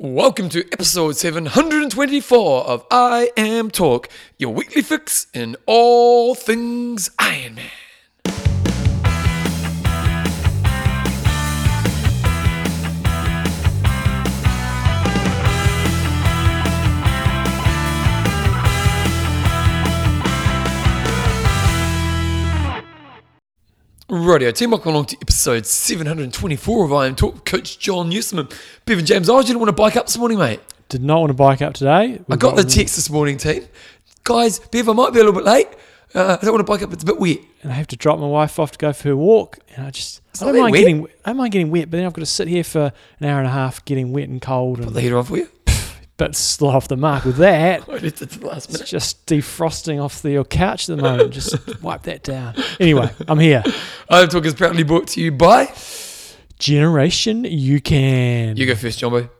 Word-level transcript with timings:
Welcome 0.00 0.48
to 0.50 0.64
episode 0.70 1.16
724 1.16 2.66
of 2.66 2.86
IM 3.36 3.72
Talk, 3.72 4.08
your 4.38 4.54
weekly 4.54 4.80
fix 4.80 5.26
in 5.34 5.56
all 5.66 6.36
things 6.36 7.10
Iron 7.18 7.56
Man. 7.56 7.87
Radio 24.24 24.50
team, 24.50 24.70
welcome 24.70 24.92
along 24.92 25.06
to 25.06 25.16
episode 25.22 25.66
724 25.66 26.84
of 26.84 27.04
IM 27.04 27.14
Talk. 27.14 27.44
Coach 27.44 27.78
John 27.78 28.08
Newsom, 28.08 28.48
Bevan 28.84 29.04
James. 29.06 29.28
I 29.30 29.42
didn't 29.42 29.58
want 29.58 29.68
to 29.68 29.72
bike 29.74 29.96
up 29.96 30.06
this 30.06 30.18
morning, 30.18 30.38
mate. 30.38 30.60
Did 30.88 31.02
not 31.02 31.20
want 31.20 31.30
to 31.30 31.34
bike 31.34 31.62
up 31.62 31.74
today. 31.74 32.20
I 32.28 32.36
got 32.36 32.56
the 32.56 32.64
text 32.64 32.96
this 32.96 33.10
morning, 33.10 33.36
team. 33.38 33.66
Guys, 34.24 34.58
Bev, 34.58 34.88
I 34.88 34.92
might 34.92 35.12
be 35.12 35.20
a 35.20 35.24
little 35.24 35.38
bit 35.38 35.44
late. 35.44 35.68
Uh, 36.14 36.38
I 36.40 36.44
don't 36.44 36.54
want 36.54 36.66
to 36.66 36.70
bike 36.70 36.82
up. 36.82 36.92
It's 36.92 37.02
a 37.02 37.06
bit 37.06 37.18
wet. 37.18 37.38
and 37.62 37.70
I 37.70 37.74
have 37.74 37.86
to 37.88 37.96
drop 37.96 38.18
my 38.18 38.26
wife 38.26 38.58
off 38.58 38.70
to 38.72 38.78
go 38.78 38.92
for 38.92 39.08
her 39.08 39.16
walk. 39.16 39.58
And 39.76 39.86
I 39.86 39.90
just 39.90 40.22
It's 40.30 40.42
I 40.42 40.46
don't 40.46 40.60
mind 40.60 40.72
wet. 40.72 40.80
getting 40.80 41.06
I 41.24 41.30
don't 41.30 41.36
mind 41.36 41.52
getting 41.52 41.70
wet, 41.70 41.90
but 41.90 41.98
then 41.98 42.06
I've 42.06 42.12
got 42.14 42.20
to 42.20 42.26
sit 42.26 42.48
here 42.48 42.64
for 42.64 42.92
an 43.20 43.26
hour 43.26 43.38
and 43.38 43.46
a 43.46 43.52
half 43.52 43.84
getting 43.84 44.12
wet 44.12 44.28
and 44.28 44.40
cold 44.40 44.78
Put 44.78 44.86
and 44.86 44.96
the 44.96 45.00
heater 45.02 45.18
on 45.18 45.24
for 45.24 45.36
you. 45.36 45.48
But 46.18 46.34
still 46.34 46.68
off 46.68 46.88
the 46.88 46.96
mark 46.96 47.24
with 47.24 47.36
that. 47.36 47.88
I 47.88 47.92
left 47.92 48.18
the 48.18 48.46
last 48.46 48.68
It's 48.74 48.90
just 48.90 49.24
defrosting 49.26 50.02
off 50.02 50.20
the 50.20 50.32
your 50.32 50.44
couch 50.44 50.90
at 50.90 50.96
the 50.96 51.02
moment. 51.02 51.32
Just 51.32 51.80
wipe 51.82 52.02
that 52.02 52.24
down. 52.24 52.54
Anyway, 52.78 53.10
I'm 53.26 53.38
here. 53.38 53.62
I 54.10 54.26
Talk 54.26 54.44
is 54.44 54.54
proudly 54.54 54.82
brought 54.82 55.06
to 55.08 55.20
you 55.20 55.30
by. 55.32 55.72
Generation 56.58 57.44
UCAN. 57.44 58.56
You 58.58 58.66
go 58.66 58.74
first, 58.74 58.98
Jumbo. 58.98 59.30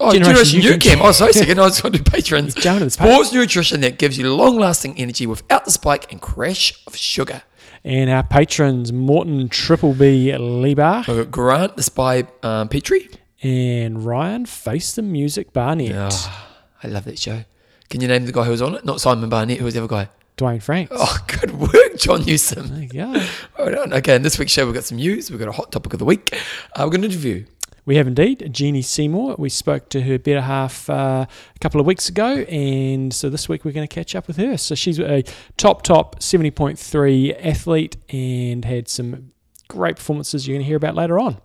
Oh, 0.00 0.12
Generation, 0.12 0.60
Generation 0.60 0.78
UCAN. 0.78 0.80
Can. 0.80 0.98
Oh, 1.02 1.10
sorry, 1.12 1.32
second. 1.34 1.58
I 1.58 1.62
was 1.62 1.80
going 1.80 1.92
to 1.92 1.98
do 1.98 2.04
patrons. 2.08 2.54
Jumping 2.54 2.88
to 2.88 2.96
the 2.96 3.02
page. 3.02 3.12
Sports 3.12 3.32
nutrition 3.32 3.80
that 3.80 3.98
gives 3.98 4.16
you 4.16 4.32
long 4.32 4.58
lasting 4.58 4.96
energy 4.96 5.26
without 5.26 5.64
the 5.64 5.72
spike 5.72 6.10
and 6.12 6.22
crash 6.22 6.80
of 6.86 6.94
sugar. 6.96 7.42
And 7.82 8.10
our 8.10 8.22
patrons, 8.22 8.92
Morton 8.92 9.48
Triple 9.48 9.94
B 9.94 10.36
Lieber 10.36 11.24
Grant, 11.30 11.76
the 11.76 11.82
spy 11.82 12.24
um, 12.42 12.68
Petrie. 12.68 13.08
And 13.42 14.04
Ryan 14.04 14.46
Face 14.46 14.94
the 14.94 15.02
Music 15.02 15.52
Barnett. 15.52 15.92
Oh, 15.94 16.46
I 16.82 16.88
love 16.88 17.04
that 17.04 17.18
show. 17.18 17.44
Can 17.88 18.00
you 18.00 18.08
name 18.08 18.26
the 18.26 18.32
guy 18.32 18.44
who 18.44 18.50
was 18.50 18.62
on 18.62 18.74
it? 18.74 18.84
Not 18.84 19.00
Simon 19.00 19.28
Barnett. 19.28 19.58
Who 19.58 19.64
was 19.64 19.74
the 19.74 19.80
other 19.80 19.88
guy? 19.88 20.08
Dwayne 20.36 20.62
Franks. 20.62 20.92
Oh, 20.94 21.18
good 21.40 21.52
work, 21.52 21.96
John 21.96 22.24
Newsom. 22.24 22.88
You. 22.92 23.20
Well 23.58 23.70
done. 23.72 23.92
Okay, 23.92 24.14
in 24.14 24.22
this 24.22 24.38
week's 24.38 24.52
show, 24.52 24.64
we've 24.66 24.74
got 24.74 24.84
some 24.84 24.98
news. 24.98 25.30
We've 25.30 25.38
got 25.40 25.48
a 25.48 25.52
hot 25.52 25.72
topic 25.72 25.92
of 25.92 25.98
the 25.98 26.04
week. 26.04 26.32
Uh, 26.76 26.84
we've 26.84 26.92
got 26.92 26.98
an 26.98 27.04
interview. 27.04 27.44
We 27.84 27.96
have 27.96 28.06
indeed. 28.06 28.40
Jeanni 28.52 28.84
Seymour. 28.84 29.36
We 29.38 29.48
spoke 29.48 29.88
to 29.90 30.02
her 30.02 30.18
better 30.18 30.42
half 30.42 30.88
uh, 30.90 31.26
a 31.26 31.58
couple 31.60 31.80
of 31.80 31.86
weeks 31.86 32.08
ago, 32.08 32.42
and 32.42 33.12
so 33.12 33.30
this 33.30 33.48
week 33.48 33.64
we're 33.64 33.72
going 33.72 33.86
to 33.88 33.92
catch 33.92 34.14
up 34.14 34.26
with 34.28 34.36
her. 34.36 34.56
So 34.58 34.74
she's 34.74 35.00
a 35.00 35.24
top, 35.56 35.82
top 35.82 36.20
70.3 36.20 37.44
athlete 37.44 37.96
and 38.10 38.64
had 38.64 38.88
some 38.88 39.32
great 39.68 39.96
performances 39.96 40.46
you're 40.46 40.54
going 40.54 40.62
to 40.64 40.66
hear 40.66 40.76
about 40.76 40.94
later 40.94 41.18
on. 41.18 41.38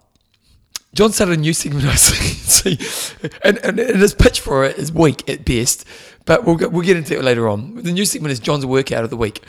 John 0.93 1.11
started 1.11 1.39
a 1.39 1.41
new 1.41 1.53
segment, 1.53 1.85
I 1.85 1.95
see, 1.95 2.77
and, 3.43 3.57
and, 3.63 3.79
and 3.79 3.99
his 4.01 4.13
pitch 4.13 4.39
for 4.41 4.63
it 4.63 4.77
is 4.77 4.91
weak 4.91 5.27
at 5.27 5.43
best, 5.43 5.85
but 6.25 6.45
we'll, 6.45 6.55
get- 6.55 6.71
we'll 6.71 6.85
get 6.85 6.97
into 6.97 7.17
it 7.17 7.23
later 7.23 7.47
on. 7.49 7.75
The 7.81 7.91
new 7.91 8.05
segment 8.05 8.31
is 8.31 8.39
John's 8.39 8.65
workout 8.65 9.03
of 9.03 9.09
the 9.09 9.17
week. 9.17 9.43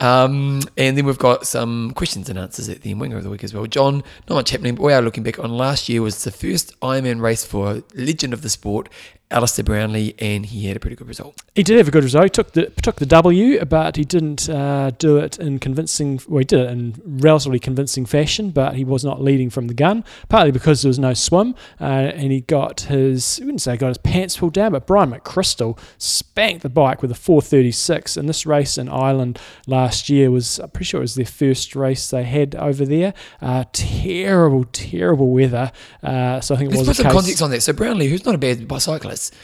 Um, 0.00 0.60
and 0.76 0.96
then 0.96 1.04
we've 1.04 1.18
got 1.18 1.46
some 1.46 1.90
questions 1.92 2.28
and 2.30 2.38
answers 2.38 2.68
at 2.70 2.80
the 2.82 2.90
end 2.90 3.00
winger 3.00 3.18
of 3.18 3.24
the 3.24 3.30
week 3.30 3.44
as 3.44 3.52
well. 3.52 3.66
John, 3.66 4.02
not 4.28 4.36
much 4.36 4.50
happening, 4.50 4.74
but 4.74 4.82
we 4.84 4.92
are 4.94 5.02
looking 5.02 5.22
back 5.22 5.38
on 5.38 5.50
last 5.50 5.88
year 5.88 6.00
was 6.02 6.24
the 6.24 6.30
first 6.30 6.78
Ironman 6.80 7.20
race 7.20 7.44
for 7.44 7.82
legend 7.94 8.32
of 8.32 8.40
the 8.42 8.48
sport, 8.48 8.88
Alistair 9.30 9.64
Brownlee, 9.64 10.14
and 10.20 10.46
he 10.46 10.66
had 10.68 10.76
a 10.76 10.80
pretty 10.80 10.94
good 10.94 11.08
result. 11.08 11.42
He 11.54 11.62
did 11.64 11.78
have 11.78 11.88
a 11.88 11.90
good 11.90 12.04
result. 12.04 12.24
He 12.24 12.30
took 12.30 12.52
the 12.52 12.66
took 12.82 12.96
the 12.96 13.06
W, 13.06 13.64
but 13.64 13.96
he 13.96 14.04
didn't 14.04 14.48
uh, 14.48 14.92
do 14.98 15.16
it 15.18 15.38
in 15.38 15.58
convincing. 15.58 16.20
Well, 16.28 16.38
he 16.38 16.44
did 16.44 16.60
it 16.60 16.70
in 16.70 16.94
relatively 17.04 17.58
convincing 17.58 18.06
fashion, 18.06 18.50
but 18.50 18.76
he 18.76 18.84
was 18.84 19.04
not 19.04 19.20
leading 19.20 19.50
from 19.50 19.66
the 19.66 19.74
gun. 19.74 20.04
Partly 20.28 20.52
because 20.52 20.82
there 20.82 20.88
was 20.88 20.98
no 20.98 21.12
swim, 21.12 21.54
uh, 21.80 21.84
and 21.84 22.30
he 22.30 22.42
got 22.42 22.82
his. 22.82 23.40
I 23.40 23.46
wouldn't 23.46 23.62
say 23.62 23.76
got 23.76 23.88
his 23.88 23.98
pants 23.98 24.36
pulled 24.36 24.52
down, 24.52 24.72
but 24.72 24.86
Bryan 24.86 25.10
McCrystal 25.10 25.76
spanked 25.98 26.62
the 26.62 26.68
bike 26.68 27.02
with 27.02 27.10
a 27.10 27.14
4:36. 27.14 28.16
And 28.16 28.28
this 28.28 28.46
race 28.46 28.78
in 28.78 28.88
Ireland 28.88 29.40
last 29.66 30.08
year 30.08 30.30
was, 30.30 30.60
I'm 30.60 30.70
pretty 30.70 30.84
sure 30.84 31.00
it 31.00 31.02
was 31.02 31.16
their 31.16 31.26
first 31.26 31.74
race 31.74 32.08
they 32.10 32.22
had 32.22 32.54
over 32.54 32.84
there. 32.86 33.12
Uh, 33.42 33.64
terrible, 33.72 34.64
terrible 34.72 35.30
weather. 35.30 35.72
Uh, 36.02 36.40
so 36.40 36.54
I 36.54 36.58
think 36.58 36.70
it 36.70 36.76
Let's 36.76 36.88
was 36.88 36.96
put 36.96 36.96
some 36.96 37.06
case. 37.06 37.12
context 37.12 37.42
on 37.42 37.50
that. 37.50 37.62
So 37.62 37.72
Brownlee, 37.72 38.08
who's 38.08 38.24
not 38.24 38.34
a 38.34 38.38
bad 38.38 38.68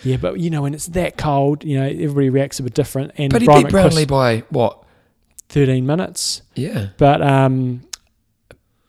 Yeah, 0.04 0.16
but 0.16 0.38
you 0.38 0.50
know 0.50 0.62
when 0.62 0.74
it's 0.74 0.86
that 0.86 1.16
cold, 1.16 1.64
you 1.64 1.78
know 1.78 1.86
everybody 1.86 2.30
reacts 2.30 2.60
a 2.60 2.62
bit 2.62 2.74
different. 2.74 3.12
And 3.16 3.32
but 3.32 3.42
he 3.42 3.46
Bryan 3.46 3.64
beat 3.64 3.72
Brownlee 3.72 4.04
by 4.06 4.38
what? 4.50 4.84
13 5.48 5.84
minutes. 5.84 6.42
Yeah. 6.54 6.88
But 6.96 7.20
um, 7.22 7.82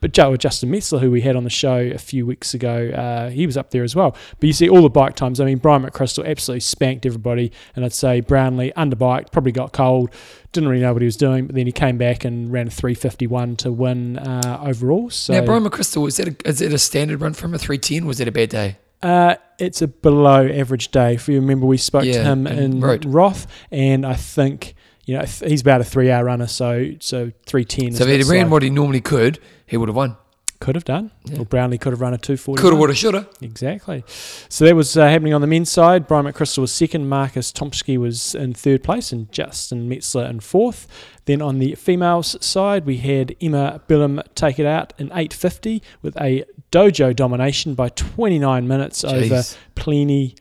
but 0.04 0.12
Joe 0.12 0.36
Justin 0.36 0.70
Metzler, 0.70 1.00
who 1.00 1.10
we 1.10 1.22
had 1.22 1.38
on 1.38 1.46
the 1.46 1.50
show 1.50 1.78
a 1.78 1.98
few 1.98 2.26
weeks 2.26 2.54
ago, 2.54 2.90
uh, 2.90 3.30
he 3.30 3.46
was 3.46 3.56
up 3.56 3.72
there 3.72 3.84
as 3.84 3.96
well. 3.96 4.18
But 4.38 4.48
you 4.48 4.52
see 4.52 4.68
all 4.68 4.82
the 4.82 4.90
bike 4.90 5.16
times. 5.16 5.40
I 5.40 5.46
mean, 5.46 5.60
Bryan 5.60 5.82
McCrystal 5.84 6.28
absolutely 6.28 6.60
spanked 6.60 7.06
everybody, 7.06 7.54
and 7.74 7.86
I'd 7.86 7.94
say 7.94 8.20
Brownlee 8.20 8.74
underbiked, 8.76 9.32
probably 9.32 9.54
got 9.54 9.72
cold, 9.72 10.14
didn't 10.52 10.68
really 10.68 10.82
know 10.82 10.92
what 10.92 11.02
he 11.02 11.06
was 11.06 11.16
doing, 11.16 11.48
but 11.48 11.56
then 11.56 11.68
he 11.68 11.72
came 11.72 11.98
back 11.98 12.26
and 12.26 12.52
ran 12.52 12.68
a 12.68 12.70
351 12.70 13.56
to 13.56 13.72
win 13.72 14.18
uh, 14.18 14.62
overall. 14.62 15.10
So 15.10 15.36
now, 15.36 15.46
Bryan 15.46 15.64
McCrystal, 15.64 16.06
is 16.06 16.18
that, 16.18 16.28
a, 16.28 16.50
is 16.50 16.60
that 16.60 16.74
a 16.74 16.78
standard 16.78 17.22
run 17.22 17.34
for 17.34 17.46
him, 17.46 17.54
a 17.54 17.58
310? 17.58 18.06
Was 18.06 18.20
it 18.20 18.28
a 18.28 18.32
bad 18.34 18.50
day? 18.50 18.78
Uh, 19.04 19.36
it's 19.60 19.82
a 19.82 19.88
below 19.88 20.48
average 20.48 20.90
day. 20.92 21.14
If 21.16 21.28
you 21.28 21.36
remember, 21.36 21.66
we 21.66 21.78
spoke 21.78 22.06
Yeah, 22.06 22.14
to 22.14 22.24
him 22.24 22.48
in 22.48 22.80
Road. 22.80 23.06
Roth, 23.06 23.46
and 23.72 24.06
I 24.06 24.16
think 24.16 24.76
you 25.06 25.18
know 25.18 25.24
he's 25.26 25.62
about 25.62 25.82
a 25.82 25.84
three-hour 25.84 26.24
runner, 26.26 26.48
so 26.48 26.92
so 27.00 27.32
three 27.46 27.66
ten. 27.66 27.92
So 27.94 28.06
if 28.06 28.10
he'd 28.26 28.32
ran 28.32 28.50
what 28.50 28.64
he 28.64 28.70
normally 28.70 29.02
could, 29.02 29.40
he 29.66 29.78
would 29.78 29.90
have 29.90 29.96
won. 29.96 30.16
Could 30.64 30.76
have 30.76 30.86
done. 30.86 31.12
Yeah. 31.26 31.40
Or 31.40 31.46
Brownlee 31.46 31.78
could 31.78 31.92
have 31.92 32.00
run 32.00 32.14
a 32.14 32.18
two 32.18 32.38
forty. 32.38 32.62
Coulda, 32.62 32.78
woulda, 32.78 32.96
shoulda. 32.96 33.28
Exactly. 33.42 34.06
So 34.48 34.64
that 34.64 34.74
was 34.78 34.96
uh, 34.96 35.10
happening 35.10 35.34
on 35.34 35.42
the 35.42 35.48
men's 35.48 35.70
side. 35.70 36.08
Bryan 36.08 36.26
McCrystal 36.26 36.60
was 36.60 36.72
second. 36.72 37.10
Markus 37.10 37.52
Thomschke 37.52 37.98
was 37.98 38.34
in 38.34 38.54
third 38.54 38.82
place, 38.82 39.12
and 39.12 39.30
Justin 39.30 39.90
Metzler 39.90 40.30
in 40.30 40.40
fourth. 40.40 40.88
Then 41.26 41.42
on 41.42 41.60
the 41.60 41.76
females' 41.76 42.38
side, 42.40 42.86
we 42.86 42.96
had 42.96 43.36
Emma 43.42 43.82
Bilham 43.90 44.24
take 44.36 44.58
it 44.58 44.66
out 44.66 44.94
in 44.98 45.10
8.50 45.10 45.82
with 46.02 46.16
a 46.16 46.46
dojo 46.72 47.14
domination 47.14 47.76
by 47.76 47.90
29 47.90 48.66
minutes 48.66 49.04
over 49.04 49.20
Jeez. 49.20 49.58
Pliny 49.76 50.36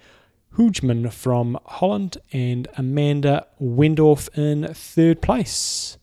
Hoogman 0.56 1.12
from 1.12 1.59
Holland 1.66 2.19
and 2.32 2.69
Amanda 2.77 3.49
Wendorff 3.61 4.28
in 4.38 4.72
third 4.72 5.21
place. 5.21 5.99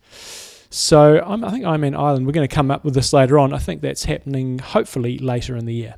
So 0.69 1.21
I'm, 1.25 1.43
I 1.43 1.51
think 1.51 1.65
I'm 1.65 1.83
in 1.83 1.95
Ireland. 1.95 2.25
We're 2.25 2.33
going 2.33 2.47
to 2.47 2.53
come 2.53 2.69
up 2.71 2.85
with 2.85 2.93
this 2.93 3.11
later 3.13 3.39
on. 3.39 3.53
I 3.53 3.57
think 3.57 3.81
that's 3.81 4.05
happening 4.05 4.59
hopefully 4.59 5.17
later 5.17 5.55
in 5.55 5.65
the 5.65 5.73
year. 5.73 5.95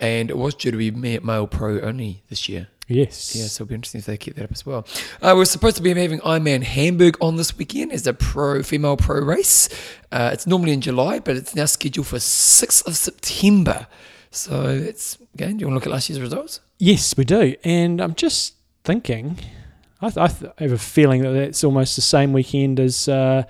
And 0.00 0.30
it 0.30 0.36
was 0.36 0.54
due 0.54 0.70
to 0.70 0.76
be 0.76 0.90
ma- 0.90 1.24
male 1.24 1.46
pro 1.46 1.80
only 1.80 2.22
this 2.28 2.48
year. 2.48 2.68
Yes. 2.88 3.36
Yeah, 3.36 3.44
so 3.44 3.62
it'll 3.62 3.68
be 3.68 3.74
interesting 3.76 4.00
if 4.00 4.06
they 4.06 4.16
keep 4.16 4.34
that 4.34 4.44
up 4.44 4.52
as 4.52 4.66
well. 4.66 4.84
Uh, 5.22 5.34
we're 5.36 5.44
supposed 5.44 5.76
to 5.76 5.82
be 5.82 5.94
having 5.94 6.18
Ironman 6.20 6.64
Hamburg 6.64 7.16
on 7.20 7.36
this 7.36 7.56
weekend 7.56 7.92
as 7.92 8.04
a 8.06 8.12
pro 8.12 8.64
female 8.64 8.96
pro 8.96 9.20
race. 9.20 9.68
Uh, 10.10 10.30
it's 10.32 10.44
normally 10.46 10.72
in 10.72 10.80
July, 10.80 11.20
but 11.20 11.36
it's 11.36 11.54
now 11.54 11.66
scheduled 11.66 12.08
for 12.08 12.16
6th 12.16 12.84
of 12.86 12.96
September. 12.96 13.86
So 14.32 14.64
it's 14.64 15.18
again. 15.34 15.56
Do 15.56 15.62
you 15.62 15.66
want 15.68 15.74
to 15.74 15.74
look 15.74 15.86
at 15.86 15.92
last 15.92 16.08
year's 16.08 16.20
results? 16.20 16.60
Yes, 16.78 17.16
we 17.16 17.24
do. 17.24 17.54
And 17.62 18.00
I'm 18.00 18.14
just 18.14 18.54
thinking, 18.82 19.38
I, 20.02 20.08
th- 20.10 20.18
I, 20.18 20.26
th- 20.28 20.52
have 20.58 20.72
a 20.72 20.78
feeling 20.78 21.22
that 21.22 21.34
it's 21.34 21.62
almost 21.64 21.96
the 21.96 22.02
same 22.02 22.32
weekend 22.32 22.80
as 22.80 23.08
uh, 23.08 23.44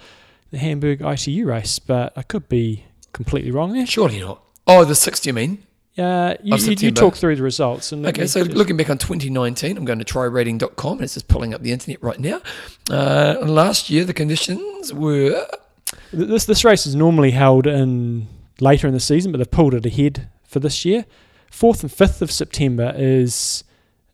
the 0.50 0.58
Hamburg 0.58 1.00
ITU 1.00 1.46
race, 1.46 1.78
but 1.78 2.12
I 2.16 2.22
could 2.22 2.48
be 2.48 2.84
completely 3.12 3.50
wrong 3.50 3.72
there. 3.72 3.86
Surely 3.86 4.20
not. 4.20 4.42
Oh, 4.66 4.84
the 4.84 4.94
6th, 4.94 5.26
you 5.26 5.32
mean? 5.32 5.62
Uh, 5.98 6.34
you, 6.42 6.56
you, 6.56 6.74
you 6.78 6.90
talk 6.92 7.14
through 7.16 7.36
the 7.36 7.42
results. 7.42 7.92
And 7.92 8.06
Okay, 8.06 8.26
so 8.26 8.41
looking 8.42 8.76
back 8.76 8.88
on 8.91 8.98
2019, 8.98 9.76
I'm 9.76 9.84
going 9.84 9.98
to 9.98 10.04
trirating.com 10.04 10.92
and 10.92 11.02
it's 11.02 11.14
just 11.14 11.28
pulling 11.28 11.52
up 11.52 11.62
the 11.62 11.72
internet 11.72 12.02
right 12.02 12.18
now. 12.18 12.41
Uh, 12.91 13.36
last 13.42 13.91
year, 13.91 14.04
the 14.04 14.14
conditions 14.14 14.92
were 14.94 15.46
This 16.12 16.44
this 16.46 16.64
race 16.64 16.86
is 16.86 16.94
normally 16.94 17.32
held 17.32 17.66
in 17.66 18.28
later 18.60 18.86
in 18.86 18.94
the 18.94 19.00
season, 19.00 19.32
but 19.32 19.38
they've 19.38 19.50
pulled 19.50 19.74
it 19.74 19.84
ahead 19.84 20.28
for 20.44 20.60
this 20.60 20.84
year. 20.84 21.04
Fourth 21.50 21.82
and 21.82 21.92
fifth 21.92 22.22
of 22.22 22.30
September 22.30 22.94
is 22.96 23.64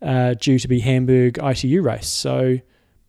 uh, 0.06 0.34
due 0.34 0.58
to 0.58 0.68
be 0.68 0.80
Hamburg 0.80 1.38
ITU 1.42 1.82
race, 1.82 2.06
so 2.08 2.58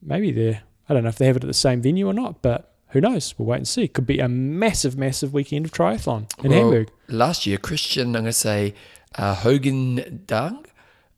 maybe 0.02 0.32
they're 0.32 0.62
I 0.90 0.94
don't 0.94 1.04
know 1.04 1.10
if 1.10 1.18
they 1.18 1.28
have 1.28 1.38
it 1.38 1.44
at 1.44 1.48
the 1.48 1.54
same 1.54 1.82
venue 1.82 2.08
or 2.08 2.14
not, 2.14 2.42
but 2.42 2.74
who 2.90 3.02
knows? 3.02 3.36
We'll 3.38 3.46
wait 3.48 3.58
and 3.58 3.68
see. 3.68 3.88
Could 3.90 4.06
be 4.08 4.20
a 4.20 4.30
massive, 4.30 4.98
massive 4.98 5.34
weekend 5.34 5.66
of 5.66 5.72
triathlon 5.74 6.26
in 6.44 6.52
Well, 6.52 6.60
Hamburg. 6.62 6.90
last 7.10 7.46
year, 7.46 7.58
Christian, 7.58 8.08
I'm 8.08 8.12
going 8.14 8.26
to 8.26 8.32
say 8.34 8.74
uh, 9.16 9.36
Hogan 9.36 10.24
Dung. 10.26 10.66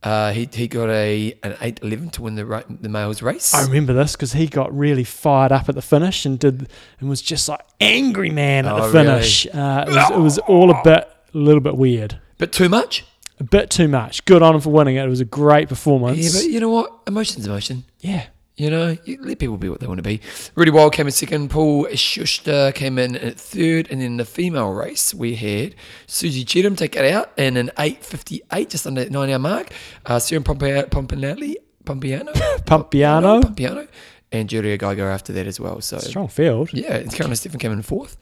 Uh, 0.02 0.32
he, 0.32 0.48
he 0.52 0.66
got 0.66 0.88
a 0.88 1.38
an 1.44 1.52
8.11 1.52 2.10
to 2.12 2.22
win 2.22 2.34
the 2.34 2.46
ra- 2.46 2.62
the 2.68 2.88
males 2.88 3.20
race. 3.22 3.52
I 3.54 3.62
remember 3.64 3.92
this 3.92 4.12
because 4.16 4.32
he 4.32 4.46
got 4.48 4.76
really 4.76 5.04
fired 5.04 5.52
up 5.52 5.68
at 5.68 5.74
the 5.76 5.82
finish 5.82 6.24
and 6.26 6.38
did 6.38 6.68
and 6.98 7.08
was 7.08 7.20
just 7.22 7.48
like 7.48 7.60
angry 7.80 8.30
man 8.30 8.66
at 8.66 8.72
Oh, 8.72 8.86
the 8.86 8.92
finish. 8.92 9.46
Uh, 9.46 9.84
it, 9.86 9.94
was, 9.94 10.10
it 10.10 10.18
was 10.18 10.38
all 10.38 10.70
a 10.70 10.82
bit, 10.82 11.06
a 11.34 11.38
little 11.38 11.60
bit 11.60 11.76
weird. 11.76 12.18
but 12.38 12.50
too 12.50 12.68
much? 12.70 13.04
A 13.40 13.44
bit 13.44 13.70
too 13.70 13.88
much. 13.88 14.24
Good 14.26 14.42
on 14.42 14.54
him 14.54 14.60
for 14.60 14.70
winning 14.70 14.96
it. 14.96 15.04
It 15.04 15.08
was 15.08 15.20
a 15.20 15.24
great 15.24 15.68
performance. 15.68 16.18
Yeah, 16.18 16.40
but 16.40 16.50
you 16.50 16.60
know 16.60 16.68
what? 16.70 16.92
Emotion's 17.06 17.46
emotion. 17.46 17.84
yeah. 18.00 18.26
You 18.56 18.68
know, 18.68 18.94
you 19.06 19.16
let 19.22 19.38
people 19.38 19.56
be 19.56 19.70
what 19.70 19.80
they 19.80 19.86
want 19.86 19.96
to 19.96 20.02
be. 20.02 20.18
Ruedi 20.54 20.70
Wild 20.70 20.92
came 20.92 21.06
in 21.06 21.12
second. 21.12 21.48
Paul 21.48 21.86
Schuster 21.94 22.72
came 22.72 22.98
in 22.98 23.16
at 23.16 23.40
third. 23.40 23.90
And 23.90 24.02
then 24.02 24.18
the 24.18 24.26
female 24.26 24.70
race, 24.74 25.14
we 25.14 25.34
had 25.36 25.74
Susie 26.06 26.44
Cheetham 26.44 26.76
take 26.76 26.94
it 26.94 27.10
out 27.10 27.32
in 27.38 27.56
an 27.56 27.70
8.58, 27.78 28.68
just 28.68 28.86
under 28.86 29.02
that 29.02 29.10
nine 29.10 29.30
hour 29.30 29.38
mark. 29.38 29.72
Uh, 30.04 30.16
Pompa- 30.16 30.90
Pompanelli, 30.90 31.54
Pompiano? 31.84 32.34
Pompiano. 32.66 33.40
Pompiano. 33.42 33.88
And 34.30 34.50
Julia 34.50 34.76
Gajer 34.76 35.10
after 35.10 35.32
that 35.32 35.46
as 35.46 35.58
well. 35.58 35.80
So, 35.80 35.96
Strong 35.96 36.28
field. 36.28 36.70
yeah, 36.74 36.96
and 36.96 37.10
Caroline 37.10 37.36
Steffen 37.36 37.58
came 37.58 37.72
in 37.72 37.80
fourth. 37.80 38.18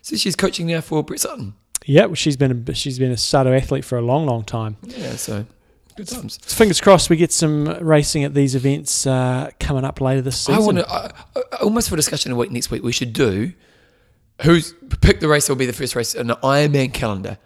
So 0.00 0.16
she's 0.16 0.36
coaching 0.36 0.68
now 0.68 0.80
for 0.80 1.02
Brett 1.04 1.20
Sutton. 1.20 1.52
Yeah, 1.86 2.06
well, 2.06 2.14
she's 2.14 2.36
been 2.36 2.64
a, 2.68 2.74
she's 2.74 2.98
been 2.98 3.10
a 3.12 3.16
Sato 3.16 3.52
athlete 3.52 3.84
for 3.84 3.98
a 3.98 4.02
long, 4.02 4.26
long 4.26 4.44
time. 4.44 4.76
Yeah, 4.86 5.16
so 5.16 5.44
good 5.96 6.08
times. 6.08 6.36
Fingers 6.38 6.80
crossed 6.80 7.10
we 7.10 7.16
get 7.16 7.32
some 7.32 7.66
racing 7.80 8.24
at 8.24 8.34
these 8.34 8.54
events 8.54 9.06
uh, 9.06 9.50
coming 9.60 9.84
up 9.84 10.00
later 10.00 10.22
this 10.22 10.38
season. 10.38 10.54
I 10.54 10.58
want 10.58 10.78
to, 10.78 11.58
almost 11.62 11.88
for 11.90 11.96
discussion 11.96 12.32
a 12.32 12.36
week 12.36 12.50
next 12.50 12.70
week, 12.70 12.82
we 12.82 12.92
should 12.92 13.12
do 13.12 13.52
who's 14.42 14.74
pick 15.00 15.20
the 15.20 15.28
race 15.28 15.46
that 15.46 15.52
will 15.52 15.58
be 15.58 15.66
the 15.66 15.72
first 15.72 15.94
race 15.94 16.14
in 16.14 16.26
the 16.28 16.36
Ironman 16.36 16.92
calendar, 16.92 17.38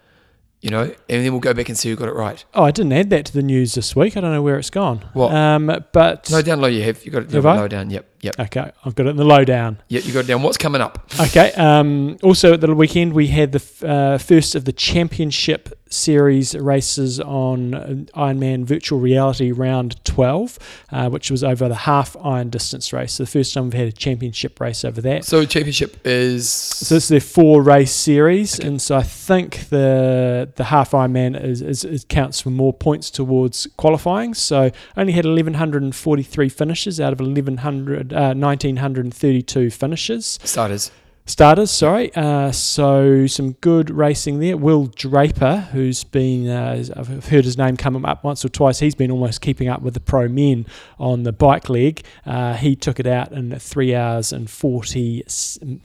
you 0.61 0.69
know, 0.69 0.83
and 0.83 0.95
then 1.25 1.31
we'll 1.31 1.41
go 1.41 1.53
back 1.53 1.69
and 1.69 1.77
see 1.77 1.89
who 1.89 1.95
got 1.95 2.07
it 2.07 2.15
right. 2.15 2.43
Oh, 2.53 2.63
I 2.63 2.71
didn't 2.71 2.93
add 2.93 3.09
that 3.11 3.25
to 3.27 3.33
the 3.33 3.43
news 3.43 3.75
this 3.75 3.95
week. 3.95 4.17
I 4.17 4.21
don't 4.21 4.31
know 4.31 4.41
where 4.41 4.57
it's 4.57 4.69
gone. 4.69 5.05
What? 5.13 5.33
Um, 5.33 5.67
but 5.93 6.29
No, 6.31 6.41
down 6.41 6.61
low 6.61 6.67
you 6.67 6.83
have. 6.83 7.03
You 7.05 7.11
got 7.11 7.23
it 7.23 7.31
Have 7.31 7.43
down 7.43 7.59
I? 7.59 7.67
down. 7.67 7.89
Yep, 7.89 8.05
yep, 8.21 8.39
okay, 8.39 8.71
I've 8.85 8.95
got 8.95 9.07
it 9.07 9.09
in 9.09 9.15
the 9.17 9.25
lowdown. 9.25 9.79
yep. 9.87 10.05
You 10.05 10.13
got 10.13 10.21
it 10.21 10.27
down. 10.27 10.43
What's 10.43 10.57
coming 10.57 10.81
up? 10.81 11.09
Okay. 11.19 11.51
Um, 11.53 12.17
also, 12.23 12.53
at 12.53 12.61
the 12.61 12.73
weekend, 12.73 13.13
we 13.13 13.27
had 13.27 13.51
the 13.51 13.59
f- 13.59 13.83
uh, 13.83 14.17
first 14.17 14.55
of 14.55 14.65
the 14.65 14.71
championship 14.71 15.77
series 15.89 16.53
races 16.55 17.19
on 17.19 17.73
uh, 17.73 17.87
Ironman 18.13 18.65
Virtual 18.65 18.99
Reality 18.99 19.51
Round 19.51 20.03
12, 20.03 20.59
uh, 20.91 21.09
which 21.09 21.31
was 21.31 21.43
over 21.43 21.69
the 21.69 21.75
half 21.75 22.15
iron 22.21 22.49
distance 22.49 22.91
race. 22.91 23.13
So, 23.13 23.23
the 23.23 23.29
first 23.29 23.53
time 23.53 23.65
we've 23.65 23.73
had 23.73 23.87
a 23.87 23.91
championship 23.91 24.59
race 24.59 24.83
over 24.83 25.01
that. 25.01 25.23
So 25.25 25.45
championship 25.45 25.97
is 26.05 26.49
So 26.49 26.95
this 26.95 27.03
is 27.05 27.09
their 27.09 27.19
four 27.19 27.61
race 27.61 27.93
series, 27.93 28.59
and 28.59 28.81
so 28.81 28.97
I 28.97 29.03
think 29.03 29.69
the 29.69 30.49
the 30.55 30.65
half 30.65 30.91
Ironman 30.91 31.41
is, 31.41 31.61
is, 31.61 31.83
is 31.85 32.05
counts 32.07 32.41
for 32.41 32.49
more 32.49 32.73
points 32.73 33.09
towards 33.09 33.67
qualifying. 33.77 34.33
So 34.33 34.71
only 34.95 35.13
had 35.13 35.25
1143 35.25 36.49
finishes 36.49 36.99
out 36.99 37.13
of 37.13 37.19
1100 37.19 38.06
uh, 38.13 38.33
1932 38.33 39.69
finishes 39.69 40.39
starters. 40.43 40.91
starters. 41.25 41.69
Sorry, 41.71 42.13
uh, 42.15 42.51
so 42.51 43.27
some 43.27 43.53
good 43.53 43.89
racing 43.89 44.39
there. 44.39 44.55
Will 44.57 44.87
Draper, 44.87 45.67
who's 45.73 46.03
been 46.03 46.47
uh, 46.47 46.83
I've 46.95 47.27
heard 47.27 47.43
his 47.45 47.57
name 47.57 47.75
come 47.77 48.05
up 48.05 48.23
once 48.23 48.43
or 48.45 48.49
twice. 48.49 48.79
He's 48.79 48.95
been 48.95 49.11
almost 49.11 49.41
keeping 49.41 49.67
up 49.67 49.81
with 49.81 49.93
the 49.93 49.99
pro 49.99 50.27
men 50.27 50.65
on 50.99 51.23
the 51.23 51.31
bike 51.33 51.69
leg. 51.69 52.03
Uh, 52.25 52.53
he 52.55 52.75
took 52.75 52.99
it 52.99 53.07
out 53.07 53.31
in 53.31 53.57
three 53.59 53.93
hours 53.95 54.31
and 54.31 54.49
40, 54.49 55.23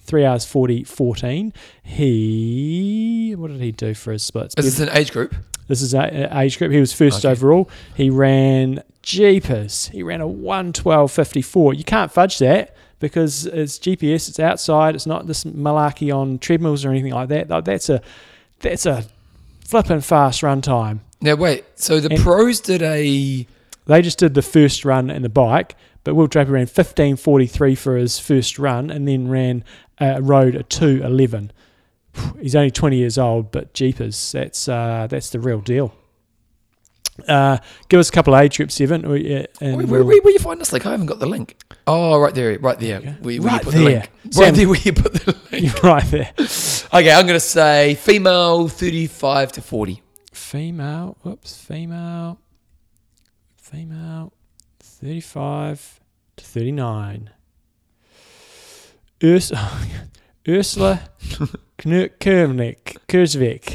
three 0.05 0.25
hours 0.25 0.45
40, 0.45 0.85
14. 0.85 1.53
He, 1.83 3.35
what 3.37 3.49
did 3.51 3.61
he 3.61 3.73
do 3.73 3.95
for 3.95 4.13
his 4.13 4.23
splits? 4.23 4.55
This 4.55 4.67
is 4.67 4.79
this 4.79 4.89
an 4.89 4.97
age 4.97 5.13
group? 5.13 5.35
This 5.69 5.81
is 5.81 5.95
a, 5.95 6.29
a 6.33 6.39
age 6.41 6.59
group. 6.59 6.73
He 6.73 6.81
was 6.81 6.93
first 6.93 7.25
Okay. 7.25 7.31
overall. 7.33 7.71
He 7.95 8.11
ran 8.11 8.83
jeepers. 9.03 9.89
He 9.89 10.03
ran 10.03 10.21
a 10.21 10.27
one 10.27 10.73
twelve 10.73 11.11
fifty 11.13 11.43
four. 11.43 11.75
You 11.75 11.85
can't 11.85 12.11
fudge 12.13 12.39
that 12.39 12.75
because 13.01 13.47
it's 13.47 13.79
GPS. 13.79 14.29
It's 14.29 14.41
outside. 14.41 14.95
It's 14.95 15.07
not 15.07 15.27
this 15.27 15.45
malarkey 15.45 16.15
on 16.15 16.39
treadmills 16.39 16.85
or 16.85 16.91
anything 16.91 17.13
like 17.13 17.29
that. 17.29 17.49
That's 17.65 17.89
a 17.89 18.01
that's 18.61 18.87
a 18.87 19.05
flipping 19.65 20.01
fast 20.01 20.43
run 20.43 20.61
time. 20.63 21.01
Now 21.21 21.35
wait. 21.35 21.65
So 21.77 22.01
the 22.01 22.11
And- 22.15 22.21
pros 22.23 22.61
did 22.61 22.83
a. 22.83 23.47
They 23.87 24.01
just 24.01 24.19
did 24.19 24.35
the 24.35 24.43
first 24.43 24.85
run 24.85 25.11
in 25.11 25.23
the 25.23 25.29
bike, 25.29 25.75
but 26.05 26.15
Will 26.15 26.29
Draper 26.29 26.53
ran 26.53 26.67
fifteen 26.67 27.17
forty 27.17 27.47
three 27.47 27.75
for 27.75 27.97
his 27.97 28.19
first 28.21 28.59
run, 28.59 28.91
and 28.91 29.09
then 29.09 29.29
ran 29.29 29.65
uh, 30.01 30.21
rode 30.23 30.55
a 30.55 30.63
two 30.63 31.03
eleven. 31.03 31.51
He's 32.41 32.55
only 32.55 32.71
twenty 32.71 32.99
years 32.99 33.19
old, 33.19 33.51
but 33.51 33.75
jeepers, 33.75 34.31
that's 34.33 34.69
uh, 34.69 35.09
that's 35.11 35.31
the 35.31 35.41
real 35.41 35.61
deal. 35.61 35.95
Uh, 37.29 37.59
give 37.89 38.01
us 38.01 38.09
a 38.09 38.13
couple 38.13 38.35
of 38.35 38.41
age 38.41 38.57
groups, 38.57 38.81
Evan. 38.81 39.09
we- 39.09 39.47
And 39.61 39.77
Where, 39.77 39.87
we'll- 39.87 40.05
where, 40.07 40.21
where 40.23 40.33
you 40.33 40.39
find 40.39 40.61
this 40.61 40.73
link? 40.73 40.87
I 40.87 40.93
haven't 40.93 41.07
got 41.07 41.19
the 41.19 41.27
link. 41.27 41.57
Oh, 41.87 42.19
right 42.19 42.35
there, 42.35 42.59
right 42.59 42.79
there. 42.79 42.99
Okay. 42.99 43.15
Where, 43.21 43.37
where 43.41 43.51
Right 43.53 43.61
you 43.61 43.65
put 43.65 43.75
the 43.75 43.81
link. 43.81 44.11
Sam- 44.31 44.43
Right 44.45 44.55
there 44.55 44.69
where 44.69 44.79
you 44.81 44.93
put 44.93 45.13
the 45.15 45.37
link. 45.53 45.83
Right 45.83 46.05
there. 46.11 46.31
Okay, 46.39 47.13
I'm 47.13 47.27
going 47.27 47.37
to 47.37 47.41
say 47.41 47.95
female 47.97 48.69
35 48.69 49.53
to 49.53 49.61
40. 49.63 50.03
Female, 50.33 51.17
whoops, 51.23 51.57
female, 51.57 52.39
female, 53.57 54.33
35 54.81 56.01
to 56.37 56.45
39. 56.45 57.31
Urs- 59.21 59.53
Ursula 60.49 61.03
Kervnik, 61.79 62.97
Kurzvik 63.09 63.72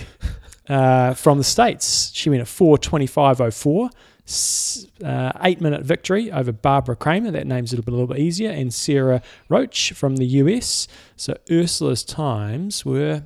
uh, 0.70 1.14
from 1.14 1.38
the 1.38 1.44
States. 1.44 2.12
She 2.14 2.30
went 2.30 2.42
at 2.42 2.48
425.04. 2.48 3.90
S- 4.28 4.88
Uh, 5.04 5.32
eight 5.44 5.62
minute 5.62 5.84
victory 5.84 6.32
over 6.32 6.52
Barbara 6.52 6.96
Kramer. 6.96 7.32
That 7.32 7.46
name's 7.48 7.72
a 7.72 7.76
little 7.78 7.86
bit, 7.86 7.92
a 7.94 7.98
little 7.98 8.14
bit 8.16 8.20
easier. 8.20 8.50
And 8.50 8.74
Sarah 8.74 9.22
Roach 9.48 9.94
from 9.94 10.18
the 10.18 10.26
US. 10.42 10.88
So 11.16 11.36
Ursula's 11.52 12.04
times 12.04 12.84
were 12.86 13.24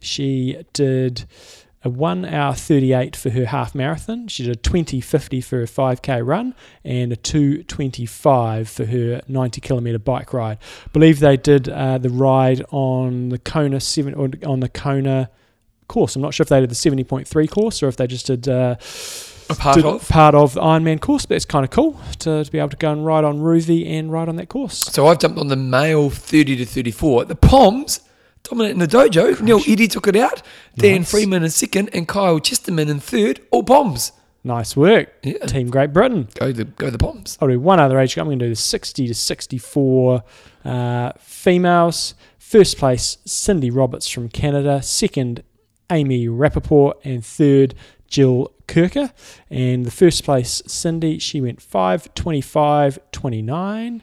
she 0.00 0.64
did 0.72 1.26
a 1.84 1.90
1 1.90 2.24
hour 2.24 2.54
38 2.54 3.14
for 3.14 3.30
her 3.30 3.46
half 3.46 3.74
marathon. 3.74 4.26
She 4.28 4.42
did 4.44 4.52
a 4.52 4.56
2050 4.56 5.40
for 5.42 5.58
her 5.58 5.66
5k 5.66 6.26
run 6.26 6.54
and 6.84 7.12
a 7.12 7.16
225 7.16 8.68
for 8.68 8.84
her 8.86 9.20
90 9.28 9.60
kilometer 9.60 9.98
bike 9.98 10.32
ride. 10.32 10.58
I 10.86 10.88
believe 10.92 11.20
they 11.20 11.36
did 11.36 11.68
uh, 11.68 11.98
the 11.98 12.08
ride 12.10 12.64
on 12.70 13.28
the 13.30 13.38
Kona 13.38 13.80
7 13.80 14.14
or 14.14 14.30
on 14.46 14.60
the 14.60 14.68
Kona 14.68 15.30
course. 15.92 16.16
I'm 16.16 16.22
not 16.22 16.34
sure 16.34 16.42
if 16.44 16.48
they 16.48 16.60
did 16.60 16.70
the 16.70 16.74
70.3 16.74 17.50
course 17.50 17.82
or 17.82 17.88
if 17.88 17.96
they 17.96 18.06
just 18.06 18.26
did 18.26 18.48
uh, 18.48 18.76
A 19.50 19.54
part 19.54 19.84
of. 19.84 20.08
part 20.08 20.34
of 20.34 20.54
the 20.54 20.60
Ironman 20.60 21.00
course, 21.00 21.26
but 21.26 21.34
it's 21.36 21.44
kind 21.44 21.64
of 21.64 21.70
cool 21.70 22.00
to, 22.20 22.44
to 22.44 22.50
be 22.50 22.58
able 22.58 22.70
to 22.70 22.76
go 22.76 22.90
and 22.92 23.04
ride 23.06 23.24
on 23.24 23.38
Rouvy 23.40 23.86
and 23.86 24.10
ride 24.10 24.28
on 24.28 24.36
that 24.36 24.48
course. 24.48 24.76
So 24.78 25.06
I've 25.08 25.18
jumped 25.20 25.38
on 25.38 25.48
the 25.48 25.56
male 25.56 26.10
30 26.10 26.56
to 26.56 26.64
34. 26.66 27.26
The 27.26 27.34
Poms 27.36 28.00
dominating 28.42 28.78
the 28.80 28.86
dojo. 28.88 29.40
Neil 29.40 29.60
Eddy 29.68 29.86
took 29.88 30.08
it 30.08 30.16
out. 30.16 30.42
Dan 30.76 31.00
Nice. 31.02 31.10
Freeman 31.10 31.42
in 31.44 31.50
second 31.50 31.90
and 31.92 32.08
Kyle 32.08 32.38
Chesterman 32.40 32.88
in 32.88 32.98
third. 33.00 33.40
All 33.50 33.62
Poms. 33.62 34.12
Nice 34.44 34.76
work, 34.76 35.12
Yeah. 35.22 35.38
Team 35.46 35.70
Great 35.70 35.92
Britain. 35.92 36.26
Go 36.34 36.50
the 36.50 36.64
go 36.64 36.90
the 36.90 36.98
Poms. 36.98 37.38
I'll 37.40 37.46
do 37.46 37.60
one 37.60 37.78
other 37.78 37.96
age 38.00 38.14
group. 38.14 38.22
I'm 38.24 38.28
going 38.28 38.40
to 38.40 38.46
do 38.46 38.48
the 38.48 38.56
60 38.56 39.06
to 39.06 39.14
64 39.14 40.24
uh, 40.64 41.12
females. 41.20 42.14
First 42.38 42.76
place, 42.76 43.18
Cindy 43.24 43.70
Roberts 43.70 44.08
from 44.08 44.28
Canada. 44.28 44.82
Second, 44.82 45.44
Amy 45.90 46.26
Rappaport. 46.26 46.94
And 47.04 47.24
third, 47.24 47.74
Jill 48.06 48.52
Kirker. 48.66 49.12
And 49.50 49.84
the 49.84 49.90
first 49.90 50.24
place, 50.24 50.62
Cindy, 50.66 51.18
she 51.18 51.40
went 51.40 51.60
5.25, 51.60 52.98
29. 53.12 54.02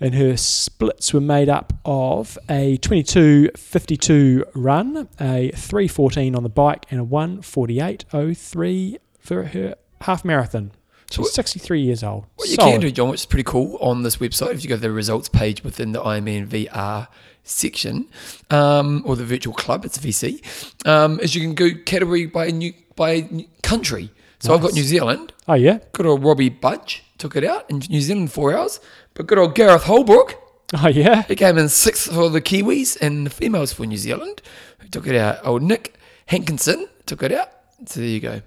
And 0.00 0.14
her 0.16 0.36
splits 0.36 1.14
were 1.14 1.20
made 1.20 1.48
up 1.48 1.72
of 1.84 2.36
a 2.48 2.76
22.52 2.78 4.42
run, 4.54 5.08
a 5.20 5.52
3.14 5.54 6.36
on 6.36 6.42
the 6.42 6.48
bike, 6.48 6.86
and 6.90 7.00
a 7.00 7.04
1.48.03 7.04 8.96
for 9.20 9.44
her 9.44 9.76
half 10.00 10.24
marathon. 10.24 10.72
So 11.08 11.22
She's 11.22 11.34
63 11.34 11.82
years 11.82 12.02
old. 12.02 12.26
What 12.34 12.48
you 12.48 12.54
Solid. 12.56 12.72
can 12.72 12.80
do, 12.80 12.90
John, 12.90 13.10
which 13.10 13.20
is 13.20 13.26
pretty 13.26 13.44
cool 13.44 13.76
on 13.80 14.02
this 14.02 14.16
website, 14.16 14.54
if 14.54 14.64
you 14.64 14.68
go 14.68 14.74
to 14.76 14.80
the 14.80 14.90
results 14.90 15.28
page 15.28 15.62
within 15.62 15.92
the 15.92 16.00
Ironman 16.02 16.48
VR 16.48 17.06
section, 17.44 18.08
um, 18.50 19.02
or 19.04 19.16
the 19.16 19.24
virtual 19.24 19.54
club, 19.54 19.84
it's 19.84 19.98
VC, 19.98 20.40
um, 20.86 21.18
is 21.20 21.34
you 21.34 21.40
can 21.42 21.54
go 21.54 21.70
category 21.84 22.26
by 22.26 22.50
new, 22.50 22.72
by 22.96 23.28
country. 23.62 24.10
So 24.40 24.52
I've 24.54 24.60
got 24.60 24.72
New 24.72 24.82
Zealand, 24.82 25.32
Oh, 25.46 25.54
yeah? 25.54 25.78
good 25.92 26.04
old 26.06 26.24
Robbie 26.24 26.48
Budge 26.48 27.04
took 27.18 27.36
it 27.36 27.44
out 27.44 27.70
in 27.70 27.80
New 27.88 28.00
Zealand 28.00 28.32
four 28.32 28.52
hours, 28.56 28.80
but 29.14 29.26
good 29.28 29.38
old 29.38 29.54
Gareth 29.54 29.84
Holbrook, 29.84 30.34
Oh, 30.74 30.88
yeah? 30.88 31.22
he 31.22 31.36
came 31.36 31.58
in 31.58 31.68
sixth 31.68 32.12
for 32.12 32.28
the 32.30 32.40
Kiwis 32.40 33.00
and 33.00 33.26
the 33.26 33.30
females 33.30 33.72
for 33.72 33.84
New 33.86 33.96
Zealand, 33.98 34.42
who 34.80 34.88
took 34.88 35.06
it 35.06 35.14
out. 35.14 35.38
Old 35.46 35.62
Nick 35.62 35.94
Hankinson 36.26 36.88
took 37.06 37.22
it 37.22 37.30
out. 37.32 37.50
So 37.86 38.00
there 38.00 38.08
you 38.08 38.20
go. 38.20 38.40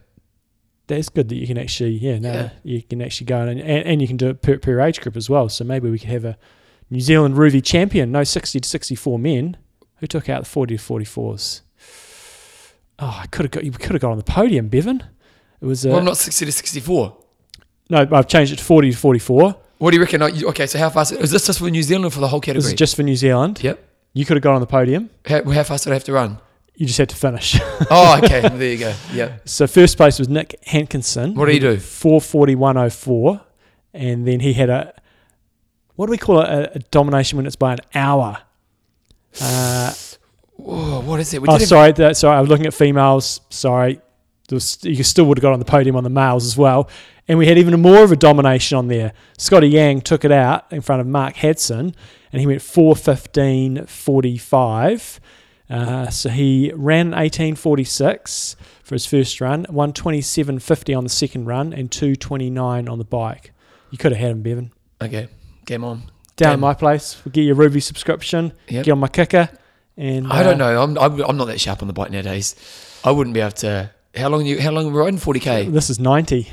That's 0.88 1.10
good 1.10 1.30
that 1.30 1.36
you 1.36 1.48
can 1.48 1.58
actually, 1.58 1.92
yeah, 1.92 2.20
no, 2.20 2.32
Yeah. 2.34 2.50
you 2.64 2.82
can 2.84 3.02
actually 3.02 3.26
go 3.26 3.42
in 3.42 3.48
and, 3.50 3.60
and, 3.62 3.86
and 3.88 4.02
you 4.02 4.08
can 4.08 4.18
do 4.18 4.30
it 4.30 4.42
per, 4.42 4.58
per 4.58 4.80
age 4.82 5.02
group 5.02 5.16
as 5.16 5.30
well. 5.30 5.50
So 5.50 5.64
maybe 5.64 5.90
we 5.90 5.98
could 6.00 6.10
have 6.10 6.26
a 6.26 6.38
New 6.90 7.00
Zealand 7.02 7.36
Rouvy 7.36 7.64
champion, 7.64 8.12
no 8.12 8.24
60 8.24 8.60
to 8.60 8.70
64 8.70 9.20
men, 9.20 9.58
who 9.98 10.08
took 10.08 10.30
out 10.30 10.44
the 10.44 10.50
40 10.50 10.78
to 10.78 10.84
44s. 10.84 11.62
Oh, 13.00 13.20
I 13.22 13.28
could 13.28 13.46
have 13.46 13.52
got, 13.52 13.64
you 13.64 13.72
could 13.72 13.92
have 13.92 14.02
got 14.02 14.12
on 14.12 14.18
the 14.18 14.24
podium, 14.24 14.68
Bevan. 14.70 15.04
It 15.62 15.66
was, 15.66 15.86
uh, 15.86 15.90
well, 15.90 16.00
I'm 16.00 16.06
not 16.06 16.18
60 16.18 16.46
to 16.46 16.52
64. 16.52 17.18
no, 17.90 18.08
I've 18.12 18.28
changed 18.28 18.54
it 18.54 18.58
to 18.58 18.64
40 18.64 18.92
to 18.92 18.98
44. 18.98 19.56
What 19.78 19.92
do 19.92 19.98
you 19.98 20.02
reckon? 20.02 20.22
Oh, 20.22 20.28
Okay, 20.50 20.68
so 20.68 20.80
how 20.80 20.90
fast 20.90 21.12
is 21.12 21.32
this 21.32 21.46
just 21.48 21.60
for 21.60 21.70
New 21.70 21.84
Zealand 21.84 22.06
or 22.06 22.10
for 22.12 22.22
the 22.22 22.28
whole 22.30 22.40
category? 22.40 22.62
This 22.62 22.68
is 22.68 22.74
just 22.74 22.96
for 22.96 23.04
New 23.04 23.16
Zealand. 23.18 23.62
Yep. 23.62 23.84
You 24.14 24.24
could 24.26 24.38
have 24.38 24.44
got 24.44 24.54
on 24.56 24.62
the 24.62 24.68
podium. 24.68 25.10
How, 25.26 25.44
how 25.44 25.64
fast 25.64 25.84
did 25.84 25.92
I 25.92 25.96
have 25.96 26.06
to 26.06 26.14
run? 26.14 26.40
you 26.78 26.86
just 26.86 26.98
had 26.98 27.10
to 27.10 27.16
finish. 27.16 27.60
Oh, 27.90 28.20
okay. 28.24 28.42
there 28.50 28.72
you 28.72 28.78
go. 28.78 28.94
Yeah. 29.14 29.38
so 29.46 29.68
first 29.68 29.96
place 29.98 30.18
was 30.20 30.28
Nick 30.28 30.56
Hankinson. 30.66 31.36
What 31.36 31.46
did 31.46 31.54
he 31.54 31.60
do? 31.60 31.78
441.04. 31.78 33.42
And 33.94 34.28
then 34.28 34.40
he 34.42 34.54
had 34.54 34.70
a, 34.70 34.94
what 35.96 36.08
do 36.08 36.12
we 36.12 36.18
call 36.18 36.42
it? 36.42 36.50
A, 36.50 36.76
a 36.76 36.80
domination 36.80 37.38
when 37.38 37.46
it's 37.46 37.56
by 37.56 37.74
an 37.74 37.80
hour. 37.94 38.40
Uh, 39.42 39.94
Whoa, 40.58 41.02
what 41.02 41.20
is 41.20 41.34
it? 41.34 41.42
We 41.42 41.50
oh, 41.50 41.58
sorry. 41.58 41.92
That, 41.94 42.18
sorry, 42.18 42.38
I 42.38 42.42
was 42.42 42.50
looking 42.50 42.66
at 42.66 42.74
females. 42.74 43.42
Sorry. 43.50 44.02
Was, 44.52 44.84
you 44.84 45.04
still 45.04 45.26
would 45.26 45.38
have 45.38 45.42
got 45.42 45.54
on 45.54 45.60
the 45.60 45.66
podium 45.66 45.96
on 45.96 46.04
the 46.04 46.10
males 46.10 46.46
as 46.46 46.58
well. 46.58 46.90
And 47.28 47.40
we 47.40 47.48
had 47.48 47.58
even 47.58 47.82
more 47.82 48.04
of 48.04 48.12
a 48.12 48.16
domination 48.16 48.78
on 48.78 48.88
there. 48.88 49.14
Scotty 49.38 49.68
Yang 49.68 50.02
took 50.02 50.24
it 50.24 50.32
out 50.32 50.72
in 50.72 50.82
front 50.82 51.02
of 51.02 51.08
Mark 51.08 51.34
Hadson, 51.36 51.96
and 52.32 52.40
he 52.40 52.46
went 52.46 52.62
415.45. 52.62 55.20
Uh, 55.68 56.12
so 56.12 56.30
he 56.30 56.72
ran 56.76 57.08
1846 57.08 58.56
for 58.84 58.94
his 58.94 59.08
first 59.08 59.42
run, 59.42 59.66
127.50 59.66 60.96
on 60.96 61.04
the 61.04 61.10
second 61.10 61.46
run, 61.46 61.74
and 61.74 61.92
229 61.92 62.88
on 62.88 63.00
the 63.00 63.04
bike. 63.04 63.52
You 63.90 63.98
could 63.98 64.12
have 64.12 64.22
had 64.22 64.30
him, 64.32 64.44
Bevan. 64.44 64.72
Okay. 65.02 65.28
Game 65.66 65.84
on. 65.84 66.00
Down 66.38 66.50
Damn. 66.50 66.54
at 66.54 66.60
my 66.60 66.74
place, 66.74 67.22
we'll 67.24 67.32
get 67.32 67.44
your 67.44 67.56
Rouvy 67.56 67.82
subscription, 67.82 68.52
Yep. 68.68 68.86
get 68.86 68.92
on 68.92 69.00
my 69.00 69.08
KICKR, 69.08 69.58
and 69.98 70.28
I 70.32 70.44
don't 70.44 70.62
uh, 70.62 70.72
know. 70.74 70.84
I'm, 70.84 70.98
I'm 70.98 71.22
I'm 71.22 71.38
not 71.38 71.46
that 71.46 71.62
sharp 71.62 71.82
on 71.82 71.88
the 71.88 71.94
bike 71.94 72.12
nowadays. 72.12 72.56
I 73.04 73.12
wouldn't 73.12 73.34
be 73.34 73.40
able 73.40 73.52
to. 73.52 73.90
How 74.16 74.30
long 74.30 74.46
you? 74.46 74.60
How 74.62 74.72
long 74.72 74.86
were 74.86 74.92
you 74.92 75.00
riding? 75.06 75.20
Forty 75.20 75.40
k. 75.40 75.68
This 75.70 75.90
is 75.90 76.00
90. 76.00 76.48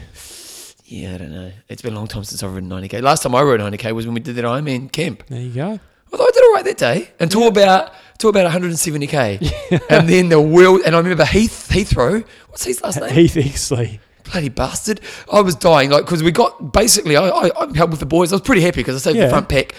Yeah, 0.85 1.14
I 1.14 1.19
don't 1.19 1.33
know. 1.33 1.50
It's 1.69 1.81
been 1.81 1.95
a 1.95 1.97
long 1.97 2.07
time 2.07 2.23
since 2.23 2.42
I've 2.42 2.52
ridden 2.52 2.69
ninety 2.69 2.88
k. 2.88 3.00
Last 3.00 3.23
time 3.23 3.35
I 3.35 3.42
rode 3.42 3.61
ninety 3.61 3.78
k 3.78 3.92
was 3.92 4.04
when 4.07 4.14
we 4.14 4.21
did 4.21 4.37
that 4.37 4.45
Ironman 4.45 4.92
camp. 4.92 5.25
There 5.28 5.40
you 5.40 5.52
go. 5.52 5.81
Although 6.12 6.25
I 6.26 6.31
did 6.35 6.42
all 6.45 6.52
right 6.52 6.64
that 6.66 6.76
day 6.76 7.11
until 7.19 7.49
about 7.49 7.92
until 8.12 8.28
about 8.31 8.45
170 8.45 9.07
k, 9.07 9.38
and 9.90 10.09
then 10.09 10.28
the 10.28 10.40
wheel. 10.40 10.81
And 10.85 10.95
I 10.95 10.99
remember 10.99 11.25
Heath 11.25 11.69
Heathrow. 11.73 12.25
What's 12.49 12.64
his 12.64 12.83
last 12.83 13.00
name? 13.00 13.11
Heath 13.11 13.35
Exley. 13.35 14.00
Bloody 14.25 14.49
bastard! 14.49 15.00
I 15.33 15.41
was 15.41 15.55
dying 15.55 15.91
like 15.91 16.05
because 16.05 16.23
we 16.23 16.31
got 16.33 16.73
basically. 16.73 17.17
I 17.17 17.29
I, 17.29 17.50
I 17.64 17.76
helped 17.76 17.91
with 17.91 18.00
the 18.00 18.07
boys. 18.07 18.33
I 18.33 18.37
was 18.37 18.43
pretty 18.43 18.62
happy 18.62 18.81
because 18.81 18.97
I 18.97 19.11
saved 19.11 19.19
Yeah. 19.19 19.25
the 19.26 19.31
front 19.31 19.49
pack. 19.49 19.75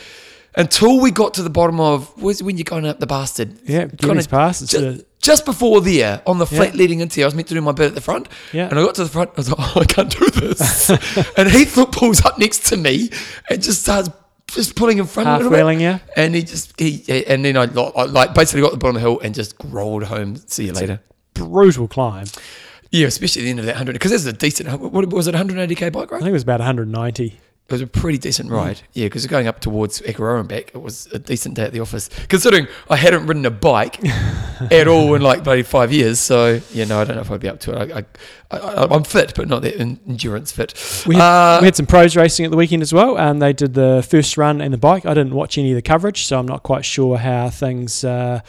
Until 0.55 0.99
we 1.01 1.09
got 1.09 1.33
to 1.33 1.41
the 1.41 1.49
bottom 1.49 1.79
of 1.79 2.09
where's 2.21 2.43
when 2.43 2.57
you're 2.57 2.63
going 2.63 2.85
up 2.85 2.99
the 2.99 3.07
bastard. 3.07 3.57
Yeah, 3.63 3.85
Guineas 3.85 4.27
Pass. 4.27 4.61
It's 4.61 4.71
just, 4.71 4.83
a, 5.01 5.05
just 5.19 5.45
before 5.45 5.81
there, 5.81 6.21
on 6.27 6.37
the 6.37 6.45
flat 6.45 6.75
leading 6.75 6.99
into 6.99 7.15
here, 7.15 7.25
I 7.25 7.27
was 7.27 7.33
meant 7.33 7.47
to 7.47 7.55
do 7.55 7.61
my 7.61 7.71
bit 7.71 7.87
at 7.87 7.95
the 7.95 8.01
front. 8.01 8.27
Yeah. 8.51 8.67
And 8.69 8.77
I 8.77 8.83
got 8.83 8.93
to 8.95 9.03
the 9.03 9.09
front, 9.09 9.31
I 9.31 9.33
was 9.37 9.49
like, 9.49 9.57
oh, 9.59 9.81
I 9.81 9.85
can't 9.85 10.11
do 10.11 10.29
this. 10.29 10.89
and 11.37 11.49
Heath 11.49 11.75
pulls 11.91 12.23
up 12.23 12.37
next 12.37 12.67
to 12.67 12.77
me 12.77 13.09
and 13.49 13.63
just 13.63 13.81
starts 13.81 14.09
just 14.51 14.75
pulling 14.75 14.99
in 14.99 15.07
front 15.07 15.27
a 15.27 15.31
half 15.31 15.41
bit. 15.41 15.51
wheeling 15.51 15.79
you. 15.79 15.99
And 16.15 16.35
he 16.35 16.43
just, 16.43 16.79
he, 16.79 17.03
and 17.25 17.43
then 17.43 17.57
I, 17.57 17.65
lo- 17.65 17.91
I 17.95 18.03
like 18.03 18.35
basically 18.35 18.61
got 18.61 18.69
to 18.69 18.75
the 18.75 18.79
bottom 18.79 18.97
of 18.97 19.01
the 19.01 19.09
hill 19.09 19.19
and 19.21 19.33
just 19.33 19.55
rolled 19.63 20.03
home. 20.03 20.35
See 20.35 20.65
you 20.67 20.73
later. 20.73 20.99
Brutal 21.33 21.87
climb. 21.87 22.27
Yeah, 22.93 23.07
especially 23.07 23.41
at 23.41 23.45
the 23.45 23.49
end 23.49 23.59
of 23.59 23.65
that 23.65 23.71
100, 23.71 23.93
because 23.93 24.11
there's 24.11 24.27
a 24.27 24.33
decent, 24.33 24.69
what 24.79 25.11
was 25.11 25.27
it, 25.27 25.33
180k 25.33 25.91
bike 25.91 26.11
ride? 26.11 26.17
I 26.17 26.19
think 26.19 26.29
it 26.29 26.33
was 26.33 26.43
about 26.43 26.59
190. 26.59 27.39
It 27.73 27.75
was 27.75 27.81
a 27.81 27.87
pretty 27.87 28.17
decent 28.17 28.51
ride. 28.51 28.81
Yeah, 28.93 29.05
because 29.07 29.25
going 29.27 29.47
up 29.47 29.59
towards 29.59 30.01
Akaroa 30.01 30.39
and 30.39 30.47
back, 30.47 30.71
it 30.75 30.81
was 30.81 31.07
a 31.07 31.17
decent 31.19 31.55
day 31.55 31.63
at 31.63 31.71
the 31.73 31.79
office. 31.79 32.09
Considering 32.29 32.67
I 32.89 32.95
hadn't 32.95 33.25
ridden 33.25 33.45
a 33.45 33.51
bike 33.51 33.99
at 34.71 34.87
all 34.87 35.15
in 35.15 35.21
like 35.21 35.43
bloody 35.43 35.63
five 35.63 35.91
years. 35.91 36.19
So, 36.19 36.61
yeah, 36.71 36.85
no, 36.85 36.99
I 37.01 37.03
don't 37.03 37.15
know 37.15 37.21
if 37.21 37.31
I'd 37.31 37.39
be 37.39 37.49
up 37.49 37.59
to 37.61 37.81
it. 37.81 37.91
I, 37.91 37.97
I, 38.51 38.57
I, 38.57 38.87
I'm 38.95 39.03
fit, 39.03 39.33
but 39.35 39.47
not 39.47 39.63
that 39.63 39.79
endurance 39.79 40.51
fit. 40.51 40.73
We 41.07 41.15
had, 41.15 41.23
Uh, 41.23 41.59
we 41.61 41.65
had 41.65 41.75
some 41.75 41.87
pros 41.87 42.15
racing 42.15 42.45
at 42.45 42.51
the 42.51 42.57
weekend 42.57 42.83
as 42.83 42.93
well, 42.93 43.17
and 43.17 43.41
they 43.41 43.53
did 43.53 43.73
the 43.73 44.05
first 44.07 44.37
run 44.37 44.61
and 44.61 44.71
the 44.71 44.77
bike. 44.77 45.05
I 45.07 45.15
didn't 45.15 45.33
watch 45.33 45.57
any 45.57 45.71
of 45.71 45.75
the 45.75 45.81
coverage, 45.81 46.25
so 46.25 46.37
I'm 46.37 46.47
not 46.47 46.61
quite 46.61 46.85
sure 46.85 47.17
how 47.17 47.49
things 47.49 48.03
uh, 48.03 48.41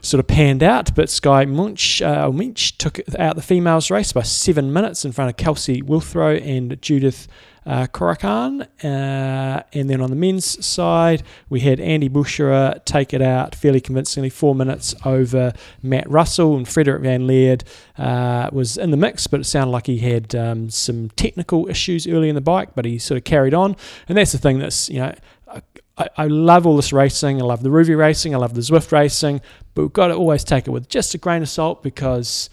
sort 0.00 0.18
of 0.18 0.26
panned 0.26 0.62
out. 0.64 0.94
But 0.96 1.08
Skye 1.08 1.44
Moench, 1.46 2.04
uh, 2.04 2.28
Moench 2.30 2.76
took 2.78 2.98
out 3.18 3.36
the 3.36 3.42
females 3.42 3.90
race 3.90 4.12
by 4.12 4.22
seven 4.22 4.72
minutes 4.72 5.04
in 5.04 5.12
front 5.12 5.30
of 5.30 5.36
Kelsey 5.36 5.80
Withrow 5.82 6.34
and 6.36 6.80
Judith 6.82 7.28
uh, 7.66 7.86
Corachán. 7.86 8.62
Uh, 8.82 9.62
and 9.72 9.88
then 9.88 10.00
on 10.00 10.10
the 10.10 10.16
men's 10.16 10.64
side, 10.64 11.22
we 11.48 11.60
had 11.60 11.80
Andy 11.80 12.08
Böcherer 12.08 12.84
take 12.84 13.14
it 13.14 13.22
out 13.22 13.54
fairly 13.54 13.80
convincingly, 13.80 14.30
four 14.30 14.54
minutes 14.54 14.94
over 15.04 15.52
Matt 15.82 16.08
Russell, 16.10 16.56
and 16.56 16.68
Frederik 16.68 17.02
Van 17.02 17.26
Lierde 17.26 17.62
uh, 17.98 18.50
was 18.52 18.76
in 18.76 18.90
the 18.90 18.96
mix, 18.96 19.26
but 19.26 19.40
it 19.40 19.44
sounded 19.44 19.70
like 19.70 19.86
he 19.86 19.98
had 19.98 20.34
um, 20.34 20.70
some 20.70 21.10
technical 21.10 21.68
issues 21.68 22.06
early 22.06 22.28
in 22.28 22.34
the 22.34 22.40
bike, 22.40 22.70
but 22.74 22.84
he 22.84 22.98
sort 22.98 23.18
of 23.18 23.24
carried 23.24 23.54
on. 23.54 23.76
And 24.08 24.18
that's 24.18 24.32
the 24.32 24.38
thing 24.38 24.58
that's, 24.58 24.88
you 24.88 25.00
know, 25.00 25.14
I, 25.98 26.08
I 26.16 26.26
love 26.26 26.66
all 26.66 26.76
this 26.76 26.92
racing. 26.92 27.40
I 27.40 27.44
love 27.44 27.62
the 27.62 27.68
Rouvy 27.68 27.96
racing. 27.96 28.34
I 28.34 28.38
love 28.38 28.54
the 28.54 28.60
Zwift 28.60 28.92
racing, 28.92 29.40
but 29.74 29.82
we've 29.82 29.92
got 29.92 30.08
to 30.08 30.14
always 30.14 30.44
take 30.44 30.66
it 30.66 30.70
with 30.70 30.88
just 30.88 31.14
a 31.14 31.18
grain 31.18 31.42
of 31.42 31.48
salt 31.48 31.82
because 31.82 32.48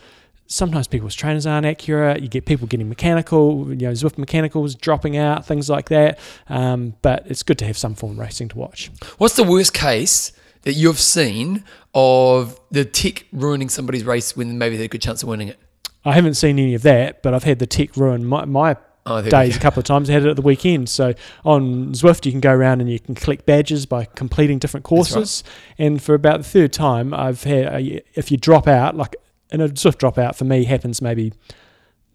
sometimes 0.50 0.88
people's 0.88 1.16
trainers 1.16 1.46
aren't 1.46 1.66
accurate. 1.66 2.22
You 2.22 2.28
get 2.28 2.46
people 2.46 2.68
getting 2.68 2.90
mechanical, 2.90 3.70
you 3.70 3.88
know, 3.88 3.92
Zwift 3.92 4.18
mechanicals 4.18 4.76
dropping 4.76 5.16
out, 5.16 5.46
things 5.46 5.70
like 5.70 5.88
that. 5.90 6.20
Um, 6.50 6.96
but 7.02 7.26
it's 7.28 7.44
good 7.44 7.58
to 7.60 7.66
have 7.66 7.78
some 7.78 7.96
form 7.96 8.14
of 8.14 8.18
racing 8.18 8.50
to 8.50 8.58
watch. 8.58 8.92
what's 9.18 9.36
the 9.36 9.44
worst 9.44 9.74
case 9.74 10.34
that 10.64 10.74
you've 10.74 11.00
seen 11.00 11.64
of 11.94 12.60
the 12.72 12.84
tech 12.84 13.26
ruining 13.32 13.70
somebody's 13.70 14.04
race 14.04 14.36
when 14.36 14.58
maybe 14.58 14.76
they 14.76 14.84
had 14.84 14.90
a 14.90 14.92
good 14.92 15.02
chance 15.02 15.24
of 15.24 15.30
winning 15.30 15.48
it? 15.48 15.60
I 16.04 16.14
haven't 16.14 16.34
seen 16.34 16.60
any 16.60 16.74
of 16.74 16.82
that, 16.82 17.22
but 17.24 17.34
I've 17.34 17.44
had 17.44 17.60
the 17.60 17.68
tech 17.68 17.96
ruin 17.96 18.26
my, 18.26 18.46
my 18.46 18.76
Oh, 19.06 19.22
days 19.24 19.58
a 19.58 19.60
couple 19.60 19.80
of 19.80 19.86
times. 19.86 20.08
I 20.08 20.14
had 20.14 20.24
it 20.26 20.30
at 20.30 20.36
the 20.36 20.44
weekend. 20.44 20.88
So 20.88 21.16
on 21.44 21.94
Zwift, 21.94 22.26
you 22.28 22.32
can 22.32 22.42
go 22.42 22.52
around 22.52 22.80
and 22.80 22.92
you 22.92 23.00
can 23.00 23.16
collect 23.16 23.46
badges 23.46 23.88
by 23.88 24.06
completing 24.06 24.60
different 24.60 24.84
That's 24.84 25.12
right. 25.12 25.16
courses. 25.16 25.44
And 25.80 26.02
for 26.04 26.14
about 26.14 26.40
the 26.40 26.44
third 26.44 26.74
time, 26.74 27.12
I've 27.14 27.44
had, 27.44 27.66
a, 27.74 28.02
if 28.14 28.30
you 28.30 28.38
drop 28.38 28.68
out, 28.68 28.96
like 28.96 29.16
in 29.52 29.62
a 29.62 29.70
Zwift 29.70 29.98
dropout 29.98 30.36
for 30.36 30.46
me 30.46 30.64
happens 30.66 31.02
maybe 31.02 31.34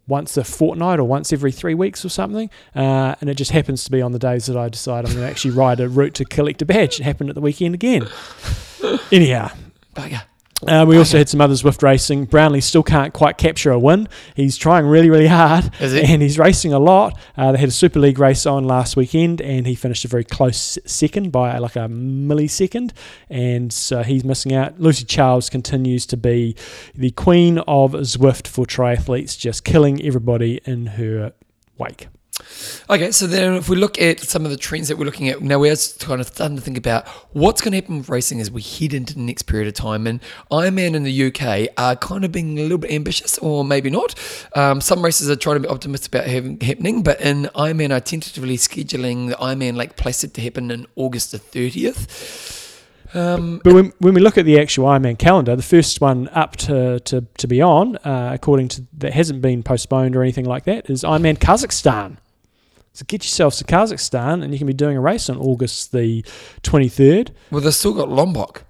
once 0.06 0.36
a 0.36 0.44
fortnight 0.44 0.98
or 0.98 1.04
once 1.04 1.32
every 1.32 1.52
three 1.52 1.74
weeks 1.74 2.04
or 2.04 2.08
something. 2.08 2.50
Uh, 2.74 3.14
and 3.20 3.30
it 3.30 3.34
just 3.34 3.50
happens 3.50 3.84
to 3.84 3.90
be 3.90 4.02
on 4.02 4.12
the 4.12 4.18
days 4.18 4.46
that 4.46 4.56
I 4.56 4.68
decide 4.68 5.04
I'm 5.04 5.12
going 5.12 5.24
to 5.24 5.30
actually 5.30 5.52
ride 5.52 5.80
a 5.80 5.88
route 5.88 6.14
to 6.14 6.24
collect 6.24 6.62
a 6.62 6.66
badge. 6.66 7.00
It 7.00 7.04
happened 7.04 7.30
at 7.30 7.34
the 7.34 7.40
weekend 7.40 7.74
again. 7.74 8.08
Anyhow, 9.12 9.50
Bugger. 9.94 10.22
Uh, 10.68 10.84
we 10.86 10.98
also 10.98 11.18
had 11.18 11.28
some 11.28 11.40
other 11.40 11.54
Zwift 11.54 11.82
racing. 11.82 12.24
Brownlee 12.26 12.60
still 12.60 12.82
can't 12.82 13.12
quite 13.12 13.38
capture 13.38 13.70
a 13.70 13.78
win. 13.78 14.08
He's 14.34 14.56
trying 14.56 14.86
really, 14.86 15.10
really 15.10 15.26
hard, 15.26 15.70
Is 15.80 15.92
he? 15.92 16.02
and 16.02 16.22
he's 16.22 16.38
racing 16.38 16.72
a 16.72 16.78
lot. 16.78 17.18
Uh, 17.36 17.52
they 17.52 17.58
had 17.58 17.68
a 17.68 17.72
Super 17.72 17.98
League 18.00 18.18
race 18.18 18.46
on 18.46 18.64
last 18.64 18.96
weekend, 18.96 19.40
and 19.40 19.66
he 19.66 19.74
finished 19.74 20.04
a 20.04 20.08
very 20.08 20.24
close 20.24 20.78
second 20.86 21.32
by 21.32 21.58
like 21.58 21.76
a 21.76 21.88
millisecond, 21.88 22.92
and 23.30 23.72
so 23.72 24.02
he's 24.02 24.24
missing 24.24 24.52
out. 24.54 24.80
Lucy 24.80 25.04
Charles 25.04 25.48
continues 25.50 26.06
to 26.06 26.16
be 26.16 26.56
the 26.94 27.10
queen 27.12 27.58
of 27.60 27.92
Zwift 27.92 28.46
for 28.46 28.66
triathletes, 28.66 29.38
just 29.38 29.64
killing 29.64 30.02
everybody 30.04 30.60
in 30.64 30.86
her 30.86 31.32
wake. 31.78 32.08
Okay, 32.90 33.12
so 33.12 33.26
then 33.26 33.54
if 33.54 33.68
we 33.68 33.76
look 33.76 34.00
at 34.00 34.20
some 34.20 34.44
of 34.44 34.50
the 34.50 34.56
trends 34.56 34.88
that 34.88 34.98
we're 34.98 35.04
looking 35.04 35.28
at 35.28 35.40
now, 35.40 35.58
we're 35.58 35.76
kind 36.00 36.20
of 36.20 36.26
starting 36.26 36.56
to 36.56 36.62
think 36.62 36.76
about 36.76 37.06
what's 37.32 37.60
going 37.60 37.72
to 37.72 37.76
happen 37.76 37.98
with 37.98 38.08
racing 38.08 38.40
as 38.40 38.50
we 38.50 38.60
head 38.60 38.92
into 38.92 39.14
the 39.14 39.20
next 39.20 39.42
period 39.42 39.68
of 39.68 39.74
time. 39.74 40.06
And 40.06 40.20
Ironman 40.50 40.94
in 40.94 41.04
the 41.04 41.26
UK 41.26 41.72
are 41.78 41.94
kind 41.94 42.24
of 42.24 42.32
being 42.32 42.58
a 42.58 42.62
little 42.62 42.78
bit 42.78 42.90
ambitious, 42.90 43.38
or 43.38 43.64
maybe 43.64 43.88
not. 43.88 44.14
Um, 44.54 44.80
some 44.80 45.02
races 45.02 45.30
are 45.30 45.36
trying 45.36 45.56
to 45.56 45.60
be 45.60 45.68
optimistic 45.68 46.12
about 46.12 46.26
having 46.26 46.58
happening, 46.60 47.02
but 47.02 47.20
in 47.20 47.44
Ironman 47.54 47.96
are 47.96 48.00
tentatively 48.00 48.56
scheduling 48.56 49.28
the 49.28 49.36
Ironman 49.36 49.76
Lake 49.76 49.96
Placid 49.96 50.34
to 50.34 50.40
happen 50.40 50.70
in 50.70 50.86
August 50.96 51.30
the 51.30 51.38
30th. 51.38 52.72
Um, 53.14 53.60
But 53.62 53.74
when, 53.74 53.92
when 54.00 54.14
we 54.14 54.20
look 54.20 54.36
at 54.36 54.44
the 54.44 54.58
actual 54.60 54.86
Ironman 54.86 55.18
calendar, 55.18 55.54
the 55.54 55.62
first 55.62 56.00
one 56.00 56.28
up 56.32 56.56
to, 56.56 56.98
to, 57.00 57.24
to 57.38 57.46
be 57.46 57.62
on, 57.62 57.96
uh, 57.98 58.32
according 58.34 58.68
to 58.68 58.84
that 58.98 59.12
hasn't 59.12 59.40
been 59.40 59.62
postponed 59.62 60.16
or 60.16 60.22
anything 60.22 60.44
like 60.44 60.64
that, 60.64 60.90
is 60.90 61.04
Ironman 61.04 61.38
Kazakhstan. 61.38 62.16
So 62.94 63.04
get 63.08 63.24
yourself 63.24 63.56
to 63.56 63.64
Kazakhstan, 63.64 64.44
and 64.44 64.52
you 64.52 64.58
can 64.58 64.68
be 64.68 64.72
doing 64.72 64.96
a 64.96 65.00
race 65.00 65.28
on 65.28 65.36
August 65.36 65.90
the 65.90 66.22
23rd. 66.62 67.30
well, 67.50 67.60
they've 67.60 67.74
still 67.74 67.92
got 67.92 68.08
Lubbock 68.08 68.63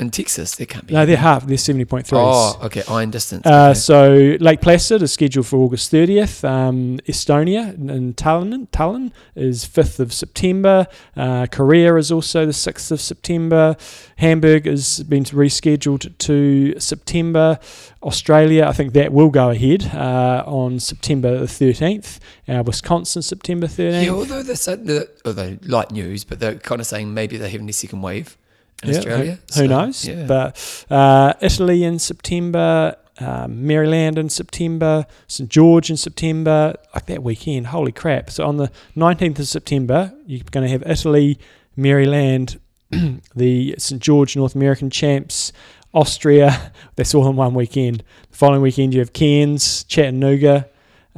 in 0.00 0.10
Texas. 0.10 0.54
They 0.54 0.66
can't 0.66 0.86
be. 0.86 0.94
No, 0.94 1.04
they're 1.04 1.16
half. 1.16 1.44
They're 1.46 1.56
70.3s. 1.56 2.10
Oh, 2.12 2.58
okay, 2.66 2.82
iron 2.88 3.10
distance. 3.10 3.44
Uh, 3.44 3.70
okay. 3.70 3.74
so 3.74 4.36
Lake 4.40 4.60
Placid 4.60 5.02
is 5.02 5.12
scheduled 5.12 5.46
for 5.46 5.56
August 5.56 5.90
30th. 5.92 6.48
Um, 6.48 6.98
Estonia 7.08 7.74
in 7.74 8.14
Tallinn, 8.14 8.68
Tallinn 8.68 9.10
is 9.34 9.64
5th 9.64 9.98
of 9.98 10.12
September. 10.12 10.86
Uh, 11.16 11.46
Korea 11.50 11.96
is 11.96 12.12
also 12.12 12.46
the 12.46 12.52
6th 12.52 12.92
of 12.92 13.00
September. 13.00 13.76
Hamburg 14.16 14.66
has 14.66 15.02
been 15.02 15.24
rescheduled 15.24 16.16
to 16.18 16.78
September. 16.78 17.58
Australia, 18.00 18.66
I 18.66 18.72
think 18.72 18.92
that 18.92 19.12
will 19.12 19.30
go 19.30 19.50
ahead 19.50 19.90
uh, 19.92 20.44
on 20.46 20.78
September 20.78 21.38
the 21.38 21.46
13th. 21.46 22.20
Uh, 22.46 22.62
Wisconsin, 22.64 23.22
September 23.22 23.66
13th. 23.66 24.04
Yeah, 24.04 24.10
although 24.12 24.44
they're, 24.44 24.54
sa- 24.54 24.76
they're, 24.78 25.08
although 25.24 25.58
light 25.62 25.90
news, 25.90 26.22
but 26.22 26.38
they're 26.38 26.54
kind 26.54 26.80
of 26.80 26.86
saying 26.86 27.12
maybe 27.12 27.36
they're 27.36 27.50
having 27.50 27.68
a 27.68 27.72
second 27.72 28.02
wave 28.02 28.38
in 28.82 28.88
Yeah, 28.88 28.92
who- 28.94 28.98
Australia. 28.98 29.32
Who, 29.32 29.52
So, 29.52 29.66
knows? 29.66 30.06
Yeah. 30.08 30.24
But 30.26 30.84
uh, 30.90 31.32
Italy 31.40 31.84
in 31.84 31.98
September, 31.98 32.96
um, 33.20 33.66
Maryland 33.66 34.18
in 34.18 34.28
September, 34.28 35.04
St 35.26 35.48
George 35.50 35.90
in 35.90 35.96
September, 35.96 36.74
like 36.94 37.06
that 37.06 37.22
weekend. 37.22 37.68
Holy 37.68 37.90
crap! 37.92 38.30
So 38.30 38.46
on 38.46 38.58
the 38.58 38.70
19th 38.96 39.40
of 39.40 39.48
September, 39.48 40.12
you're 40.26 40.44
going 40.50 40.64
to 40.64 40.70
have 40.70 40.82
Italy, 40.86 41.38
Maryland, 41.76 42.60
the 43.34 43.74
St 43.78 44.00
George 44.00 44.36
North 44.36 44.54
American 44.54 44.90
champs. 44.90 45.52
Austria. 45.94 46.70
That's 46.96 47.14
all 47.14 47.26
in 47.30 47.34
one 47.36 47.54
weekend. 47.54 48.04
The 48.30 48.36
following 48.36 48.60
weekend, 48.60 48.92
you 48.92 49.00
have 49.00 49.14
Cairns, 49.14 49.84
Chattanooga. 49.84 50.68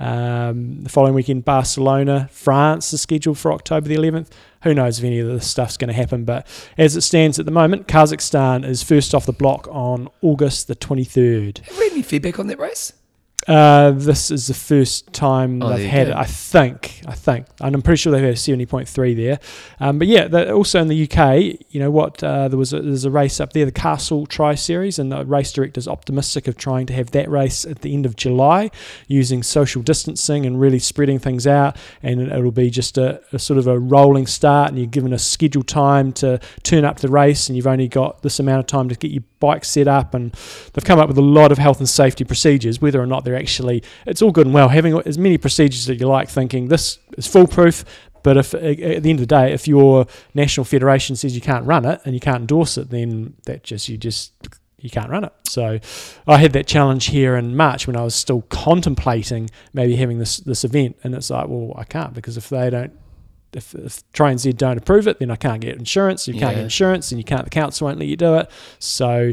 Um, 0.00 0.82
the 0.82 0.88
following 0.88 1.12
weekend, 1.12 1.44
Barcelona, 1.44 2.28
France 2.32 2.92
is 2.94 3.02
scheduled 3.02 3.36
for 3.38 3.52
October 3.52 3.86
the 3.86 3.96
11th. 3.96 4.28
Who 4.62 4.72
knows 4.72 4.98
if 4.98 5.04
any 5.04 5.18
of 5.18 5.28
this 5.28 5.46
stuff's 5.46 5.76
going 5.76 5.88
to 5.88 5.94
happen? 5.94 6.24
But 6.24 6.46
as 6.78 6.96
it 6.96 7.02
stands 7.02 7.38
at 7.38 7.44
the 7.44 7.52
moment, 7.52 7.86
Kazakhstan 7.86 8.64
is 8.64 8.82
first 8.82 9.14
off 9.14 9.26
the 9.26 9.32
block 9.32 9.68
on 9.70 10.08
August 10.22 10.68
the 10.68 10.74
23rd. 10.74 11.58
Have 11.58 11.78
we 11.78 11.84
had 11.84 11.92
any 11.92 12.02
feedback 12.02 12.38
on 12.38 12.46
that 12.46 12.58
race? 12.58 12.94
Uh, 13.48 13.92
this 13.92 14.30
is 14.30 14.46
the 14.48 14.54
first 14.54 15.12
time 15.12 15.62
Oh, 15.62 15.70
they've 15.70 15.88
had 15.88 16.08
it. 16.08 16.14
I 16.14 16.24
think. 16.24 17.00
I 17.06 17.14
think, 17.14 17.46
and 17.60 17.74
I'm 17.74 17.82
pretty 17.82 17.96
sure 17.96 18.12
they've 18.12 18.22
had 18.22 18.34
a 18.34 18.36
seventy 18.36 18.66
point 18.66 18.88
three 18.88 19.14
there. 19.14 19.40
Um, 19.80 19.98
but 19.98 20.08
yeah, 20.08 20.28
that 20.28 20.50
also 20.50 20.80
in 20.80 20.88
the 20.88 21.04
UK, 21.10 21.58
you 21.70 21.80
know 21.80 21.90
what? 21.90 22.22
Uh, 22.22 22.48
there 22.48 22.58
was 22.58 22.72
a, 22.72 22.80
there's 22.80 23.04
a 23.06 23.10
race 23.10 23.40
up 23.40 23.52
there, 23.52 23.64
the 23.64 23.72
Castle 23.72 24.26
Tri 24.26 24.54
Series, 24.54 24.98
and 24.98 25.10
the 25.10 25.24
race 25.24 25.52
director's 25.52 25.88
optimistic 25.88 26.48
of 26.48 26.56
trying 26.56 26.86
to 26.86 26.92
have 26.92 27.10
that 27.12 27.30
race 27.30 27.64
at 27.64 27.80
the 27.80 27.94
end 27.94 28.04
of 28.04 28.14
July, 28.14 28.70
using 29.08 29.42
social 29.42 29.82
distancing 29.82 30.44
and 30.44 30.60
really 30.60 30.78
spreading 30.78 31.18
things 31.18 31.46
out. 31.46 31.76
And 32.02 32.20
it'll 32.20 32.50
be 32.50 32.70
just 32.70 32.98
a, 32.98 33.22
a 33.32 33.38
sort 33.38 33.58
of 33.58 33.66
a 33.66 33.78
rolling 33.78 34.26
start, 34.26 34.68
and 34.68 34.78
you're 34.78 34.86
given 34.86 35.12
a 35.12 35.18
scheduled 35.18 35.66
time 35.66 36.12
to 36.14 36.38
turn 36.62 36.84
up 36.84 37.00
the 37.00 37.08
race, 37.08 37.48
and 37.48 37.56
you've 37.56 37.66
only 37.66 37.88
got 37.88 38.22
this 38.22 38.38
amount 38.38 38.60
of 38.60 38.66
time 38.66 38.88
to 38.90 38.94
get 38.94 39.10
your 39.10 39.24
bike 39.40 39.64
set 39.64 39.88
up 39.88 40.12
and 40.12 40.32
they've 40.74 40.84
come 40.84 40.98
up 40.98 41.08
with 41.08 41.16
a 41.16 41.22
lot 41.22 41.50
of 41.50 41.56
health 41.56 41.78
and 41.78 41.88
safety 41.88 42.24
procedures 42.24 42.82
whether 42.82 43.00
or 43.00 43.06
not 43.06 43.24
they're 43.24 43.29
actually 43.36 43.82
it's 44.06 44.22
all 44.22 44.30
good 44.30 44.46
and 44.46 44.54
well 44.54 44.68
having 44.68 44.98
as 45.06 45.18
many 45.18 45.38
procedures 45.38 45.86
that 45.86 46.00
you 46.00 46.06
like 46.06 46.28
thinking 46.28 46.68
this 46.68 46.98
is 47.16 47.26
foolproof 47.26 47.84
but 48.22 48.36
if 48.36 48.54
at 48.54 49.02
the 49.02 49.10
end 49.10 49.20
of 49.20 49.20
the 49.20 49.26
day 49.26 49.52
if 49.52 49.66
your 49.66 50.06
national 50.34 50.64
federation 50.64 51.16
says 51.16 51.34
you 51.34 51.40
can't 51.40 51.64
run 51.66 51.84
it 51.84 52.00
and 52.04 52.14
you 52.14 52.20
can't 52.20 52.40
endorse 52.42 52.76
it 52.76 52.90
then 52.90 53.34
that 53.46 53.62
just 53.62 53.88
you 53.88 53.96
just 53.96 54.32
you 54.82 54.88
can't 54.88 55.10
run 55.10 55.24
it. 55.24 55.32
So 55.46 55.78
i 56.26 56.38
had 56.38 56.52
that 56.54 56.66
challenge 56.66 57.06
here 57.06 57.36
in 57.36 57.56
march 57.56 57.86
when 57.86 57.96
i 57.96 58.02
was 58.02 58.14
still 58.14 58.42
contemplating 58.42 59.50
maybe 59.72 59.96
having 59.96 60.18
this 60.18 60.38
this 60.38 60.64
event 60.64 60.96
and 61.04 61.14
it's 61.14 61.30
like 61.30 61.48
well 61.48 61.74
i 61.76 61.84
can't 61.84 62.14
because 62.14 62.36
if 62.36 62.48
they 62.48 62.70
don't 62.70 62.92
if, 63.52 63.74
if 63.74 64.02
Tri 64.12 64.32
NZ 64.34 64.56
don't 64.56 64.78
approve 64.78 65.06
it, 65.08 65.18
then 65.18 65.30
I 65.30 65.36
can't 65.36 65.60
get 65.60 65.76
insurance. 65.76 66.26
You 66.28 66.34
can't 66.34 66.52
Yeah. 66.52 66.54
get 66.56 66.62
insurance, 66.64 67.10
and 67.12 67.18
you 67.18 67.24
can't. 67.24 67.44
The 67.44 67.50
council 67.50 67.86
won't 67.86 67.98
let 67.98 68.08
you 68.08 68.16
do 68.16 68.36
it. 68.36 68.50
So, 68.78 69.32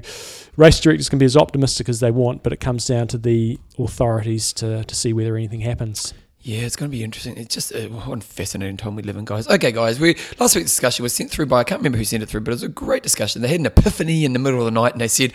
race 0.56 0.80
directors 0.80 1.10
can 1.10 1.20
be 1.20 1.26
as 1.26 1.38
optimistic 1.38 1.88
as 1.90 2.00
they 2.00 2.12
want, 2.12 2.44
but 2.44 2.54
it 2.54 2.60
comes 2.60 2.86
down 2.86 3.08
to 3.10 3.18
the 3.18 3.60
authorities 3.78 4.54
to, 4.54 4.84
to 4.84 4.96
see 4.96 5.14
whether 5.14 5.36
anything 5.36 5.62
happens. 5.62 6.14
Yeah, 6.42 6.60
it's 6.60 6.76
going 6.78 6.90
to 6.90 6.98
be 6.98 7.04
interesting. 7.04 7.36
It's 7.38 7.54
just 7.54 7.74
uh, 7.76 7.88
what 7.90 8.20
a 8.20 8.22
fascinating 8.22 8.78
time 8.78 8.96
we 8.96 9.02
live 9.04 9.18
in, 9.18 9.26
guys. 9.26 9.48
Okay, 9.50 9.72
guys, 9.72 10.00
we 10.00 10.16
last 10.40 10.56
week's 10.56 10.72
discussion 10.72 11.04
was 11.04 11.14
sent 11.14 11.30
through 11.30 11.48
by 11.48 11.60
I 11.60 11.64
can't 11.66 11.80
remember 11.80 11.98
who 11.98 12.06
sent 12.06 12.24
it 12.24 12.28
through, 12.28 12.42
but 12.42 12.52
it 12.52 12.56
was 12.56 12.64
a 12.64 12.70
great 12.70 13.04
discussion. 13.04 13.42
They 13.42 13.50
had 13.50 13.60
an 13.60 13.66
epiphany 13.66 14.24
in 14.24 14.32
the 14.34 14.40
middle 14.40 14.60
of 14.60 14.66
the 14.66 14.72
night, 14.72 14.94
and 14.94 15.02
they 15.02 15.10
said, 15.10 15.34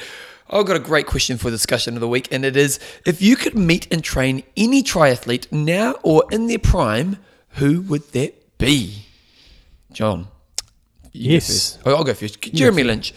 "I've 0.49 0.65
got 0.65 0.77
a 0.77 0.81
great 0.81 1.07
question 1.07 1.37
for 1.37 1.51
discussion 1.51 1.95
of 1.95 2.01
the 2.01 2.09
week, 2.09 2.29
and 2.33 2.47
it 2.47 2.57
is: 2.57 2.81
if 3.05 3.21
you 3.21 3.37
could 3.37 3.55
meet 3.55 3.87
and 3.93 4.03
train 4.03 4.43
any 4.57 4.83
triathlete 4.83 5.53
now 5.53 5.97
or 6.03 6.25
in 6.31 6.47
their 6.47 6.59
prime, 6.59 7.19
who 7.57 7.83
would 7.83 8.11
that 8.13 8.42
be?" 8.67 9.05
John. 9.93 10.29
you 11.13 11.29
go 11.29 11.35
Yes. 11.35 11.47
first. 11.47 11.79
Oh, 11.85 11.95
I'll 11.95 12.05
go 12.05 12.15
first. 12.15 12.41
Jeremy 12.41 12.85
Lynch, 12.85 13.13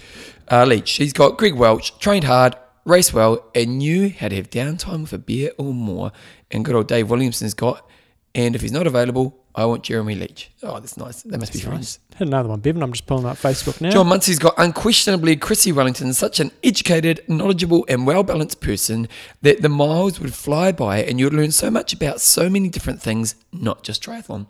uh, 0.51 0.65
Leach. 0.65 0.91
He's 0.91 1.13
got 1.13 1.37
Greg 1.37 1.53
Welch, 1.55 1.97
trained 1.99 2.25
hard, 2.25 2.55
raced 2.83 3.13
well, 3.13 3.43
and 3.55 3.77
knew 3.77 4.09
how 4.09 4.27
to 4.27 4.35
have 4.35 4.49
downtime 4.49 5.01
with 5.03 5.13
a 5.13 5.17
beer 5.17 5.51
or 5.57 5.73
more. 5.73 6.11
And 6.51 6.65
good 6.65 6.75
old 6.75 6.87
Dave 6.87 7.09
Williamson's 7.09 7.53
got. 7.53 7.87
And 8.33 8.53
if 8.53 8.61
he's 8.61 8.73
not 8.73 8.85
available, 8.85 9.37
I 9.55 9.63
want 9.63 9.83
Jeremy 9.83 10.15
Leach. 10.15 10.51
Oh, 10.61 10.77
that's 10.81 10.97
nice. 10.97 11.21
They 11.23 11.37
must 11.37 11.53
be 11.53 11.59
nice. 11.59 11.65
friends. 11.67 11.99
Hit 12.17 12.27
another 12.27 12.49
one, 12.49 12.59
Bevan. 12.59 12.83
I'm 12.83 12.91
just 12.91 13.05
pulling 13.07 13.25
up 13.25 13.37
Facebook 13.37 13.79
now. 13.79 13.91
John 13.91 14.07
Munsey's 14.07 14.39
got 14.39 14.53
unquestionably 14.57 15.37
Chrissie 15.37 15.71
Wellington, 15.71 16.13
such 16.13 16.41
an 16.41 16.51
educated, 16.61 17.21
knowledgeable, 17.29 17.85
and 17.87 18.05
well 18.05 18.23
balanced 18.23 18.59
person 18.59 19.07
that 19.41 19.61
the 19.61 19.69
miles 19.69 20.19
would 20.19 20.33
fly 20.33 20.73
by 20.73 21.01
and 21.01 21.17
you'd 21.17 21.33
learn 21.33 21.51
so 21.51 21.71
much 21.71 21.93
about 21.93 22.19
so 22.19 22.49
many 22.49 22.67
different 22.67 23.01
things, 23.01 23.35
not 23.53 23.83
just 23.83 24.03
triathlon. 24.03 24.47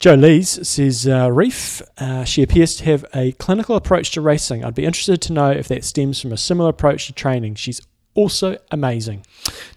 Joe 0.00 0.14
Lees 0.14 0.66
says, 0.66 1.06
uh, 1.06 1.28
Ryf, 1.28 1.82
uh, 1.98 2.24
she 2.24 2.42
appears 2.42 2.74
to 2.76 2.84
have 2.86 3.04
a 3.14 3.32
clinical 3.32 3.76
approach 3.76 4.10
to 4.12 4.22
racing. 4.22 4.64
I'd 4.64 4.74
be 4.74 4.86
interested 4.86 5.20
to 5.20 5.34
know 5.34 5.50
if 5.50 5.68
that 5.68 5.84
stems 5.84 6.18
from 6.18 6.32
a 6.32 6.38
similar 6.38 6.70
approach 6.70 7.06
to 7.08 7.12
training. 7.12 7.56
She's 7.56 7.82
also 8.14 8.56
amazing. 8.70 9.26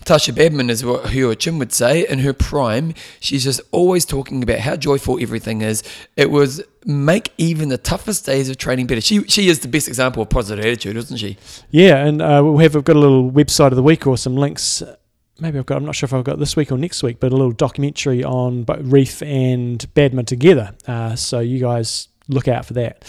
Tasha 0.05 0.33
Badmann 0.33 0.69
is 0.69 0.85
what 0.85 1.09
Hua 1.09 1.35
Chin 1.35 1.59
would 1.59 1.73
say. 1.73 2.07
In 2.07 2.19
her 2.19 2.31
prime, 2.31 2.93
she's 3.19 3.43
just 3.43 3.59
always 3.71 4.05
talking 4.05 4.41
about 4.41 4.59
how 4.59 4.77
joyful 4.77 5.21
everything 5.21 5.61
is. 5.61 5.83
It 6.15 6.31
was 6.31 6.63
make 6.85 7.33
even 7.37 7.67
the 7.67 7.77
toughest 7.77 8.25
days 8.25 8.49
of 8.49 8.57
training 8.57 8.87
better. 8.87 9.01
She 9.01 9.23
she 9.25 9.49
is 9.49 9.59
the 9.59 9.67
best 9.67 9.89
example 9.89 10.23
of 10.23 10.29
positive 10.29 10.63
attitude, 10.63 10.95
isn't 10.95 11.17
she? 11.17 11.37
Yeah, 11.69 11.97
and 11.97 12.21
uh, 12.21 12.41
we'll 12.43 12.57
have 12.59 12.75
we've 12.75 12.83
got 12.85 12.95
a 12.95 12.99
little 12.99 13.29
website 13.29 13.67
of 13.67 13.75
the 13.75 13.83
week 13.83 14.07
or 14.07 14.17
some 14.17 14.37
links. 14.37 14.81
Maybe 15.43 15.59
I've 15.59 15.65
got. 15.65 15.75
I'm 15.75 15.83
not 15.83 15.93
sure 15.93 16.07
if 16.07 16.13
I've 16.13 16.23
got 16.23 16.39
this 16.39 16.55
week 16.55 16.71
or 16.71 16.77
next 16.77 17.03
week, 17.03 17.19
but 17.19 17.33
a 17.33 17.35
little 17.35 17.51
documentary 17.51 18.23
on 18.23 18.63
Ryf 18.63 19.21
and 19.27 19.77
Badmann 19.93 20.25
together. 20.25 20.73
Uh, 20.87 21.17
so 21.17 21.41
you 21.41 21.59
guys 21.59 22.07
look 22.29 22.47
out 22.47 22.65
for 22.65 22.71
that. 22.75 23.03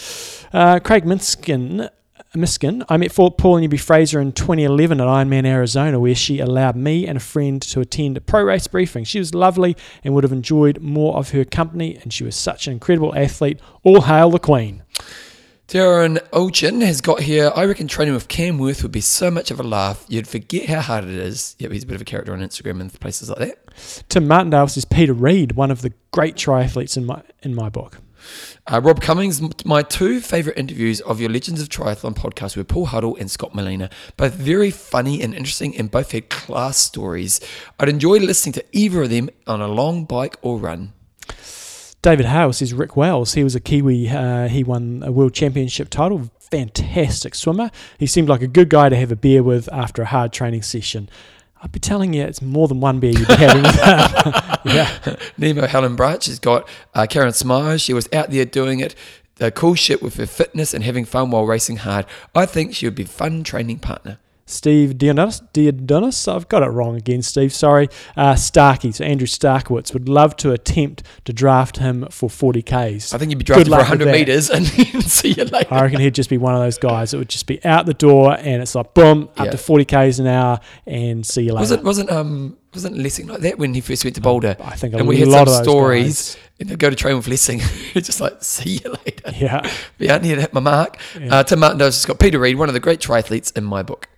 Uh, 0.51 0.79
Craig 0.79 1.05
Minskin. 1.05 1.89
Miskin. 2.35 2.83
I 2.89 2.97
met 2.97 3.15
Paul 3.15 3.59
Newby 3.59 3.77
Fraser 3.77 4.19
in 4.19 4.33
2011 4.33 4.99
at 4.99 5.07
Ironman 5.07 5.45
Arizona, 5.45 5.97
where 5.97 6.13
she 6.13 6.39
allowed 6.39 6.75
me 6.75 7.07
and 7.07 7.15
a 7.15 7.21
friend 7.21 7.61
to 7.61 7.79
attend 7.79 8.17
a 8.17 8.21
pro 8.21 8.43
race 8.43 8.67
briefing. 8.67 9.05
She 9.05 9.19
was 9.19 9.33
lovely 9.33 9.77
and 10.03 10.13
would 10.13 10.25
have 10.25 10.33
enjoyed 10.33 10.81
more 10.81 11.15
of 11.15 11.29
her 11.29 11.45
company, 11.45 11.97
and 12.03 12.11
she 12.11 12.25
was 12.25 12.35
such 12.35 12.67
an 12.67 12.73
incredible 12.73 13.15
athlete. 13.15 13.61
All 13.83 14.01
hail 14.01 14.29
the 14.29 14.39
Queen. 14.39 14.83
Darren 15.67 16.19
Ochin 16.29 16.85
has 16.85 17.01
got 17.01 17.21
here. 17.21 17.51
I 17.55 17.65
reckon 17.65 17.87
training 17.87 18.13
with 18.13 18.27
Cam 18.27 18.59
Wurf 18.59 18.83
would 18.83 18.91
be 18.91 19.01
so 19.01 19.31
much 19.31 19.49
of 19.49 19.59
a 19.59 19.63
laugh. 19.63 20.05
You'd 20.07 20.27
forget 20.27 20.69
how 20.69 20.79
hard 20.79 21.05
it 21.05 21.09
is. 21.09 21.55
Yep, 21.57 21.71
he's 21.71 21.83
a 21.83 21.87
bit 21.87 21.95
of 21.95 22.01
a 22.01 22.05
character 22.05 22.33
on 22.33 22.39
Instagram 22.39 22.81
and 22.81 22.93
places 22.99 23.29
like 23.29 23.39
that. 23.39 24.07
Tim 24.09 24.27
Martindale 24.27 24.67
says 24.67 24.85
Peter 24.85 25.13
Reid, 25.13 25.53
one 25.53 25.71
of 25.71 25.81
the 25.81 25.91
great 26.11 26.35
triathletes 26.35 26.97
in 26.97 27.05
my 27.05 27.23
in 27.41 27.55
my 27.55 27.69
book. 27.69 27.97
Uh, 28.67 28.79
Rob 28.83 29.01
Cummings, 29.01 29.41
my 29.65 29.81
two 29.81 30.19
favourite 30.19 30.57
interviews 30.57 31.01
of 31.01 31.19
your 31.19 31.29
Legends 31.29 31.61
of 31.61 31.69
Triathlon 31.69 32.15
podcast 32.15 32.55
were 32.55 32.63
Paul 32.63 32.87
Huddle 32.87 33.15
and 33.15 33.29
Scott 33.29 33.53
Molina. 33.53 33.89
Both 34.17 34.33
very 34.33 34.71
funny 34.71 35.21
and 35.21 35.33
interesting 35.33 35.75
and 35.77 35.89
both 35.89 36.11
had 36.11 36.29
class 36.29 36.77
stories. 36.77 37.39
I'd 37.79 37.89
enjoy 37.89 38.17
listening 38.17 38.53
to 38.53 38.65
either 38.71 39.03
of 39.03 39.09
them 39.09 39.29
on 39.47 39.61
a 39.61 39.67
long 39.67 40.05
bike 40.05 40.37
or 40.41 40.57
run. 40.57 40.93
David 42.05 42.27
Hale 42.27 42.51
is 42.51 42.71
Rick 42.71 42.95
Wells. 42.95 43.33
He 43.33 43.43
was 43.43 43.55
a 43.55 43.59
Kiwi. 43.59 44.07
Uh, 44.07 44.47
he 44.47 44.63
won 44.63 45.01
a 45.03 45.11
world 45.11 45.33
championship 45.33 45.89
title. 45.89 46.29
Fantastic 46.51 47.33
swimmer. 47.33 47.71
He 47.97 48.05
seemed 48.05 48.29
like 48.29 48.43
a 48.43 48.47
good 48.47 48.69
guy 48.69 48.89
to 48.89 48.95
have 48.95 49.11
a 49.11 49.15
beer 49.15 49.41
with 49.41 49.67
after 49.73 50.03
a 50.03 50.05
hard 50.05 50.31
training 50.31 50.61
session. 50.61 51.09
I'd 51.63 51.71
be 51.71 51.79
telling 51.79 52.13
you, 52.13 52.21
it's 52.21 52.43
more 52.43 52.67
than 52.67 52.79
one 52.79 52.99
beer 52.99 53.09
you'd 53.09 53.27
be 53.27 53.33
having 53.37 53.63
yeah. 54.71 55.15
Nemo 55.39 55.65
Helen 55.65 55.95
Branch 55.95 56.23
has 56.27 56.37
got 56.37 56.69
uh, 56.93 57.07
Karen 57.09 57.33
Smyers. 57.33 57.81
She 57.81 57.95
was 57.95 58.07
out 58.13 58.29
there 58.29 58.45
doing 58.45 58.81
it. 58.81 58.93
The 59.37 59.49
cool 59.49 59.73
shit 59.73 60.03
with 60.03 60.17
her 60.17 60.27
fitness 60.27 60.75
and 60.75 60.83
having 60.83 61.05
fun 61.05 61.31
while 61.31 61.47
racing 61.47 61.77
hard. 61.77 62.05
I 62.35 62.45
think 62.45 62.75
she 62.75 62.85
would 62.85 62.93
be 62.93 63.05
a 63.05 63.07
fun 63.07 63.43
training 63.43 63.79
partner. 63.79 64.19
Steve 64.47 64.91
Diodonis, 64.91 65.41
Diodonis, 65.53 66.31
I've 66.31 66.47
got 66.47 66.61
it 66.61 66.67
wrong 66.67 66.95
again, 66.95 67.23
Steve, 67.23 67.51
sorry. 67.51 67.89
Uh, 68.15 68.35
Starkey, 68.35 68.91
so 68.91 69.03
Andrew 69.03 69.25
Starykowicz, 69.25 69.91
would 69.93 70.07
love 70.07 70.35
to 70.37 70.51
attempt 70.51 71.01
to 71.25 71.33
draft 71.33 71.77
him 71.77 72.05
for 72.11 72.29
40Ks. 72.29 73.11
I 73.13 73.17
think 73.17 73.29
he'd 73.29 73.39
be 73.39 73.43
drafted 73.43 73.65
for 73.67 73.71
luck 73.71 73.79
100 73.89 74.11
metres 74.11 74.51
and 74.51 74.65
then 74.67 75.01
see 75.01 75.29
you 75.31 75.45
later. 75.45 75.73
I 75.73 75.81
reckon 75.81 75.99
he'd 75.99 76.13
just 76.13 76.29
be 76.29 76.37
one 76.37 76.53
of 76.53 76.61
those 76.61 76.77
guys 76.77 77.09
that 77.11 77.17
would 77.17 77.29
just 77.29 77.47
be 77.47 77.63
out 77.65 77.87
the 77.87 77.95
door 77.95 78.35
and 78.37 78.61
it's 78.61 78.75
like 78.75 78.93
boom, 78.93 79.29
up 79.35 79.45
Yeah. 79.45 79.51
to 79.51 79.57
40Ks 79.57 80.19
an 80.19 80.27
hour 80.27 80.59
and 80.85 81.25
see 81.25 81.41
you 81.43 81.53
later. 81.53 81.61
Wasn't 81.61 81.83
wasn't 81.83 82.11
um 82.11 82.57
wasn't 82.73 82.97
Lessing 82.97 83.25
like 83.27 83.39
that 83.41 83.57
when 83.57 83.73
he 83.73 83.81
first 83.81 84.03
went 84.03 84.15
to 84.15 84.21
Boulder? 84.21 84.57
I 84.59 84.75
think 84.75 84.93
a 84.93 84.97
and 84.97 85.07
we 85.07 85.17
had 85.17 85.27
lot 85.29 85.47
some 85.47 85.57
of 85.59 85.63
stories 85.63 86.35
guys. 86.35 86.37
and 86.59 86.69
they'd 86.69 86.77
go 86.77 86.89
to 86.91 86.95
train 86.95 87.15
with 87.17 87.27
Lessing. 87.27 87.61
It's 87.95 88.05
just 88.07 88.19
like, 88.21 88.43
see 88.43 88.81
you 88.83 88.93
later. 89.05 89.31
Yeah. 89.33 89.71
Be 89.97 90.09
out 90.09 90.23
here 90.23 90.35
to 90.35 90.41
hit 90.41 90.53
my 90.53 90.59
mark. 90.59 90.97
Yeah. 91.19 91.37
Uh, 91.37 91.43
Tim 91.43 91.59
Martindale's 91.61 91.95
just 91.95 92.07
got 92.07 92.19
Peter 92.19 92.37
Reid, 92.37 92.57
one 92.57 92.67
of 92.69 92.73
the 92.73 92.79
great 92.81 92.99
triathletes 92.99 93.55
in 93.57 93.63
my 93.63 93.81
book. 93.81 94.09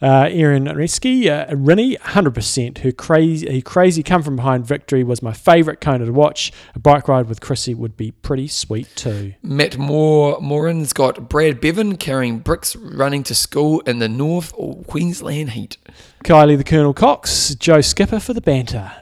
Uh, 0.00 0.28
Erin 0.30 0.66
Reski, 0.66 1.26
uh, 1.26 1.52
Rinny, 1.54 1.98
100%. 1.98 2.78
Her 2.78 2.92
crazy, 2.92 3.52
her 3.52 3.60
crazy 3.60 4.02
come 4.02 4.22
from 4.22 4.36
behind 4.36 4.64
victory 4.64 5.02
was 5.02 5.22
my 5.22 5.32
favourite 5.32 5.80
Kona 5.80 6.06
to 6.06 6.12
watch. 6.12 6.52
A 6.74 6.78
bike 6.78 7.08
ride 7.08 7.28
with 7.28 7.40
Chrissy 7.40 7.74
would 7.74 7.96
be 7.96 8.12
pretty 8.12 8.46
sweet 8.46 8.88
too. 8.94 9.34
Matt 9.42 9.76
Moore 9.76 10.40
Moran's 10.40 10.92
got 10.92 11.28
Brad 11.28 11.60
Beven 11.60 11.98
carrying 11.98 12.38
bricks 12.38 12.76
running 12.76 13.24
to 13.24 13.34
school 13.34 13.80
in 13.80 13.98
the 13.98 14.08
North 14.08 14.52
Queensland 14.86 15.50
heat. 15.50 15.78
Kylie 16.24 16.56
the 16.56 16.64
Colonel 16.64 16.94
Cox, 16.94 17.54
Joe 17.56 17.80
Skipper 17.80 18.20
for 18.20 18.34
the 18.34 18.40
banter. 18.40 18.92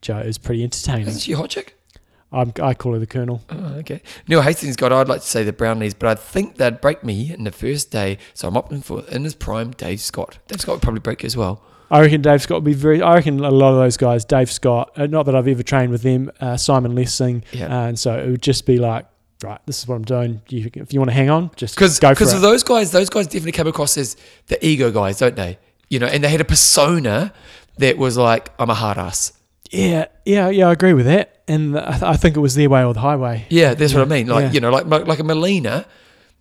Joe 0.00 0.18
is 0.18 0.38
pretty 0.38 0.62
entertaining. 0.62 1.08
Isn't 1.08 1.22
she 1.22 1.32
hot 1.32 1.50
chick? 1.50 1.76
I'm, 2.34 2.52
I 2.62 2.74
call 2.74 2.92
her 2.94 2.98
the 2.98 3.06
Colonel. 3.06 3.42
Oh, 3.50 3.74
okay. 3.78 4.02
Neil 4.28 4.42
Hastings 4.42 4.76
got, 4.76 4.92
I'd 4.92 5.08
like 5.08 5.20
to 5.20 5.26
say 5.26 5.44
the 5.44 5.52
Brownlees, 5.52 5.94
but 5.98 6.08
I 6.08 6.14
think 6.16 6.56
they'd 6.56 6.80
break 6.80 7.04
me 7.04 7.32
in 7.32 7.44
the 7.44 7.52
first 7.52 7.90
day. 7.90 8.18
So 8.34 8.48
I'm 8.48 8.54
opting 8.54 8.82
for, 8.84 9.04
in 9.08 9.24
his 9.24 9.34
prime, 9.34 9.70
Dave 9.72 10.00
Scott. 10.00 10.38
Dave 10.48 10.60
Scott 10.60 10.74
would 10.76 10.82
probably 10.82 11.00
break 11.00 11.22
you 11.22 11.26
as 11.28 11.36
well. 11.36 11.62
I 11.90 12.00
reckon 12.00 12.22
Dave 12.22 12.42
Scott 12.42 12.56
would 12.56 12.64
be 12.64 12.72
very. 12.74 13.00
I 13.02 13.14
reckon 13.14 13.38
a 13.44 13.50
lot 13.50 13.70
of 13.72 13.76
those 13.76 13.96
guys, 13.96 14.24
Dave 14.24 14.50
Scott. 14.50 14.90
Uh, 14.96 15.06
not 15.06 15.26
that 15.26 15.34
I've 15.36 15.46
ever 15.46 15.62
trained 15.62 15.92
with 15.92 16.02
them. 16.02 16.30
Uh, 16.40 16.56
Simon 16.56 16.94
Lessing, 16.94 17.44
Yeah. 17.52 17.66
uh, 17.66 17.86
and 17.88 17.98
so 17.98 18.18
it 18.18 18.28
would 18.28 18.42
just 18.42 18.66
be 18.66 18.78
like 18.78 19.06
right, 19.42 19.60
this 19.66 19.80
is 19.82 19.86
what 19.86 19.96
I'm 19.96 20.04
doing. 20.04 20.40
You, 20.48 20.70
if 20.74 20.92
you 20.94 20.98
want 21.00 21.10
to 21.10 21.14
hang 21.14 21.28
on, 21.28 21.50
just 21.56 21.74
Because 21.74 21.98
go 22.00 22.08
for 22.08 22.14
because 22.14 22.32
of 22.32 22.40
those 22.40 22.62
guys, 22.62 22.90
those 22.92 23.10
guys 23.10 23.26
definitely 23.26 23.52
come 23.52 23.66
across 23.66 23.98
as 23.98 24.16
the 24.46 24.64
ego 24.66 24.90
guys, 24.90 25.18
don't 25.18 25.36
they? 25.36 25.58
You 25.90 25.98
know, 25.98 26.06
and 26.06 26.24
they 26.24 26.28
had 26.30 26.40
a 26.40 26.44
persona 26.46 27.32
that 27.78 27.98
was 27.98 28.16
like, 28.16 28.50
I'm 28.58 28.70
a 28.70 28.74
hard 28.74 28.96
ass. 28.96 29.34
yeah, 29.70 30.06
yeah, 30.24 30.48
yeah. 30.48 30.68
I 30.68 30.72
agree 30.72 30.94
with 30.94 31.04
that, 31.06 31.33
and 31.48 31.78
I, 31.78 31.90
th- 31.90 32.02
I 32.02 32.16
think 32.16 32.36
it 32.36 32.40
was 32.40 32.54
their 32.54 32.68
way 32.70 32.84
or 32.84 32.94
the 32.94 33.00
highway. 33.00 33.46
Yeah, 33.50 33.74
that's 33.74 33.92
what 33.94 34.02
I 34.02 34.06
mean. 34.06 34.26
Like 34.28 34.44
yeah. 34.46 34.52
you 34.52 34.60
know, 34.60 34.70
like 34.70 34.86
like 34.86 35.18
a 35.18 35.24
Molina 35.24 35.86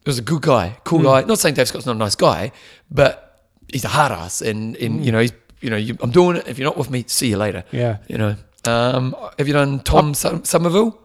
was 0.05 0.19
a 0.19 0.21
good 0.21 0.41
guy, 0.41 0.77
cool 0.83 0.99
Hmm. 0.99 1.05
guy. 1.05 1.21
Not 1.23 1.39
saying 1.39 1.55
Dave 1.55 1.67
Scott's 1.67 1.85
not 1.85 1.95
a 1.95 1.99
nice 1.99 2.15
guy, 2.15 2.51
but 2.91 3.41
he's 3.71 3.85
a 3.85 3.89
hard 3.89 4.11
ass, 4.11 4.41
and 4.41 4.75
and 4.77 4.95
Hmm. 4.99 5.03
you 5.03 5.11
know 5.11 5.19
he's 5.19 5.33
you 5.61 5.69
know 5.69 5.77
you, 5.77 5.97
I'm 6.01 6.11
doing 6.11 6.37
it. 6.37 6.47
If 6.47 6.57
you're 6.59 6.65
not 6.67 6.77
with 6.77 6.89
me, 6.89 7.05
see 7.07 7.29
you 7.29 7.37
later. 7.37 7.63
Yeah. 7.71 7.97
You 8.07 8.17
know. 8.17 8.35
Um, 8.65 9.13
have 9.37 9.45
you 9.47 9.53
done 9.53 9.79
Tom 9.81 10.13
Som- 10.13 10.45
Somerville? 10.45 10.97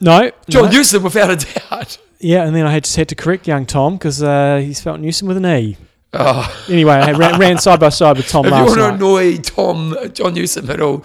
No, 0.00 0.30
John 0.50 0.66
no. 0.66 0.70
Newsom, 0.70 1.02
without 1.02 1.30
a 1.30 1.36
doubt. 1.36 1.96
Yeah, 2.20 2.44
and 2.46 2.54
then 2.54 2.66
I 2.66 2.72
had 2.72 2.84
just 2.84 2.96
had 2.96 3.08
to 3.08 3.14
correct 3.14 3.46
young 3.48 3.64
Tom 3.64 3.94
because 3.96 4.22
uh, 4.22 4.58
he's 4.62 4.80
felt 4.82 5.00
Newsom 5.00 5.26
with 5.28 5.38
an 5.38 5.46
E. 5.46 5.76
Oh, 6.18 6.64
Anyway, 6.68 6.92
I 6.94 7.12
ran, 7.12 7.38
ran 7.40 7.58
side 7.58 7.80
by 7.80 7.88
side 7.90 8.16
with 8.16 8.28
Tom 8.28 8.46
if 8.46 8.52
you 8.52 8.56
want 8.64 8.74
to 8.74 8.80
night, 8.80 8.94
annoy 8.94 9.36
Tom 9.38 9.96
John 10.12 10.34
Newsom 10.34 10.70
at 10.70 10.80
all, 10.80 11.04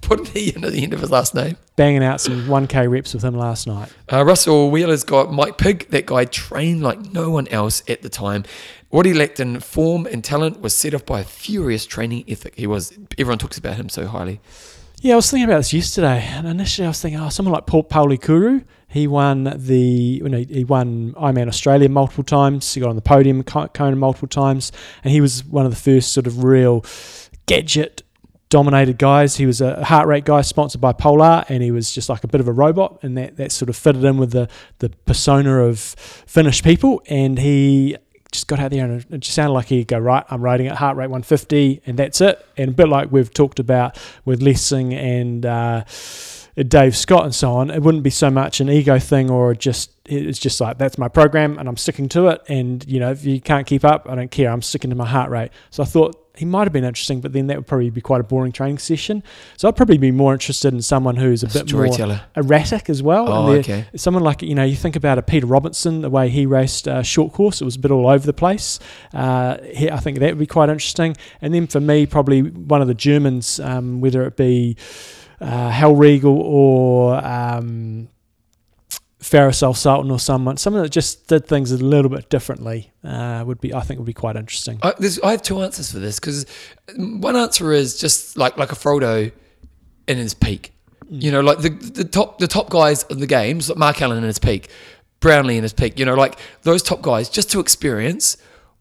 put 0.00 0.20
an 0.20 0.26
E 0.36 0.52
in 0.54 0.64
at 0.64 0.72
the 0.72 0.82
end 0.82 0.92
of 0.92 1.00
his 1.00 1.10
last 1.10 1.34
name. 1.34 1.56
banging 1.76 2.02
out 2.04 2.20
some 2.20 2.46
1K 2.46 2.90
reps 2.90 3.14
with 3.14 3.24
him 3.24 3.34
last 3.34 3.66
night. 3.66 3.88
Uh, 4.12 4.24
Russell 4.24 4.70
Wheeler's 4.70 5.04
got 5.04 5.32
Mike 5.32 5.58
Pigg. 5.58 5.88
That 5.90 6.06
guy 6.06 6.24
trained 6.24 6.82
like 6.82 7.12
no 7.12 7.30
one 7.30 7.48
else 7.48 7.82
at 7.88 8.02
the 8.02 8.08
time. 8.08 8.44
What 8.90 9.06
he 9.06 9.14
lacked 9.14 9.40
in 9.40 9.60
form 9.60 10.06
and 10.06 10.22
talent 10.22 10.60
was 10.60 10.74
set 10.76 10.92
off 10.94 11.06
by 11.06 11.20
a 11.20 11.24
furious 11.24 11.86
training 11.86 12.24
ethic. 12.28 12.54
He 12.56 12.66
was. 12.66 12.92
Everyone 13.18 13.38
talks 13.38 13.56
about 13.56 13.76
him 13.76 13.88
so 13.88 14.06
highly. 14.06 14.40
Yeah, 15.00 15.14
I 15.14 15.16
was 15.16 15.30
thinking 15.30 15.46
about 15.48 15.58
this 15.58 15.72
yesterday, 15.72 16.22
and 16.22 16.46
initially 16.46 16.84
I 16.86 16.90
was 16.90 17.00
thinking, 17.00 17.18
oh, 17.20 17.28
someone 17.28 17.52
like 17.54 17.66
Paul 17.66 17.82
Pauli 17.82 18.18
Kiuru. 18.18 18.64
He 18.92 19.06
won 19.06 19.44
the, 19.44 19.78
you 19.78 20.28
know, 20.28 20.44
he 20.48 20.64
won 20.64 21.14
Ironman 21.14 21.48
Australia 21.48 21.88
multiple 21.88 22.24
times. 22.24 22.74
He 22.74 22.80
got 22.80 22.90
on 22.90 22.96
the 22.96 23.02
podium 23.02 23.42
Kona 23.42 23.96
multiple 23.96 24.28
times, 24.28 24.70
and 25.02 25.12
he 25.12 25.20
was 25.20 25.44
one 25.44 25.64
of 25.64 25.72
the 25.72 25.76
first 25.76 26.12
sort 26.12 26.26
of 26.26 26.44
real 26.44 26.84
gadget 27.46 28.02
dominated 28.50 28.98
guys. 28.98 29.36
He 29.36 29.46
was 29.46 29.62
a 29.62 29.82
heart 29.82 30.06
rate 30.06 30.26
guy 30.26 30.42
sponsored 30.42 30.82
by 30.82 30.92
Polar, 30.92 31.42
and 31.48 31.62
he 31.62 31.70
was 31.70 31.90
just 31.90 32.10
like 32.10 32.22
a 32.22 32.28
bit 32.28 32.42
of 32.42 32.48
a 32.48 32.52
robot, 32.52 32.98
and 33.02 33.16
that, 33.16 33.38
that 33.38 33.50
sort 33.50 33.70
of 33.70 33.76
fitted 33.76 34.04
in 34.04 34.18
with 34.18 34.32
the 34.32 34.46
the 34.80 34.90
persona 35.06 35.64
of 35.64 35.78
Finnish 35.80 36.62
people. 36.62 37.02
And 37.08 37.38
he 37.38 37.96
just 38.30 38.46
got 38.46 38.60
out 38.60 38.72
there, 38.72 38.84
and 38.84 39.06
it 39.10 39.20
just 39.20 39.34
sounded 39.34 39.54
like 39.54 39.68
he'd 39.68 39.88
go 39.88 39.98
right. 39.98 40.24
I'm 40.28 40.42
riding 40.42 40.66
at 40.66 40.76
heart 40.76 40.98
rate 40.98 41.06
150, 41.06 41.80
and 41.86 41.98
that's 41.98 42.20
it. 42.20 42.44
And 42.58 42.68
a 42.68 42.72
bit 42.74 42.88
like 42.88 43.10
we've 43.10 43.32
talked 43.32 43.58
about 43.58 43.98
with 44.26 44.42
Lessing 44.42 44.92
and. 44.92 45.46
Uh, 45.46 45.84
Dave 46.56 46.96
Scott 46.96 47.24
and 47.24 47.34
so 47.34 47.52
on, 47.54 47.70
it 47.70 47.82
wouldn't 47.82 48.02
be 48.02 48.10
so 48.10 48.30
much 48.30 48.60
an 48.60 48.68
ego 48.68 48.98
thing 48.98 49.30
or 49.30 49.54
just 49.54 49.90
it's 50.04 50.38
just 50.38 50.60
like 50.60 50.78
that's 50.78 50.98
my 50.98 51.08
program 51.08 51.58
and 51.58 51.68
I'm 51.68 51.76
sticking 51.76 52.08
to 52.10 52.28
it. 52.28 52.42
And 52.48 52.86
you 52.86 53.00
know, 53.00 53.10
if 53.10 53.24
you 53.24 53.40
can't 53.40 53.66
keep 53.66 53.84
up, 53.84 54.06
I 54.08 54.14
don't 54.14 54.30
care. 54.30 54.50
I'm 54.50 54.62
sticking 54.62 54.90
to 54.90 54.96
my 54.96 55.06
heart 55.06 55.30
rate. 55.30 55.50
So 55.70 55.82
I 55.82 55.86
thought 55.86 56.18
he 56.36 56.44
might 56.44 56.64
have 56.64 56.72
been 56.72 56.84
interesting, 56.84 57.20
but 57.20 57.32
then 57.32 57.46
that 57.48 57.56
would 57.56 57.66
probably 57.66 57.90
be 57.90 58.00
quite 58.00 58.20
a 58.20 58.24
boring 58.24 58.52
training 58.52 58.78
session. 58.78 59.22
So 59.56 59.68
I'd 59.68 59.76
probably 59.76 59.98
be 59.98 60.10
more 60.10 60.32
interested 60.32 60.72
in 60.72 60.80
someone 60.80 61.16
who's 61.16 61.42
a 61.42 61.46
bit 61.46 61.72
more 61.72 62.20
erratic 62.36 62.88
as 62.88 63.02
well. 63.02 63.28
Oh, 63.28 63.50
and 63.50 63.60
okay. 63.60 63.86
Someone 63.96 64.22
like 64.22 64.42
you 64.42 64.54
know, 64.54 64.64
you 64.64 64.76
think 64.76 64.96
about 64.96 65.18
a 65.18 65.22
Peter 65.22 65.46
Robinson, 65.46 66.00
the 66.00 66.10
way 66.10 66.28
he 66.28 66.46
raced 66.46 66.88
uh, 66.88 67.02
short 67.02 67.32
course, 67.32 67.60
it 67.60 67.64
was 67.64 67.76
a 67.76 67.78
bit 67.78 67.90
all 67.90 68.08
over 68.08 68.26
the 68.26 68.32
place. 68.32 68.78
Uh, 69.12 69.58
he, 69.72 69.90
I 69.90 69.98
think 69.98 70.18
that 70.18 70.30
would 70.30 70.38
be 70.38 70.46
quite 70.46 70.68
interesting. 70.68 71.16
And 71.40 71.54
then 71.54 71.66
for 71.66 71.80
me, 71.80 72.06
probably 72.06 72.42
one 72.42 72.82
of 72.82 72.88
the 72.88 72.94
Germans, 72.94 73.60
um, 73.60 74.00
whether 74.00 74.26
it 74.26 74.36
be 74.36 74.76
uh, 75.42 75.70
Hellriegel 75.70 76.36
or 76.38 77.14
um, 77.24 78.08
Faris 79.18 79.62
Al-Sultan 79.62 80.10
or 80.10 80.18
someone, 80.18 80.56
someone 80.56 80.82
that 80.82 80.90
just 80.90 81.28
did 81.28 81.46
things 81.46 81.72
a 81.72 81.78
little 81.78 82.10
bit 82.10 82.28
differently 82.28 82.92
uh, 83.04 83.44
would 83.46 83.60
be, 83.60 83.74
I 83.74 83.80
think, 83.80 83.98
would 83.98 84.06
be 84.06 84.12
quite 84.12 84.36
interesting. 84.36 84.78
I, 84.82 84.94
I 85.24 85.30
have 85.32 85.42
two 85.42 85.62
answers 85.62 85.92
for 85.92 85.98
this 85.98 86.18
because 86.18 86.46
one 86.96 87.36
answer 87.36 87.72
is 87.72 87.98
just 87.98 88.36
like 88.36 88.56
like 88.56 88.72
a 88.72 88.74
Frodo 88.74 89.32
in 90.08 90.18
his 90.18 90.34
peak. 90.34 90.72
You 91.08 91.30
know, 91.30 91.40
like 91.40 91.58
the 91.58 91.70
the 91.70 92.04
top 92.04 92.38
the 92.38 92.48
top 92.48 92.70
guys 92.70 93.04
in 93.10 93.20
the 93.20 93.26
games, 93.26 93.68
like 93.68 93.78
Mark 93.78 94.00
Allen 94.00 94.18
in 94.18 94.24
his 94.24 94.38
peak, 94.38 94.70
Brownlee 95.20 95.56
in 95.56 95.62
his 95.62 95.72
peak. 95.72 95.98
You 95.98 96.04
know, 96.04 96.14
like 96.14 96.38
those 96.62 96.82
top 96.82 97.02
guys, 97.02 97.28
just 97.28 97.50
to 97.52 97.60
experience 97.60 98.38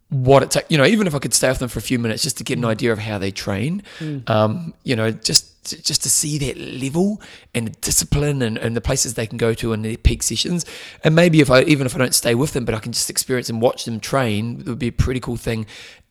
what 0.09 0.43
it 0.43 0.51
takes. 0.51 0.71
You 0.71 0.77
know, 0.77 0.85
even 0.85 1.07
if 1.07 1.15
I 1.15 1.19
could 1.19 1.33
stay 1.33 1.49
with 1.49 1.59
them 1.59 1.69
for 1.69 1.79
a 1.79 1.81
few 1.81 1.99
minutes 1.99 2.23
just 2.23 2.37
to 2.37 2.43
get 2.43 2.57
an 2.57 2.65
idea 2.65 2.91
of 2.91 2.99
how 2.99 3.17
they 3.17 3.31
train. 3.31 3.83
Um, 4.27 4.73
you 4.83 4.95
know, 4.95 5.11
just 5.11 5.50
just 5.63 6.01
to 6.03 6.09
see 6.09 6.37
that 6.39 6.57
level 6.57 7.21
and 7.53 7.67
the 7.67 7.71
discipline 7.81 8.41
and, 8.41 8.57
and 8.57 8.75
the 8.75 8.81
places 8.81 9.13
they 9.13 9.27
can 9.27 9.37
go 9.37 9.53
to 9.53 9.73
in 9.73 9.81
their 9.81 9.97
peak 9.97 10.23
sessions. 10.23 10.65
And 11.03 11.15
maybe 11.15 11.39
if 11.39 11.49
I 11.49 11.61
even 11.63 11.85
if 11.85 11.95
I 11.95 11.99
don't 11.99 12.15
stay 12.15 12.35
with 12.35 12.53
them, 12.53 12.65
but 12.65 12.75
I 12.75 12.79
can 12.79 12.91
just 12.91 13.09
experience 13.09 13.49
and 13.49 13.61
watch 13.61 13.85
them 13.85 13.99
train, 13.99 14.61
it 14.61 14.67
would 14.67 14.79
be 14.79 14.87
a 14.87 14.91
pretty 14.91 15.19
cool 15.19 15.37
thing 15.37 15.65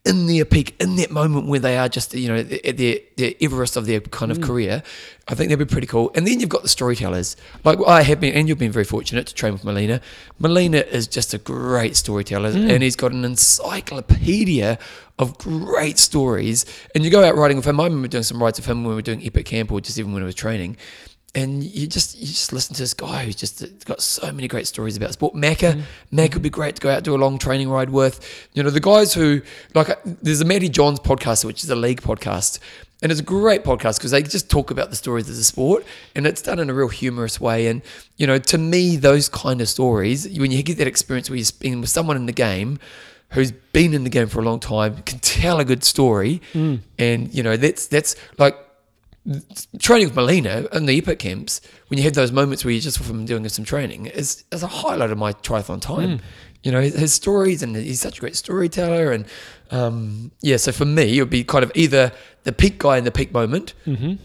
in 0.05 0.27
their 0.27 0.47
peak, 0.47 0.75
in 0.81 0.97
that 0.97 1.11
moment 1.11 1.47
where 1.47 1.61
they 1.61 1.77
are 1.77 1.89
just, 1.89 2.15
you 2.15 2.29
know, 2.29 2.37
at 2.37 2.79
their, 2.79 2.97
their 3.17 3.33
Everest 3.41 3.77
of 3.77 3.85
their 3.85 4.01
kind 4.01 4.33
of 4.33 4.39
mm. 4.39 4.45
career, 4.45 4.83
I 5.29 5.35
think 5.35 5.51
that'd 5.51 5.67
be 5.69 5.71
pretty 5.71 5.87
cool. 5.87 6.11
And 6.15 6.27
then 6.27 6.41
you've 6.41 6.49
got 6.49 6.63
the 6.63 6.69
storytellers. 6.69 7.37
Like 7.65 7.79
I 7.87 8.03
have 8.03 8.19
been, 8.19 8.35
and 8.35 8.49
you've 8.49 8.59
been 8.59 8.73
very 8.73 8.87
fortunate 8.87 9.27
to 9.27 9.35
train 9.35 9.53
with 9.53 9.63
Molina. 9.63 10.01
Molina 10.39 10.79
is 10.79 11.07
just 11.07 11.35
a 11.35 11.39
great 11.39 11.97
storyteller, 11.97 12.53
mm. 12.53 12.71
and 12.71 12.83
he's 12.83 12.97
got 12.97 13.13
an 13.13 13.25
encyclopedia 13.27 14.79
of 15.19 15.37
great 15.37 15.99
stories. 15.99 16.65
And 16.95 17.05
you 17.05 17.11
go 17.11 17.23
out 17.23 17.37
riding 17.37 17.59
with 17.59 17.67
him. 17.67 17.79
I 17.79 17.85
remember 17.85 18.09
doing 18.09 18.25
some 18.25 18.43
rides 18.43 18.59
with 18.59 18.67
him 18.67 18.85
when 18.85 18.91
we 18.91 18.95
were 18.95 19.03
doing 19.03 19.25
Epic 19.25 19.45
Camp 19.45 19.71
or 19.71 19.83
just 19.83 19.99
even 19.99 20.15
when 20.15 20.23
I 20.23 20.27
was 20.27 20.35
training. 20.35 20.79
And 21.33 21.63
you 21.63 21.87
just 21.87 22.19
you 22.19 22.27
just 22.27 22.53
listen 22.53 22.75
to 22.75 22.83
this 22.83 22.93
guy 22.93 23.25
who's 23.25 23.37
just 23.37 23.85
got 23.85 24.03
so 24.03 24.33
many 24.33 24.49
great 24.49 24.67
stories 24.67 24.97
about 24.97 25.13
sport. 25.13 25.35
Macca, 25.35 25.83
Mac 26.11 26.31
mm. 26.31 26.35
would 26.35 26.43
be 26.43 26.51
great 26.51 26.75
to 26.75 26.81
go 26.81 26.91
out 26.91 26.97
and 26.97 27.05
do 27.05 27.15
a 27.15 27.19
long 27.19 27.39
training 27.39 27.69
ride 27.69 27.91
with. 27.91 28.49
You 28.53 28.65
know 28.65 28.71
the 28.71 28.81
guys 28.81 29.15
who 29.15 29.41
like. 29.75 29.91
Uh, 29.91 29.97
there's 30.05 30.41
a 30.41 30.45
Matty 30.45 30.69
Johns 30.69 30.99
podcast, 30.99 31.45
which 31.45 31.63
is 31.63 31.71
a 31.71 31.77
league 31.77 32.03
podcast, 32.03 32.59
and 33.01 33.13
it's 33.13 33.21
a 33.21 33.25
great 33.25 33.63
podcast 33.63 33.99
because 33.99 34.11
they 34.11 34.25
just 34.25 34.51
talk 34.51 34.73
about 34.73 34.91
the 34.91 34.97
stories 34.97 35.29
of 35.31 35.37
the 35.37 35.45
sport, 35.45 35.87
and 36.17 36.27
it's 36.27 36.43
done 36.43 36.59
in 36.59 36.69
a 36.69 36.75
real 36.75 36.89
humorous 36.89 37.41
way. 37.41 37.69
And 37.69 37.83
you 38.17 38.27
know, 38.27 38.39
to 38.39 38.59
me, 38.59 38.97
those 38.97 39.29
kind 39.29 39.61
of 39.61 39.69
stories, 39.69 40.29
when 40.37 40.51
you 40.51 40.65
get 40.65 40.79
that 40.79 40.89
experience 40.89 41.31
where 41.31 41.37
you're 41.37 41.45
spending 41.45 41.81
with 41.81 41.91
someone 41.91 42.17
in 42.17 42.27
the 42.27 42.33
game 42.33 42.81
who's 43.31 43.53
been 43.53 43.95
in 43.95 44.03
the 44.03 44.11
game 44.11 44.27
for 44.27 44.41
a 44.41 44.45
long 44.45 44.59
time, 44.59 44.97
can 45.05 45.21
tell 45.21 45.61
a 45.61 45.65
good 45.65 45.85
story, 45.85 46.43
mm. 46.55 46.81
and 46.99 47.33
you 47.33 47.45
know 47.45 47.57
that's 47.57 47.87
that's 47.87 48.17
like 48.37 48.57
training 49.79 50.09
with 50.09 50.17
Molina 50.17 50.67
and 50.73 50.89
the 50.89 50.97
epic 50.99 51.19
camps, 51.19 51.61
when 51.89 51.99
you 51.99 52.05
have 52.05 52.15
those 52.15 52.33
moments 52.33 52.65
where 52.65 52.73
you're 52.73 52.81
just 52.81 52.99
from 52.99 53.25
doing 53.25 53.49
some 53.49 53.65
training, 53.65 54.07
is, 54.07 54.45
is 54.51 54.63
a 54.63 54.67
highlight 54.67 55.11
of 55.11 55.19
my 55.19 55.33
triathlon 55.33 55.81
time. 55.81 56.21
You 56.63 56.73
know, 56.73 56.81
his, 56.83 57.15
stories, 57.15 57.63
and 57.63 57.75
he's 57.75 58.01
such 58.01 58.19
a 58.19 58.21
great 58.21 58.37
storyteller. 58.37 59.13
And 59.13 59.25
um, 59.71 60.31
yeah, 60.43 60.59
so 60.59 60.73
for 60.73 60.85
me, 60.85 61.17
it 61.17 61.21
would 61.23 61.31
be 61.31 61.43
kind 61.43 61.65
of 61.65 61.73
either 61.75 62.13
the 62.45 62.53
peak 62.53 62.79
guy 62.79 62.99
in 62.99 63.05
the 63.05 63.11
peak 63.11 63.33
moment 63.33 63.73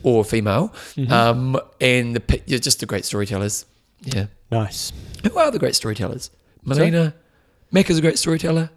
or 0.04 0.26
female, 0.26 0.74
um, 1.10 1.58
and 1.80 2.16
the 2.16 2.42
just 2.60 2.80
the 2.82 2.86
great 2.86 3.06
storytellers. 3.06 3.66
Yeah. 4.02 4.26
Nice. 4.52 4.92
Who 5.24 5.38
are 5.38 5.50
the 5.50 5.60
great 5.60 5.76
storytellers? 5.76 6.30
Molina, 6.64 7.14
Macca's 7.74 7.98
a 7.98 8.02
great 8.02 8.20
storyteller. 8.20 8.70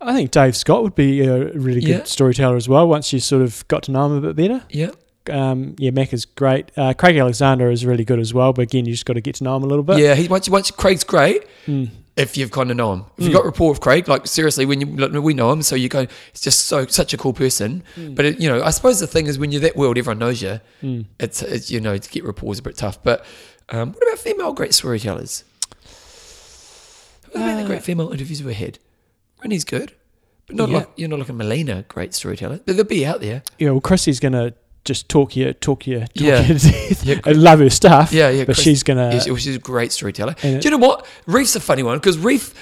I 0.00 0.14
think 0.14 0.30
Dave 0.30 0.56
Scott 0.56 0.84
would 0.84 0.94
be 0.94 1.22
a 1.26 1.50
really 1.52 1.80
good 1.80 1.88
Yeah. 1.88 2.04
storyteller 2.04 2.56
as 2.56 2.68
well 2.68 2.86
once 2.86 3.12
you 3.12 3.18
sort 3.18 3.42
of 3.42 3.66
got 3.66 3.82
to 3.84 3.90
know 3.90 4.06
him 4.06 4.12
a 4.24 4.32
bit 4.32 4.36
better. 4.36 4.64
Yeah. 4.70 4.90
Um, 5.28 5.74
yeah, 5.78 5.90
Mac 5.90 6.12
is 6.12 6.24
great. 6.24 6.70
Uh, 6.76 6.92
Craig 6.94 7.16
Alexander 7.16 7.70
is 7.70 7.84
really 7.86 8.04
good 8.04 8.18
as 8.18 8.32
well, 8.34 8.52
but 8.52 8.62
again, 8.62 8.84
you 8.86 8.92
just 8.92 9.06
got 9.06 9.14
to 9.14 9.20
get 9.20 9.34
to 9.36 9.44
know 9.44 9.56
him 9.56 9.62
a 9.62 9.66
little 9.66 9.82
bit. 9.84 9.98
yeah, 9.98 10.14
he 10.14 10.28
once 10.28 10.48
once 10.48 10.70
Craig's 10.70 11.04
great 11.04 11.44
Mm. 11.66 11.90
if 12.16 12.36
you've 12.36 12.50
kind 12.50 12.70
of 12.70 12.76
know 12.76 12.92
him. 12.94 13.04
If 13.18 13.24
you've 13.24 13.32
got 13.34 13.44
rapport 13.44 13.70
with 13.70 13.80
Craig, 13.80 14.08
like 14.08 14.26
seriously, 14.26 14.64
when 14.66 14.80
you 14.80 14.86
like, 14.96 15.12
we 15.22 15.34
know 15.34 15.52
him, 15.52 15.62
so 15.62 15.76
you 15.76 15.88
go, 15.88 16.06
it's 16.30 16.40
just 16.40 16.66
so 16.66 16.86
such 16.86 17.12
a 17.12 17.16
cool 17.16 17.32
person. 17.32 17.82
But 17.96 18.24
it, 18.24 18.40
you 18.40 18.48
know, 18.48 18.62
I 18.62 18.70
suppose 18.70 18.98
the 19.00 19.06
thing 19.06 19.26
is 19.26 19.38
when 19.38 19.52
you're 19.52 19.60
that 19.62 19.76
world, 19.76 19.98
everyone 19.98 20.18
knows 20.18 20.40
you. 20.42 20.60
Mm. 20.82 21.04
It's, 21.20 21.42
it's 21.42 21.70
you 21.70 21.80
know 21.80 21.96
to 21.98 22.10
get 22.10 22.24
rapport 22.24 22.52
is 22.52 22.58
a 22.58 22.62
bit 22.62 22.76
tough. 22.76 23.02
But 23.02 23.24
um, 23.68 23.92
what 23.92 24.02
about 24.06 24.18
female 24.18 24.52
great 24.52 24.72
storytellers? 24.74 25.44
What 27.32 27.36
about 27.42 27.56
the 27.56 27.62
Uh, 27.64 27.66
great 27.66 27.82
female 27.82 28.10
interviews 28.10 28.42
we 28.42 28.54
had? 28.54 28.78
Rinny's 29.42 29.64
good, 29.64 29.92
but 30.46 30.56
not 30.56 30.68
Yeah. 30.70 30.76
like 30.78 30.88
you're 30.96 31.08
not 31.08 31.18
like 31.18 31.28
a 31.28 31.32
Molina 31.34 31.84
great 31.88 32.14
storyteller. 32.14 32.60
But 32.64 32.76
they'll 32.76 32.84
be 32.84 33.04
out 33.06 33.20
there. 33.20 33.42
Yeah, 33.58 33.70
well, 33.70 33.80
Chrissy's 33.80 34.18
going 34.20 34.32
to 34.32 34.54
just 34.88 35.08
talk 35.08 35.36
you, 35.36 35.52
talk 35.52 35.86
you, 35.86 36.00
talk 36.00 36.08
Yeah. 36.14 36.40
you 36.46 36.58
to. 36.58 36.96
Yeah, 37.04 37.20
I 37.24 37.32
love 37.32 37.60
her 37.60 37.70
stuff. 37.70 38.12
Yeah, 38.12 38.30
yeah. 38.30 38.40
But 38.44 38.56
Chris- 38.56 38.64
she's 38.64 38.82
gonna. 38.82 39.20
she- 39.20 39.36
she's 39.36 39.54
a 39.56 39.58
great 39.60 39.92
storyteller. 39.92 40.34
and 40.42 40.60
Do 40.60 40.66
you 40.66 40.70
know 40.76 40.84
what? 40.88 41.06
Ryf's 41.26 41.54
a 41.54 41.60
funny 41.60 41.82
one 41.84 41.98
because 41.98 42.16
Ryf, 42.16 42.52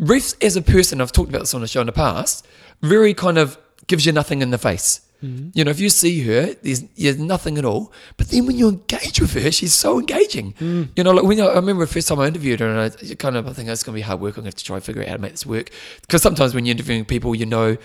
Ryf 0.00 0.34
as 0.44 0.56
a 0.56 0.62
person, 0.62 1.00
I've 1.00 1.12
talked 1.12 1.28
about 1.28 1.40
this 1.40 1.54
on 1.54 1.60
the 1.60 1.68
show 1.68 1.80
in 1.80 1.86
the 1.86 1.92
past, 1.92 2.46
very 2.82 3.14
kind 3.14 3.38
of 3.38 3.56
gives 3.86 4.04
you 4.06 4.12
nothing 4.12 4.42
in 4.42 4.50
the 4.50 4.58
face. 4.58 5.00
Mm-hmm. 5.22 5.50
You 5.54 5.64
know, 5.64 5.70
if 5.70 5.80
you 5.80 5.88
see 5.88 6.20
her, 6.24 6.52
there's, 6.62 6.82
there's 6.98 7.18
nothing 7.18 7.56
at 7.56 7.64
all. 7.64 7.92
But 8.18 8.28
then 8.28 8.44
when 8.46 8.56
you 8.58 8.68
engage 8.68 9.20
with 9.20 9.32
her, 9.34 9.50
she's 9.50 9.72
so 9.72 9.98
engaging. 9.98 10.52
Mm. 10.54 10.88
You 10.96 11.04
know, 11.04 11.12
like 11.12 11.24
when 11.24 11.40
I, 11.40 11.44
I 11.46 11.54
remember 11.54 11.86
the 11.86 11.92
first 11.92 12.08
time 12.08 12.18
I 12.20 12.26
interviewed 12.26 12.60
her, 12.60 12.68
and 12.68 12.78
I 13.10 13.14
kind 13.14 13.36
of 13.36 13.46
I 13.48 13.52
think 13.54 13.68
it's 13.70 13.82
going 13.82 13.94
to 13.94 13.98
be 13.98 14.02
hard 14.02 14.20
work. 14.20 14.32
I'm 14.36 14.42
going 14.42 14.50
to 14.50 14.54
have 14.54 14.54
to 14.56 14.64
try 14.64 14.76
and 14.76 14.84
figure 14.84 15.00
out 15.02 15.08
how 15.08 15.16
to 15.16 15.22
make 15.22 15.30
this 15.30 15.46
work. 15.46 15.70
Because 16.02 16.20
sometimes 16.20 16.54
when 16.54 16.66
you're 16.66 16.72
interviewing 16.72 17.04
people, 17.06 17.34
you 17.34 17.46
know 17.46 17.76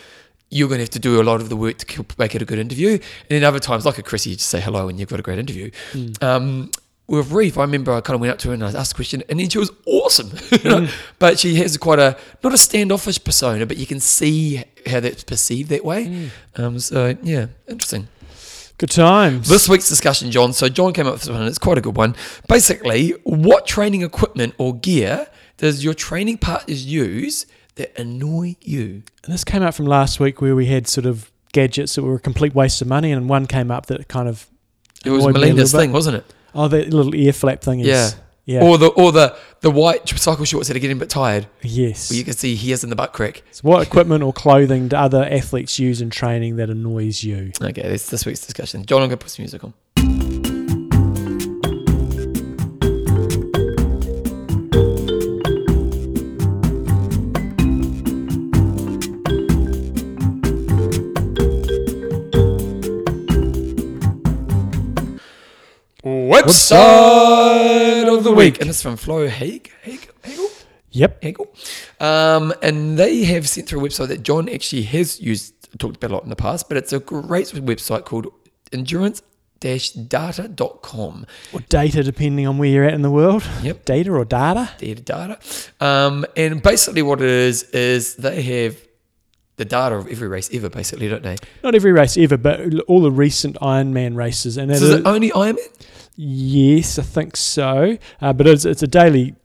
you're 0.50 0.68
going 0.68 0.80
to 0.80 0.84
have 0.84 0.90
to 0.92 1.00
do 1.00 1.22
a 1.22 1.24
lot 1.24 1.42
of 1.42 1.50
the 1.50 1.56
work 1.56 1.78
to 1.78 2.06
make 2.18 2.36
it 2.36 2.42
a 2.42 2.46
good 2.46 2.60
interview. 2.60 2.94
And 2.94 3.02
then 3.30 3.44
other 3.44 3.60
times, 3.60 3.86
like 3.86 3.98
a 3.98 4.04
Chrissy, 4.04 4.32
you 4.32 4.36
just 4.36 4.50
say 4.50 4.60
hello 4.60 4.88
and 4.88 5.00
you've 5.00 5.10
got 5.10 5.20
a 5.20 5.24
great 5.24 5.40
interview. 5.40 5.72
Mm. 5.94 6.24
Um, 6.24 6.72
with 7.08 7.30
Ryf, 7.32 7.58
I 7.58 7.62
remember 7.62 7.92
I 7.92 8.02
kind 8.02 8.16
of 8.16 8.22
went 8.22 8.32
up 8.32 8.40
to 8.40 8.50
her 8.50 8.54
and 8.54 8.64
I 8.64 8.72
asked 8.72 8.92
a 8.92 8.96
question, 8.96 9.24
and 9.30 9.40
then 9.40 9.50
she 9.50 9.58
was 9.58 9.72
awesome. 9.86 10.30
you 10.52 10.58
know? 10.70 10.82
Mm. 10.82 10.92
But 11.18 11.40
she 11.40 11.56
has 11.56 11.76
quite 11.78 12.00
a 12.00 12.18
not 12.44 12.54
a 12.54 12.58
standoffish 12.58 13.24
persona, 13.24 13.66
but 13.66 13.78
you 13.78 13.88
can 13.88 14.00
see 14.00 14.64
how 14.86 15.00
that's 15.00 15.24
perceived 15.24 15.70
that 15.70 15.84
way. 15.84 16.06
Mm. 16.06 16.30
Um, 16.56 16.80
so 16.80 17.18
yeah, 17.24 17.48
interesting. 17.68 18.08
Good 18.78 18.92
times. 18.92 19.50
This 19.50 19.68
week's 19.68 19.90
discussion, 19.90 20.32
John. 20.32 20.54
So 20.54 20.70
John 20.70 20.94
came 20.94 21.06
up 21.06 21.14
with 21.14 21.22
this 21.24 21.30
one, 21.30 21.42
and 21.42 21.50
it's 21.50 21.58
quite 21.58 21.78
a 21.78 21.82
good 21.82 21.98
one. 21.98 22.16
Basically, 22.48 23.10
what 23.24 23.68
training 23.68 24.04
equipment 24.04 24.54
or 24.58 24.74
gear 24.74 25.28
does 25.58 25.84
your 25.84 25.94
training 25.94 26.38
partners 26.38 26.86
use 26.86 27.46
that 27.80 28.00
annoy 28.00 28.56
you? 28.62 29.02
And 29.26 29.34
this 29.34 29.44
came 29.44 29.62
out 29.64 29.74
from 29.76 29.86
last 29.88 30.20
week 30.20 30.40
where 30.42 30.56
we 30.56 30.68
had 30.68 30.88
sort 30.88 31.06
of 31.08 31.32
gadgets 31.52 31.96
that 31.96 32.04
were 32.04 32.16
a 32.16 32.20
complete 32.20 32.54
waste 32.56 32.82
of 32.82 32.88
money, 32.88 33.12
and 33.12 33.28
one 33.28 33.48
came 33.48 33.72
up 33.72 33.88
that 33.88 34.08
kind 34.08 34.30
of 34.30 34.48
It 35.04 35.10
was 35.10 35.24
annoyed 35.26 35.34
me 35.36 35.42
a 35.50 35.54
little 35.54 35.64
bit. 35.64 35.84
thing, 35.84 35.92
wasn't 35.92 36.18
it? 36.18 36.26
Oh, 36.56 36.68
that 36.68 36.94
little 36.94 37.14
ear 37.16 37.34
flap 37.34 37.62
thing 37.62 37.80
is. 37.82 37.88
Yeah. 37.88 38.12
Yeah. 38.46 38.64
Or 38.64 38.80
the 38.80 38.88
or 38.88 39.12
the 39.12 39.38
the 39.62 39.70
white 39.70 40.10
cycle 40.10 40.44
shorts 40.44 40.70
that 40.70 40.76
are 40.76 40.80
getting 40.80 40.98
a 40.98 41.00
bit 41.00 41.10
tired. 41.12 41.46
yes. 41.62 42.10
Where 42.10 42.18
you 42.18 42.24
can 42.24 42.34
see 42.34 42.56
hairs 42.56 42.84
in 42.84 42.90
the 42.90 42.96
butt 42.96 43.14
crack. 43.14 43.44
So 43.52 43.62
what 43.62 43.86
equipment 43.86 44.24
or 44.24 44.34
clothing 44.34 44.88
do 44.88 44.96
other 44.96 45.24
athletes 45.24 45.78
use 45.78 46.02
in 46.02 46.10
training 46.10 46.56
that 46.56 46.70
annoys 46.72 47.24
you? 47.24 47.52
Okay, 47.62 47.84
that's 47.84 48.10
this 48.10 48.26
week's 48.26 48.40
discussion. 48.44 48.86
John, 48.88 49.04
I'm 49.04 49.10
gonna 49.10 49.18
put 49.18 49.30
some 49.30 49.44
music 49.44 49.64
on. 49.64 49.74
Website 66.50 68.18
of 68.18 68.24
the 68.24 68.32
week, 68.32 68.60
and 68.60 68.70
it's 68.72 68.82
from 68.82 68.98
Flo 68.98 69.28
Haig, 69.28 69.72
Haig, 69.84 70.10
Hagel, 70.24 70.50
Yep. 70.92 71.22
Hagel, 71.22 71.48
um, 72.00 72.52
and 72.64 72.98
they 72.98 73.24
have 73.26 73.48
sent 73.48 73.70
through 73.70 73.86
a 73.86 73.88
website 73.88 74.08
that 74.08 74.24
John 74.24 74.50
actually 74.50 74.82
has 74.84 75.22
used, 75.22 75.54
talked 75.78 75.98
about 75.98 76.10
a 76.10 76.14
lot 76.16 76.24
in 76.24 76.30
the 76.30 76.36
past, 76.36 76.68
but 76.68 76.78
it's 76.78 76.92
a 76.92 76.98
great 77.00 77.46
website 77.48 78.06
called 78.06 78.28
endurance-data.com. 78.74 81.26
Or 81.54 81.60
data, 81.70 82.02
depending 82.04 82.48
on 82.48 82.58
where 82.58 82.70
you're 82.70 82.86
at 82.86 82.96
in 82.96 83.04
the 83.04 83.12
world. 83.12 83.44
Yep. 83.62 83.86
Data 83.86 84.12
or 84.12 84.26
data? 84.26 84.72
data 84.80 85.02
data. 85.02 85.38
Um, 85.80 86.26
and 86.36 86.64
basically, 86.64 87.04
what 87.04 87.22
it 87.22 87.30
is 87.30 87.64
is 87.72 88.16
they 88.16 88.42
have 88.42 88.76
the 89.58 89.66
data 89.66 89.94
of 89.96 90.08
every 90.08 90.28
race 90.28 90.50
ever, 90.54 90.70
basically, 90.70 91.08
don't 91.10 91.22
they? 91.22 91.36
Not 91.64 91.76
every 91.76 91.92
race 91.92 92.18
ever, 92.18 92.38
but 92.38 92.62
all 92.88 93.02
the 93.02 93.12
recent 93.12 93.58
Ironman 93.58 94.16
races. 94.16 94.58
And 94.58 94.76
So 94.76 94.86
is- 94.86 94.92
it 94.92 95.06
only 95.06 95.30
Ironman? 95.30 95.58
Yes, 96.20 97.00
I 97.00 97.04
think 97.04 97.38
so. 97.38 97.98
Uh, 98.22 98.34
but 98.34 98.46
it's, 98.46 98.66
it's 98.66 98.84
a 98.84 98.88
daily, 98.88 99.36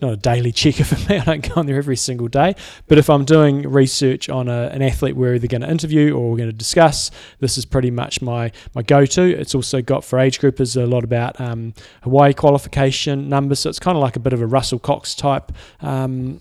not 0.00 0.14
a 0.14 0.16
daily 0.16 0.52
checker 0.52 0.84
for 0.84 0.96
me. 1.12 1.18
I 1.18 1.24
don't 1.24 1.46
go 1.46 1.60
on 1.60 1.66
there 1.66 1.76
every 1.76 1.96
single 1.96 2.28
day. 2.28 2.54
But 2.88 2.96
if 2.96 3.10
I'm 3.10 3.26
doing 3.26 3.70
research 3.70 4.30
on 4.30 4.48
a, 4.48 4.68
an 4.68 4.80
athlete 4.80 5.16
we're 5.16 5.34
either 5.34 5.46
going 5.46 5.60
to 5.60 5.70
interview 5.70 6.16
or 6.16 6.30
we're 6.30 6.38
going 6.38 6.48
to 6.48 6.56
discuss, 6.56 7.10
this 7.40 7.58
is 7.58 7.66
pretty 7.66 7.90
much 7.90 8.22
my, 8.22 8.50
my 8.74 8.80
go 8.80 9.04
to. 9.04 9.22
It's 9.38 9.54
also 9.54 9.82
got 9.82 10.02
for 10.02 10.18
age 10.18 10.40
groupers 10.40 10.82
a 10.82 10.86
lot 10.86 11.04
about 11.04 11.38
um, 11.38 11.74
Hawaii 12.04 12.32
qualification 12.32 13.28
numbers. 13.28 13.60
So 13.60 13.68
it's 13.68 13.78
kind 13.78 13.96
of 13.96 14.02
like 14.02 14.16
a 14.16 14.20
bit 14.20 14.32
of 14.32 14.40
a 14.40 14.46
Russell 14.46 14.78
Cox 14.78 15.14
type 15.14 15.52
um, 15.80 16.40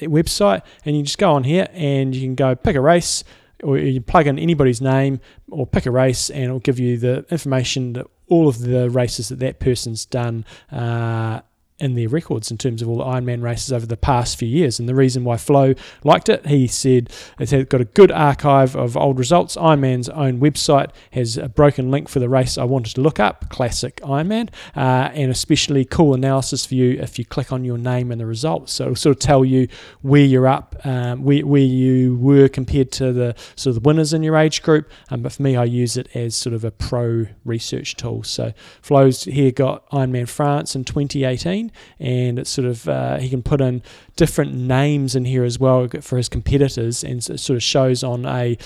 website. 0.00 0.62
And 0.84 0.96
you 0.96 1.02
just 1.02 1.18
go 1.18 1.32
on 1.32 1.42
here 1.42 1.66
and 1.72 2.14
you 2.14 2.22
can 2.22 2.36
go 2.36 2.54
pick 2.54 2.76
a 2.76 2.80
race 2.80 3.24
or 3.64 3.78
you 3.78 4.00
plug 4.00 4.26
in 4.26 4.38
anybody's 4.38 4.80
name 4.80 5.20
or 5.50 5.66
pick 5.66 5.86
a 5.86 5.90
race 5.90 6.30
and 6.30 6.44
it'll 6.44 6.60
give 6.60 6.78
you 6.78 6.98
the 6.98 7.24
information 7.30 7.94
that 7.94 8.06
all 8.28 8.48
of 8.48 8.58
the 8.60 8.90
races 8.90 9.28
that 9.28 9.38
that 9.38 9.58
person's 9.58 10.04
done 10.04 10.44
uh, 10.70 11.40
in 11.80 11.94
their 11.94 12.08
records 12.08 12.50
in 12.50 12.58
terms 12.58 12.82
of 12.82 12.88
all 12.88 12.98
the 12.98 13.04
Ironman 13.04 13.42
races 13.42 13.72
over 13.72 13.84
the 13.84 13.96
past 13.96 14.38
few 14.38 14.48
years. 14.48 14.78
And 14.78 14.88
the 14.88 14.94
reason 14.94 15.24
why 15.24 15.36
Flo 15.36 15.74
liked 16.04 16.28
it, 16.28 16.46
he 16.46 16.68
said 16.68 17.10
it's 17.38 17.52
got 17.52 17.80
a 17.80 17.84
good 17.84 18.12
archive 18.12 18.76
of 18.76 18.96
old 18.96 19.18
results. 19.18 19.56
Ironman's 19.56 20.08
own 20.08 20.40
website 20.40 20.90
has 21.12 21.36
a 21.36 21.48
broken 21.48 21.90
link 21.90 22.08
for 22.08 22.20
the 22.20 22.28
race 22.28 22.56
I 22.56 22.64
wanted 22.64 22.94
to 22.94 23.00
look 23.00 23.18
up, 23.18 23.50
classic 23.50 23.96
Ironman, 24.02 24.50
uh, 24.76 25.10
and 25.14 25.30
especially 25.32 25.84
cool 25.84 26.14
analysis 26.14 26.64
for 26.64 26.74
you 26.74 27.00
if 27.00 27.18
you 27.18 27.24
click 27.24 27.50
on 27.50 27.64
your 27.64 27.78
name 27.78 28.12
and 28.12 28.20
the 28.20 28.26
results. 28.26 28.72
So 28.72 28.84
it'll 28.84 28.96
sort 28.96 29.16
of 29.16 29.20
tell 29.20 29.44
you 29.44 29.66
where 30.02 30.24
you're 30.24 30.46
up, 30.46 30.76
um, 30.84 31.24
where, 31.24 31.44
where 31.44 31.60
you 31.60 32.16
were 32.16 32.48
compared 32.48 32.92
to 32.92 33.12
the 33.12 33.34
sort 33.56 33.76
of 33.76 33.82
the 33.82 33.88
winners 33.88 34.12
in 34.12 34.22
your 34.22 34.36
age 34.36 34.62
group. 34.62 34.90
Um, 35.10 35.22
but 35.22 35.32
for 35.32 35.42
me, 35.42 35.56
I 35.56 35.64
use 35.64 35.96
it 35.96 36.08
as 36.14 36.36
sort 36.36 36.54
of 36.54 36.64
a 36.64 36.70
pro 36.70 37.26
research 37.44 37.96
tool. 37.96 38.22
So 38.22 38.52
Flo's 38.80 39.24
here 39.24 39.50
got 39.50 39.88
Ironman 39.90 40.28
France 40.28 40.76
in 40.76 40.84
2018, 40.84 41.63
and 41.98 42.38
it's 42.38 42.50
sort 42.50 42.66
of 42.66 42.88
uh, 42.88 43.18
he 43.18 43.28
can 43.28 43.42
put 43.42 43.60
in 43.60 43.82
different 44.16 44.54
names 44.54 45.14
in 45.14 45.24
here 45.24 45.44
as 45.44 45.58
well 45.58 45.88
for 46.00 46.16
his 46.16 46.28
competitors, 46.28 47.04
and 47.04 47.18
it 47.18 47.38
sort 47.38 47.56
of 47.56 47.62
shows 47.62 48.02
on 48.02 48.26
a 48.26 48.56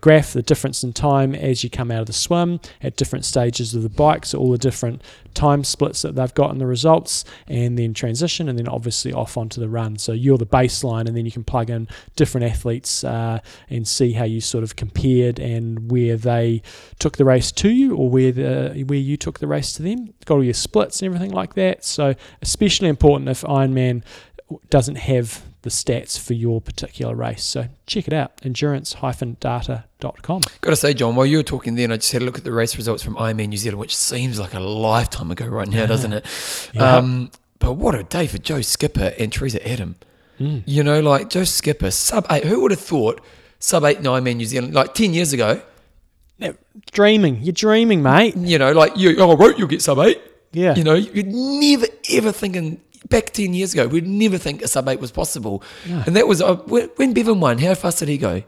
graph 0.00 0.32
the 0.32 0.42
difference 0.42 0.84
in 0.84 0.92
time 0.92 1.34
as 1.34 1.64
you 1.64 1.70
come 1.70 1.90
out 1.90 2.00
of 2.00 2.06
the 2.06 2.12
swim 2.12 2.60
at 2.82 2.96
different 2.96 3.24
stages 3.24 3.74
of 3.74 3.82
the 3.82 3.88
bike, 3.88 4.26
so 4.26 4.38
all 4.38 4.50
the 4.50 4.58
different 4.58 5.02
time 5.34 5.64
splits 5.64 6.02
that 6.02 6.14
they've 6.14 6.34
got 6.34 6.50
in 6.50 6.58
the 6.58 6.66
results, 6.66 7.24
and 7.48 7.78
then 7.78 7.94
transition, 7.94 8.48
and 8.48 8.58
then 8.58 8.68
obviously 8.68 9.12
off 9.12 9.36
onto 9.36 9.60
the 9.60 9.68
run. 9.68 9.96
So 9.96 10.12
you're 10.12 10.38
the 10.38 10.46
baseline, 10.46 11.06
and 11.06 11.16
then 11.16 11.24
you 11.24 11.32
can 11.32 11.44
plug 11.44 11.70
in 11.70 11.88
different 12.16 12.46
athletes 12.46 13.02
uh, 13.04 13.40
and 13.70 13.88
see 13.88 14.12
how 14.12 14.24
you 14.24 14.40
sort 14.40 14.64
of 14.64 14.76
compared 14.76 15.38
and 15.38 15.90
where 15.90 16.16
they 16.16 16.62
took 16.98 17.16
the 17.16 17.24
race 17.24 17.50
to 17.52 17.70
you, 17.70 17.96
or 17.96 18.10
where 18.10 18.32
the 18.32 18.84
where 18.86 18.98
you 18.98 19.16
took 19.16 19.38
the 19.38 19.46
race 19.46 19.72
to 19.74 19.82
them. 19.82 20.12
Got 20.24 20.34
all 20.34 20.44
your 20.44 20.54
splits 20.54 21.00
and 21.00 21.06
everything 21.06 21.34
like 21.34 21.54
that. 21.54 21.84
So 21.84 22.14
especially 22.42 22.88
important 22.88 23.28
if 23.28 23.42
Ironman 23.42 24.02
doesn't 24.68 24.96
have 24.96 25.42
the 25.62 25.70
stats 25.70 26.18
for 26.18 26.34
your 26.34 26.60
particular 26.60 27.14
race. 27.14 27.42
So 27.44 27.66
check 27.86 28.06
it 28.06 28.12
out, 28.12 28.32
endurance-data.com. 28.44 30.40
Got 30.60 30.70
to 30.70 30.76
say, 30.76 30.94
John, 30.94 31.16
while 31.16 31.26
you 31.26 31.38
were 31.38 31.42
talking 31.42 31.74
then, 31.74 31.92
I 31.92 31.96
just 31.96 32.12
had 32.12 32.22
a 32.22 32.24
look 32.24 32.38
at 32.38 32.44
the 32.44 32.52
race 32.52 32.76
results 32.76 33.02
from 33.02 33.14
Ironman 33.16 33.48
New 33.48 33.56
Zealand, 33.56 33.78
which 33.80 33.96
seems 33.96 34.38
like 34.38 34.54
a 34.54 34.60
lifetime 34.60 35.30
ago 35.30 35.46
right 35.46 35.68
now, 35.68 35.86
doesn't 35.86 36.12
it? 36.12 36.26
Yeah. 36.72 36.96
Um, 36.96 37.30
but 37.58 37.74
what 37.74 37.94
a 37.94 38.02
day 38.02 38.26
for 38.26 38.38
Joe 38.38 38.60
Skipper 38.60 39.12
and 39.18 39.32
Teresa 39.32 39.66
Adam. 39.68 39.96
Mm. 40.40 40.62
You 40.66 40.82
know, 40.82 41.00
like 41.00 41.30
Joe 41.30 41.44
Skipper, 41.44 41.90
sub 41.90 42.26
eight. 42.30 42.44
Who 42.44 42.60
would 42.62 42.70
have 42.72 42.80
thought 42.80 43.20
sub 43.58 43.84
eight 43.84 44.00
Ironman 44.00 44.36
New 44.36 44.46
Zealand, 44.46 44.74
like 44.74 44.94
10 44.94 45.14
years 45.14 45.32
ago, 45.32 45.62
Now, 46.38 46.54
dreaming, 46.90 47.40
you're 47.42 47.52
dreaming, 47.52 48.02
mate. 48.02 48.36
you 48.36 48.58
know, 48.58 48.72
like 48.72 48.96
you, 48.96 49.14
oh, 49.18 49.36
right, 49.36 49.56
you'll 49.56 49.68
get 49.68 49.82
sub 49.82 49.98
eight. 50.00 50.20
Yeah. 50.50 50.74
You 50.74 50.82
know, 50.84 50.94
you'd 50.94 51.28
never 51.28 51.86
ever 52.10 52.32
thinking 52.32 52.80
back 53.12 53.30
10 53.30 53.54
years 53.54 53.72
ago, 53.74 53.86
we'd 53.86 54.06
never 54.06 54.38
think 54.38 54.62
a 54.62 54.66
sub 54.68 54.88
eight 54.88 54.98
was 54.98 55.12
possible. 55.12 55.62
No. 55.88 56.02
And 56.06 56.16
that 56.16 56.26
was 56.26 56.42
uh, 56.42 56.56
when, 56.56 56.88
when 56.96 57.12
Bevan 57.14 57.38
won, 57.38 57.58
how 57.58 57.74
fast 57.74 58.00
did 58.00 58.08
he 58.08 58.18
go? 58.18 58.42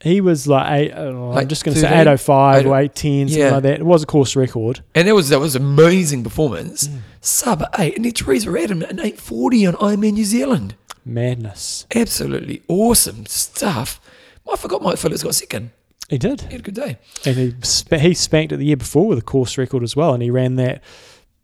He 0.00 0.20
was 0.20 0.48
like, 0.48 0.68
eight, 0.72 0.92
oh, 0.96 1.28
I'm 1.30 1.34
Like 1.36 1.46
just 1.46 1.64
going 1.64 1.74
to 1.76 1.80
say 1.80 1.86
13? 1.86 2.00
805 2.00 2.66
or 2.66 2.76
810, 2.76 3.28
something 3.28 3.38
Yeah. 3.40 3.50
like 3.52 3.62
that. 3.62 3.78
It 3.78 3.86
was 3.86 4.02
a 4.02 4.06
course 4.06 4.34
record. 4.34 4.82
And 4.96 5.06
that 5.06 5.14
was 5.14 5.28
that 5.28 5.38
was 5.38 5.54
amazing 5.54 6.24
performance. 6.24 6.88
Mm. 6.88 6.98
Sub 7.20 7.62
eight, 7.78 7.94
and 7.94 8.04
then 8.04 8.10
Teresa 8.12 8.50
Adam 8.60 8.82
an 8.82 8.98
eight 8.98 9.20
forty 9.20 9.64
on 9.64 9.74
Ironman 9.74 10.14
New 10.14 10.24
Zealand. 10.24 10.74
Madness. 11.04 11.86
Absolutely 11.94 12.62
awesome 12.66 13.26
stuff. 13.26 14.00
I 14.52 14.56
forgot 14.56 14.82
Mike 14.82 14.98
Phillips 14.98 15.22
got 15.22 15.36
second. 15.36 15.70
He 16.08 16.18
did. 16.18 16.40
He 16.42 16.50
had 16.50 16.60
a 16.60 16.64
good 16.64 16.74
day. 16.74 16.98
And 17.24 17.36
he, 17.36 17.54
sp- 17.62 17.94
he 18.02 18.12
spanked 18.14 18.52
it 18.52 18.56
the 18.56 18.64
year 18.66 18.76
before 18.76 19.06
with 19.06 19.18
a 19.18 19.22
course 19.22 19.56
record 19.56 19.84
as 19.84 19.94
well. 19.94 20.14
And 20.14 20.22
he 20.22 20.30
ran 20.30 20.56
that 20.56 20.82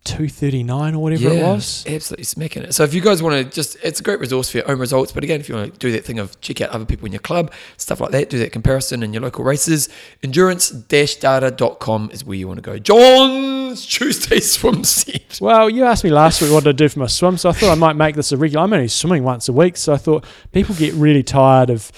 239 0.09 0.95
or 0.95 1.03
whatever 1.03 1.29
it 1.29 1.43
was. 1.43 1.85
absolutely 1.87 2.25
smacking 2.25 2.63
it. 2.65 2.73
So 2.75 2.83
if 2.85 2.95
you 2.95 3.01
guys 3.01 3.23
want 3.23 3.37
to 3.37 3.45
just, 3.55 3.77
it's 3.83 4.01
a 4.01 4.03
great 4.03 4.21
resource 4.21 4.51
for 4.51 4.59
your 4.59 4.71
own 4.71 4.79
results. 4.79 5.13
But 5.13 5.23
again, 5.25 5.41
if 5.41 5.49
you 5.49 5.55
want 5.55 5.73
to 5.73 5.79
do 5.79 5.93
that 5.93 6.05
thing 6.05 6.19
of 6.19 6.41
check 6.41 6.61
out 6.61 6.71
other 6.71 6.85
people 6.85 7.07
in 7.07 7.13
your 7.13 7.21
club, 7.21 7.53
stuff 7.77 8.01
like 8.01 8.11
that, 8.13 8.31
do 8.31 8.39
that 8.39 8.53
comparison 8.53 9.03
in 9.03 9.13
your 9.13 9.23
local 9.23 9.45
races, 9.45 9.89
endurance-data.com 10.23 12.11
is 12.13 12.25
where 12.25 12.37
you 12.37 12.47
want 12.49 12.59
to 12.59 12.63
go. 12.63 12.79
John's 12.79 13.87
Tuesday 13.87 14.41
swim 14.41 14.85
set. 14.85 15.39
Well, 15.41 15.69
you 15.71 15.85
asked 15.85 16.05
me 16.05 16.11
last 16.11 16.41
week 16.43 16.53
what 16.53 16.65
to 16.65 16.73
do 16.73 16.89
for 16.89 17.01
my 17.01 17.07
swim, 17.07 17.37
so 17.37 17.51
I 17.51 17.53
thought 17.53 17.71
I 17.71 17.75
might 17.75 17.97
make 17.97 18.15
this 18.17 18.33
a 18.33 18.37
regular. 18.37 18.65
I'm 18.65 18.73
only 18.73 18.89
swimming 18.89 19.25
once 19.25 19.49
a 19.49 19.53
week, 19.53 19.77
so 19.77 19.93
I 19.93 19.97
thought 19.97 20.25
people 20.53 20.75
get 20.75 20.95
really 20.95 21.23
tired 21.23 21.71
of 21.71 21.91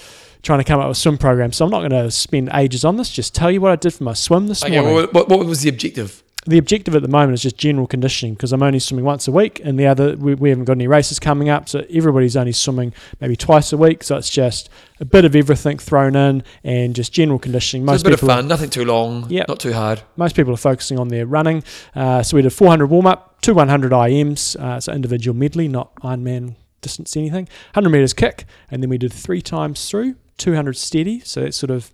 trying 0.43 0.59
to 0.59 0.63
come 0.65 0.79
up 0.79 0.87
with 0.87 0.97
swim 0.97 1.17
programs. 1.17 1.57
So 1.57 1.65
I'm 1.65 1.71
not 1.71 1.79
going 1.87 1.91
to 1.91 2.09
spend 2.11 2.49
ages 2.53 2.83
on 2.83 2.97
this. 2.97 3.11
Just 3.11 3.35
tell 3.35 3.51
you 3.51 3.61
what 3.61 3.71
I 3.71 3.75
did 3.75 3.93
for 3.93 4.03
my 4.03 4.13
swim 4.13 4.47
this 4.47 4.63
Okay, 4.63 4.79
morning. 4.79 4.95
well, 4.95 5.07
what, 5.11 5.29
what 5.29 5.45
was 5.45 5.61
the 5.61 5.69
objective? 5.69 6.23
The 6.47 6.57
objective 6.57 6.95
at 6.95 7.03
the 7.03 7.07
moment 7.07 7.33
is 7.33 7.41
just 7.43 7.57
general 7.57 7.85
conditioning 7.85 8.33
because 8.33 8.51
I'm 8.51 8.63
only 8.63 8.79
swimming 8.79 9.05
once 9.05 9.27
a 9.27 9.31
week, 9.31 9.61
and 9.63 9.77
the 9.79 9.85
other 9.85 10.15
we, 10.15 10.33
we 10.33 10.49
haven't 10.49 10.65
got 10.65 10.73
any 10.73 10.87
races 10.87 11.19
coming 11.19 11.49
up, 11.49 11.69
so 11.69 11.85
everybody's 11.91 12.35
only 12.35 12.51
swimming 12.51 12.93
maybe 13.19 13.35
twice 13.35 13.71
a 13.71 13.77
week. 13.77 14.03
So 14.03 14.17
it's 14.17 14.29
just 14.29 14.69
a 14.99 15.05
bit 15.05 15.23
of 15.23 15.35
everything 15.35 15.77
thrown 15.77 16.15
in 16.15 16.43
and 16.63 16.95
just 16.95 17.13
general 17.13 17.37
conditioning. 17.37 17.85
Most 17.85 17.95
it's 17.95 18.01
a 18.03 18.05
bit 18.05 18.13
of 18.13 18.19
people, 18.21 18.35
fun, 18.35 18.47
nothing 18.47 18.69
too 18.71 18.85
long, 18.85 19.29
Yep. 19.29 19.47
not 19.47 19.59
too 19.59 19.73
hard. 19.73 20.01
most 20.17 20.35
people 20.35 20.53
are 20.53 20.57
focusing 20.57 20.97
on 20.97 21.09
their 21.09 21.25
running. 21.27 21.63
Uh, 21.95 22.23
so 22.23 22.35
we 22.35 22.41
did 22.41 22.51
400 22.53 22.87
warm 22.87 23.05
up, 23.05 23.39
two 23.41 23.53
100 23.53 23.91
IMs, 23.91 24.55
uh, 24.59 24.79
so 24.79 24.91
individual 24.93 25.37
medley, 25.37 25.67
not 25.67 25.93
Ironman 25.97 26.55
distance 26.81 27.15
anything. 27.15 27.45
100 27.73 27.89
meters 27.89 28.13
kick, 28.13 28.45
and 28.71 28.81
then 28.81 28.89
we 28.89 28.97
did 28.97 29.13
three 29.13 29.41
times 29.43 29.87
through, 29.87 30.15
200 30.39 30.75
steady, 30.75 31.19
so 31.19 31.41
that's 31.41 31.57
sort 31.57 31.69
of 31.69 31.93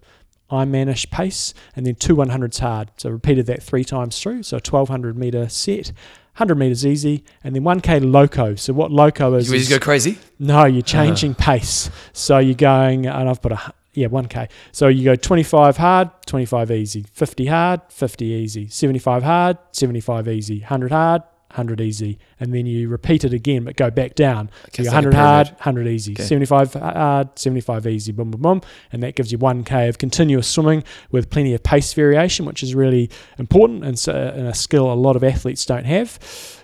Ironmanish 0.52 1.10
pace, 1.10 1.54
and 1.76 1.86
then 1.86 1.96
two 1.96 2.16
100s 2.16 2.60
hard. 2.60 2.92
So 2.98 3.10
I 3.10 3.12
repeated 3.12 3.46
that 3.48 3.62
three 3.62 3.84
times 3.84 4.20
through, 4.20 4.44
so 4.44 4.58
a 4.58 4.62
1200 4.64 5.18
meter 5.18 5.50
set. 5.50 5.92
100 6.38 6.54
meters 6.54 6.86
easy, 6.86 7.24
and 7.44 7.56
then 7.56 7.64
1k 7.64 8.12
loco. 8.12 8.54
So 8.54 8.72
what 8.72 8.92
loco 8.92 9.34
is? 9.34 9.52
You 9.52 9.58
just 9.58 9.72
go 9.72 9.80
crazy. 9.80 10.20
no, 10.38 10.66
you're 10.66 10.84
uh-huh. 10.84 11.06
changing 11.06 11.34
pace. 11.34 11.90
So 12.14 12.38
you're 12.38 12.54
going, 12.54 13.08
and 13.08 13.28
I've 13.28 13.42
put 13.42 13.54
a 13.54 13.74
yeah 13.94 14.08
1k. 14.08 14.50
So 14.72 14.88
you 14.88 15.04
go 15.04 15.16
25 15.16 15.78
hard, 15.78 16.12
25 16.28 16.72
easy, 16.72 17.06
50 17.12 17.46
hard, 17.48 17.82
50 17.90 18.26
easy, 18.26 18.68
75 18.68 19.24
hard, 19.24 19.58
75 19.72 20.28
easy, 20.28 20.60
100 20.60 20.92
hard. 20.92 21.24
100 21.50 21.82
easy, 21.82 22.20
and 22.40 22.54
then 22.54 22.66
you 22.66 22.90
repeat 22.90 23.24
it 23.24 23.34
again, 23.34 23.64
but 23.64 23.76
go 23.76 23.90
back 23.90 24.16
down. 24.16 24.50
Okay, 24.68 24.84
so 24.84 24.90
you 24.90 24.90
like 24.90 25.06
100 25.06 25.14
hard, 25.14 25.48
100 25.50 25.88
easy, 25.88 26.14
Okay. 26.14 26.24
75 26.24 26.74
hard, 26.74 27.40
75 27.40 27.88
easy, 27.88 28.12
boom, 28.12 28.32
boom, 28.32 28.42
boom, 28.42 28.62
and 28.92 29.02
that 29.04 29.16
gives 29.16 29.32
you 29.32 29.38
1k 29.38 29.90
of 29.90 29.98
continuous 29.98 30.48
swimming 30.48 30.84
with 31.12 31.30
plenty 31.30 31.54
of 31.54 31.64
pace 31.64 31.94
variation, 31.94 32.46
which 32.46 32.62
is 32.62 32.76
really 32.76 33.10
important 33.38 33.84
and, 33.84 33.98
so, 33.98 34.14
and 34.14 34.48
a 34.48 34.54
skill 34.54 34.92
a 34.92 34.94
lot 34.94 35.16
of 35.16 35.24
athletes 35.24 35.66
don't 35.66 35.86
have. 35.86 36.20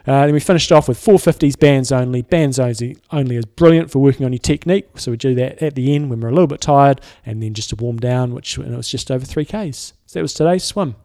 Uh, 0.05 0.25
then 0.25 0.33
we 0.33 0.39
finished 0.39 0.71
off 0.71 0.89
with 0.89 0.99
450s 0.99 1.57
bands 1.57 1.91
only. 1.91 2.21
Bands 2.21 2.59
only, 2.59 2.97
only 3.11 3.37
is 3.37 3.45
brilliant 3.45 3.89
for 3.89 3.99
working 3.99 4.25
on 4.25 4.33
your 4.33 4.39
technique. 4.39 4.87
So 4.97 5.11
we 5.11 5.17
do 5.17 5.33
that 5.35 5.61
at 5.61 5.75
the 5.75 5.95
end 5.95 6.09
when 6.09 6.19
we're 6.19 6.27
a 6.27 6.33
little 6.33 6.47
bit 6.47 6.59
tired, 6.59 6.99
and 7.25 7.41
then 7.41 7.53
just 7.53 7.69
to 7.69 7.77
warm 7.77 7.97
down, 7.97 8.33
which 8.33 8.57
and 8.57 8.73
it 8.73 8.77
was 8.77 8.89
just 8.89 9.09
over 9.09 9.25
3Ks. 9.25 9.93
So 10.05 10.19
that 10.19 10.21
was 10.21 10.33
today's 10.33 10.65
swim. 10.65 10.95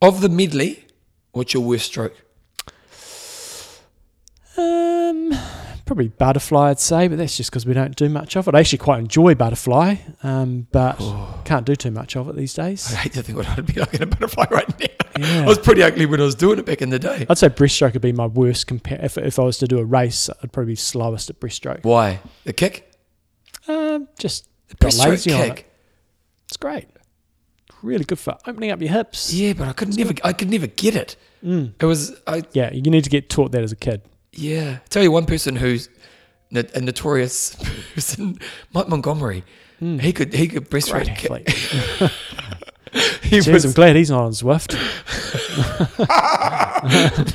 Of 0.00 0.20
the 0.20 0.28
medley, 0.28 0.84
what's 1.32 1.52
your 1.52 1.64
worst 1.64 1.86
stroke? 1.86 2.23
Um, 4.56 5.32
probably 5.86 6.08
butterfly, 6.08 6.70
I'd 6.70 6.80
say, 6.80 7.08
but 7.08 7.18
that's 7.18 7.36
just 7.36 7.50
because 7.50 7.66
we 7.66 7.74
don't 7.74 7.94
do 7.96 8.08
much 8.08 8.36
of 8.36 8.48
it. 8.48 8.54
I 8.54 8.60
actually 8.60 8.78
quite 8.78 8.98
enjoy 9.00 9.34
butterfly, 9.34 9.96
um, 10.22 10.66
but 10.72 10.96
can't 11.44 11.66
do 11.66 11.74
too 11.76 11.90
much 11.90 12.16
of 12.16 12.28
it 12.28 12.36
these 12.36 12.54
days. 12.54 12.92
I 12.92 12.96
hate 12.96 13.12
to 13.14 13.22
think 13.22 13.36
what 13.38 13.48
I'd 13.48 13.66
be 13.66 13.80
like 13.80 13.94
in 13.94 14.02
a 14.02 14.06
butterfly 14.06 14.46
right 14.50 14.80
now. 14.80 14.86
Yeah. 15.18 15.42
I 15.42 15.46
was 15.46 15.58
pretty 15.58 15.82
ugly 15.82 16.06
when 16.06 16.20
I 16.20 16.24
was 16.24 16.34
doing 16.34 16.58
it 16.58 16.66
back 16.66 16.82
in 16.82 16.90
the 16.90 16.98
day. 16.98 17.26
I'd 17.28 17.38
say 17.38 17.48
breaststroke 17.48 17.92
would 17.92 18.02
be 18.02 18.12
my 18.12 18.26
worst. 18.26 18.66
Compare 18.66 18.98
if, 19.02 19.16
if 19.16 19.38
I 19.38 19.42
was 19.42 19.58
to 19.58 19.66
do 19.68 19.78
a 19.78 19.84
race, 19.84 20.28
I'd 20.42 20.52
probably 20.52 20.72
be 20.72 20.76
slowest 20.76 21.30
at 21.30 21.38
breaststroke. 21.38 21.84
Why? 21.84 22.20
The 22.44 22.52
kick? 22.52 22.90
Um, 23.68 24.08
just 24.18 24.48
The 24.68 24.74
got 24.76 24.96
lazy 24.96 25.32
on 25.32 25.40
kick. 25.40 25.58
it. 25.60 25.66
It's 26.48 26.56
great. 26.56 26.86
Really 27.82 28.04
good 28.04 28.18
for 28.18 28.36
opening 28.46 28.70
up 28.70 28.80
your 28.80 28.90
hips. 28.90 29.32
Yeah, 29.32 29.52
but 29.52 29.68
I 29.68 29.72
could 29.72 29.96
never 29.96 30.14
I 30.24 30.32
could 30.32 30.50
never 30.50 30.66
get 30.66 30.96
it. 30.96 31.16
Mm. 31.44 31.74
It 31.78 31.84
was 31.86 32.18
I 32.26 32.42
Yeah, 32.52 32.72
you 32.72 32.80
need 32.82 33.04
to 33.04 33.10
get 33.10 33.28
taught 33.30 33.52
that 33.52 33.62
as 33.62 33.72
a 33.72 33.76
kid. 33.76 34.02
Yeah. 34.36 34.78
tell 34.88 35.02
you 35.02 35.10
one 35.10 35.26
person 35.26 35.56
who's 35.56 35.88
a 36.52 36.80
notorious 36.80 37.54
person, 37.94 38.38
Mike 38.72 38.88
Montgomery. 38.88 39.44
Hmm. 39.78 39.98
He 39.98 40.12
could 40.12 40.32
he 40.32 40.46
could 40.48 40.70
Great 40.70 41.08
athlete. 41.08 41.48
He 43.24 43.38
Jeez, 43.38 43.52
was 43.52 43.64
I'm 43.64 43.72
glad 43.72 43.96
he's 43.96 44.10
not 44.10 44.24
on 44.24 44.30
Zwift. 44.32 44.74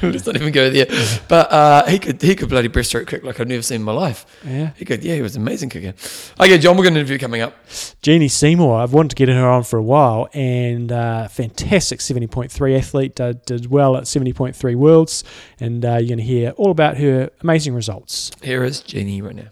let's 0.02 0.26
not 0.26 0.36
even 0.36 0.52
go 0.54 0.69
there. 0.69 0.86
But 1.28 1.52
uh, 1.52 1.86
he 1.88 2.00
could 2.00 2.22
he 2.22 2.36
could 2.36 2.48
bloody 2.48 2.69
breaststroke 2.69 3.08
kick 3.08 3.24
like 3.24 3.39
I've 3.39 3.48
never 3.48 3.62
seen 3.62 3.78
in 3.78 3.84
my 3.84 3.91
life. 3.91 4.26
Yeah. 4.45 4.72
He 4.78 4.86
could 4.86 5.04
yeah, 5.04 5.15
he 5.15 5.22
was 5.22 5.36
an 5.36 5.41
amazing 5.41 5.69
kicker. 5.69 5.93
Okay, 6.39 6.58
John, 6.60 6.78
we're 6.78 6.84
got 6.84 6.91
an 6.91 6.98
interview 6.98 7.17
coming 7.17 7.41
up. 7.41 7.67
Jeanni 7.67 8.30
Seymour, 8.32 8.80
I've 8.80 8.93
wanted 8.93 9.10
to 9.10 9.15
get 9.15 9.28
her 9.30 9.50
on 9.50 9.63
for 9.63 9.78
a 9.78 9.84
while, 9.84 10.30
and 10.34 10.91
uh, 10.91 11.28
fantastic 11.28 12.00
70.3 12.00 12.78
athlete, 12.78 13.19
uh, 13.19 13.34
did 13.34 13.69
well 13.69 13.98
at 13.98 14.04
70.3 14.04 14.76
Worlds, 14.76 15.24
and 15.60 15.84
uh, 15.84 15.98
you're 15.98 16.08
going 16.08 16.17
to 16.19 16.24
hear 16.24 16.52
all 16.52 16.72
about 16.72 16.98
her 16.98 17.32
amazing 17.41 17.74
results. 17.74 18.32
Here 18.41 18.63
is 18.63 18.82
Jeanni 18.82 19.22
right 19.22 19.36
now. 19.36 19.48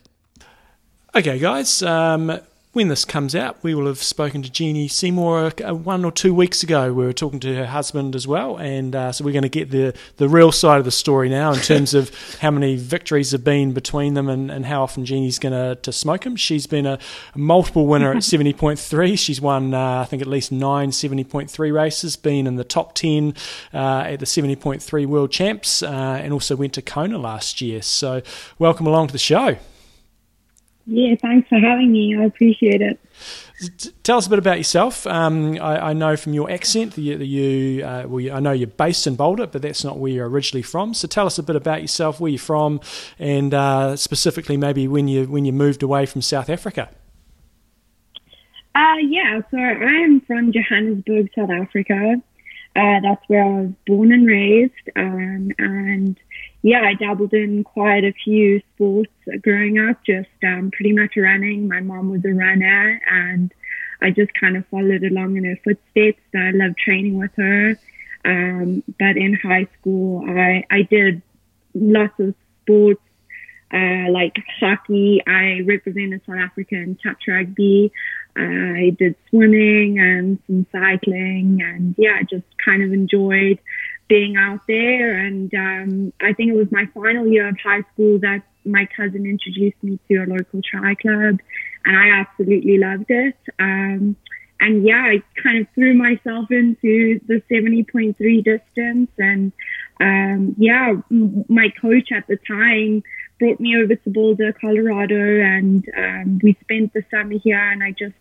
Okay, 1.15 1.39
guys. 1.39 1.81
Um, 1.83 2.39
when 2.77 2.89
this 2.89 3.05
comes 3.05 3.33
out, 3.33 3.57
we 3.63 3.73
will 3.73 3.87
have 3.87 4.03
spoken 4.03 4.43
to 4.43 4.51
Jeanni 4.51 4.87
Seymour 4.87 5.51
uh, 5.67 5.73
one 5.73 6.05
or 6.05 6.11
two 6.11 6.31
weeks 6.31 6.61
ago. 6.61 6.93
We 6.93 7.05
were 7.05 7.11
talking 7.11 7.39
to 7.39 7.55
her 7.55 7.65
husband 7.65 8.15
as 8.15 8.27
well, 8.27 8.55
and 8.57 8.95
uh, 8.95 9.11
so 9.11 9.25
we're 9.25 9.31
going 9.31 9.41
to 9.41 9.49
get 9.49 9.71
the, 9.71 9.95
the 10.17 10.29
real 10.29 10.51
side 10.51 10.77
of 10.77 10.85
the 10.85 10.91
story 10.91 11.27
now 11.27 11.51
in 11.53 11.59
terms 11.59 11.95
of 11.95 12.11
how 12.39 12.51
many 12.51 12.75
victories 12.75 13.31
have 13.31 13.43
been 13.43 13.73
between 13.73 14.13
them 14.13 14.29
and, 14.29 14.51
and 14.51 14.67
how 14.67 14.83
often 14.83 15.05
Jeanni's 15.05 15.39
going 15.39 15.53
to 15.53 15.73
to 15.81 15.91
smoke 15.91 16.23
him. 16.23 16.35
She's 16.35 16.67
been 16.67 16.85
a, 16.85 16.99
multiple 17.33 17.87
winner 17.87 18.11
at 18.11 18.17
70.3. 18.17 19.17
She's 19.17 19.41
won, 19.41 19.73
uh, 19.73 20.01
I 20.01 20.05
think, 20.05 20.21
at 20.21 20.27
least 20.27 20.51
nine 20.51 20.91
70.3 20.91 21.73
races, 21.73 22.15
been 22.15 22.45
in 22.45 22.57
the 22.57 22.63
top 22.63 22.93
10 22.93 23.33
uh, 23.73 23.77
at 24.05 24.19
the 24.19 24.27
70.3 24.27 25.07
World 25.07 25.31
Champs, 25.31 25.81
uh, 25.81 25.89
and 25.89 26.31
also 26.31 26.55
went 26.55 26.73
to 26.73 26.83
Kona 26.83 27.17
last 27.17 27.59
year. 27.59 27.81
So, 27.81 28.21
welcome 28.59 28.85
along 28.85 29.07
to 29.07 29.13
the 29.13 29.17
show. 29.17 29.57
Yeah, 30.89 31.15
thanks 31.21 31.49
for 31.49 31.59
having 31.59 31.91
me. 31.91 32.15
I 32.17 32.23
appreciate 32.23 32.81
it. 32.81 32.97
Tell 34.03 34.17
us 34.17 34.27
a 34.27 34.29
bit 34.29 34.39
about 34.39 34.57
yourself. 34.57 35.05
Um, 35.05 35.59
I, 35.59 35.89
I 35.89 35.93
know 35.93 36.15
from 36.15 36.33
your 36.33 36.49
accent 36.49 36.93
that 36.93 37.01
you, 37.01 37.17
that 37.17 37.25
you 37.25 37.83
uh, 37.83 38.05
well, 38.07 38.33
I 38.33 38.39
know 38.39 38.53
you're 38.53 38.67
based 38.67 39.05
in 39.05 39.17
Boulder, 39.17 39.47
but 39.47 39.61
that's 39.61 39.83
not 39.83 39.97
where 39.97 40.11
you're 40.11 40.29
originally 40.29 40.61
from. 40.61 40.93
So 40.93 41.09
tell 41.09 41.25
us 41.25 41.37
a 41.37 41.43
bit 41.43 41.57
about 41.57 41.81
yourself, 41.81 42.21
where 42.21 42.31
you're 42.31 42.39
from, 42.39 42.79
and 43.19 43.53
uh, 43.53 43.97
specifically 43.97 44.55
maybe 44.55 44.87
when 44.87 45.09
you 45.09 45.25
when 45.25 45.43
you 45.43 45.51
moved 45.51 45.83
away 45.83 46.05
from 46.05 46.21
South 46.21 46.49
Africa. 46.49 46.89
Uh, 48.73 48.97
yeah, 49.01 49.41
so 49.51 49.57
I 49.57 50.03
am 50.03 50.21
from 50.21 50.53
Johannesburg, 50.53 51.31
South 51.35 51.49
Africa. 51.49 52.21
Uh, 52.77 52.99
that's 53.01 53.23
where 53.27 53.43
I 53.43 53.61
was 53.61 53.71
born 53.87 54.13
and 54.13 54.25
raised. 54.25 54.73
Um, 54.95 55.51
and 55.57 56.17
yeah, 56.67 56.81
I 56.81 56.95
dabbled 56.95 57.33
in 57.33 57.63
quite 57.63 58.03
a 58.03 58.11
few 58.11 58.61
sports 58.73 59.13
growing 59.41 59.79
up, 59.79 60.03
just 60.05 60.27
um, 60.43 60.69
pretty 60.69 60.91
much 60.91 61.15
running. 61.15 61.69
My 61.69 61.79
mom 61.79 62.09
was 62.09 62.25
a 62.25 62.33
runner, 62.33 63.01
and 63.09 63.53
I 64.01 64.11
just 64.11 64.33
kind 64.33 64.57
of 64.57 64.67
followed 64.67 65.01
along 65.03 65.37
in 65.37 65.45
her 65.45 65.57
footsteps. 65.63 66.21
I 66.35 66.51
loved 66.51 66.77
training 66.77 67.17
with 67.17 67.31
her. 67.37 67.79
Um, 68.25 68.83
but 68.99 69.15
in 69.15 69.39
high 69.41 69.69
school, 69.79 70.25
I, 70.27 70.65
I 70.69 70.81
did 70.81 71.21
lots 71.73 72.19
of 72.19 72.35
sports 72.63 73.01
uh, 73.73 74.11
like 74.11 74.35
hockey. 74.59 75.21
I 75.25 75.61
represented 75.65 76.21
South 76.27 76.35
Africa 76.35 76.75
in 76.75 76.97
touch 77.01 77.29
rugby. 77.29 77.93
I 78.35 78.93
did 78.99 79.15
swimming 79.29 79.99
and 79.99 80.37
some 80.47 80.67
cycling, 80.73 81.61
and 81.63 81.95
yeah, 81.97 82.17
I 82.19 82.23
just 82.23 82.45
kind 82.63 82.83
of 82.83 82.91
enjoyed 82.91 83.57
being 84.07 84.37
out 84.37 84.61
there. 84.67 85.17
And 85.17 85.53
um, 85.53 86.13
I 86.21 86.33
think 86.33 86.51
it 86.51 86.55
was 86.55 86.71
my 86.71 86.85
final 86.93 87.27
year 87.27 87.47
of 87.47 87.57
high 87.59 87.83
school 87.93 88.19
that 88.19 88.43
my 88.65 88.87
cousin 88.95 89.25
introduced 89.25 89.81
me 89.81 89.99
to 90.07 90.17
a 90.17 90.25
local 90.25 90.61
tri 90.61 90.95
club, 90.95 91.39
and 91.85 91.97
I 91.97 92.19
absolutely 92.19 92.77
loved 92.77 93.09
it. 93.09 93.37
Um, 93.59 94.15
and 94.59 94.83
yeah, 94.83 95.03
I 95.03 95.23
kind 95.41 95.59
of 95.59 95.67
threw 95.75 95.93
myself 95.93 96.49
into 96.51 97.19
the 97.27 97.41
70.3 97.49 98.43
distance, 98.43 99.11
and 99.17 99.51
um, 99.99 100.55
yeah, 100.57 100.93
my 101.09 101.69
coach 101.81 102.11
at 102.11 102.27
the 102.27 102.37
time 102.47 103.03
brought 103.39 103.59
me 103.59 103.77
over 103.77 103.95
to 103.95 104.09
Boulder, 104.09 104.53
Colorado, 104.53 105.41
and 105.41 105.85
um, 105.95 106.39
we 106.41 106.57
spent 106.61 106.93
the 106.93 107.03
summer 107.11 107.37
here. 107.37 107.59
And 107.59 107.83
I 107.83 107.91
just 107.91 108.15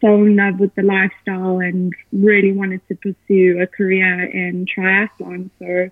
fell 0.00 0.14
in 0.14 0.36
love 0.36 0.60
with 0.60 0.74
the 0.74 0.82
lifestyle 0.82 1.58
and 1.58 1.92
really 2.12 2.52
wanted 2.52 2.80
to 2.88 2.94
pursue 2.96 3.60
a 3.60 3.66
career 3.66 4.24
in 4.24 4.66
triathlon. 4.66 5.50
So 5.58 5.90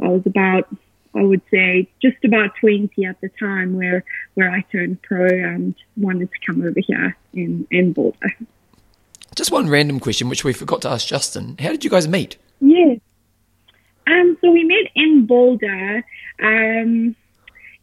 I 0.00 0.08
was 0.08 0.22
about, 0.26 0.68
I 1.14 1.22
would 1.22 1.42
say, 1.50 1.88
just 2.00 2.24
about 2.24 2.50
20 2.60 3.04
at 3.04 3.20
the 3.20 3.30
time 3.40 3.76
where 3.76 4.04
where 4.34 4.50
I 4.50 4.62
turned 4.72 5.02
pro 5.02 5.26
and 5.26 5.74
wanted 5.96 6.30
to 6.30 6.38
come 6.46 6.62
over 6.62 6.80
here 6.80 7.16
in 7.32 7.66
in 7.70 7.92
Boulder. 7.92 8.30
Just 9.34 9.52
one 9.52 9.68
random 9.68 10.00
question, 10.00 10.28
which 10.28 10.44
we 10.44 10.52
forgot 10.52 10.82
to 10.82 10.88
ask 10.88 11.06
Justin. 11.06 11.56
How 11.58 11.70
did 11.70 11.84
you 11.84 11.90
guys 11.90 12.08
meet? 12.08 12.36
Yeah. 12.60 12.96
Um, 14.06 14.38
so 14.40 14.50
we 14.50 14.64
met 14.64 14.90
in 14.94 15.26
Boulder. 15.26 16.04
Um, 16.42 17.14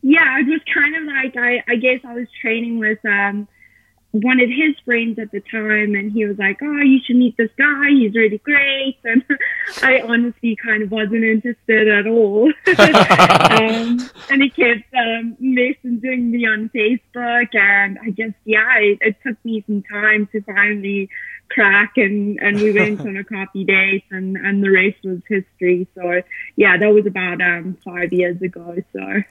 yeah, 0.01 0.39
it 0.39 0.47
was 0.47 0.61
kind 0.73 0.95
of 0.95 1.03
like 1.03 1.37
I, 1.37 1.63
I 1.67 1.75
guess 1.77 2.01
I 2.03 2.13
was 2.13 2.27
training 2.41 2.79
with 2.79 2.99
um, 3.05 3.47
one 4.21 4.39
of 4.39 4.49
his 4.49 4.75
friends 4.85 5.19
at 5.19 5.31
the 5.31 5.41
time, 5.41 5.95
and 5.95 6.11
he 6.11 6.25
was 6.25 6.37
like, 6.37 6.59
"Oh, 6.61 6.81
you 6.81 6.99
should 7.03 7.17
meet 7.17 7.35
this 7.37 7.51
guy. 7.57 7.89
He's 7.89 8.15
really 8.15 8.39
great." 8.39 8.97
And 9.05 9.23
I 9.81 10.01
honestly 10.01 10.55
kind 10.55 10.83
of 10.83 10.91
wasn't 10.91 11.23
interested 11.23 11.87
at 11.87 12.07
all. 12.07 12.51
um, 12.77 14.09
and 14.29 14.41
he 14.41 14.49
kept 14.49 14.93
um, 14.93 15.35
messaging 15.41 16.31
me 16.31 16.45
on 16.45 16.69
Facebook, 16.69 17.53
and 17.53 17.99
I 17.99 18.09
just 18.11 18.35
yeah, 18.45 18.77
it, 18.79 18.99
it 19.01 19.15
took 19.25 19.43
me 19.43 19.63
some 19.67 19.83
time 19.83 20.27
to 20.31 20.41
finally 20.41 21.09
crack 21.49 21.93
and 21.97 22.39
and 22.39 22.57
we 22.57 22.71
went 22.71 22.99
on 23.01 23.17
a 23.17 23.23
coffee 23.23 23.63
date 23.63 24.03
and 24.11 24.35
and 24.35 24.63
the 24.63 24.69
rest 24.69 24.97
was 25.03 25.19
history 25.29 25.87
so 25.93 26.21
yeah 26.55 26.75
that 26.77 26.91
was 26.91 27.05
about 27.05 27.39
um 27.39 27.77
five 27.85 28.11
years 28.11 28.41
ago 28.41 28.75
so 28.91 29.21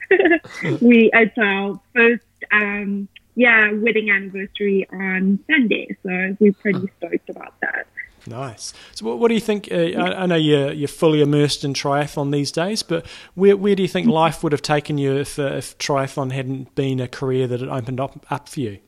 we 0.80 1.10
it's 1.12 1.36
our 1.38 1.80
first 1.92 2.22
um 2.52 3.08
yeah 3.34 3.72
wedding 3.72 4.10
anniversary 4.10 4.86
on 4.92 5.38
sunday 5.50 5.86
so 6.02 6.36
we're 6.40 6.52
pretty 6.52 6.88
stoked 6.98 7.28
about 7.30 7.54
that 7.60 7.86
Nice. 8.26 8.72
So, 8.94 9.06
what, 9.06 9.18
what 9.18 9.28
do 9.28 9.34
you 9.34 9.40
think? 9.40 9.68
Uh, 9.70 9.76
I, 9.76 10.22
I 10.22 10.26
know 10.26 10.36
you're 10.36 10.72
you're 10.72 10.88
fully 10.88 11.20
immersed 11.20 11.64
in 11.64 11.74
triathlon 11.74 12.32
these 12.32 12.50
days, 12.50 12.82
but 12.82 13.06
where 13.34 13.56
where 13.56 13.74
do 13.74 13.82
you 13.82 13.88
think 13.88 14.08
life 14.08 14.42
would 14.42 14.52
have 14.52 14.62
taken 14.62 14.98
you 14.98 15.16
if 15.16 15.38
uh, 15.38 15.54
if 15.54 15.76
triathlon 15.78 16.32
hadn't 16.32 16.74
been 16.74 17.00
a 17.00 17.08
career 17.08 17.46
that 17.46 17.60
had 17.60 17.68
opened 17.68 18.00
up 18.00 18.24
up 18.30 18.48
for 18.48 18.60
you? 18.60 18.78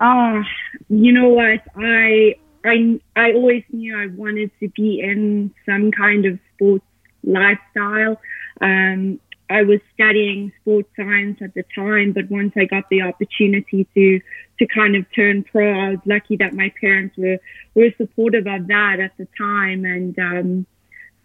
Ah, 0.00 0.42
you 0.88 1.12
know 1.12 1.28
what? 1.28 1.62
I 1.76 2.34
I 2.64 3.00
I 3.14 3.32
always 3.34 3.62
knew 3.70 3.96
I 3.96 4.06
wanted 4.06 4.50
to 4.60 4.68
be 4.70 5.00
in 5.00 5.54
some 5.64 5.92
kind 5.92 6.26
of 6.26 6.38
sports 6.54 6.84
lifestyle. 7.22 8.20
um, 8.60 9.20
I 9.50 9.62
was 9.62 9.80
studying 9.94 10.52
sports 10.60 10.90
science 10.96 11.40
at 11.40 11.54
the 11.54 11.64
time, 11.74 12.12
but 12.12 12.30
once 12.30 12.52
I 12.56 12.66
got 12.66 12.88
the 12.90 13.02
opportunity 13.02 13.86
to 13.94 14.20
to 14.58 14.66
kind 14.66 14.96
of 14.96 15.06
turn 15.14 15.44
pro, 15.44 15.72
I 15.72 15.90
was 15.90 16.00
lucky 16.04 16.36
that 16.36 16.52
my 16.52 16.72
parents 16.80 17.16
were 17.16 17.38
were 17.74 17.90
supportive 17.96 18.46
of 18.46 18.66
that 18.66 19.00
at 19.00 19.16
the 19.16 19.28
time, 19.38 19.84
and 19.84 20.18
um, 20.18 20.66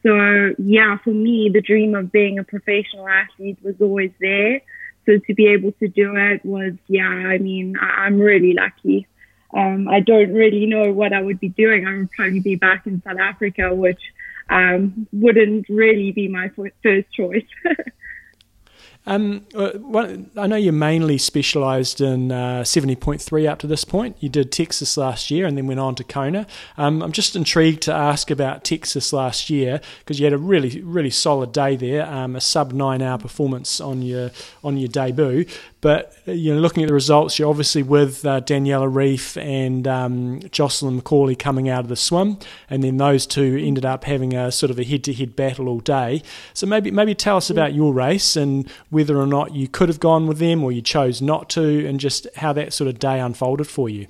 so 0.04 0.54
yeah, 0.58 0.98
for 1.04 1.14
me, 1.14 1.50
the 1.54 1.62
dream 1.62 1.96
of 1.96 2.12
being 2.12 2.40
a 2.40 2.44
professional 2.44 3.08
athlete 3.08 3.58
was 3.62 3.76
always 3.82 4.12
there. 4.20 4.62
So 5.06 5.18
to 5.18 5.34
be 5.34 5.48
able 5.48 5.74
to 5.74 5.88
do 5.88 6.16
it 6.16 6.46
was, 6.46 6.74
yeah, 6.88 7.08
I 7.08 7.38
mean, 7.38 7.76
I, 7.78 8.06
I'm 8.06 8.20
really 8.20 8.54
lucky. 8.54 9.08
Um, 9.54 9.88
I 9.88 10.00
don't 10.00 10.34
really 10.34 10.66
know 10.66 10.92
what 10.92 11.14
I 11.14 11.22
would 11.22 11.40
be 11.40 11.50
doing. 11.50 11.86
I 11.86 11.98
would 11.98 12.12
probably 12.12 12.40
be 12.40 12.56
back 12.56 12.88
in 12.88 13.02
South 13.04 13.20
Africa, 13.20 13.74
which 13.76 14.02
um, 14.50 15.08
wouldn't 15.12 15.68
really 15.70 16.12
be 16.12 16.28
my 16.28 16.50
first 16.82 17.12
choice. 17.12 17.46
Um, 19.06 19.46
uh, 19.54 19.72
I 20.38 20.48
know 20.48 20.56
you're 20.56 20.72
mainly 20.72 21.18
specialised 21.18 22.00
in 22.00 22.32
uh, 22.32 22.62
70.3 22.62 23.50
up 23.50 23.60
to 23.60 23.68
this 23.68 23.84
point. 23.84 24.16
You 24.20 24.30
did 24.30 24.52
Texas 24.52 24.96
last 24.96 25.30
year 25.30 25.46
and 25.46 25.58
then 25.58 25.68
went 25.68 25.80
on 25.80 25.96
to 25.96 26.04
Kona. 26.04 26.48
Um, 26.78 27.02
I'm 27.02 27.12
just 27.12 27.36
intrigued 27.36 27.82
to 27.84 27.94
ask 27.94 28.32
about 28.32 28.64
Texas 28.64 29.12
last 29.12 29.50
year 29.50 29.82
because 30.00 30.20
you 30.20 30.26
had 30.26 30.34
a 30.34 30.38
really, 30.38 30.82
really 30.82 31.10
solid 31.10 31.52
day 31.52 31.76
there, 31.76 32.06
um, 32.06 32.36
a 32.36 32.42
sub 32.42 32.72
nine 32.72 33.02
hour 33.02 33.18
performance 33.18 33.82
on 33.82 34.02
your 34.02 34.32
on 34.64 34.78
your 34.78 34.88
debut. 34.88 35.46
But 35.84 36.18
you 36.26 36.56
know, 36.56 36.62
looking 36.62 36.82
at 36.84 36.88
the 36.88 36.94
results, 36.94 37.38
you're 37.38 37.50
obviously 37.50 37.84
with 37.84 38.26
uh, 38.26 38.40
Daniela 38.40 38.90
Ryf 38.90 39.36
and 39.36 39.86
um, 39.86 40.40
Jocelyn 40.50 41.02
McCauley 41.02 41.38
coming 41.38 41.68
out 41.68 41.82
of 41.82 41.90
the 41.90 41.98
swim, 41.98 42.38
and 42.70 42.82
then 42.82 42.96
those 42.96 43.28
two 43.28 43.62
ended 43.62 43.84
up 43.84 44.06
having 44.06 44.34
a 44.34 44.50
sort 44.50 44.70
of 44.70 44.80
a 44.80 44.86
head-to-head 44.86 45.36
battle 45.36 45.68
all 45.68 45.82
day. 45.82 46.24
So 46.54 46.66
maybe 46.66 46.90
maybe 46.90 47.14
tell 47.14 47.36
us 47.36 47.50
about 47.50 47.74
your 47.74 47.94
race 47.94 48.38
and 48.38 48.72
whether 48.92 49.20
or 49.20 49.28
not 49.28 49.56
you 49.56 49.68
could 49.68 49.90
have 49.90 50.00
gone 50.00 50.26
with 50.26 50.38
them 50.38 50.64
or 50.64 50.72
you 50.72 50.82
chose 50.82 51.22
not 51.22 51.50
to, 51.50 51.86
and 51.86 52.00
just 52.00 52.28
how 52.38 52.54
that 52.54 52.72
sort 52.72 52.88
of 52.88 52.98
day 52.98 53.20
unfolded 53.20 53.68
for 53.68 53.90
you. 53.90 54.08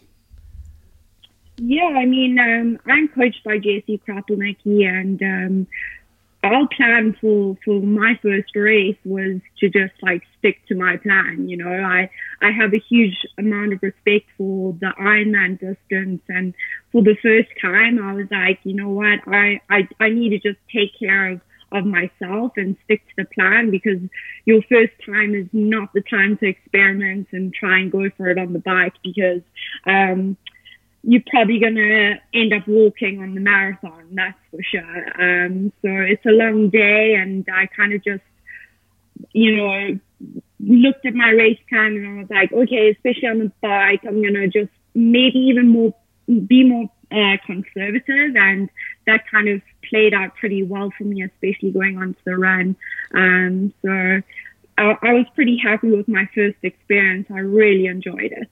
Yeah, 1.57 1.86
I 1.86 2.05
mean, 2.05 2.38
um, 2.38 2.80
I'm 2.86 3.07
coached 3.07 3.43
by 3.43 3.57
Jesse 3.57 3.99
Kropelnicki, 4.07 4.86
and 4.88 5.19
um, 5.24 5.67
our 6.44 6.68
plan 6.76 7.16
for 7.22 7.58
for 7.64 7.80
my 7.82 8.20
first 8.22 8.56
race 8.56 8.98
was 9.06 9.39
to 9.60 9.70
just 9.70 9.94
like 10.02 10.24
stick 10.39 10.58
to 10.68 10.76
my 10.76 10.98
plan. 10.98 11.48
You 11.48 11.58
know, 11.58 11.72
I 11.72 12.10
I 12.41 12.52
have 12.52 12.74
a 12.74 12.80
huge 12.89 13.16
amount 13.38 13.74
of 13.74 13.82
respect 13.82 14.26
for 14.38 14.74
the 14.80 14.94
Ironman 15.00 15.60
distance, 15.60 16.22
and 16.28 16.54
for 16.91 17.02
the 17.02 17.16
first 17.22 17.50
time, 17.62 18.04
I 18.04 18.14
was 18.14 18.28
like, 18.30 18.60
you 18.64 18.76
know 18.76 18.89
what, 18.89 19.20
I 19.28 19.62
I 19.70 19.88
I 20.00 20.10
need 20.10 20.30
to 20.30 20.39
just 20.39 20.60
take 20.72 20.98
care 21.00 21.32
of 21.32 21.41
of 21.72 21.86
myself 21.86 22.52
and 22.56 22.78
stick 22.86 23.02
to 23.08 23.24
the 23.24 23.26
plan 23.34 23.72
because 23.72 24.00
your 24.46 24.62
first 24.70 24.94
time 25.06 25.34
is 25.34 25.48
not 25.52 25.91
the 25.94 26.02
time 26.02 26.38
to 26.38 26.48
experiment 26.48 27.28
and 27.32 27.52
try 27.54 27.80
and 27.80 27.91
go 27.91 28.10
for 28.16 28.30
it 28.30 28.38
on 28.38 28.54
the 28.54 28.60
bike 28.60 28.94
because 29.04 29.41
um 29.88 30.38
you're 31.04 31.22
probably 31.30 31.60
going 31.60 31.76
to 31.76 32.16
end 32.34 32.54
up 32.54 32.68
walking 32.68 33.22
on 33.22 33.36
the 33.36 33.41
marathon, 33.41 34.08
that's 34.14 34.38
for 34.49 34.64
sure. 34.64 35.22
Um, 35.22 35.74
so 35.82 35.89
it's 35.89 36.26
a 36.26 36.30
long 36.30 36.70
day, 36.70 37.16
and 37.16 37.45
I 37.54 37.68
kind 37.68 37.93
of 37.93 38.04
just, 38.04 38.24
you 39.34 39.58
know, 39.58 39.99
looked 40.62 41.06
at 41.06 41.14
my 41.14 41.30
race 41.30 41.60
plan 41.68 41.97
and 41.97 42.08
I 42.08 42.22
was 42.22 42.30
like, 42.30 42.54
okay, 42.54 42.89
especially 42.91 43.28
on 43.28 43.39
the 43.39 43.51
bike, 43.62 44.01
I'm 44.08 44.22
going 44.22 44.34
to 44.36 44.47
just 44.47 44.72
maybe 44.93 45.39
even 45.39 45.68
more, 45.68 45.93
be 46.47 46.64
more 46.64 46.89
uh, 47.12 47.38
conservative. 47.45 48.36
And 48.38 48.70
that 49.06 49.30
kind 49.30 49.49
of 49.49 49.62
played 49.89 50.14
out 50.14 50.36
pretty 50.36 50.64
well 50.64 50.91
for 50.97 51.04
me, 51.04 51.22
especially 51.24 51.72
going 51.72 51.97
onto 51.97 52.20
the 52.26 52.38
run. 52.38 52.78
Um, 53.14 53.74
so 53.82 54.22
I, 54.78 54.97
I 55.01 55.14
was 55.14 55.26
pretty 55.36 55.58
happy 55.58 55.91
with 55.91 56.08
my 56.08 56.30
first 56.34 56.58
experience. 56.64 57.28
I 57.30 57.39
really 57.39 57.88
enjoyed 57.88 58.32
it 58.32 58.49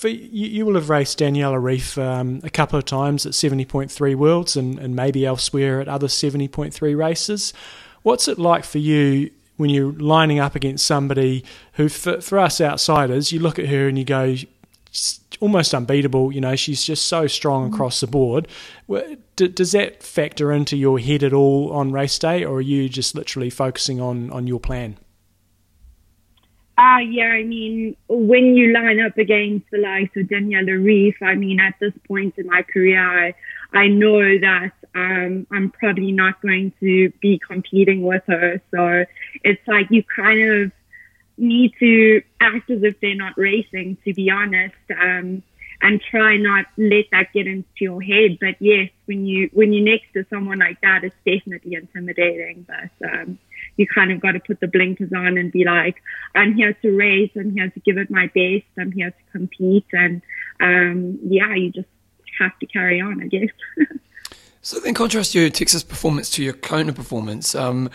for 0.00 0.08
you, 0.08 0.46
you 0.46 0.64
will 0.64 0.76
have 0.76 0.88
raced 0.88 1.18
Daniela 1.18 1.60
Ryf 1.60 2.02
um, 2.02 2.40
a 2.42 2.48
couple 2.48 2.78
of 2.78 2.86
times 2.86 3.26
at 3.26 3.32
70.3 3.32 4.14
Worlds 4.14 4.56
and, 4.56 4.78
and 4.78 4.96
maybe 4.96 5.26
elsewhere 5.26 5.78
at 5.78 5.88
other 5.88 6.06
70.3 6.06 6.96
races. 6.96 7.52
What's 8.02 8.26
it 8.26 8.38
like 8.38 8.64
for 8.64 8.78
you 8.78 9.30
when 9.58 9.68
you're 9.68 9.92
lining 9.92 10.38
up 10.38 10.54
against 10.54 10.86
somebody 10.86 11.44
who, 11.74 11.90
for, 11.90 12.22
for 12.22 12.38
us 12.38 12.62
outsiders, 12.62 13.30
you 13.30 13.40
look 13.40 13.58
at 13.58 13.66
her 13.66 13.88
and 13.88 13.98
you 13.98 14.06
go, 14.06 14.36
almost 15.40 15.74
unbeatable. 15.74 16.32
You 16.32 16.40
know, 16.40 16.56
she's 16.56 16.82
just 16.82 17.06
so 17.06 17.26
strong 17.26 17.70
mm. 17.70 17.74
across 17.74 18.00
the 18.00 18.06
board. 18.06 18.48
Does 19.36 19.72
that 19.72 20.02
factor 20.02 20.50
into 20.50 20.78
your 20.78 20.98
head 20.98 21.22
at 21.22 21.34
all 21.34 21.72
on 21.74 21.92
race 21.92 22.18
day, 22.18 22.42
or 22.42 22.56
are 22.56 22.62
you 22.62 22.88
just 22.88 23.14
literally 23.14 23.50
focusing 23.50 24.00
on, 24.00 24.30
on 24.30 24.46
your 24.46 24.60
plan? 24.60 24.96
Uh, 26.80 26.96
yeah, 27.00 27.26
I 27.26 27.42
mean, 27.42 27.94
when 28.08 28.56
you 28.56 28.72
line 28.72 29.00
up 29.00 29.18
against 29.18 29.70
the 29.70 29.76
likes 29.76 30.16
of 30.16 30.28
Daniela 30.28 30.80
Ryf, 30.80 31.14
I 31.20 31.34
mean, 31.34 31.60
at 31.60 31.74
this 31.78 31.92
point 32.08 32.38
in 32.38 32.46
my 32.46 32.62
career, 32.62 32.98
I, 32.98 33.34
I 33.78 33.88
know 33.88 34.18
that 34.38 34.72
um, 34.94 35.46
I'm 35.50 35.70
probably 35.72 36.10
not 36.10 36.40
going 36.40 36.72
to 36.80 37.10
be 37.20 37.38
competing 37.38 38.00
with 38.00 38.22
her. 38.28 38.62
So 38.70 39.04
it's 39.44 39.60
like 39.68 39.88
you 39.90 40.02
kind 40.04 40.40
of 40.40 40.72
need 41.36 41.74
to 41.80 42.22
act 42.40 42.70
as 42.70 42.82
if 42.82 42.98
they're 43.00 43.14
not 43.14 43.36
racing, 43.36 43.98
to 44.06 44.14
be 44.14 44.30
honest, 44.30 44.74
um, 44.98 45.42
and 45.82 46.00
try 46.00 46.38
not 46.38 46.64
let 46.78 47.04
that 47.12 47.34
get 47.34 47.46
into 47.46 47.66
your 47.78 48.00
head. 48.00 48.38
But 48.40 48.56
yes, 48.58 48.88
when 49.04 49.26
you 49.26 49.50
when 49.52 49.74
you're 49.74 49.84
next 49.84 50.14
to 50.14 50.24
someone 50.30 50.60
like 50.60 50.80
that, 50.80 51.04
it's 51.04 51.16
definitely 51.26 51.74
intimidating. 51.74 52.66
But 52.66 53.06
um, 53.06 53.38
you 53.80 53.86
kind 53.86 54.12
of 54.12 54.20
got 54.20 54.32
to 54.32 54.40
put 54.40 54.60
the 54.60 54.68
blinkers 54.68 55.10
on 55.12 55.38
and 55.38 55.50
be 55.50 55.64
like, 55.64 55.96
I'm 56.34 56.54
here 56.54 56.74
to 56.74 56.96
race, 56.96 57.30
I'm 57.34 57.52
here 57.52 57.70
to 57.70 57.80
give 57.80 57.96
it 57.96 58.10
my 58.10 58.26
best, 58.26 58.66
I'm 58.78 58.92
here 58.92 59.10
to 59.10 59.32
compete. 59.32 59.86
And 59.92 60.20
um, 60.60 61.18
yeah, 61.24 61.54
you 61.54 61.72
just 61.72 61.88
have 62.38 62.56
to 62.58 62.66
carry 62.66 63.00
on, 63.00 63.22
I 63.22 63.26
guess. 63.26 63.48
so 64.62 64.78
then 64.80 64.92
contrast 64.94 65.34
your 65.34 65.48
Texas 65.48 65.82
performance 65.82 66.28
to 66.30 66.44
your 66.44 66.52
Kona 66.52 66.92
performance. 66.92 67.54
Um, 67.54 67.90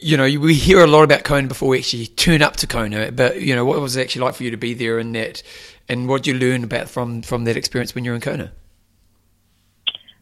you 0.00 0.16
know, 0.16 0.24
we 0.24 0.54
hear 0.54 0.82
a 0.82 0.86
lot 0.88 1.04
about 1.04 1.22
Kona 1.22 1.46
before 1.46 1.68
we 1.68 1.78
actually 1.78 2.08
turn 2.08 2.42
up 2.42 2.56
to 2.56 2.66
Kona, 2.66 3.12
but 3.12 3.40
you 3.40 3.54
know, 3.54 3.64
what 3.64 3.80
was 3.80 3.96
it 3.96 4.02
actually 4.02 4.22
like 4.22 4.34
for 4.34 4.42
you 4.42 4.50
to 4.50 4.56
be 4.56 4.74
there 4.74 4.98
and 4.98 5.14
that, 5.14 5.42
and 5.88 6.08
what 6.08 6.24
did 6.24 6.32
you 6.32 6.38
learn 6.38 6.64
about 6.64 6.88
from 6.88 7.22
from 7.22 7.44
that 7.44 7.56
experience 7.56 7.94
when 7.94 8.04
you're 8.04 8.16
in 8.16 8.20
Kona? 8.20 8.52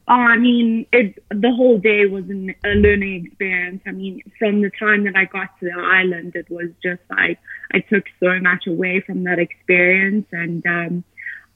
Oh, 0.08 0.14
I 0.14 0.36
mean, 0.36 0.86
it, 0.92 1.22
the 1.30 1.52
whole 1.52 1.78
day 1.78 2.06
was 2.06 2.28
an, 2.28 2.54
a 2.64 2.70
learning 2.70 3.26
experience. 3.26 3.82
I 3.86 3.92
mean, 3.92 4.20
from 4.38 4.60
the 4.60 4.70
time 4.70 5.04
that 5.04 5.14
I 5.14 5.26
got 5.26 5.58
to 5.60 5.66
the 5.66 5.80
island, 5.80 6.34
it 6.34 6.50
was 6.50 6.70
just 6.82 7.02
like 7.08 7.38
I 7.72 7.80
took 7.80 8.04
so 8.18 8.38
much 8.40 8.66
away 8.66 9.00
from 9.00 9.24
that 9.24 9.38
experience. 9.38 10.26
And 10.32 10.66
um, 10.66 11.04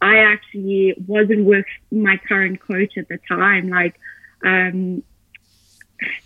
I 0.01 0.19
actually 0.19 0.95
wasn't 1.07 1.45
with 1.45 1.67
my 1.91 2.19
current 2.29 2.61
coach 2.61 2.97
at 2.97 3.09
the 3.09 3.19
time. 3.29 3.69
Like 3.69 3.99
um, 4.45 5.03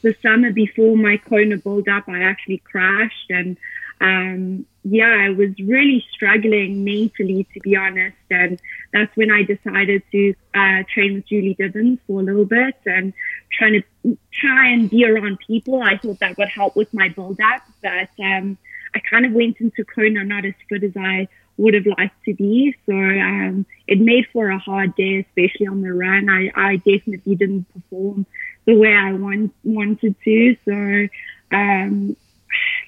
the 0.03 0.15
summer 0.23 0.53
before 0.53 0.97
my 0.97 1.17
Kona 1.17 1.57
build 1.57 1.89
up, 1.89 2.09
I 2.09 2.23
actually 2.23 2.59
crashed 2.59 3.31
and 3.31 3.57
um, 4.01 4.67
yeah, 4.83 5.27
I 5.27 5.31
was 5.31 5.51
really 5.59 6.05
struggling 6.13 6.85
mentally, 6.85 7.47
to 7.53 7.61
be 7.61 7.77
honest. 7.77 8.17
And 8.31 8.61
that's 8.93 9.15
when 9.15 9.31
I 9.31 9.43
decided 9.43 10.03
to 10.13 10.35
uh, 10.55 10.83
train 10.93 11.15
with 11.15 11.27
Julie 11.27 11.57
Dibens 11.59 11.99
for 12.07 12.21
a 12.21 12.25
little 12.25 12.47
bit 12.47 12.77
and 12.87 13.13
trying 13.53 13.83
to 13.83 14.19
try 14.33 14.69
and 14.69 14.89
be 14.89 15.05
around 15.05 15.39
people. 15.47 15.83
I 15.83 15.99
thought 15.99 16.21
that 16.21 16.39
would 16.39 16.49
help 16.49 16.77
with 16.77 16.93
my 16.95 17.09
build 17.09 17.41
up, 17.41 17.63
but 17.83 18.09
um, 18.25 18.57
I 18.95 19.01
kind 19.01 19.27
of 19.27 19.33
went 19.33 19.59
into 19.61 19.85
Kona 19.85 20.25
not 20.25 20.47
as 20.47 20.55
fit 20.69 20.83
as 20.83 20.97
I 20.97 21.29
would 21.59 21.75
have 21.75 21.87
liked 21.87 22.25
to 22.25 22.35
be. 22.35 22.75
So 22.87 22.95
um, 22.95 23.67
it 23.87 24.01
made 24.01 24.27
for 24.33 24.49
a 24.49 24.59
hard 24.59 24.97
day, 24.97 25.19
especially 25.19 25.67
on 25.67 25.83
the 25.83 25.93
run. 25.93 26.31
I, 26.31 26.51
I 26.57 26.77
definitely 26.77 27.35
didn't 27.35 27.67
perform 27.75 28.25
the 28.65 28.77
way 28.77 28.95
I 28.95 29.13
want, 29.13 29.55
wanted 29.63 30.17
to. 30.25 30.57
So 30.65 31.09
um, 31.55 32.17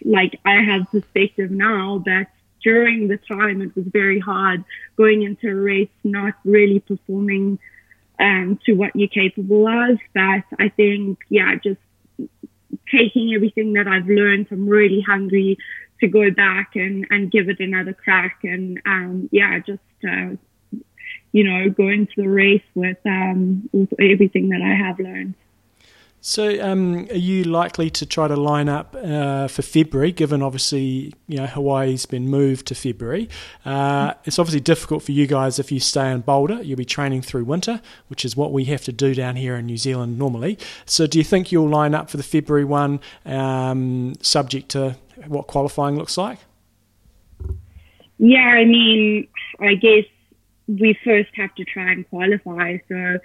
like 0.05 0.41
I 0.45 0.63
have 0.63 0.91
perspective 0.91 1.51
now 1.51 2.03
that 2.07 2.29
during 2.63 3.09
the 3.09 3.19
time 3.19 3.61
it 3.61 3.75
was 3.75 3.87
very 3.87 4.21
hard 4.21 4.65
going 4.97 5.23
into 5.23 5.49
a 5.49 5.55
race, 5.55 5.89
not 6.05 6.35
really 6.45 6.81
performing 6.81 7.59
um, 8.21 8.59
to 8.67 8.73
what 8.75 8.95
you're 8.95 9.09
capable 9.09 9.67
of. 9.67 9.99
But 10.15 10.45
I 10.59 10.69
think, 10.69 11.19
yeah, 11.29 11.57
just 11.57 11.81
taking 12.91 13.35
everything 13.35 13.73
that 13.75 13.89
I've 13.89 14.09
learned, 14.09 14.47
I'm 14.51 14.69
really 14.69 15.01
hungry 15.01 15.59
to 16.01 16.09
go 16.09 16.31
back 16.31 16.77
and, 16.77 17.07
and 17.11 17.31
give 17.31 17.49
it 17.49 17.61
another 17.61 17.93
crack. 17.93 18.41
And 18.45 18.81
um, 18.87 19.29
yeah, 19.33 19.59
just, 19.59 19.81
uh, 20.09 20.37
you 21.33 21.45
know, 21.45 21.71
go 21.71 21.89
into 21.89 22.13
the 22.17 22.29
race 22.29 22.63
with, 22.75 22.99
um, 23.07 23.69
with 23.73 23.93
everything 24.01 24.51
that 24.51 24.63
I 24.63 24.75
have 24.75 24.99
learned. 24.99 25.35
So, 26.25 26.63
um, 26.63 27.09
are 27.11 27.17
you 27.17 27.43
likely 27.43 27.91
to 27.91 28.07
try 28.07 28.29
to 28.29 28.37
line 28.37 28.69
up 28.69 28.95
uh, 28.97 29.49
for 29.49 29.63
February, 29.63 30.13
given 30.13 30.41
obviously 30.41 31.13
you 31.27 31.39
know 31.39 31.47
Hawaii's 31.47 32.07
been 32.07 32.29
moved 32.29 32.69
to 32.69 32.77
February? 32.77 33.29
Uh, 33.65 34.15
it's 34.25 34.39
obviously 34.39 34.61
difficult 34.61 35.03
for 35.03 35.11
you 35.11 35.27
guys 35.27 35.59
if 35.59 35.73
you 35.73 35.81
stay 35.81 36.13
in 36.13 36.21
Boulder. 36.21 36.63
You'll 36.63 36.77
be 36.77 36.85
training 36.85 37.23
through 37.23 37.43
winter, 37.43 37.81
which 38.07 38.25
is 38.25 38.37
what 38.37 38.53
we 38.53 38.67
have 38.67 38.83
to 38.85 38.93
do 38.93 39.17
down 39.17 39.35
here 39.35 39.57
in 39.57 39.67
New 39.67 39.77
Zealand 39.77 40.17
normally. 40.17 40.61
So, 40.87 41.09
do 41.09 41.19
you 41.19 41.25
think 41.25 41.51
you'll 41.51 41.69
line 41.69 41.93
up 41.93 42.09
for 42.09 42.19
the 42.19 42.23
February 42.23 42.65
one, 42.65 43.01
um, 43.27 44.15
subject 44.23 44.69
to 44.71 44.97
what 45.27 45.49
qualifying 45.49 45.97
looks 45.97 46.17
like? 46.17 46.39
Yeah, 48.19 48.47
I 48.47 48.65
mean, 48.65 49.27
I 49.59 49.75
guess 49.75 50.05
we 50.69 50.97
first 51.05 51.31
have 51.35 51.53
to 51.57 51.65
try 51.65 51.91
and 51.91 52.09
qualify. 52.09 52.79
So 52.89 53.19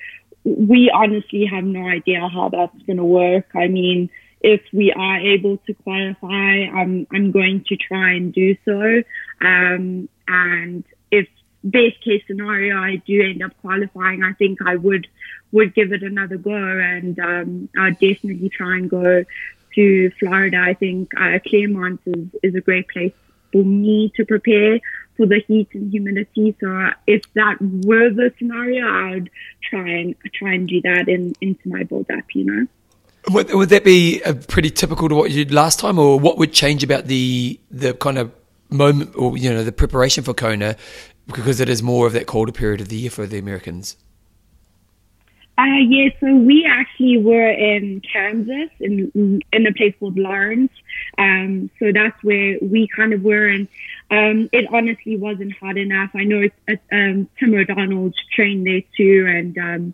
we 0.48 0.90
honestly 0.94 1.46
have 1.46 1.64
no 1.64 1.86
idea 1.86 2.28
how 2.28 2.50
that's 2.50 2.82
going 2.84 2.98
to 2.98 3.04
work. 3.04 3.48
I 3.54 3.68
mean, 3.68 4.10
if 4.40 4.62
we 4.72 4.94
are 4.94 5.20
able 5.20 5.58
to 5.58 5.74
qualify, 5.74 6.68
I'm 6.74 7.06
I'm 7.12 7.32
going 7.32 7.66
to 7.68 7.76
try 7.76 8.14
and 8.14 8.34
do 8.34 8.56
so. 8.64 9.04
Um, 9.42 10.08
and 10.28 10.84
if 11.12 11.28
best 11.64 12.02
case 12.04 12.24
scenario, 12.28 12.78
I 12.78 12.98
do 12.98 13.22
end 13.22 13.44
up 13.44 13.52
qualifying, 13.62 14.24
I 14.24 14.34
think 14.34 14.60
I 14.66 14.76
would 14.76 15.08
would 15.52 15.74
give 15.74 15.92
it 15.92 16.04
another 16.04 16.38
go, 16.38 16.56
and 16.56 17.20
um, 17.20 17.70
I'd 17.78 18.00
definitely 18.00 18.50
try 18.50 18.78
and 18.78 18.90
go 18.90 19.24
to 19.76 20.12
Florida. 20.20 20.58
I 20.58 20.74
think 20.76 21.12
uh, 21.20 21.40
Clermont 21.46 22.00
is 22.06 22.28
is 22.44 22.56
a 22.56 22.62
great 22.62 22.88
place 22.88 23.14
for 23.52 23.64
me 23.64 24.12
to 24.16 24.26
prepare 24.26 24.80
for 25.18 25.26
the 25.26 25.42
heat 25.48 25.68
and 25.74 25.92
humidity. 25.92 26.56
So 26.62 26.92
if 27.08 27.24
that 27.34 27.58
were 27.62 28.10
the 28.10 28.32
scenario, 28.38 28.88
I 28.88 29.12
would 29.16 29.30
try 29.70 29.90
and 29.90 30.16
try 30.34 30.54
and 30.54 30.68
do 30.68 30.80
that 30.82 31.10
in, 31.10 31.36
into 31.42 31.68
my 31.68 31.84
build 31.84 32.10
up, 32.12 32.24
you 32.34 32.46
know. 32.46 32.68
Would, 33.32 33.54
would 33.54 33.70
that 33.70 33.84
be 33.84 34.22
pretty 34.48 34.70
typical 34.70 35.10
to 35.10 35.16
what 35.16 35.32
you 35.32 35.44
did 35.44 35.54
last 35.54 35.80
time, 35.80 36.00
or 36.00 36.18
what 36.18 36.38
would 36.38 36.54
change 36.54 36.82
about 36.82 37.08
the 37.08 37.60
the 37.70 37.94
kind 37.94 38.18
of 38.18 38.32
moment, 38.70 39.14
or 39.18 39.38
you 39.38 39.50
know, 39.52 39.66
the 39.66 39.74
preparation 39.74 40.24
for 40.24 40.34
Kona, 40.34 40.78
because 41.26 41.60
it 41.60 41.68
is 41.68 41.84
more 41.84 42.08
of 42.08 42.14
that 42.14 42.26
colder 42.26 42.54
period 42.54 42.80
of 42.80 42.88
the 42.88 42.96
year 42.96 43.10
for 43.10 43.26
the 43.26 43.38
Americans? 43.38 43.98
Uh, 45.58 45.82
yeah, 45.90 46.08
so 46.20 46.36
we 46.36 46.66
actually 46.70 47.18
were 47.18 47.50
in 47.50 48.00
Kansas 48.14 48.70
in 48.80 49.42
in 49.52 49.66
a 49.66 49.74
place 49.74 49.94
called 50.00 50.18
Lawrence. 50.18 50.72
Um, 51.18 51.70
so 51.80 51.92
that's 51.92 52.24
where 52.24 52.58
we 52.62 52.88
kind 52.96 53.12
of 53.12 53.24
were, 53.24 53.48
and 53.48 53.68
um, 54.10 54.50
it 54.54 54.66
honestly 54.72 55.18
wasn't 55.18 55.54
hard 55.60 55.78
enough. 55.78 56.12
I 56.16 56.24
know 56.24 56.48
uh, 56.70 56.76
um, 56.92 57.30
Tim 57.40 57.54
O'Donnell 57.54 58.12
trained 58.34 58.66
there 58.66 58.82
too, 58.96 59.26
and 59.28 59.58
um, 59.58 59.94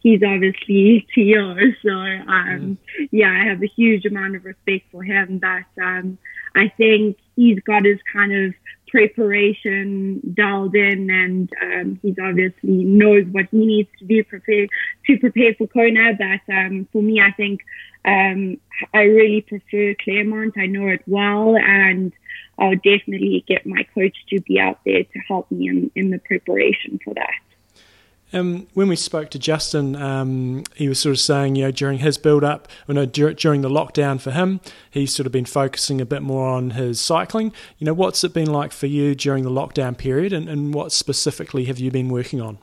he's 0.00 0.22
obviously 0.22 1.06
TO. 1.14 1.72
So 1.82 1.90
um, 1.90 2.26
mm. 2.28 3.08
yeah, 3.10 3.30
I 3.30 3.48
have 3.48 3.62
a 3.62 3.66
huge 3.66 4.04
amount 4.04 4.36
of 4.36 4.44
respect 4.44 4.84
for 4.92 5.02
him. 5.02 5.38
But 5.38 5.82
um, 5.82 6.18
I 6.54 6.68
think 6.76 7.18
he's 7.36 7.58
got 7.60 7.84
his 7.84 7.98
kind 8.12 8.32
of 8.32 8.54
preparation 8.88 10.20
dialed 10.34 10.76
in, 10.76 11.10
and 11.10 11.50
um, 11.62 11.98
he's 12.02 12.16
obviously 12.22 12.84
knows 12.84 13.24
what 13.32 13.46
he 13.50 13.66
needs 13.66 13.88
to 13.98 14.04
do 14.04 14.22
prepare 14.24 14.68
to 15.06 15.18
prepare 15.18 15.54
for 15.54 15.66
Kona. 15.66 16.12
But 16.18 16.54
um, 16.54 16.86
for 16.92 17.02
me, 17.02 17.20
I 17.20 17.32
think 17.32 17.62
um, 18.04 18.58
I 18.92 19.02
really 19.04 19.40
prefer 19.40 19.94
Clermont. 20.04 20.54
I 20.58 20.66
know 20.66 20.88
it 20.88 21.02
well, 21.06 21.56
and 21.56 22.12
I'll 22.58 22.76
definitely 22.76 23.44
get 23.46 23.66
my 23.66 23.86
coach 23.94 24.16
to 24.30 24.40
be 24.42 24.58
out 24.58 24.78
there 24.84 25.04
to 25.04 25.18
help 25.26 25.50
me 25.50 25.68
in, 25.68 25.90
in 25.94 26.10
the 26.10 26.18
preparation 26.18 26.98
for 27.04 27.14
that. 27.14 27.34
Um, 28.32 28.66
when 28.74 28.88
we 28.88 28.96
spoke 28.96 29.30
to 29.30 29.38
Justin, 29.38 29.94
um, 29.94 30.64
he 30.74 30.88
was 30.88 30.98
sort 30.98 31.12
of 31.12 31.20
saying, 31.20 31.54
you 31.54 31.64
know, 31.66 31.70
during 31.70 31.98
his 31.98 32.18
build 32.18 32.42
up, 32.42 32.66
or 32.88 32.94
no, 32.94 33.06
dur- 33.06 33.34
during 33.34 33.60
the 33.60 33.68
lockdown 33.68 34.20
for 34.20 34.32
him, 34.32 34.60
he's 34.90 35.14
sort 35.14 35.26
of 35.26 35.32
been 35.32 35.44
focusing 35.44 36.00
a 36.00 36.06
bit 36.06 36.20
more 36.20 36.48
on 36.48 36.70
his 36.70 37.00
cycling. 37.00 37.52
You 37.78 37.84
know, 37.84 37.94
what's 37.94 38.24
it 38.24 38.34
been 38.34 38.50
like 38.50 38.72
for 38.72 38.88
you 38.88 39.14
during 39.14 39.44
the 39.44 39.50
lockdown 39.50 39.96
period, 39.96 40.32
and, 40.32 40.48
and 40.48 40.74
what 40.74 40.90
specifically 40.90 41.66
have 41.66 41.78
you 41.78 41.92
been 41.92 42.08
working 42.08 42.40
on? 42.40 42.58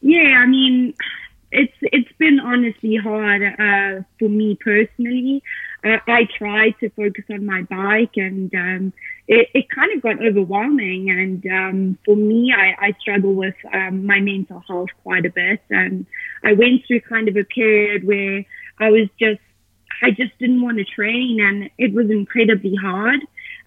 Yeah, 0.00 0.40
I 0.42 0.46
mean, 0.46 0.94
it's 1.52 1.72
it's 1.80 2.12
been 2.18 2.40
honestly 2.40 2.96
hard 2.96 3.42
uh, 3.42 4.02
for 4.18 4.28
me 4.28 4.58
personally. 4.60 5.40
Uh, 5.84 5.98
I 6.06 6.26
tried 6.38 6.74
to 6.80 6.88
focus 6.90 7.24
on 7.30 7.44
my 7.44 7.62
bike, 7.62 8.16
and 8.16 8.52
um, 8.54 8.92
it, 9.28 9.48
it 9.54 9.66
kind 9.68 9.94
of 9.94 10.02
got 10.02 10.24
overwhelming. 10.24 11.10
And 11.10 11.46
um, 11.46 11.98
for 12.04 12.16
me, 12.16 12.54
I, 12.56 12.86
I 12.86 12.92
struggle 13.00 13.34
with 13.34 13.54
um, 13.72 14.06
my 14.06 14.20
mental 14.20 14.62
health 14.66 14.88
quite 15.02 15.26
a 15.26 15.30
bit. 15.30 15.60
And 15.68 16.06
I 16.42 16.52
went 16.54 16.86
through 16.86 17.00
kind 17.02 17.28
of 17.28 17.36
a 17.36 17.44
period 17.44 18.06
where 18.06 18.44
I 18.78 18.90
was 18.90 19.08
just, 19.18 19.40
I 20.02 20.10
just 20.10 20.36
didn't 20.38 20.62
want 20.62 20.78
to 20.78 20.84
train, 20.84 21.38
and 21.40 21.70
it 21.78 21.92
was 21.92 22.10
incredibly 22.10 22.74
hard. 22.74 23.20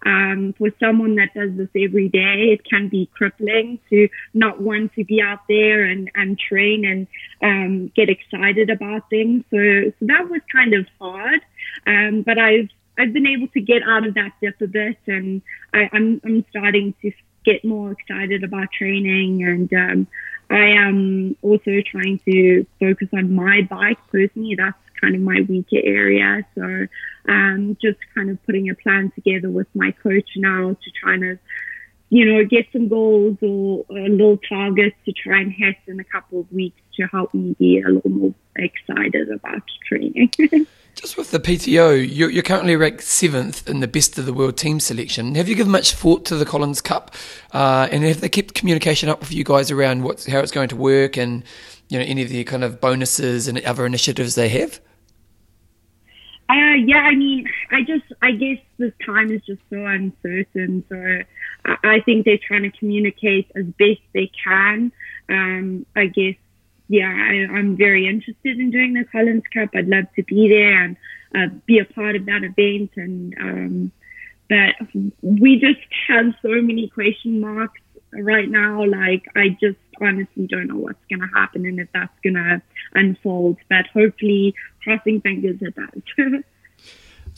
Um, 0.06 0.54
for 0.56 0.70
someone 0.78 1.16
that 1.16 1.34
does 1.34 1.50
this 1.56 1.68
every 1.74 2.08
day, 2.08 2.52
it 2.52 2.64
can 2.64 2.88
be 2.88 3.10
crippling 3.14 3.80
to 3.90 4.08
not 4.32 4.60
want 4.60 4.94
to 4.94 5.04
be 5.04 5.20
out 5.20 5.40
there 5.48 5.84
and, 5.84 6.08
and 6.14 6.38
train 6.38 6.84
and 6.84 7.06
um, 7.42 7.92
get 7.96 8.08
excited 8.08 8.70
about 8.70 9.10
things. 9.10 9.44
So, 9.50 9.56
so 9.98 10.06
that 10.06 10.28
was 10.30 10.40
kind 10.52 10.74
of 10.74 10.86
hard. 11.00 11.40
Um, 11.88 12.22
but 12.22 12.38
I've 12.38 12.68
I've 12.98 13.12
been 13.12 13.26
able 13.26 13.48
to 13.48 13.60
get 13.60 13.82
out 13.82 14.06
of 14.06 14.14
that 14.14 14.32
dip 14.42 14.60
a 14.60 14.66
bit, 14.66 14.98
and 15.06 15.40
I, 15.72 15.88
I'm 15.92 16.20
I'm 16.24 16.44
starting 16.50 16.94
to 17.02 17.10
get 17.44 17.64
more 17.64 17.92
excited 17.92 18.44
about 18.44 18.68
training, 18.76 19.42
and 19.42 19.72
um, 19.72 20.06
I 20.50 20.66
am 20.66 21.36
also 21.40 21.80
trying 21.90 22.20
to 22.26 22.66
focus 22.78 23.08
on 23.14 23.34
my 23.34 23.62
bike 23.62 23.98
personally. 24.12 24.54
That's 24.54 24.76
kind 25.00 25.14
of 25.14 25.22
my 25.22 25.40
weaker 25.48 25.80
area, 25.82 26.44
so 26.54 26.86
um, 27.28 27.78
just 27.80 27.98
kind 28.14 28.30
of 28.30 28.44
putting 28.44 28.68
a 28.68 28.74
plan 28.74 29.10
together 29.14 29.48
with 29.48 29.68
my 29.74 29.92
coach 29.92 30.28
now 30.36 30.74
to 30.74 30.90
try 31.00 31.14
and 31.14 31.38
you 32.10 32.24
know, 32.24 32.44
get 32.44 32.66
some 32.72 32.88
goals 32.88 33.36
or 33.42 33.84
a 33.90 34.08
little 34.08 34.38
targets 34.48 34.96
to 35.04 35.12
try 35.12 35.40
and 35.40 35.52
hit 35.52 35.76
in 35.86 36.00
a 36.00 36.04
couple 36.04 36.40
of 36.40 36.50
weeks 36.50 36.80
to 36.96 37.06
help 37.06 37.34
me 37.34 37.54
be 37.58 37.80
a 37.80 37.88
little 37.88 38.10
more 38.10 38.34
excited 38.56 39.30
about 39.30 39.62
training. 39.86 40.32
Just 40.94 41.16
with 41.16 41.30
the 41.30 41.38
PTO, 41.38 41.96
you're, 42.10 42.28
you're, 42.28 42.42
currently 42.42 42.74
ranked 42.74 43.04
seventh 43.04 43.68
in 43.68 43.78
the 43.78 43.86
best 43.86 44.18
of 44.18 44.26
the 44.26 44.32
world 44.32 44.56
team 44.56 44.80
selection. 44.80 45.36
Have 45.36 45.48
you 45.48 45.54
given 45.54 45.70
much 45.70 45.92
thought 45.92 46.24
to 46.24 46.34
the 46.34 46.44
Collins 46.44 46.80
Cup, 46.80 47.14
uh, 47.52 47.86
and 47.92 48.02
have 48.02 48.20
they 48.20 48.28
kept 48.28 48.54
communication 48.54 49.08
up 49.08 49.20
with 49.20 49.32
you 49.32 49.44
guys 49.44 49.70
around 49.70 50.02
what 50.02 50.24
how 50.24 50.40
it's 50.40 50.50
going 50.50 50.68
to 50.70 50.76
work, 50.76 51.16
and 51.16 51.44
you 51.88 52.00
know 52.00 52.04
any 52.04 52.22
of 52.22 52.30
the 52.30 52.42
kind 52.42 52.64
of 52.64 52.80
bonuses 52.80 53.46
and 53.46 53.60
other 53.60 53.86
initiatives 53.86 54.34
they 54.34 54.48
have? 54.48 54.80
Uh, 56.50 56.74
yeah, 56.84 56.96
I 56.96 57.14
mean, 57.14 57.46
I 57.70 57.82
just, 57.82 58.10
I 58.22 58.32
guess 58.32 58.58
this 58.78 58.92
time 59.04 59.30
is 59.30 59.42
just 59.42 59.60
so 59.68 59.84
uncertain. 59.84 60.82
So 60.88 61.22
I, 61.64 62.00
think 62.00 62.24
they're 62.24 62.38
trying 62.38 62.62
to 62.62 62.70
communicate 62.70 63.50
as 63.54 63.64
best 63.64 64.00
they 64.14 64.30
can. 64.42 64.92
Um, 65.28 65.86
I 65.94 66.06
guess 66.06 66.36
yeah, 66.88 67.08
I, 67.08 67.52
I'm 67.52 67.76
very 67.76 68.08
interested 68.08 68.58
in 68.58 68.70
doing 68.70 68.94
the 68.94 69.04
Collins 69.04 69.44
Cup. 69.52 69.70
I'd 69.74 69.88
love 69.88 70.06
to 70.16 70.22
be 70.22 70.48
there 70.48 70.84
and 70.84 70.96
uh, 71.34 71.54
be 71.66 71.78
a 71.78 71.84
part 71.84 72.16
of 72.16 72.24
that 72.26 72.42
event. 72.42 72.92
And 72.96 73.34
um, 73.38 73.92
but 74.48 74.74
we 75.20 75.60
just 75.60 75.80
have 76.08 76.34
so 76.40 76.48
many 76.62 76.88
question 76.88 77.40
marks 77.40 77.80
right 78.12 78.48
now. 78.48 78.86
Like 78.86 79.26
I 79.36 79.50
just 79.60 79.78
honestly 80.00 80.46
don't 80.46 80.68
know 80.68 80.78
what's 80.78 81.04
going 81.10 81.20
to 81.20 81.38
happen 81.38 81.66
and 81.66 81.78
if 81.78 81.88
that's 81.92 82.18
going 82.22 82.34
to 82.34 82.62
unfold. 82.94 83.58
But 83.68 83.86
hopefully, 83.92 84.54
crossing 84.82 85.20
fingers 85.20 85.58
it 85.60 85.74
does. 85.74 86.42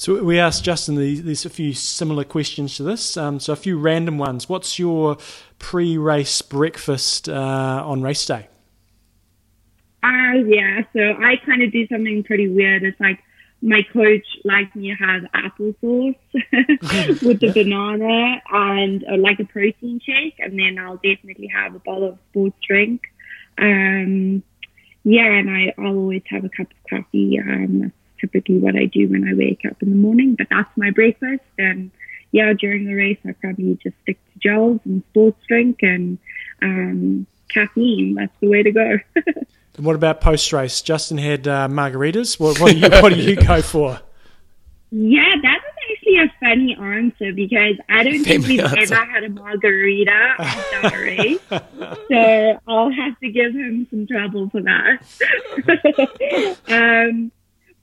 So 0.00 0.24
we 0.24 0.38
asked 0.38 0.64
Justin 0.64 0.94
there's 0.94 1.44
a 1.44 1.50
few 1.50 1.74
similar 1.74 2.24
questions 2.24 2.74
to 2.76 2.82
this. 2.82 3.18
Um, 3.18 3.38
so 3.38 3.52
a 3.52 3.56
few 3.56 3.78
random 3.78 4.16
ones. 4.16 4.48
What's 4.48 4.78
your 4.78 5.18
pre-race 5.58 6.40
breakfast 6.40 7.28
uh, 7.28 7.82
on 7.84 8.00
race 8.00 8.24
day? 8.24 8.48
Uh, 10.02 10.40
yeah, 10.46 10.80
so 10.94 11.00
I 11.02 11.36
kind 11.44 11.62
of 11.62 11.70
do 11.70 11.86
something 11.88 12.22
pretty 12.22 12.48
weird. 12.48 12.82
It's 12.82 12.98
like 12.98 13.22
my 13.60 13.82
coach 13.92 14.24
likes 14.42 14.74
me 14.74 14.88
to 14.88 15.04
have 15.04 15.22
applesauce 15.34 16.16
with 17.22 17.40
the 17.40 17.52
banana 17.54 18.40
and 18.50 19.04
uh, 19.04 19.18
like 19.18 19.38
a 19.38 19.44
protein 19.44 20.00
shake, 20.02 20.36
and 20.38 20.58
then 20.58 20.78
I'll 20.78 20.96
definitely 20.96 21.48
have 21.48 21.74
a 21.74 21.78
bottle 21.78 22.08
of 22.08 22.18
sports 22.30 22.56
drink. 22.66 23.02
Um, 23.58 24.42
yeah, 25.04 25.26
and 25.26 25.50
I, 25.50 25.74
I'll 25.76 25.98
always 25.98 26.22
have 26.30 26.46
a 26.46 26.48
cup 26.48 26.68
of 26.70 26.88
coffee. 26.88 27.38
Um, 27.38 27.92
typically 28.20 28.58
what 28.58 28.76
I 28.76 28.86
do 28.86 29.08
when 29.08 29.28
I 29.28 29.34
wake 29.34 29.62
up 29.68 29.82
in 29.82 29.90
the 29.90 29.96
morning, 29.96 30.34
but 30.36 30.48
that's 30.50 30.70
my 30.76 30.90
breakfast. 30.90 31.44
And 31.58 31.90
yeah, 32.32 32.52
during 32.52 32.86
the 32.86 32.94
race, 32.94 33.18
I 33.26 33.32
probably 33.32 33.78
just 33.82 33.96
stick 34.02 34.18
to 34.32 34.38
gels 34.38 34.80
and 34.84 35.02
sports 35.10 35.40
drink 35.48 35.78
and 35.82 36.18
um, 36.62 37.26
caffeine. 37.48 38.14
That's 38.14 38.32
the 38.40 38.48
way 38.48 38.62
to 38.62 38.72
go. 38.72 38.98
And 39.76 39.86
what 39.86 39.94
about 39.94 40.20
post 40.20 40.52
race? 40.52 40.82
Justin 40.82 41.16
had 41.16 41.46
uh, 41.46 41.68
margaritas. 41.68 42.40
What, 42.40 42.60
what, 42.60 42.72
do 42.72 42.78
you 42.78 42.90
what 42.90 43.14
do 43.14 43.20
you 43.20 43.36
go 43.46 43.62
for? 43.62 44.00
Yeah, 44.90 45.36
that 45.42 45.60
was 45.62 45.74
actually 45.90 46.00
actually 46.10 46.18
a 46.18 46.32
funny 46.40 46.76
answer 46.76 47.32
because 47.32 47.76
I 47.88 48.02
don't 48.02 48.24
think 48.24 48.44
Family 48.44 48.56
we've 48.56 48.60
answer. 48.60 48.94
ever 48.94 49.04
had 49.04 49.24
a 49.24 49.28
margarita 49.28 50.34
after 50.38 50.88
a 50.88 51.00
race. 51.00 51.38
so 51.48 52.60
I'll 52.66 52.90
have 52.90 53.18
to 53.20 53.30
give 53.30 53.54
him 53.54 53.86
some 53.90 54.06
trouble 54.06 54.50
for 54.50 54.62
that. 54.62 56.58
um, 56.68 57.32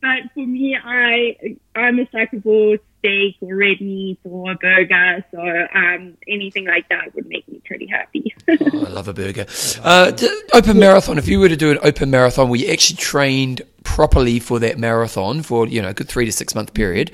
but 0.02 0.32
for 0.34 0.46
me, 0.46 0.78
I 0.82 1.58
I'm 1.76 2.00
a 2.00 2.08
sucker 2.12 2.42
for 2.42 2.78
steak 3.00 3.38
or 3.42 3.56
red 3.56 3.82
meat 3.82 4.20
or 4.24 4.52
a 4.52 4.56
burger. 4.56 5.26
So 5.32 5.40
um, 5.74 6.18
anything 6.28 6.66
like 6.66 6.88
that 6.90 7.14
would 7.16 7.28
make 7.28 7.48
me 7.48 7.62
pretty 7.66 7.88
happy. 7.88 8.34
Oh, 8.50 8.86
I 8.86 8.90
love 8.90 9.08
a 9.08 9.14
burger. 9.14 9.46
Uh, 9.84 10.12
open 10.54 10.80
marathon. 10.80 11.18
If 11.18 11.28
you 11.28 11.40
were 11.40 11.50
to 11.50 11.58
do 11.58 11.72
an 11.72 11.80
open 11.84 12.10
marathon 12.10 12.50
where 12.50 12.60
you 12.60 12.72
actually 12.72 12.98
trained 12.98 13.62
properly 13.84 14.40
for 14.40 14.60
that 14.60 14.78
marathon 14.78 15.42
for 15.42 15.68
you 15.68 15.82
know 15.82 15.90
a 15.90 15.94
good 15.94 16.08
three 16.08 16.26
to 16.26 16.32
six 16.32 16.56
month 16.56 16.74
period, 16.74 17.12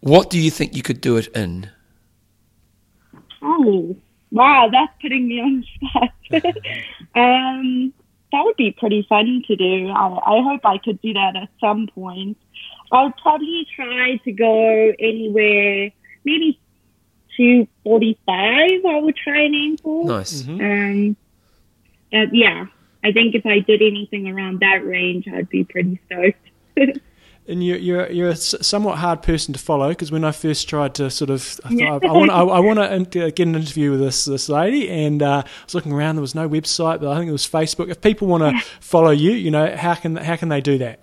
what 0.00 0.30
do 0.30 0.38
you 0.38 0.50
think 0.50 0.76
you 0.76 0.82
could 0.82 1.00
do 1.00 1.16
it 1.16 1.26
in? 1.28 1.70
Oh, 3.42 3.96
wow, 4.30 4.68
that's 4.70 4.92
putting 5.00 5.28
me 5.28 5.40
on 5.40 5.64
the 6.30 6.40
spot. 6.40 6.56
um, 7.14 7.92
that 8.32 8.44
would 8.44 8.56
be 8.56 8.72
pretty 8.72 9.06
fun 9.08 9.42
to 9.46 9.56
do. 9.56 9.88
I, 9.88 10.06
I 10.06 10.42
hope 10.42 10.60
I 10.64 10.78
could 10.78 11.00
do 11.00 11.12
that 11.14 11.36
at 11.36 11.48
some 11.60 11.88
point. 11.94 12.36
I 12.92 13.04
would 13.04 13.16
probably 13.16 13.66
try 13.74 14.16
to 14.24 14.32
go 14.32 14.92
anywhere, 14.98 15.90
maybe 16.24 16.60
245, 17.36 18.26
I 18.36 19.00
would 19.00 19.16
try 19.16 19.42
and 19.42 19.54
aim 19.54 19.76
for. 19.76 20.06
Nice. 20.06 20.46
Um, 20.46 21.16
uh, 22.12 22.26
yeah, 22.32 22.66
I 23.04 23.12
think 23.12 23.34
if 23.34 23.46
I 23.46 23.60
did 23.60 23.82
anything 23.82 24.28
around 24.28 24.60
that 24.60 24.84
range, 24.84 25.26
I'd 25.28 25.48
be 25.48 25.64
pretty 25.64 26.00
stoked. 26.06 26.40
And 27.48 27.64
you're 27.64 27.78
you're 27.78 28.10
you're 28.10 28.28
a 28.28 28.36
somewhat 28.36 28.98
hard 28.98 29.22
person 29.22 29.54
to 29.54 29.58
follow 29.58 29.88
because 29.88 30.12
when 30.12 30.22
I 30.22 30.32
first 30.32 30.68
tried 30.68 30.94
to 30.96 31.10
sort 31.10 31.30
of 31.30 31.58
I 31.64 31.70
thought 31.70 32.04
I, 32.04 32.08
I 32.08 32.12
want 32.12 32.30
I, 32.30 32.40
I 32.42 32.60
want 32.60 33.10
to 33.12 33.30
get 33.30 33.48
an 33.48 33.54
interview 33.54 33.92
with 33.92 34.00
this 34.00 34.26
this 34.26 34.50
lady 34.50 34.90
and 34.90 35.22
uh, 35.22 35.42
I 35.46 35.64
was 35.64 35.74
looking 35.74 35.92
around 35.92 36.16
there 36.16 36.20
was 36.20 36.34
no 36.34 36.46
website 36.46 37.00
but 37.00 37.08
I 37.08 37.16
think 37.16 37.28
it 37.30 37.32
was 37.32 37.48
Facebook. 37.48 37.90
If 37.90 38.02
people 38.02 38.28
want 38.28 38.42
to 38.42 38.62
follow 38.80 39.10
you, 39.10 39.32
you 39.32 39.50
know 39.50 39.74
how 39.74 39.94
can 39.94 40.16
how 40.16 40.36
can 40.36 40.50
they 40.50 40.60
do 40.60 40.76
that? 40.78 41.00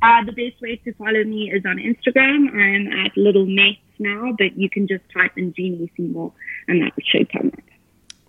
Uh, 0.00 0.24
the 0.24 0.32
best 0.32 0.62
way 0.62 0.76
to 0.84 0.92
follow 0.94 1.24
me 1.24 1.50
is 1.50 1.64
on 1.66 1.78
Instagram. 1.78 2.54
I'm 2.54 3.04
at 3.04 3.16
Little 3.16 3.46
Nets 3.46 3.78
now, 3.98 4.32
but 4.38 4.56
you 4.56 4.70
can 4.70 4.86
just 4.86 5.02
type 5.12 5.32
in 5.36 5.52
Jeanni 5.52 5.90
Seymour 5.96 6.32
and 6.68 6.82
that 6.82 6.92
should 7.04 7.32
come 7.32 7.48
up. 7.48 7.67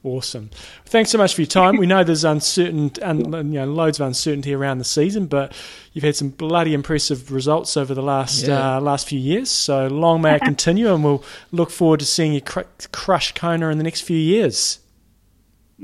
Awesome. 0.02 0.50
Thanks 0.86 1.10
so 1.12 1.18
much 1.18 1.36
for 1.36 1.42
your 1.42 1.48
time. 1.48 1.76
We 1.76 1.86
know 1.86 2.06
there's 2.06 2.24
uncertain, 2.24 2.90
un, 3.02 3.52
you 3.52 3.60
know, 3.60 3.66
loads 3.66 4.00
of 4.00 4.08
uncertainty 4.08 4.54
around 4.54 4.78
the 4.78 4.86
season, 4.86 5.26
but 5.28 5.54
you've 5.92 6.06
had 6.06 6.16
some 6.16 6.30
bloody 6.30 6.74
impressive 6.74 7.34
results 7.34 7.76
over 7.76 7.94
the 7.94 8.02
last 8.02 8.48
Yeah. 8.48 8.78
uh, 8.78 8.80
last 8.82 9.10
few 9.10 9.20
years. 9.20 9.50
So 9.50 9.88
long 9.88 10.22
may 10.22 10.36
it 10.36 10.42
continue, 10.44 10.94
and 10.94 11.04
we'll 11.04 11.22
look 11.52 11.70
forward 11.70 12.00
to 12.00 12.06
seeing 12.06 12.32
you 12.34 12.40
cr- 12.40 12.62
crush 12.94 13.34
Kona 13.34 13.68
in 13.70 13.78
the 13.78 13.84
next 13.84 14.02
few 14.02 14.18
years. 14.18 14.80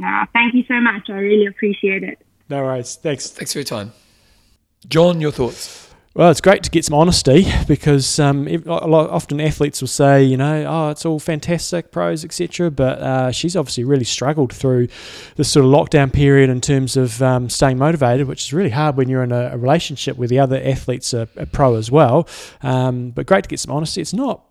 Uh, 0.02 0.26
thank 0.32 0.54
you 0.54 0.64
so 0.66 0.80
much. 0.80 1.10
I 1.10 1.14
really 1.18 1.46
appreciate 1.48 2.04
it. 2.04 2.18
No 2.48 2.64
worries. 2.64 2.96
Thanks. 2.96 3.30
Thanks 3.30 3.52
for 3.52 3.60
your 3.60 3.66
time, 3.66 3.92
John. 4.88 5.20
Your 5.20 5.32
thoughts? 5.32 5.85
Well, 6.16 6.32
it's 6.32 6.40
great 6.40 6.64
to 6.64 6.70
get 6.70 6.86
some 6.86 6.94
honesty 6.94 7.46
because 7.68 8.20
um, 8.22 8.48
often 8.68 9.42
athletes 9.42 9.82
will 9.82 9.90
say, 9.90 10.24
you 10.24 10.38
know, 10.38 10.66
oh, 10.66 10.90
it's 10.90 11.06
all 11.06 11.20
fantastic, 11.20 11.92
pros, 11.92 12.24
etc. 12.24 12.72
But 12.72 13.00
uh, 13.00 13.32
she's 13.34 13.58
obviously 13.58 13.84
really 13.84 14.06
struggled 14.06 14.54
through 14.54 14.88
this 15.36 15.52
sort 15.52 15.66
of 15.66 15.72
lockdown 15.74 16.14
period 16.14 16.50
in 16.50 16.62
terms 16.62 16.96
of 16.96 17.22
um, 17.22 17.50
staying 17.50 17.78
motivated, 17.78 18.30
which 18.30 18.46
is 18.46 18.54
really 18.54 18.70
hard 18.70 18.96
when 18.96 19.10
you're 19.10 19.24
in 19.24 19.34
a, 19.34 19.50
a 19.52 19.58
relationship 19.58 20.16
where 20.16 20.30
the 20.30 20.40
other 20.40 20.62
athletes 20.64 21.14
are, 21.14 21.28
are 21.38 21.46
pro 21.48 21.76
as 21.76 21.92
well. 21.92 22.30
Um, 22.64 23.10
but 23.10 23.26
great 23.26 23.44
to 23.44 23.50
get 23.50 23.60
some 23.60 23.76
honesty. 23.76 24.00
It's 24.00 24.14
not, 24.14 24.42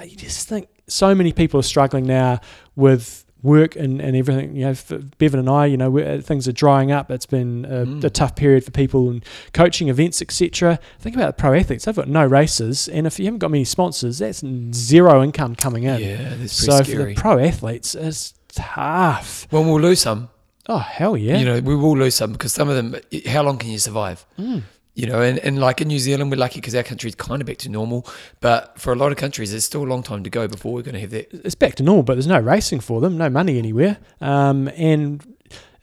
you 0.00 0.14
just 0.14 0.48
think 0.48 0.68
so 0.86 1.16
many 1.16 1.32
people 1.32 1.58
are 1.58 1.64
struggling 1.64 2.06
now 2.06 2.38
with 2.76 3.24
work 3.42 3.76
and, 3.76 4.00
and 4.00 4.16
everything. 4.16 4.56
You 4.56 4.66
know, 4.66 4.74
for 4.74 4.98
Bevan 5.18 5.40
and 5.40 5.48
I, 5.48 5.66
you 5.66 5.76
know, 5.76 5.90
we're, 5.90 6.20
things 6.20 6.48
are 6.48 6.52
drying 6.52 6.90
up. 6.92 7.10
It's 7.10 7.26
been 7.26 7.64
a, 7.64 7.86
Mm. 7.86 8.02
a 8.04 8.10
tough 8.10 8.34
period 8.36 8.64
for 8.64 8.70
people 8.70 9.08
and 9.10 9.24
coaching 9.52 9.88
events, 9.88 10.20
etc. 10.20 10.78
Think 10.98 11.14
about 11.16 11.36
the 11.36 11.40
pro 11.40 11.54
athletes; 11.54 11.84
they've 11.84 11.94
got 11.94 12.08
no 12.08 12.24
races, 12.26 12.88
and 12.88 13.06
if 13.06 13.18
you 13.18 13.24
haven't 13.26 13.38
got 13.38 13.50
many 13.50 13.64
sponsors, 13.64 14.18
that's 14.18 14.42
zero 14.74 15.22
income 15.22 15.54
coming 15.54 15.84
in. 15.84 16.00
Yeah, 16.00 16.34
that's 16.36 16.52
so 16.52 16.76
pretty 16.82 16.92
for 16.94 17.04
the 17.04 17.14
pro 17.14 17.38
athletes, 17.38 17.94
it's 17.94 18.34
tough. 18.48 19.46
well, 19.50 19.64
we'll 19.64 19.80
lose 19.80 20.00
some. 20.00 20.28
Oh 20.68 20.78
hell 20.78 21.16
yeah! 21.16 21.38
You 21.38 21.44
know, 21.46 21.60
we 21.60 21.74
will 21.76 21.96
lose 21.96 22.14
some 22.14 22.32
because 22.32 22.52
some 22.52 22.68
of 22.68 22.76
them. 22.76 22.96
How 23.26 23.42
long 23.42 23.56
can 23.58 23.70
you 23.70 23.78
survive? 23.78 24.26
Mm. 24.38 24.62
You 24.98 25.06
know, 25.06 25.22
and, 25.22 25.38
and 25.38 25.60
like 25.60 25.80
in 25.80 25.86
New 25.86 26.00
Zealand, 26.00 26.28
we're 26.28 26.38
lucky 26.38 26.58
because 26.58 26.74
our 26.74 26.82
country's 26.82 27.14
kind 27.14 27.40
of 27.40 27.46
back 27.46 27.58
to 27.58 27.68
normal. 27.68 28.04
But 28.40 28.80
for 28.80 28.92
a 28.92 28.96
lot 28.96 29.12
of 29.12 29.16
countries, 29.16 29.52
there's 29.52 29.64
still 29.64 29.84
a 29.84 29.86
long 29.86 30.02
time 30.02 30.24
to 30.24 30.30
go 30.30 30.48
before 30.48 30.72
we're 30.72 30.82
going 30.82 30.96
to 30.96 31.00
have 31.00 31.10
that. 31.10 31.32
it's 31.32 31.54
back 31.54 31.76
to 31.76 31.84
normal, 31.84 32.02
but 32.02 32.14
there's 32.14 32.26
no 32.26 32.40
racing 32.40 32.80
for 32.80 33.00
them, 33.00 33.16
no 33.16 33.30
money 33.30 33.58
anywhere, 33.58 33.98
um, 34.20 34.66
and 34.74 35.24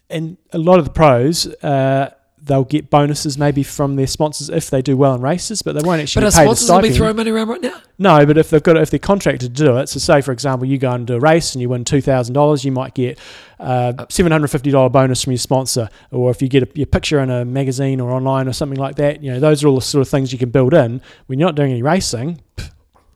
and 0.09 0.35
a 0.51 0.57
lot 0.57 0.79
of 0.79 0.85
the 0.85 0.91
pros. 0.91 1.47
Uh, 1.63 2.13
They'll 2.45 2.63
get 2.63 2.91
bonuses 2.91 3.37
maybe 3.37 3.63
from 3.63 3.95
their 3.95 4.05
sponsors 4.05 4.49
if 4.49 4.69
they 4.69 4.81
do 4.83 4.95
well 4.95 5.15
in 5.15 5.21
races, 5.21 5.63
but 5.63 5.73
they 5.73 5.81
won't 5.81 6.01
actually 6.01 6.21
But 6.21 6.35
our 6.35 6.43
a 6.43 6.45
sponsors 6.45 6.69
will 6.69 6.81
be 6.81 6.91
throwing 6.91 7.15
money 7.15 7.31
around 7.31 7.47
right 7.47 7.61
now. 7.61 7.81
No, 7.97 8.23
but 8.25 8.37
if 8.37 8.51
they've 8.51 8.61
got 8.61 8.77
if 8.77 8.91
they're 8.91 8.99
contracted 8.99 9.55
to 9.55 9.63
do 9.63 9.77
it, 9.77 9.89
so 9.89 9.99
say 9.99 10.21
for 10.21 10.31
example 10.31 10.67
you 10.67 10.77
go 10.77 10.91
and 10.91 11.07
do 11.07 11.15
a 11.15 11.19
race 11.19 11.55
and 11.55 11.61
you 11.61 11.69
win 11.69 11.83
two 11.85 12.01
thousand 12.01 12.35
dollars, 12.35 12.63
you 12.63 12.71
might 12.71 12.93
get 12.93 13.17
uh, 13.59 14.05
seven 14.09 14.31
hundred 14.31 14.49
fifty 14.49 14.69
dollar 14.69 14.89
bonus 14.89 15.23
from 15.23 15.31
your 15.33 15.39
sponsor, 15.39 15.89
or 16.11 16.29
if 16.29 16.41
you 16.41 16.47
get 16.47 16.63
a, 16.63 16.67
your 16.75 16.85
picture 16.85 17.19
in 17.19 17.29
a 17.29 17.43
magazine 17.45 17.99
or 17.99 18.11
online 18.11 18.47
or 18.47 18.53
something 18.53 18.77
like 18.79 18.95
that, 18.97 19.23
you 19.23 19.31
know 19.31 19.39
those 19.39 19.63
are 19.63 19.67
all 19.67 19.75
the 19.75 19.81
sort 19.81 20.01
of 20.01 20.09
things 20.09 20.31
you 20.31 20.37
can 20.37 20.51
build 20.51 20.73
in. 20.73 21.01
When 21.25 21.39
you're 21.39 21.47
not 21.47 21.55
doing 21.55 21.71
any 21.71 21.81
racing, 21.81 22.41
pff, 22.57 22.69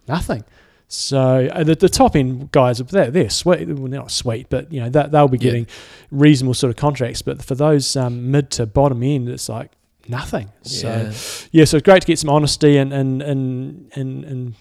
nothing. 0.08 0.44
So 0.92 1.48
the, 1.64 1.76
the 1.76 1.88
top 1.88 2.16
end 2.16 2.52
guys, 2.52 2.80
they're, 2.80 3.12
they're 3.12 3.30
sweet. 3.30 3.68
Well, 3.68 3.88
they're 3.90 4.00
not 4.00 4.10
sweet, 4.12 4.48
but 4.50 4.74
you 4.74 4.80
know 4.82 4.90
that 4.90 5.12
they'll 5.12 5.28
be 5.28 5.38
Yeah. 5.38 5.44
getting 5.44 5.68
reasonable 6.10 6.56
sort 6.56 6.72
of 6.72 6.78
contracts. 6.78 7.22
But 7.22 7.44
for 7.44 7.54
those 7.54 7.96
um, 7.96 8.32
mid 8.32 8.50
to 8.52 8.66
bottom 8.66 9.04
end, 9.04 9.30
it's 9.30 9.48
like 9.50 9.72
nothing. 10.08 10.50
So 10.64 10.88
Yeah. 10.88 11.14
yeah, 11.52 11.66
so 11.66 11.78
it's 11.78 11.84
great 11.86 12.02
to 12.02 12.08
get 12.08 12.18
some 12.18 12.32
honesty 12.32 12.78
and 12.78 12.92
and 12.92 13.22
and 13.22 13.92
and, 13.96 14.24
and 14.26 14.56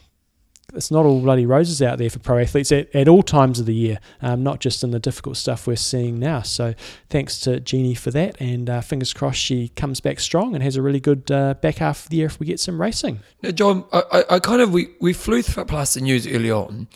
it's 0.74 0.90
not 0.90 1.06
all 1.06 1.20
bloody 1.20 1.46
roses 1.46 1.80
out 1.80 1.96
there 1.96 2.10
for 2.10 2.18
pro 2.18 2.38
athletes 2.38 2.70
at, 2.72 2.94
at 2.94 3.08
all 3.08 3.22
times 3.22 3.58
of 3.58 3.64
the 3.64 3.74
year, 3.74 3.98
um, 4.20 4.42
not 4.42 4.60
just 4.60 4.84
in 4.84 4.90
the 4.90 4.98
difficult 4.98 5.38
stuff 5.38 5.66
we're 5.66 5.76
seeing 5.76 6.18
now. 6.18 6.42
So 6.42 6.74
thanks 7.08 7.40
to 7.40 7.60
Jeanni 7.60 7.96
for 7.96 8.10
that, 8.10 8.38
and 8.38 8.68
uh, 8.68 8.80
fingers 8.82 9.14
crossed 9.14 9.40
she 9.40 9.68
comes 9.68 10.00
back 10.00 10.20
strong 10.20 10.54
and 10.54 10.62
has 10.62 10.76
a 10.76 10.82
really 10.82 11.00
good 11.00 11.30
uh, 11.30 11.54
back 11.54 11.76
half 11.76 12.04
of 12.04 12.10
the 12.10 12.18
year 12.18 12.26
if 12.26 12.38
we 12.38 12.46
get 12.46 12.60
some 12.60 12.80
racing. 12.80 13.20
Now, 13.42 13.50
John, 13.50 13.84
I, 13.92 14.24
I, 14.30 14.38
kind 14.40 14.60
of 14.60 14.72
we, 14.72 14.88
we 15.00 15.14
flew 15.14 15.42
past 15.42 15.94
the 15.94 16.02
news 16.02 16.26
early 16.26 16.50
on, 16.50 16.88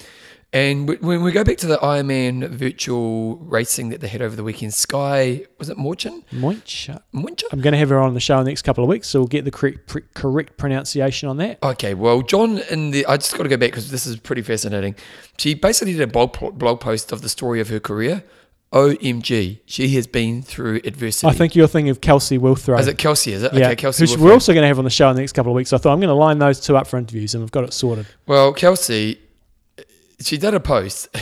and 0.52 0.88
when 1.00 1.22
we 1.22 1.32
go 1.32 1.44
back 1.44 1.56
to 1.58 1.66
the 1.66 1.78
Ironman 1.78 2.48
virtual 2.50 3.36
racing 3.38 3.88
that 3.88 4.00
they 4.00 4.08
had 4.08 4.20
over 4.20 4.36
the 4.36 4.44
weekend, 4.44 4.74
Skye 4.74 5.46
was 5.58 5.70
it 5.70 5.78
Morchin? 5.78 6.24
Moinch. 6.30 6.94
Moincha? 7.14 7.44
I'm 7.52 7.60
going 7.60 7.72
to 7.72 7.78
have 7.78 7.88
her 7.88 7.98
on 7.98 8.14
the 8.14 8.20
show 8.20 8.38
in 8.38 8.44
the 8.44 8.50
next 8.50 8.62
couple 8.62 8.84
of 8.84 8.88
weeks, 8.88 9.08
so 9.08 9.20
we'll 9.20 9.28
get 9.28 9.44
the 9.44 9.50
correct, 9.50 9.86
pre- 9.86 10.02
correct 10.14 10.58
pronunciation 10.58 11.28
on 11.28 11.38
that. 11.38 11.58
Okay, 11.62 11.94
well, 11.94 12.20
John 12.22 12.58
in 12.70 12.90
the 12.90 13.06
I 13.06 13.16
just 13.16 13.34
got 13.36 13.44
to 13.44 13.48
go 13.48 13.56
back 13.56 13.70
because 13.70 13.90
this 13.90 14.06
is 14.06 14.16
pretty 14.16 14.42
fascinating. 14.42 14.94
She 15.38 15.54
basically 15.54 15.92
did 15.92 16.02
a 16.02 16.06
blog 16.06 16.58
blog 16.58 16.80
post 16.80 17.12
of 17.12 17.22
the 17.22 17.28
story 17.28 17.60
of 17.60 17.68
her 17.70 17.80
career. 17.80 18.22
OMG, 18.72 19.60
she 19.66 19.88
has 19.90 20.06
been 20.06 20.40
through 20.42 20.76
adversity. 20.84 21.26
I 21.28 21.32
think 21.32 21.54
you're 21.54 21.66
thinking 21.68 21.90
of 21.90 22.00
Kelsey 22.00 22.38
Withrow. 22.38 22.78
Is 22.78 22.88
it 22.88 22.96
Kelsey? 22.96 23.32
Is 23.32 23.42
it? 23.42 23.52
yeah, 23.52 23.66
Okay, 23.66 23.76
Kelsey. 23.76 24.04
Wilfred. 24.04 24.20
we're 24.24 24.32
also 24.32 24.54
going 24.54 24.62
to 24.62 24.68
have 24.68 24.78
on 24.78 24.84
the 24.84 24.90
show 24.90 25.10
in 25.10 25.14
the 25.16 25.20
next 25.20 25.32
couple 25.32 25.52
of 25.52 25.56
weeks. 25.56 25.68
So 25.70 25.76
I 25.76 25.78
thought 25.80 25.92
I'm 25.92 26.00
going 26.00 26.08
to 26.08 26.14
line 26.14 26.38
those 26.38 26.58
two 26.58 26.74
up 26.76 26.86
for 26.86 26.96
interviews, 26.96 27.34
and 27.34 27.42
we've 27.42 27.50
got 27.50 27.64
it 27.64 27.74
sorted. 27.74 28.06
Well, 28.26 28.54
Kelsey, 28.54 29.20
she 30.22 30.38
did 30.38 30.54
a 30.54 30.60
post. 30.60 31.08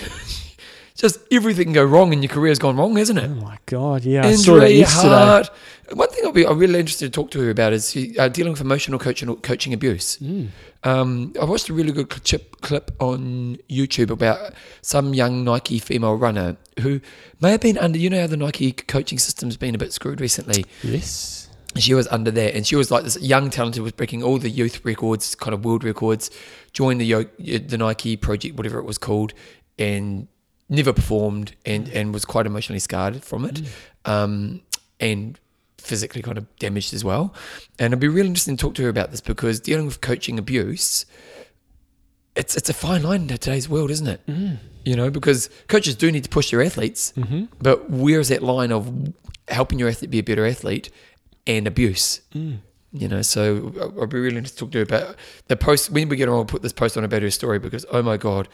Just 1.01 1.21
everything 1.33 1.65
can 1.65 1.73
go 1.73 1.85
wrong 1.85 2.13
in 2.13 2.23
your 2.23 2.29
career 2.29 2.51
has 2.51 2.59
gone 2.59 2.77
wrong, 2.77 2.95
hasn't 2.97 3.19
it? 3.19 3.31
Oh 3.31 3.35
my 3.37 3.59
god, 3.65 4.05
yeah, 4.05 4.27
I 4.27 4.35
saw 4.35 4.57
that 4.61 4.71
yesterday. 4.71 5.09
heart. 5.09 5.51
One 5.93 6.11
thing 6.11 6.27
I'll 6.27 6.33
be 6.33 6.47
I'm 6.47 6.59
really 6.59 6.79
interested 6.79 7.07
to 7.07 7.11
talk 7.11 7.31
to 7.31 7.41
her 7.41 7.49
about 7.49 7.73
is 7.73 7.91
she, 7.91 8.19
uh, 8.19 8.29
dealing 8.29 8.53
with 8.53 8.61
emotional 8.61 8.99
coaching 8.99 9.35
coaching 9.37 9.73
abuse. 9.73 10.19
Mm. 10.19 10.49
Um, 10.85 11.33
I 11.41 11.45
watched 11.47 11.71
a 11.71 11.73
really 11.73 11.93
good 11.93 12.11
clip, 12.11 12.61
clip 12.61 12.91
on 13.01 13.57
YouTube 13.71 14.11
about 14.11 14.53
some 14.83 15.15
young 15.15 15.43
Nike 15.43 15.79
female 15.79 16.17
runner 16.17 16.57
who 16.81 17.01
may 17.41 17.53
have 17.53 17.61
been 17.61 17.79
under. 17.79 17.99
You 17.99 18.11
know 18.11 18.21
how 18.21 18.27
the 18.27 18.37
Nike 18.37 18.73
coaching 18.73 19.19
system's 19.19 19.57
been 19.57 19.75
a 19.75 19.79
bit 19.79 19.95
screwed 19.95 20.21
recently. 20.21 20.67
Yes. 20.83 21.49
She 21.77 21.95
was 21.95 22.09
under 22.09 22.31
there, 22.33 22.51
and 22.53 22.67
she 22.67 22.75
was 22.75 22.91
like 22.91 23.05
this 23.05 23.21
young 23.21 23.49
talented, 23.51 23.83
was 23.83 23.93
breaking 23.93 24.23
all 24.25 24.39
the 24.39 24.51
youth 24.51 24.85
records, 24.85 25.35
kind 25.37 25.55
of 25.55 25.65
world 25.65 25.85
records. 25.85 26.31
Joined 26.73 27.01
the 27.01 27.29
the 27.59 27.79
Nike 27.79 28.17
project, 28.17 28.57
whatever 28.57 28.79
it 28.79 28.85
was 28.85 28.99
called, 28.99 29.33
and 29.79 30.27
never 30.69 30.93
performed, 30.93 31.55
and 31.65 31.89
and 31.91 32.13
was 32.13 32.25
quite 32.25 32.45
emotionally 32.47 32.81
scarred 32.81 33.23
from 33.23 33.45
it, 33.45 33.63
um, 34.05 34.63
and 34.99 35.39
physically 35.79 36.23
kind 36.23 36.37
of 36.39 36.45
damaged 36.59 36.93
as 36.93 37.05
well. 37.05 37.33
And 37.79 37.93
it'd 37.93 38.01
be 38.01 38.09
really 38.09 38.29
interesting 38.29 38.57
to 38.57 38.61
talk 38.61 38.75
to 38.75 38.83
her 38.83 38.89
about 38.89 39.13
this 39.13 39.21
because 39.21 39.61
dealing 39.61 39.87
with 39.87 40.01
coaching 40.01 40.39
abuse, 40.41 41.07
it's 42.37 42.57
it's 42.57 42.69
a 42.69 42.75
fine 42.75 43.03
line 43.03 43.23
in 43.23 43.29
today's 43.29 43.69
world, 43.69 43.91
isn't 43.91 44.07
it? 44.07 44.21
You 44.85 44.97
know, 44.97 45.11
because 45.11 45.51
coaches 45.69 45.95
do 45.95 46.11
need 46.11 46.25
to 46.25 46.31
push 46.31 46.51
their 46.51 46.63
athletes, 46.63 47.13
Mm-hmm. 47.17 47.45
but 47.61 47.91
where's 47.91 48.29
that 48.29 48.43
line 48.43 48.73
of 48.73 48.91
helping 49.49 49.79
your 49.79 49.89
athlete 49.89 50.11
be 50.11 50.19
a 50.19 50.23
better 50.23 50.47
athlete 50.47 50.91
and 51.47 51.67
abuse? 51.67 52.21
Mm. 52.35 52.59
You 52.93 53.07
know, 53.09 53.23
so 53.23 53.73
uh, 53.79 53.85
I- 53.87 54.01
I'll 54.01 54.07
be 54.07 54.19
really 54.19 54.37
interested 54.37 54.59
to 54.59 54.65
talk 54.65 54.73
to 54.73 54.79
her 54.79 54.85
about 54.85 55.17
the 55.47 55.57
post. 55.57 55.91
When 55.91 56.09
we 56.09 56.17
get 56.17 56.29
on, 56.29 56.35
I'll 56.37 56.45
put 56.45 56.63
this 56.63 56.73
post 56.73 56.97
on 56.97 57.05
about 57.05 57.23
her 57.23 57.31
story 57.31 57.59
because 57.59 57.87
oh 57.93 58.03
my 58.03 58.17
god, 58.17 58.49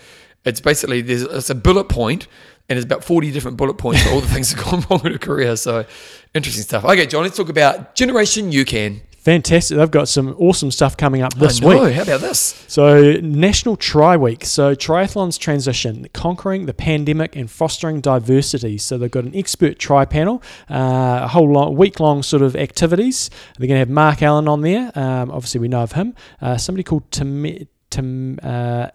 it's 0.45 0.61
basically 0.61 1.01
there's 1.01 1.23
it's 1.23 1.49
a 1.51 1.55
bullet 1.55 1.85
point 1.89 2.29
and 2.69 2.77
there's 2.77 2.85
about 2.85 3.03
forty 3.03 3.31
different 3.33 3.57
bullet 3.57 3.75
points 3.79 4.03
for 4.03 4.11
all 4.11 4.21
the 4.21 4.29
things 4.29 4.53
that 4.55 4.63
have 4.63 4.71
gone 4.89 4.99
wrong 4.99 5.07
in 5.07 5.13
her 5.13 5.19
career. 5.19 5.57
So 5.57 5.87
interesting 6.35 6.65
stuff. 6.65 6.85
Okay, 6.85 7.07
John, 7.07 7.23
let's 7.23 7.37
talk 7.37 7.49
about 7.49 7.95
Generation 7.95 8.51
UCAN. 8.51 9.01
Fantastic. 9.27 9.77
They've 9.77 9.91
got 9.91 10.07
some 10.07 10.37
awesome 10.39 10.71
stuff 10.71 10.97
coming 10.97 11.21
up 11.21 11.35
this 11.35 11.61
I 11.61 11.65
know. 11.65 11.83
week. 11.83 11.95
How 11.95 12.03
about 12.03 12.21
this? 12.21 12.65
So, 12.69 13.15
National 13.15 13.77
Tri 13.77 14.17
Week. 14.17 14.45
So, 14.45 14.77
triathlon's 14.77 15.37
transition, 15.37 16.07
conquering 16.13 16.67
the 16.67 16.73
pandemic 16.73 17.35
and 17.35 17.51
fostering 17.51 18.01
diversity. 18.01 18.79
So, 18.79 18.97
they've 18.97 19.11
got 19.11 19.25
an 19.25 19.35
expert 19.35 19.81
tri 19.81 20.05
panel, 20.05 20.45
uh, 20.71 21.23
a 21.25 21.27
whole 21.27 21.51
long, 21.51 21.75
week 21.75 21.99
long 21.99 22.23
sort 22.23 22.43
of 22.43 22.55
activities. 22.55 23.29
They're 23.59 23.67
going 23.67 23.75
to 23.75 23.81
have 23.81 23.91
Mark 23.91 24.23
Allen 24.23 24.47
on 24.47 24.61
there. 24.61 24.97
Um, 24.97 25.33
obviously, 25.33 25.59
we 25.59 25.67
know 25.67 25.83
of 25.83 25.91
him. 25.91 26.15
Uh, 26.41 26.57
somebody 26.57 26.85
called 26.85 27.11
Tim, 27.11 27.67
Tim, 27.91 28.39
uh, 28.45 28.91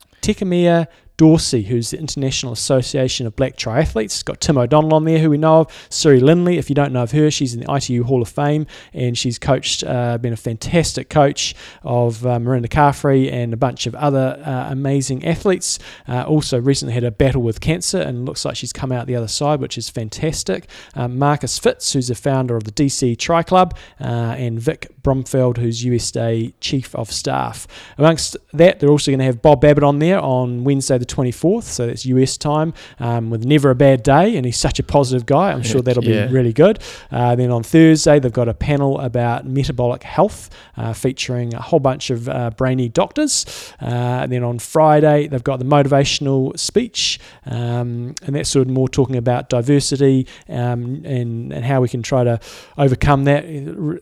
Dorsey, 1.22 1.62
who's 1.62 1.92
the 1.92 2.00
International 2.00 2.52
Association 2.52 3.28
of 3.28 3.36
Black 3.36 3.56
Triathletes. 3.56 4.06
It's 4.06 4.24
Got 4.24 4.42
Tim 4.42 4.58
O'Donnell 4.58 4.96
on 4.96 5.04
there, 5.04 5.20
who 5.20 5.30
we 5.30 5.38
know 5.38 5.60
of. 5.60 5.88
Siri 5.88 6.20
Lindley, 6.20 6.58
if 6.58 6.68
you 6.68 6.74
don't 6.74 6.92
know 6.92 7.04
of 7.04 7.12
her, 7.12 7.30
she's 7.30 7.54
in 7.54 7.60
the 7.60 7.72
ITU 7.72 8.06
Hall 8.06 8.24
of 8.24 8.28
Fame, 8.28 8.66
and 8.92 9.16
she's 9.16 9.38
coached, 9.38 9.84
uh, 9.84 10.18
been 10.18 10.34
a 10.34 10.36
fantastic 10.36 11.12
coach 11.12 11.54
of 11.84 12.26
uh, 12.26 12.40
Mirinda 12.40 12.66
Carfrae 12.66 13.32
and 13.32 13.54
a 13.54 13.56
bunch 13.56 13.86
of 13.86 13.94
other 13.94 14.42
uh, 14.44 14.72
amazing 14.72 15.24
athletes. 15.24 15.78
Uh, 16.08 16.24
also, 16.24 16.60
recently 16.60 16.96
had 16.96 17.04
a 17.04 17.12
battle 17.12 17.44
with 17.44 17.62
cancer, 17.62 18.02
and 18.02 18.26
looks 18.26 18.44
like 18.44 18.56
she's 18.56 18.74
come 18.74 18.92
out 18.92 19.06
the 19.06 19.16
other 19.16 19.28
side, 19.28 19.60
which 19.60 19.78
is 19.78 19.92
fantastic. 19.92 20.68
Um, 20.96 21.20
Marcus 21.20 21.60
Fitz, 21.60 21.94
who's 21.94 22.08
the 22.08 22.16
founder 22.16 22.56
of 22.56 22.64
the 22.64 22.72
DC 22.72 23.16
Tri 23.20 23.44
Club, 23.44 23.78
uh, 24.00 24.34
and 24.40 24.60
Vic 24.60 24.92
Brumfeld, 25.04 25.58
who's 25.58 25.84
USA 25.84 26.52
Chief 26.62 26.96
of 26.96 27.12
Staff. 27.12 27.68
Amongst 28.00 28.38
that, 28.54 28.80
they're 28.80 28.90
also 28.90 29.12
going 29.12 29.20
to 29.20 29.26
have 29.26 29.44
Bob 29.44 29.62
Babbitt 29.62 29.84
on 29.84 30.00
there 30.00 30.20
on 30.20 30.64
Wednesday, 30.64 30.98
the 30.98 31.11
24th, 31.14 31.64
so 31.64 31.88
that's 31.88 32.06
US 32.06 32.38
time, 32.38 32.74
um, 33.00 33.30
with 33.30 33.46
Never 33.46 33.70
a 33.72 33.76
Bad 33.76 34.04
Day, 34.04 34.36
and 34.36 34.46
he's 34.46 34.58
such 34.58 34.80
a 34.80 34.84
positive 34.84 35.26
guy. 35.26 35.52
I'm 35.52 35.64
sure 35.64 35.82
that'll 35.82 36.04
yeah. 36.04 36.28
be 36.28 36.34
really 36.34 36.54
good. 36.54 36.80
Uh, 37.12 37.36
then 37.36 37.52
on 37.52 37.64
Thursday, 37.64 38.20
they've 38.20 38.32
got 38.32 38.48
a 38.48 38.54
panel 38.54 39.00
about 39.00 39.46
metabolic 39.46 40.04
health 40.04 40.50
uh, 40.78 40.94
featuring 40.94 41.54
a 41.54 41.62
whole 41.62 41.80
bunch 41.80 42.10
of 42.10 42.30
uh, 42.30 42.50
brainy 42.52 42.90
doctors. 42.90 43.46
Uh, 43.82 43.86
and 44.24 44.32
then 44.32 44.44
on 44.44 44.60
Friday, 44.60 45.28
they've 45.28 45.44
got 45.44 45.60
the 45.60 45.66
motivational 45.66 46.58
speech, 46.58 47.20
um, 47.46 48.16
and 48.24 48.36
that's 48.36 48.50
sort 48.50 48.68
of 48.68 48.74
more 48.74 48.90
talking 48.90 49.16
about 49.16 49.50
diversity 49.50 50.28
um, 50.50 51.04
and, 51.06 51.52
and 51.52 51.66
how 51.66 51.82
we 51.82 51.90
can 51.90 52.02
try 52.02 52.24
to 52.24 52.40
overcome 52.78 53.26
that. 53.26 53.44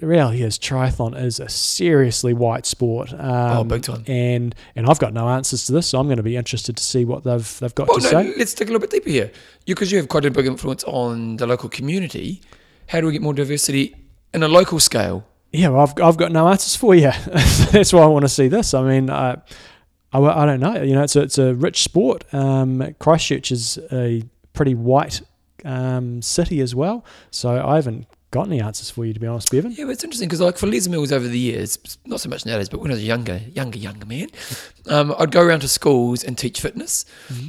Really 0.01 0.41
is 0.43 0.57
triathlon 0.57 1.20
is 1.20 1.39
a 1.39 1.49
seriously 1.49 2.34
white 2.34 2.66
sport. 2.66 3.14
Um, 3.14 3.57
Oh, 3.60 3.64
big 3.64 3.84
time. 3.84 4.03
And 4.07 4.55
and 4.76 4.88
I've 4.88 4.99
got 4.99 5.14
no 5.14 5.30
answers 5.30 5.66
to 5.66 5.72
this, 5.72 5.88
so 5.88 5.99
I'm 5.99 6.07
going 6.07 6.18
to 6.18 6.24
be 6.24 6.36
interested 6.36 6.78
to 6.78 6.84
see 6.89 7.05
what 7.05 7.23
they've 7.23 7.59
they've 7.59 7.73
got 7.75 7.87
Well, 7.87 7.97
to 7.97 8.03
no, 8.03 8.09
say. 8.09 8.33
let's 8.37 8.53
dig 8.53 8.67
a 8.69 8.71
little 8.71 8.81
bit 8.81 8.89
deeper 8.91 9.09
here. 9.09 9.31
You, 9.65 9.75
because 9.75 9.91
you 9.91 9.97
have 9.97 10.07
quite 10.09 10.25
a 10.25 10.31
big 10.31 10.45
influence 10.45 10.83
on 10.85 11.37
the 11.37 11.45
local 11.47 11.69
community. 11.69 12.41
How 12.87 12.99
do 13.01 13.07
we 13.07 13.13
get 13.13 13.21
more 13.21 13.33
diversity 13.33 13.95
in 14.33 14.43
a 14.43 14.47
local 14.47 14.79
scale? 14.79 15.25
Yeah, 15.51 15.69
well, 15.69 15.81
I've, 15.81 16.01
I've 16.01 16.17
got 16.17 16.31
no 16.31 16.47
answers 16.47 16.75
for 16.75 16.93
you. 16.95 17.11
That's 17.71 17.91
why 17.93 18.01
I 18.01 18.05
want 18.07 18.23
to 18.23 18.29
see 18.29 18.47
this. 18.47 18.73
I 18.73 18.81
mean, 18.83 19.09
I, 19.09 19.37
I, 20.13 20.19
I 20.19 20.45
don't 20.45 20.59
know. 20.59 20.81
You 20.81 20.93
know, 20.95 21.03
it's 21.03 21.15
a, 21.15 21.21
it's 21.21 21.37
a 21.37 21.53
rich 21.55 21.83
sport. 21.83 22.23
Um, 22.33 22.95
Christchurch 22.99 23.51
is 23.51 23.79
a 23.91 24.23
pretty 24.53 24.75
white 24.75 25.21
um, 25.65 26.21
city 26.21 26.61
as 26.61 26.75
well. 26.75 27.03
So 27.31 27.63
I 27.65 27.75
haven't 27.75 28.05
got 28.32 28.47
any 28.47 28.61
answers 28.61 28.89
for 28.89 29.05
you, 29.05 29.13
to 29.13 29.19
be 29.19 29.27
honest, 29.27 29.51
Bevan. 29.51 29.71
Yeah, 29.71 29.86
but 29.86 29.91
it's 29.91 30.03
interesting 30.03 30.27
because, 30.27 30.41
like, 30.41 30.57
for 30.57 30.67
Les 30.67 30.88
Mills 30.88 31.11
over 31.11 31.27
the 31.27 31.39
years, 31.39 31.77
not 32.05 32.19
so 32.21 32.30
much 32.30 32.45
nowadays, 32.45 32.69
but 32.69 32.80
when 32.80 32.91
I 32.91 32.93
was 32.93 33.01
a 33.03 33.05
younger, 33.05 33.41
younger, 33.53 33.77
younger 33.80 34.05
man, 34.05 34.27
um, 34.88 35.15
I'd 35.17 35.32
go 35.32 35.41
around 35.41 35.61
to 35.61 35.67
schools 35.67 36.23
and 36.23 36.38
teach 36.38 36.61
fitness. 36.61 37.05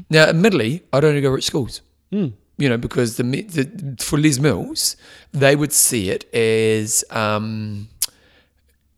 Now, 0.09 0.25
admittedly, 0.25 0.83
I'd 0.93 1.05
only 1.05 1.21
go 1.21 1.31
rich 1.31 1.45
schools. 1.45 1.83
Mm. 2.13 2.33
You 2.57 2.69
know, 2.69 2.77
because 2.77 3.17
the, 3.17 3.23
the 3.23 3.97
for 4.03 4.19
Les 4.19 4.39
Mills, 4.39 4.97
they 5.33 5.57
would 5.57 5.73
see 5.73 6.11
it 6.11 6.33
as 6.35 7.05
um, 7.11 7.89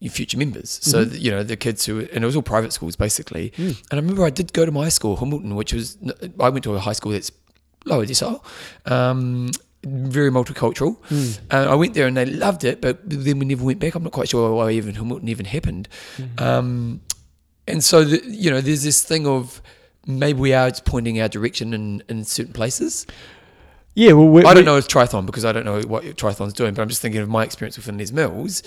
your 0.01 0.11
future 0.11 0.37
members. 0.37 0.80
So 0.83 1.05
Mm-hmm. 1.05 1.14
you 1.16 1.30
know, 1.30 1.43
the 1.45 1.57
kids 1.57 1.87
who 1.87 2.01
and 2.01 2.24
it 2.24 2.26
was 2.26 2.35
all 2.35 2.43
private 2.43 2.72
schools 2.72 2.97
basically. 2.97 3.51
Mm. 3.57 3.80
And 3.91 3.93
I 3.93 3.97
remember 3.97 4.24
I 4.24 4.30
did 4.30 4.53
go 4.53 4.66
to 4.66 4.72
my 4.72 4.89
school, 4.89 5.14
Hamilton, 5.16 5.55
which 5.55 5.72
was 5.72 5.97
I 6.41 6.49
went 6.49 6.64
to 6.64 6.74
a 6.74 6.80
high 6.80 6.93
school 6.93 7.12
that's 7.12 7.30
lower 7.85 8.05
decile, 8.05 8.43
um, 8.91 9.51
very 9.85 10.30
multicultural. 10.30 10.97
Mm. 11.09 11.41
And 11.51 11.70
I 11.70 11.74
went 11.74 11.95
there 11.95 12.07
and 12.07 12.16
they 12.16 12.26
loved 12.26 12.64
it, 12.64 12.80
but 12.80 12.99
then 13.05 13.39
we 13.39 13.47
never 13.47 13.64
went 13.64 13.80
back. 13.80 13.95
I'm 13.95 14.03
not 14.03 14.12
quite 14.12 14.28
sure 14.28 14.53
why 14.55 14.70
even 14.70 14.95
Hamilton 14.95 15.28
even 15.28 15.47
happened. 15.47 15.89
Mm-hmm. 16.16 16.45
Um, 16.45 17.01
and 17.66 17.83
so 17.83 18.05
the, 18.05 18.22
you 18.26 18.51
know, 18.51 18.61
there's 18.61 18.83
this 18.83 19.03
thing 19.03 19.26
of 19.26 19.61
maybe 20.07 20.39
we 20.39 20.53
are 20.53 20.70
just 20.70 20.85
pointing 20.85 21.20
our 21.20 21.28
direction 21.28 21.74
in, 21.74 22.03
in 22.09 22.24
certain 22.24 22.53
places. 22.53 23.07
Yeah, 23.95 24.12
well, 24.12 24.28
we, 24.28 24.43
I 24.43 24.55
don't 24.55 24.64
know 24.64 24.78
if 24.78 24.89
triathlon 24.89 25.26
because 25.26 25.45
I 25.45 25.53
don't 25.53 25.66
know 25.66 25.83
what 25.83 26.05
triathlon's 26.05 26.55
doing, 26.55 26.72
but 26.72 26.80
I'm 26.80 26.89
just 26.89 27.03
thinking 27.03 27.20
of 27.20 27.28
my 27.28 27.45
experience 27.45 27.76
within 27.76 27.99
Les 27.99 28.11
Mills. 28.11 28.62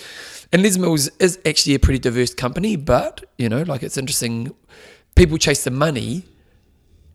And 0.52 0.62
Les 0.62 0.78
Mills 0.78 1.08
is 1.18 1.40
actually 1.44 1.74
a 1.74 1.80
pretty 1.80 1.98
diverse 1.98 2.32
company, 2.32 2.76
but 2.76 3.24
you 3.36 3.48
know, 3.48 3.62
like 3.62 3.82
it's 3.82 3.96
interesting. 3.96 4.54
People 5.16 5.38
chase 5.38 5.64
the 5.64 5.70
money, 5.70 6.24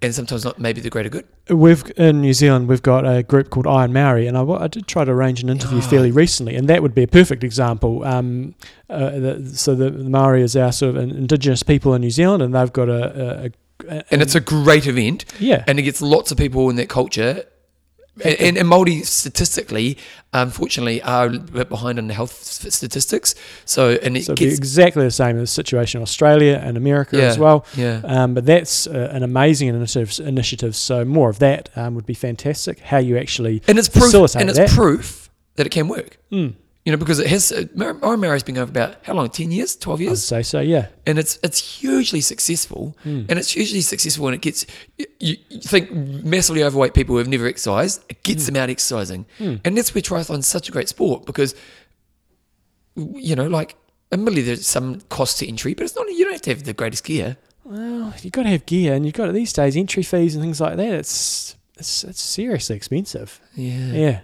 and 0.01 0.13
sometimes 0.15 0.43
not 0.43 0.59
maybe 0.59 0.81
the 0.81 0.89
greater 0.89 1.09
good. 1.09 1.25
We've 1.49 1.83
in 1.97 2.21
New 2.21 2.33
Zealand, 2.33 2.67
we've 2.67 2.81
got 2.81 3.05
a 3.05 3.23
group 3.23 3.49
called 3.49 3.67
Iron 3.67 3.93
Maori, 3.93 4.27
and 4.27 4.37
I, 4.37 4.43
I 4.43 4.67
did 4.67 4.87
try 4.87 5.05
to 5.05 5.11
arrange 5.11 5.43
an 5.43 5.49
interview 5.49 5.79
Ah. 5.79 5.89
fairly 5.89 6.11
recently, 6.11 6.55
and 6.55 6.67
that 6.69 6.81
would 6.81 6.95
be 6.95 7.03
a 7.03 7.07
perfect 7.07 7.43
example. 7.43 8.03
Um, 8.03 8.55
uh, 8.89 9.09
the, 9.11 9.51
so 9.53 9.75
the, 9.75 9.89
the 9.91 10.09
Maori 10.09 10.41
is 10.41 10.55
our 10.55 10.71
sort 10.71 10.95
of 10.95 11.03
an 11.03 11.11
indigenous 11.11 11.63
people 11.63 11.93
in 11.93 12.01
New 12.01 12.09
Zealand, 12.11 12.41
and 12.43 12.53
they've 12.55 12.73
got 12.73 12.89
a, 12.89 13.45
a, 13.45 13.51
a 13.89 14.03
And 14.11 14.21
it's 14.21 14.35
a 14.35 14.39
great 14.41 14.87
event, 14.87 15.25
yeah, 15.39 15.63
and 15.67 15.77
it 15.79 15.83
gets 15.83 16.01
lots 16.01 16.31
of 16.31 16.37
people 16.37 16.69
in 16.69 16.75
that 16.77 16.89
culture. 16.89 17.45
And, 18.23 18.57
and, 18.57 18.67
Māori 18.67 19.05
statistically, 19.05 19.97
unfortunately, 20.33 21.01
are 21.01 21.27
a 21.27 21.39
bit 21.39 21.69
behind 21.69 21.97
on 21.97 22.07
the 22.07 22.13
health 22.13 22.43
statistics. 22.43 23.35
So, 23.65 23.91
and 24.03 24.17
it 24.17 24.25
so 24.25 24.35
gets 24.35 24.57
exactly 24.57 25.03
the 25.05 25.11
same 25.11 25.37
as 25.37 25.43
the 25.43 25.47
situation 25.47 25.99
in 25.99 26.03
Australia 26.03 26.61
and 26.61 26.75
America 26.75 27.17
Yeah. 27.17 27.23
as 27.23 27.39
well. 27.39 27.65
yeah. 27.75 28.01
Um, 28.03 28.33
but 28.33 28.45
that's 28.45 28.85
uh, 28.85 29.09
an 29.13 29.23
amazing 29.23 29.69
initiative, 29.69 30.19
initiative. 30.27 30.75
So 30.75 31.05
more 31.05 31.29
of 31.29 31.39
that 31.39 31.69
um, 31.77 31.95
would 31.95 32.05
be 32.05 32.13
fantastic. 32.13 32.79
How 32.79 32.97
you 32.97 33.17
actually 33.17 33.61
And 33.67 33.79
it's 33.79 33.87
proof, 33.89 34.13
and 34.35 34.49
it's 34.49 34.57
that. 34.59 34.69
proof 34.69 35.29
that 35.55 35.65
it 35.65 35.69
can 35.71 35.87
work. 35.87 36.17
Mm, 36.31 36.55
You 36.85 36.91
know, 36.91 36.97
because 36.97 37.19
it 37.19 37.27
has. 37.27 37.51
Uh, 37.51 37.65
Mar- 37.75 37.93
Maori's 38.17 38.41
been 38.41 38.55
going 38.55 38.65
for 38.65 38.71
about 38.71 38.95
how 39.05 39.13
long? 39.13 39.29
Ten 39.29 39.51
years, 39.51 39.75
twelve 39.75 40.01
years. 40.01 40.31
I'd 40.31 40.37
say 40.37 40.43
so. 40.43 40.59
Yeah. 40.61 40.87
and 41.05 41.19
it's 41.19 41.37
it's 41.43 41.59
hugely 41.79 42.21
successful. 42.21 42.97
Mm. 43.05 43.27
And 43.29 43.37
it's 43.37 43.51
hugely 43.51 43.81
successful, 43.81 44.25
and 44.27 44.33
it 44.35 44.41
gets. 44.41 44.65
You, 45.19 45.37
you 45.49 45.59
think 45.61 45.91
massively 45.91 46.63
overweight 46.63 46.95
people 46.95 47.13
who 47.13 47.19
have 47.19 47.27
never 47.27 47.45
exercised, 47.45 48.03
it 48.09 48.23
gets 48.23 48.47
them 48.47 48.55
out 48.55 48.71
exercising, 48.71 49.27
Mm. 49.39 49.61
and 49.63 49.77
that's 49.77 49.93
where 49.93 50.01
triathlon's 50.01 50.47
such 50.47 50.69
a 50.69 50.71
great 50.71 50.89
sport 50.89 51.25
because, 51.27 51.53
you 52.95 53.35
know, 53.35 53.47
like 53.47 53.75
admittedly 54.11 54.41
there's 54.41 54.65
some 54.67 55.01
cost 55.09 55.37
to 55.39 55.47
entry, 55.47 55.73
but 55.75 55.83
it's 55.83 55.95
not. 55.95 56.09
You 56.09 56.23
don't 56.25 56.33
have 56.33 56.41
to 56.43 56.49
have 56.49 56.63
the 56.63 56.73
greatest 56.73 57.03
gear. 57.03 57.37
Well, 57.63 58.13
you've 58.21 58.33
got 58.33 58.43
to 58.43 58.49
have 58.49 58.65
gear, 58.65 58.93
and 58.95 59.05
you've 59.05 59.13
got 59.15 59.29
it 59.29 59.33
these 59.33 59.53
days 59.53 59.77
entry 59.77 60.03
fees 60.03 60.35
and 60.35 60.43
things 60.43 60.59
like 60.59 60.77
that. 60.77 60.93
It's 60.93 61.55
it's, 61.77 62.03
it's 62.03 62.21
seriously 62.21 62.75
expensive. 62.75 63.39
Yeah. 63.55 63.91
Yeah. 63.93 64.19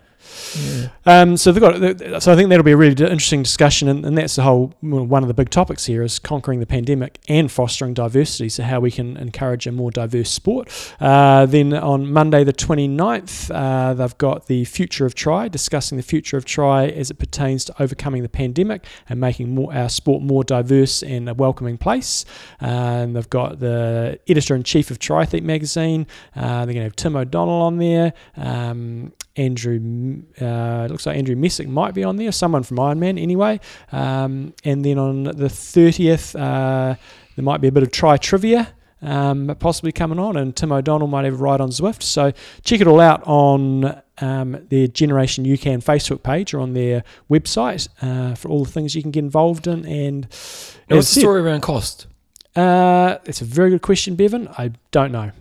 Yeah. 0.56 0.90
Um, 1.06 1.38
so 1.38 1.52
they've 1.52 1.62
got. 1.62 2.22
So 2.22 2.32
I 2.32 2.36
think 2.36 2.50
that'll 2.50 2.64
be 2.64 2.72
a 2.72 2.78
really 2.78 2.92
interesting 2.92 3.44
discussion, 3.44 3.88
and, 3.88 4.06
and 4.06 4.18
that's 4.18 4.36
the 4.36 4.44
whole 4.44 4.74
one 4.82 5.24
of 5.24 5.28
the 5.28 5.34
big 5.34 5.50
topics 5.50 5.86
here 5.86 6.04
is 6.04 6.20
conquering 6.20 6.60
the 6.60 6.66
pandemic 6.66 7.20
and 7.28 7.52
fostering 7.52 7.94
diversity. 7.94 8.50
So 8.50 8.64
how 8.64 8.80
we 8.80 8.92
can 8.92 9.18
encourage 9.18 9.68
a 9.68 9.72
more 9.72 9.92
diverse 9.92 10.30
sport. 10.30 10.70
Uh, 11.00 11.46
then 11.46 11.74
on 11.74 12.12
Monday 12.12 12.44
the 12.44 12.54
29th, 12.54 13.52
uh, 13.54 13.94
they've 13.94 14.18
got 14.18 14.48
the 14.48 14.66
future 14.66 15.06
of 15.06 15.16
try, 15.16 15.48
discussing 15.48 15.98
the 15.98 16.04
future 16.04 16.38
of 16.38 16.46
try 16.46 16.88
as 16.88 17.10
it 17.12 17.20
pertains 17.20 17.66
to 17.66 17.82
overcoming 17.82 18.24
the 18.24 18.30
pandemic 18.30 18.86
and 19.10 19.20
making 19.20 19.54
more 19.54 19.74
our 19.74 19.90
sport 19.90 20.22
more 20.22 20.44
diverse 20.44 21.04
and 21.04 21.30
a 21.30 21.34
welcoming 21.34 21.78
place. 21.78 22.26
Uh, 22.62 22.66
and 22.66 23.16
they've 23.16 23.30
got 23.30 23.60
the 23.60 24.20
editor 24.28 24.56
in 24.56 24.64
chief 24.64 24.92
of 24.92 25.00
Triathlete 25.00 25.44
magazine. 25.44 26.08
Uh, 26.36 26.66
they're 26.66 26.74
going 26.74 26.78
to 26.78 26.84
have 26.84 26.96
Tim 26.96 27.16
O'Donnell 27.16 27.62
on 27.62 27.78
there. 27.78 28.14
Um, 28.36 29.14
Andrew, 29.38 30.24
uh, 30.42 30.86
it 30.86 30.92
looks 30.92 31.06
like 31.06 31.18
Andrew 31.18 31.36
Messick 31.36 31.68
might 31.68 31.94
be 31.94 32.04
on 32.04 32.18
there, 32.18 32.32
someone 32.32 32.64
from 32.64 32.78
Ironman 32.78 33.22
anyway. 33.22 33.60
Um, 33.92 34.54
and 34.64 34.84
then 34.84 34.98
on 34.98 35.24
the 35.24 35.48
30th, 35.48 36.36
uh, 36.36 36.96
there 37.36 37.44
might 37.44 37.62
be 37.62 37.68
a 37.68 37.72
bit 37.72 37.84
of 37.84 37.92
try 37.92 38.18
trivia. 38.18 38.74
Um, 39.00 39.56
possibly 39.60 39.92
coming 39.92 40.18
on, 40.18 40.38
and 40.38 40.56
Tim 40.56 40.72
O'Donnell 40.72 41.08
might 41.08 41.26
have 41.26 41.36
a 41.36 41.38
ride 41.38 41.62
on 41.62 41.70
Zwift. 41.70 42.02
So 42.02 42.32
check 42.64 42.82
it 42.82 42.88
all 42.88 43.00
out 43.00 43.22
on 43.28 44.02
um, 44.20 44.66
their 44.70 44.88
Generation 44.88 45.46
UCAN 45.46 45.84
Facebook 45.84 46.24
page 46.24 46.54
or 46.54 46.60
on 46.60 46.74
their 46.74 47.04
website 47.30 47.88
uh, 48.02 48.34
for 48.34 48.50
all 48.50 48.66
the 48.66 48.72
things 48.72 48.96
you 48.96 49.04
can 49.04 49.12
get 49.12 49.24
involved 49.24 49.68
in. 49.68 49.86
And 49.86 50.26
as 50.26 50.88
what's 50.88 51.14
the 51.14 51.22
story 51.22 51.42
around 51.42 51.62
cost? 51.62 52.08
Uh, 52.56 53.20
it's 53.26 53.42
a 53.42 53.46
very 53.46 53.70
good 53.70 53.84
question, 53.84 54.16
Bevan. 54.16 54.48
I 54.58 54.72
don't 54.90 55.12
know. 55.12 55.32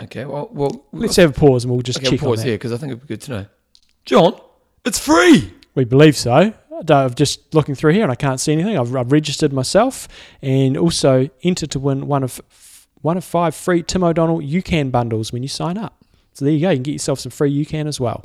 Okay. 0.00 0.24
Well, 0.24 0.48
well, 0.52 0.86
Let's 0.92 1.16
have 1.16 1.30
a 1.30 1.32
pause 1.32 1.64
and 1.64 1.72
we'll 1.72 1.82
just 1.82 1.98
okay, 1.98 2.10
check 2.10 2.20
we'll 2.20 2.30
pause 2.30 2.40
on 2.40 2.44
that. 2.44 2.48
here 2.50 2.58
because 2.58 2.72
I 2.72 2.76
think 2.76 2.92
it'd 2.92 3.02
be 3.02 3.08
good 3.08 3.20
to 3.22 3.30
know. 3.30 3.46
John, 4.04 4.40
it's 4.84 4.98
free. 4.98 5.52
We 5.74 5.84
believe 5.84 6.16
so. 6.16 6.54
I'm 6.88 7.14
just 7.14 7.54
looking 7.54 7.74
through 7.74 7.92
here 7.94 8.04
and 8.04 8.12
I 8.12 8.14
can't 8.14 8.40
see 8.40 8.52
anything. 8.52 8.78
I've, 8.78 8.94
I've 8.94 9.10
registered 9.10 9.52
myself 9.52 10.06
and 10.40 10.76
also 10.76 11.28
entered 11.42 11.72
to 11.72 11.78
win 11.80 12.06
one 12.06 12.22
of 12.22 12.40
one 13.00 13.16
of 13.16 13.24
five 13.24 13.54
free 13.54 13.82
Tim 13.82 14.02
O'Donnell 14.04 14.40
UCAN 14.40 14.90
bundles 14.90 15.32
when 15.32 15.42
you 15.42 15.48
sign 15.48 15.76
up. 15.76 15.97
So 16.38 16.44
there 16.44 16.54
you 16.54 16.60
go. 16.60 16.70
You 16.70 16.76
can 16.76 16.84
get 16.84 16.92
yourself 16.92 17.18
some 17.18 17.30
free 17.30 17.64
UCAN 17.64 17.88
as 17.88 17.98
well. 17.98 18.24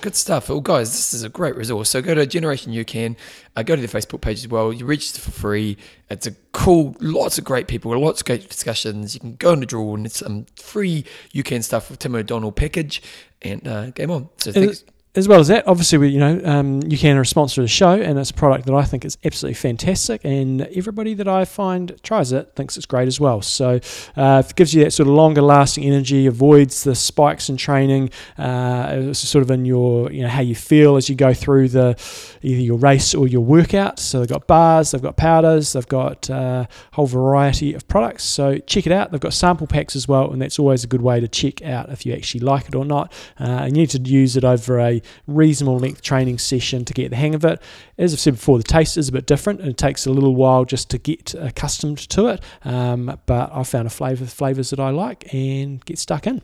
Good 0.00 0.16
stuff. 0.16 0.48
Well, 0.48 0.60
guys, 0.60 0.90
this 0.90 1.14
is 1.14 1.22
a 1.22 1.28
great 1.28 1.54
resource. 1.54 1.88
So 1.88 2.02
go 2.02 2.12
to 2.12 2.26
Generation 2.26 2.72
UCAN, 2.72 3.14
uh, 3.54 3.62
go 3.62 3.76
to 3.76 3.82
the 3.82 3.86
Facebook 3.86 4.20
page 4.20 4.38
as 4.38 4.48
well. 4.48 4.72
You 4.72 4.84
register 4.84 5.20
for 5.20 5.30
free. 5.30 5.76
It's 6.10 6.26
a 6.26 6.32
cool, 6.50 6.96
lots 6.98 7.38
of 7.38 7.44
great 7.44 7.68
people, 7.68 7.96
lots 7.96 8.20
of 8.20 8.26
great 8.26 8.48
discussions. 8.48 9.14
You 9.14 9.20
can 9.20 9.36
go 9.36 9.52
on 9.52 9.60
the 9.60 9.66
draw 9.66 9.94
and 9.94 10.06
it's 10.06 10.18
some 10.18 10.46
free 10.56 11.04
UCAN 11.32 11.62
stuff 11.62 11.88
with 11.88 12.00
Tim 12.00 12.16
O'Donnell 12.16 12.50
package 12.50 13.00
and 13.42 13.66
uh, 13.68 13.90
game 13.90 14.10
on. 14.10 14.28
So 14.38 14.50
thanks. 14.50 14.82
As 15.16 15.26
well 15.26 15.40
as 15.40 15.48
that, 15.48 15.66
obviously, 15.66 15.96
we, 15.96 16.08
you 16.08 16.18
know, 16.18 16.42
um, 16.44 16.82
UCAN 16.82 17.16
are 17.16 17.22
a 17.22 17.26
sponsor 17.26 17.62
the 17.62 17.68
show, 17.68 17.92
and 17.92 18.18
it's 18.18 18.28
a 18.28 18.34
product 18.34 18.66
that 18.66 18.74
I 18.74 18.84
think 18.84 19.02
is 19.02 19.16
absolutely 19.24 19.54
fantastic, 19.54 20.22
and 20.24 20.60
everybody 20.60 21.14
that 21.14 21.26
I 21.26 21.46
find 21.46 21.98
tries 22.02 22.32
it 22.32 22.52
thinks 22.54 22.76
it's 22.76 22.84
great 22.84 23.08
as 23.08 23.18
well. 23.18 23.40
So 23.40 23.80
uh, 24.14 24.42
it 24.46 24.54
gives 24.56 24.74
you 24.74 24.84
that 24.84 24.90
sort 24.90 25.08
of 25.08 25.14
longer 25.14 25.40
lasting 25.40 25.84
energy, 25.84 26.26
avoids 26.26 26.84
the 26.84 26.94
spikes 26.94 27.48
in 27.48 27.56
training, 27.56 28.10
uh, 28.36 29.14
sort 29.14 29.42
of 29.42 29.50
in 29.50 29.64
your, 29.64 30.12
you 30.12 30.20
know, 30.20 30.28
how 30.28 30.42
you 30.42 30.54
feel 30.54 30.96
as 30.96 31.08
you 31.08 31.14
go 31.14 31.32
through 31.32 31.70
the 31.70 31.98
either 32.42 32.60
your 32.60 32.76
race 32.76 33.14
or 33.14 33.26
your 33.26 33.40
workout. 33.40 33.98
So 33.98 34.20
they've 34.20 34.28
got 34.28 34.46
bars, 34.46 34.90
they've 34.90 35.00
got 35.00 35.16
powders, 35.16 35.72
they've 35.72 35.88
got 35.88 36.28
uh, 36.28 36.66
a 36.68 36.94
whole 36.94 37.06
variety 37.06 37.72
of 37.72 37.88
products. 37.88 38.24
So 38.24 38.58
check 38.58 38.86
it 38.86 38.92
out. 38.92 39.12
They've 39.12 39.20
got 39.20 39.32
sample 39.32 39.66
packs 39.66 39.96
as 39.96 40.06
well, 40.06 40.30
and 40.30 40.42
that's 40.42 40.58
always 40.58 40.84
a 40.84 40.86
good 40.86 41.00
way 41.00 41.20
to 41.20 41.28
check 41.28 41.62
out 41.62 41.88
if 41.88 42.04
you 42.04 42.12
actually 42.12 42.40
like 42.40 42.68
it 42.68 42.74
or 42.74 42.84
not. 42.84 43.10
Uh, 43.40 43.44
and 43.64 43.74
you 43.74 43.84
need 43.84 43.90
to 43.90 43.98
use 43.98 44.36
it 44.36 44.44
over 44.44 44.78
a 44.78 45.00
reasonable 45.26 45.78
length 45.78 46.02
training 46.02 46.38
session 46.38 46.84
to 46.84 46.94
get 46.94 47.10
the 47.10 47.16
hang 47.16 47.34
of 47.34 47.44
it. 47.44 47.60
As 47.98 48.12
I've 48.12 48.20
said 48.20 48.34
before, 48.34 48.58
the 48.58 48.64
taste 48.64 48.96
is 48.96 49.08
a 49.08 49.12
bit 49.12 49.26
different 49.26 49.60
and 49.60 49.68
it 49.70 49.76
takes 49.76 50.06
a 50.06 50.10
little 50.10 50.34
while 50.34 50.64
just 50.64 50.90
to 50.90 50.98
get 50.98 51.34
accustomed 51.34 51.98
to 52.10 52.28
it. 52.28 52.42
Um, 52.64 53.18
but 53.26 53.50
I 53.52 53.62
found 53.62 53.86
a 53.86 53.90
flavour 53.90 54.26
flavors 54.26 54.70
that 54.70 54.80
I 54.80 54.90
like 54.90 55.32
and 55.32 55.84
get 55.84 55.98
stuck 55.98 56.26
in. 56.26 56.42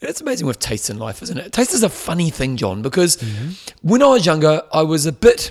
It's 0.00 0.20
amazing 0.22 0.46
with 0.46 0.58
taste 0.58 0.88
in 0.88 0.98
life, 0.98 1.22
isn't 1.22 1.36
it? 1.36 1.52
Taste 1.52 1.74
is 1.74 1.82
a 1.82 1.90
funny 1.90 2.30
thing, 2.30 2.56
John, 2.56 2.80
because 2.80 3.22
when 3.82 4.02
I 4.02 4.06
was 4.06 4.24
younger, 4.24 4.62
I 4.72 4.82
was 4.82 5.04
a 5.04 5.12
bit, 5.12 5.50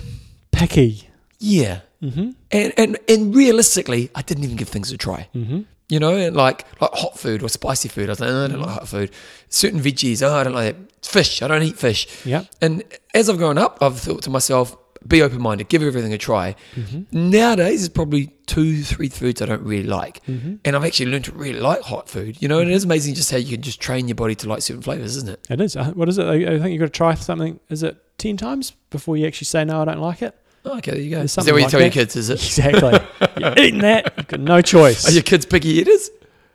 Picky. 0.50 1.08
yeah. 1.38 1.80
Mm-hmm. 2.02 2.30
And, 2.50 2.72
and, 2.78 2.98
and 3.08 3.34
realistically, 3.34 4.10
I 4.14 4.22
didn't 4.22 4.44
even 4.44 4.56
give 4.56 4.68
things 4.68 4.90
a 4.90 4.96
try. 4.96 5.28
Mm-hmm. 5.34 5.60
You 5.90 6.00
know, 6.00 6.28
like 6.30 6.64
like 6.80 6.90
hot 6.94 7.18
food 7.18 7.42
or 7.42 7.48
spicy 7.48 7.88
food. 7.88 8.08
I 8.08 8.12
was 8.12 8.20
like, 8.20 8.30
oh, 8.30 8.44
I 8.44 8.48
don't 8.48 8.60
like 8.60 8.70
hot 8.70 8.88
food. 8.88 9.10
Certain 9.48 9.80
veggies, 9.80 10.22
oh, 10.22 10.32
I 10.34 10.44
don't 10.44 10.54
like 10.54 10.76
that. 10.76 11.06
Fish, 11.06 11.42
I 11.42 11.48
don't 11.48 11.62
eat 11.62 11.78
fish. 11.78 12.06
Yeah. 12.24 12.44
And 12.60 12.84
as 13.14 13.28
I've 13.28 13.38
grown 13.38 13.58
up, 13.58 13.78
I've 13.82 13.98
thought 13.98 14.22
to 14.22 14.30
myself, 14.30 14.76
be 15.06 15.22
open 15.22 15.40
minded, 15.40 15.68
give 15.68 15.82
everything 15.82 16.12
a 16.12 16.18
try. 16.18 16.54
Mm-hmm. 16.74 17.30
Nowadays, 17.30 17.80
there's 17.80 17.88
probably 17.88 18.26
two, 18.46 18.82
three 18.82 19.08
foods 19.08 19.40
I 19.40 19.46
don't 19.46 19.62
really 19.62 19.86
like. 19.86 20.22
Mm-hmm. 20.26 20.56
And 20.64 20.76
I've 20.76 20.84
actually 20.84 21.10
learned 21.10 21.24
to 21.24 21.32
really 21.32 21.58
like 21.58 21.80
hot 21.80 22.08
food. 22.08 22.40
You 22.40 22.48
know, 22.48 22.60
and 22.60 22.70
it 22.70 22.74
is 22.74 22.84
amazing 22.84 23.14
just 23.14 23.30
how 23.30 23.38
you 23.38 23.56
can 23.56 23.62
just 23.62 23.80
train 23.80 24.08
your 24.08 24.14
body 24.14 24.34
to 24.36 24.48
like 24.48 24.62
certain 24.62 24.82
flavors, 24.82 25.16
isn't 25.16 25.30
it? 25.30 25.46
It 25.48 25.60
is. 25.60 25.74
Uh, 25.74 25.90
What 25.92 26.08
is 26.08 26.18
it? 26.18 26.24
I 26.26 26.34
I 26.34 26.58
think 26.58 26.72
you've 26.72 26.80
got 26.80 26.86
to 26.86 26.90
try 26.90 27.14
something. 27.14 27.58
Is 27.70 27.82
it 27.82 27.96
10 28.18 28.36
times 28.36 28.72
before 28.90 29.16
you 29.16 29.26
actually 29.26 29.46
say, 29.46 29.64
no, 29.64 29.80
I 29.80 29.86
don't 29.86 30.00
like 30.00 30.20
it? 30.22 30.36
Oh, 30.64 30.76
okay, 30.78 30.90
there 30.92 31.00
you 31.00 31.10
go. 31.10 31.22
Is 31.22 31.34
that 31.34 31.46
what 31.46 31.56
you 31.56 31.62
like 31.62 31.70
tell 31.70 31.80
your 31.80 31.90
kids, 31.90 32.16
is 32.16 32.28
it? 32.28 32.34
Exactly. 32.40 33.00
You're 33.38 33.58
eating 33.58 33.80
that. 33.80 34.12
You've 34.16 34.28
got 34.28 34.40
no 34.40 34.60
choice. 34.60 35.08
Are 35.08 35.12
your 35.12 35.22
kids 35.22 35.46
picky 35.46 35.68
eaters? 35.68 36.10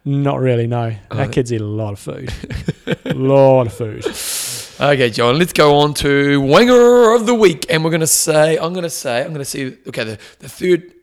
Not 0.07 0.39
really, 0.39 0.67
no. 0.67 0.95
Oh, 1.09 1.17
Our 1.17 1.27
kids 1.27 1.51
eat 1.51 1.61
a 1.61 1.65
lot 1.65 1.93
of 1.93 1.99
food. 1.99 2.31
a 3.05 3.13
lot 3.15 3.65
of 3.65 3.73
food. 3.73 4.05
Okay, 4.79 5.09
John, 5.09 5.39
let's 5.39 5.53
go 5.53 5.79
on 5.79 5.95
to 5.95 6.39
Wanger 6.41 7.15
of 7.15 7.25
the 7.25 7.33
Week. 7.33 7.65
And 7.69 7.83
we're 7.83 7.89
going 7.89 8.01
to 8.01 8.07
say, 8.07 8.57
I'm 8.57 8.73
going 8.73 8.83
to 8.83 8.89
say, 8.91 9.21
I'm 9.21 9.29
going 9.29 9.39
to 9.39 9.45
see, 9.45 9.75
okay, 9.87 10.03
the, 10.03 10.19
the 10.39 10.49
third, 10.49 10.93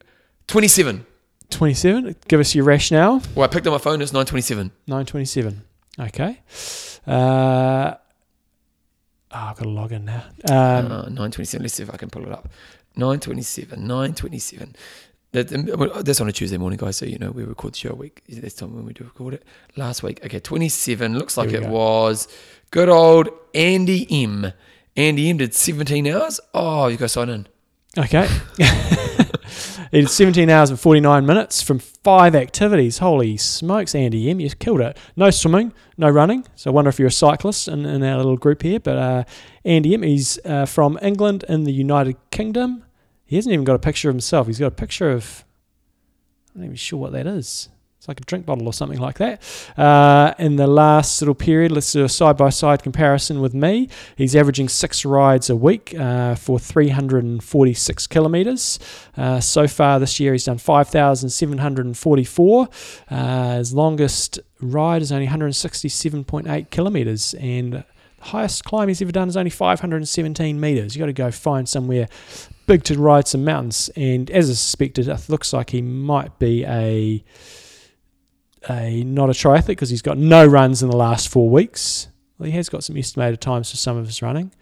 27. 0.47 1.05
27. 1.51 2.17
Give 2.29 2.39
us 2.39 2.55
your 2.55 2.65
rationale. 2.65 3.21
Well, 3.35 3.45
I 3.45 3.49
picked 3.49 3.67
up 3.67 3.73
my 3.73 3.79
phone, 3.79 4.01
it's 4.01 4.13
927. 4.13 4.71
927. 4.87 5.63
Okay. 5.99 6.41
Uh, 7.07 7.11
oh, 7.13 7.97
I've 9.33 9.57
got 9.57 9.63
to 9.65 9.69
log 9.69 9.91
in 9.91 10.05
now. 10.05 10.25
Um, 10.49 10.55
uh, 10.93 11.03
927. 11.09 11.63
Let's 11.63 11.75
see 11.75 11.83
if 11.83 11.93
I 11.93 11.97
can 11.97 12.09
pull 12.09 12.25
it 12.25 12.31
up. 12.33 12.49
927. 12.97 13.81
927. 13.81 14.77
That, 15.33 15.51
um, 15.53 16.05
that's 16.05 16.21
on 16.21 16.29
a 16.29 16.33
Tuesday 16.33 16.59
morning, 16.59 16.77
guys. 16.77 16.99
So 16.99 17.07
you 17.07 17.19
know 17.19 17.31
we 17.31 17.43
record 17.45 17.73
the 17.73 17.79
show 17.79 17.91
a 17.91 17.95
week. 17.95 18.23
That's 18.29 18.55
time 18.55 18.75
when 18.75 18.85
we 18.85 18.93
do 18.93 19.05
record 19.05 19.35
it. 19.35 19.45
Last 19.77 20.03
week, 20.03 20.21
okay, 20.25 20.41
27. 20.41 21.19
Looks 21.19 21.37
like 21.39 21.53
it 21.53 21.63
go. 21.63 21.71
was 21.71 22.29
good 22.71 22.91
old 22.91 23.29
Andy 23.55 24.07
M. 24.11 24.53
Andy 24.95 25.31
M 25.31 25.39
did 25.39 25.55
17 25.55 26.07
hours. 26.07 26.39
Oh, 26.53 26.89
you 26.89 26.99
guys 26.99 27.13
sign 27.13 27.31
in. 27.31 27.47
okay. 27.97 28.29
he 29.93 30.01
did 30.01 30.09
17 30.09 30.49
hours 30.49 30.71
and 30.71 30.81
49 30.81 31.27
minutes 31.27 31.61
from 31.61 31.79
five 31.79 32.35
activities. 32.35 32.99
Holy 32.99 33.37
smokes, 33.37 33.95
Andy 33.95 34.31
M. 34.31 34.41
You 34.41 34.49
killed 34.49 34.81
it. 34.81 34.97
No 35.17 35.29
swimming, 35.29 35.75
no 35.99 36.09
running. 36.09 36.47
So 36.57 36.71
I 36.71 36.73
wonder 36.73 36.89
if 36.89 36.99
you're 36.99 37.09
a 37.09 37.13
cyclist 37.13 37.69
in, 37.69 37.85
in 37.85 38.03
our 38.03 38.17
little 38.17 38.39
group 38.39 38.63
here. 38.63 38.81
But 38.81 38.97
uh, 38.97 39.25
Andy 39.67 39.93
M. 39.93 40.03
He's 40.03 40.39
uh, 40.47 40.65
from 40.65 40.99
England 41.03 41.45
in 41.47 41.65
the 41.65 41.73
United 41.73 42.17
Kingdom. 42.31 42.85
He 43.27 43.37
hasn't 43.37 43.53
even 43.53 43.65
got 43.65 43.75
a 43.75 43.79
picture 43.79 44.09
of 44.09 44.15
himself. 44.15 44.47
He's 44.47 44.59
got 44.59 44.69
a 44.69 44.71
picture 44.71 45.11
of. 45.11 45.45
I'm 46.55 46.63
not 46.63 46.65
even 46.65 46.77
sure 46.77 46.99
what 46.99 47.13
that 47.13 47.27
is. 47.27 47.69
It's 48.03 48.09
like 48.09 48.21
a 48.21 48.25
drink 48.25 48.47
bottle 48.47 48.67
or 48.67 48.73
something 48.73 48.99
like 48.99 49.19
that. 49.19 49.41
Uh, 49.79 50.35
in 50.37 50.57
the 50.57 50.67
last 50.67 51.23
little 51.23 51.37
period, 51.37 51.71
let's 51.71 51.93
do 51.93 52.03
a 52.03 52.09
side 52.09 52.37
by 52.37 52.51
side 52.51 52.83
comparison 52.83 53.41
with 53.41 53.55
me. 53.55 53.89
He's 54.17 54.35
averaging 54.35 54.69
six 54.71 55.05
rides 55.05 55.49
a 55.49 55.55
week 55.55 55.95
uh, 55.97 56.35
for 56.35 56.59
346 56.59 58.09
kilometres. 58.09 58.81
Uh, 59.17 59.39
so 59.39 59.69
far 59.69 60.01
this 60.01 60.19
year, 60.19 60.33
he's 60.33 60.47
done 60.47 60.59
5,744. 60.59 62.69
Uh, 63.09 63.59
his 63.59 63.73
longest 63.73 64.41
ride 64.61 65.01
is 65.01 65.13
only 65.13 65.29
167.8 65.29 66.71
kilometres, 66.71 67.35
and 67.35 67.75
the 67.75 67.85
highest 68.19 68.65
climb 68.65 68.89
he's 68.89 69.01
ever 69.01 69.13
done 69.13 69.29
is 69.29 69.37
only 69.37 69.49
517 69.49 70.59
metres. 70.59 70.97
You've 70.97 71.03
got 71.03 71.07
to 71.07 71.13
go 71.13 71.31
find 71.31 71.69
somewhere 71.69 72.09
big 72.67 72.83
to 72.83 72.99
ride 72.99 73.29
some 73.29 73.45
mountains. 73.45 73.91
And 73.95 74.29
as 74.33 74.51
I 74.51 74.55
suspected, 74.55 75.07
it 75.07 75.29
looks 75.29 75.53
like 75.53 75.71
he 75.71 75.83
might 75.83 76.41
be 76.41 76.65
a 76.65 77.23
a 78.69 79.05
not 79.05 79.29
a 79.29 79.33
triathlete 79.33 79.67
because 79.69 79.91
he's 79.91 80.03
got 80.03 80.19
no 80.19 80.47
runs 80.47 80.83
in 80.83 80.91
the 80.91 80.97
last 80.97 81.29
four 81.29 81.49
weeks. 81.49 82.09
Well, 82.39 82.51
he 82.51 82.57
has 82.57 82.69
got 82.69 82.85
some 82.85 82.97
estimated 82.97 83.41
times 83.41 83.71
for 83.71 83.77
some 83.77 83.97
of 83.97 84.07
his 84.07 84.23
running. 84.23 84.53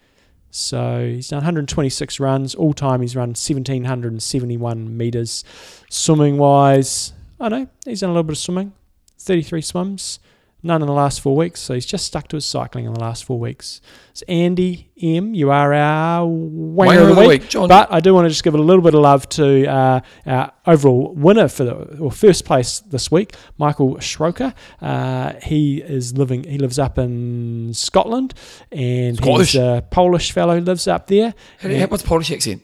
So 0.50 1.06
he's 1.06 1.28
done 1.28 1.38
126 1.38 2.18
runs. 2.18 2.54
All 2.54 2.74
time 2.74 3.02
he's 3.02 3.14
run 3.14 3.30
1,771 3.30 4.96
metres. 4.96 5.44
Swimming 5.88 6.38
wise, 6.38 7.12
I 7.38 7.48
know, 7.48 7.68
he's 7.84 8.00
done 8.00 8.10
a 8.10 8.12
little 8.12 8.24
bit 8.24 8.32
of 8.32 8.38
swimming. 8.38 8.72
33 9.18 9.62
swims. 9.62 10.18
None 10.62 10.82
in 10.82 10.86
the 10.86 10.92
last 10.92 11.20
four 11.22 11.34
weeks. 11.36 11.60
So 11.60 11.72
he's 11.74 11.86
just 11.86 12.04
stuck 12.04 12.28
to 12.28 12.36
his 12.36 12.44
cycling 12.44 12.84
in 12.84 12.92
the 12.92 13.00
last 13.00 13.24
four 13.24 13.38
weeks. 13.38 13.80
It's 14.10 14.20
Andy 14.22 14.90
M. 15.00 15.32
You 15.34 15.50
are 15.50 15.72
our 15.72 16.26
winner, 16.26 17.08
of 17.08 17.16
the 17.16 17.26
week. 17.28 17.48
John. 17.48 17.68
But 17.68 17.90
I 17.90 18.00
do 18.00 18.12
want 18.12 18.26
to 18.26 18.28
just 18.28 18.44
give 18.44 18.54
a 18.54 18.58
little 18.58 18.82
bit 18.82 18.94
of 18.94 19.00
love 19.00 19.26
to 19.30 19.66
uh, 19.66 20.00
our 20.26 20.52
overall 20.66 21.14
winner 21.14 21.48
for 21.48 21.64
the 21.64 21.74
or 21.98 22.12
first 22.12 22.44
place 22.44 22.80
this 22.80 23.10
week, 23.10 23.34
Michael 23.56 23.96
Schroker. 23.96 24.54
Uh, 24.82 25.32
he 25.42 25.78
is 25.80 26.16
living. 26.18 26.44
He 26.44 26.58
lives 26.58 26.78
up 26.78 26.98
in 26.98 27.72
Scotland, 27.72 28.34
and 28.70 29.16
Scottish. 29.16 29.52
he's 29.52 29.60
a 29.60 29.82
Polish 29.90 30.32
fellow 30.32 30.56
who 30.58 30.64
lives 30.64 30.86
up 30.86 31.06
there. 31.06 31.32
How 31.60 31.68
do 31.68 31.74
you- 31.74 31.86
what's 31.86 32.02
Polish 32.02 32.30
accent? 32.30 32.62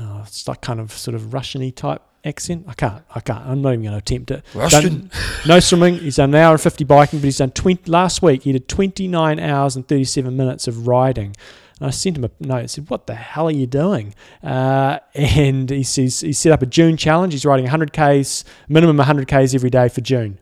Oh, 0.00 0.22
it's 0.24 0.46
like 0.46 0.60
kind 0.60 0.78
of 0.78 0.92
sort 0.92 1.16
of 1.16 1.34
Russian-y 1.34 1.70
type 1.70 2.02
accent. 2.24 2.64
I 2.68 2.74
can't. 2.74 3.02
I 3.14 3.20
can't. 3.20 3.44
I'm 3.46 3.62
not 3.62 3.70
even 3.70 3.82
going 3.82 3.92
to 3.92 3.98
attempt 3.98 4.30
it. 4.30 4.44
Russian. 4.54 4.82
Done- 4.82 5.10
no 5.46 5.60
swimming. 5.60 5.98
He's 5.98 6.16
done 6.16 6.30
an 6.30 6.40
hour 6.40 6.52
and 6.52 6.60
50 6.60 6.84
biking, 6.84 7.20
but 7.20 7.24
he's 7.24 7.38
done 7.38 7.50
20. 7.50 7.90
Last 7.90 8.22
week, 8.22 8.42
he 8.42 8.52
did 8.52 8.68
29 8.68 9.38
hours 9.38 9.76
and 9.76 9.86
37 9.86 10.36
minutes 10.36 10.68
of 10.68 10.86
riding. 10.86 11.34
And 11.80 11.86
I 11.86 11.90
sent 11.90 12.16
him 12.16 12.24
a 12.24 12.30
note 12.40 12.58
and 12.58 12.70
said, 12.70 12.90
What 12.90 13.06
the 13.06 13.14
hell 13.14 13.46
are 13.48 13.52
you 13.52 13.66
doing? 13.66 14.14
Uh, 14.42 14.98
and 15.14 15.70
he 15.70 15.82
says 15.82 16.20
he 16.20 16.32
set 16.32 16.52
up 16.52 16.62
a 16.62 16.66
June 16.66 16.96
challenge. 16.96 17.32
He's 17.32 17.46
riding 17.46 17.66
100Ks, 17.66 18.44
minimum 18.68 18.98
100Ks 18.98 19.54
every 19.54 19.70
day 19.70 19.88
for 19.88 20.00
June. 20.00 20.38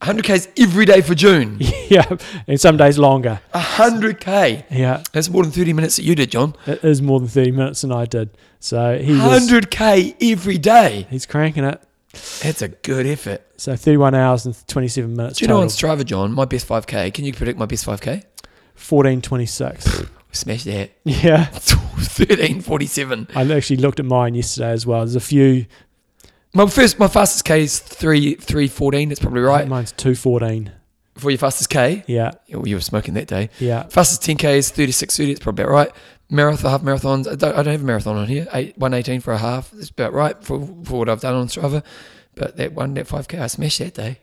100Ks 0.00 0.48
every 0.58 0.86
day 0.86 1.02
for 1.02 1.14
June. 1.14 1.58
yeah. 1.88 2.16
And 2.46 2.60
some 2.60 2.76
days 2.76 2.98
longer. 2.98 3.40
100K. 3.54 4.64
Yeah. 4.70 5.02
That's 5.12 5.28
more 5.28 5.42
than 5.42 5.52
30 5.52 5.74
minutes 5.74 5.96
that 5.96 6.04
you 6.04 6.14
did, 6.14 6.30
John. 6.30 6.54
It 6.66 6.82
is 6.82 7.02
more 7.02 7.20
than 7.20 7.28
30 7.28 7.50
minutes 7.52 7.82
than 7.82 7.92
I 7.92 8.06
did. 8.06 8.30
So 8.60 8.98
he 8.98 9.12
100K 9.12 10.32
every 10.32 10.58
day. 10.58 11.06
he's 11.10 11.26
cranking 11.26 11.64
it. 11.64 11.82
That's 12.42 12.62
a 12.62 12.68
good 12.68 13.06
effort. 13.06 13.46
So 13.56 13.76
31 13.76 14.14
hours 14.14 14.46
and 14.46 14.56
27 14.68 15.14
minutes. 15.14 15.38
Do 15.38 15.44
you 15.44 15.48
know 15.48 15.60
on 15.60 15.68
total. 15.68 15.96
Strava, 15.96 16.04
John, 16.04 16.32
my 16.32 16.44
best 16.44 16.66
5K? 16.66 17.12
Can 17.12 17.24
you 17.24 17.32
predict 17.32 17.58
my 17.58 17.66
best 17.66 17.84
5K? 17.86 18.24
1426. 18.74 20.06
Smash 20.32 20.64
that. 20.64 20.92
yeah. 21.04 21.50
1347. 22.00 23.28
I 23.34 23.52
actually 23.52 23.76
looked 23.76 24.00
at 24.00 24.06
mine 24.06 24.34
yesterday 24.34 24.70
as 24.70 24.86
well. 24.86 25.00
There's 25.00 25.16
a 25.16 25.20
few. 25.20 25.66
My 26.52 26.66
first, 26.66 26.98
my 26.98 27.08
fastest 27.08 27.44
K 27.44 27.62
is 27.62 27.78
three 27.78 28.34
three 28.34 28.66
fourteen. 28.68 29.08
That's 29.08 29.20
probably 29.20 29.40
right. 29.40 29.68
Mine's 29.68 29.92
214. 29.92 30.72
for 31.16 31.30
your 31.30 31.38
fastest 31.38 31.70
K. 31.70 32.02
Yeah, 32.06 32.32
Oh, 32.54 32.64
you 32.64 32.74
were 32.76 32.80
smoking 32.80 33.14
that 33.14 33.28
day. 33.28 33.50
yeah. 33.60 33.84
Fastest 33.88 34.22
10K 34.22 34.56
is 34.56 34.72
36.30. 34.72 35.28
It's 35.30 35.40
probably 35.40 35.64
about 35.64 35.72
right. 35.72 35.90
Marathon, 36.30 36.70
half 36.70 36.82
marathons. 36.82 37.30
I 37.30 37.34
don't, 37.34 37.52
I 37.52 37.62
don't 37.62 37.72
have 37.72 37.82
a 37.82 37.84
marathon 37.84 38.16
on 38.16 38.26
here. 38.26 38.46
Eight, 38.52 38.76
118 38.78 39.20
for 39.20 39.32
a 39.32 39.38
half. 39.38 39.70
That's 39.70 39.90
about 39.90 40.12
right 40.12 40.42
for, 40.42 40.60
for 40.84 40.98
what 41.00 41.08
I've 41.08 41.20
done 41.20 41.34
on 41.34 41.48
Strava. 41.48 41.82
But 42.36 42.56
that 42.56 42.72
one, 42.72 42.94
that 42.94 43.06
5K, 43.06 43.40
I 43.40 43.46
smashed 43.48 43.80
that 43.80 43.94
day. 43.94 44.18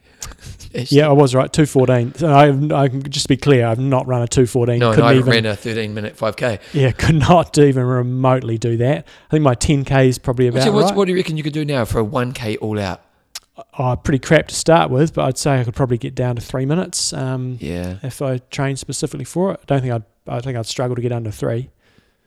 Yeah, 0.73 1.07
I 1.07 1.11
was 1.13 1.33
right. 1.33 1.51
Two 1.51 1.65
fourteen. 1.65 2.13
So 2.13 2.27
I, 2.27 2.49
I 2.83 2.87
can 2.89 3.01
just 3.03 3.27
be 3.27 3.37
clear. 3.37 3.65
I've 3.65 3.79
not 3.79 4.05
run 4.05 4.21
a 4.21 4.27
two 4.27 4.45
fourteen. 4.45 4.79
No, 4.79 4.91
I 4.91 5.15
even. 5.15 5.31
ran 5.31 5.45
a 5.45 5.55
13 5.55 5.93
minute 5.93 6.15
5K. 6.15 6.59
Yeah, 6.73 6.91
could 6.97 7.15
not 7.15 7.57
even 7.57 7.83
remotely 7.83 8.57
do 8.57 8.77
that. 8.77 9.07
I 9.07 9.31
think 9.31 9.43
my 9.43 9.55
ten 9.55 9.85
k 9.85 10.07
is 10.09 10.19
probably 10.19 10.47
about 10.47 10.71
what's, 10.73 10.89
right. 10.91 10.95
what 10.97 11.05
do 11.05 11.11
you 11.11 11.17
reckon 11.17 11.37
you 11.37 11.43
could 11.43 11.53
do 11.53 11.65
now 11.65 11.85
for 11.85 11.99
a 11.99 12.05
1K 12.05 12.57
all 12.61 12.79
out? 12.79 13.01
oh, 13.79 13.95
pretty 13.95 14.19
crap 14.19 14.47
to 14.47 14.55
start 14.55 14.91
with, 14.91 15.13
but 15.13 15.25
I'd 15.25 15.37
say 15.37 15.59
I 15.59 15.63
could 15.63 15.73
probably 15.73 15.97
get 15.97 16.13
down 16.15 16.35
to 16.35 16.41
three 16.41 16.65
minutes 16.65 17.11
um, 17.13 17.57
Yeah. 17.59 17.97
if 18.03 18.21
I 18.21 18.37
trained 18.37 18.79
specifically 18.79 19.25
for 19.25 19.53
it. 19.53 19.59
I 19.63 19.65
don't 19.65 19.81
think 19.81 19.93
I'd. 19.93 20.03
I 20.29 20.41
think 20.41 20.57
I'd 20.57 20.65
struggle 20.65 20.95
to 20.95 21.01
get 21.01 21.13
under 21.13 21.31
three. 21.31 21.69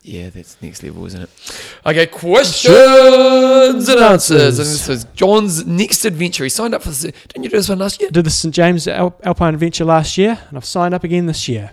Yeah, 0.02 0.30
that's 0.30 0.56
next 0.62 0.82
level, 0.82 1.04
isn't 1.06 1.22
it? 1.22 1.30
Okay, 1.84 2.06
questions 2.06 3.88
and 3.88 4.00
answers. 4.00 4.58
And 4.58 4.66
this 4.66 4.88
is 4.88 5.04
John's 5.14 5.66
next 5.66 6.04
adventure. 6.06 6.42
He 6.44 6.48
signed 6.50 6.74
up 6.74 6.82
for 6.82 6.88
this. 6.88 7.02
Didn't 7.02 7.44
you 7.44 7.50
do 7.50 7.56
this 7.58 7.68
one 7.68 7.78
last 7.80 8.00
year? 8.00 8.10
Did 8.10 8.24
the 8.24 8.30
St 8.30 8.54
James 8.54 8.88
Al- 8.88 9.14
Alpine 9.22 9.52
Adventure 9.54 9.84
last 9.84 10.16
year, 10.16 10.38
and 10.48 10.56
I've 10.56 10.64
signed 10.64 10.94
up 10.94 11.04
again 11.04 11.26
this 11.26 11.48
year. 11.48 11.72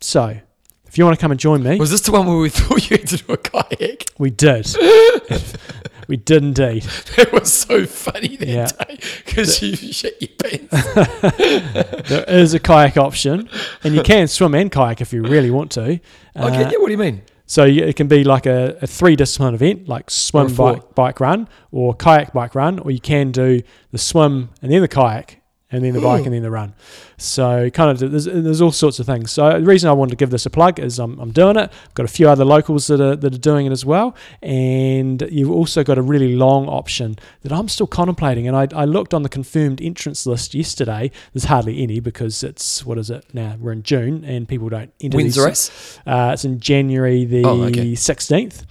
So, 0.00 0.38
if 0.86 0.96
you 0.96 1.04
want 1.04 1.18
to 1.18 1.20
come 1.20 1.32
and 1.32 1.40
join 1.40 1.64
me, 1.64 1.76
Was 1.78 1.90
this 1.90 2.02
the 2.02 2.12
one 2.12 2.26
where 2.28 2.38
we 2.38 2.48
thought 2.50 2.88
you 2.90 2.96
had 2.96 3.08
to 3.08 3.16
do 3.16 3.32
a 3.32 3.36
kayak? 3.36 4.04
we 4.18 4.30
did. 4.30 4.72
we 6.06 6.16
did 6.16 6.44
indeed. 6.44 6.86
It 7.18 7.32
was 7.32 7.52
so 7.52 7.86
funny 7.86 8.36
that 8.36 8.46
Yeah. 8.48 8.66
day 8.66 8.98
because 9.26 9.60
you 9.62 9.74
shit 9.74 10.16
your 10.20 10.30
pants. 10.38 10.70
There 12.08 12.24
is 12.28 12.54
a 12.54 12.60
kayak 12.60 12.96
option, 12.96 13.48
and 13.82 13.96
you 13.96 14.02
can 14.04 14.28
swim 14.28 14.54
and 14.54 14.70
kayak 14.70 15.00
if 15.00 15.12
you 15.12 15.22
really 15.22 15.50
want 15.50 15.72
to. 15.72 15.98
Uh, 16.36 16.46
okay, 16.46 16.60
yeah, 16.70 16.78
what 16.78 16.86
do 16.86 16.92
you 16.92 16.98
mean? 16.98 17.22
So 17.46 17.64
it 17.64 17.96
can 17.96 18.08
be 18.08 18.24
like 18.24 18.46
a, 18.46 18.78
a 18.80 18.86
three 18.86 19.16
discipline 19.16 19.54
event, 19.54 19.88
like 19.88 20.10
swim, 20.10 20.54
bike, 20.54 20.94
bike 20.94 21.20
run, 21.20 21.48
or 21.72 21.94
kayak, 21.94 22.32
bike 22.32 22.54
run, 22.54 22.78
or 22.78 22.90
you 22.90 23.00
can 23.00 23.32
do 23.32 23.60
the 23.92 23.98
swim 23.98 24.50
and 24.62 24.72
then 24.72 24.80
the 24.80 24.88
kayak, 24.88 25.42
and 25.74 25.84
then 25.84 25.92
the 25.94 26.00
bike 26.00 26.22
Ooh. 26.22 26.24
and 26.24 26.34
then 26.34 26.42
the 26.42 26.50
run. 26.50 26.74
So 27.16 27.70
kind 27.70 27.90
of 27.90 28.10
there's, 28.10 28.24
there's 28.24 28.60
all 28.60 28.72
sorts 28.72 28.98
of 28.98 29.06
things. 29.06 29.30
So 29.30 29.58
the 29.60 29.66
reason 29.66 29.88
I 29.88 29.92
wanted 29.92 30.10
to 30.10 30.16
give 30.16 30.30
this 30.30 30.46
a 30.46 30.50
plug 30.50 30.78
is 30.80 30.98
I'm, 30.98 31.18
I'm 31.20 31.30
doing 31.30 31.56
it. 31.56 31.70
I've 31.86 31.94
got 31.94 32.04
a 32.04 32.08
few 32.08 32.28
other 32.28 32.44
locals 32.44 32.86
that 32.88 33.00
are 33.00 33.16
that 33.16 33.34
are 33.34 33.38
doing 33.38 33.66
it 33.66 33.72
as 33.72 33.84
well, 33.84 34.14
and 34.42 35.22
you've 35.30 35.50
also 35.50 35.84
got 35.84 35.98
a 35.98 36.02
really 36.02 36.34
long 36.34 36.68
option 36.68 37.16
that 37.42 37.52
I'm 37.52 37.68
still 37.68 37.86
contemplating. 37.86 38.46
And 38.48 38.56
I, 38.56 38.68
I 38.74 38.84
looked 38.84 39.14
on 39.14 39.22
the 39.22 39.28
confirmed 39.28 39.80
entrance 39.80 40.26
list 40.26 40.54
yesterday. 40.54 41.10
There's 41.32 41.44
hardly 41.44 41.82
any 41.82 42.00
because 42.00 42.42
it's 42.42 42.84
what 42.84 42.98
is 42.98 43.10
it 43.10 43.24
now? 43.32 43.56
We're 43.60 43.72
in 43.72 43.82
June 43.82 44.24
and 44.24 44.48
people 44.48 44.68
don't 44.68 44.92
enter. 45.00 45.16
When's 45.16 45.36
the 45.36 45.44
race? 45.46 45.98
uh, 46.06 46.30
it's 46.34 46.44
in 46.44 46.60
January 46.60 47.24
the 47.24 47.44
Oh, 47.44 47.62
okay. 47.64 47.92
16th. 47.92 48.64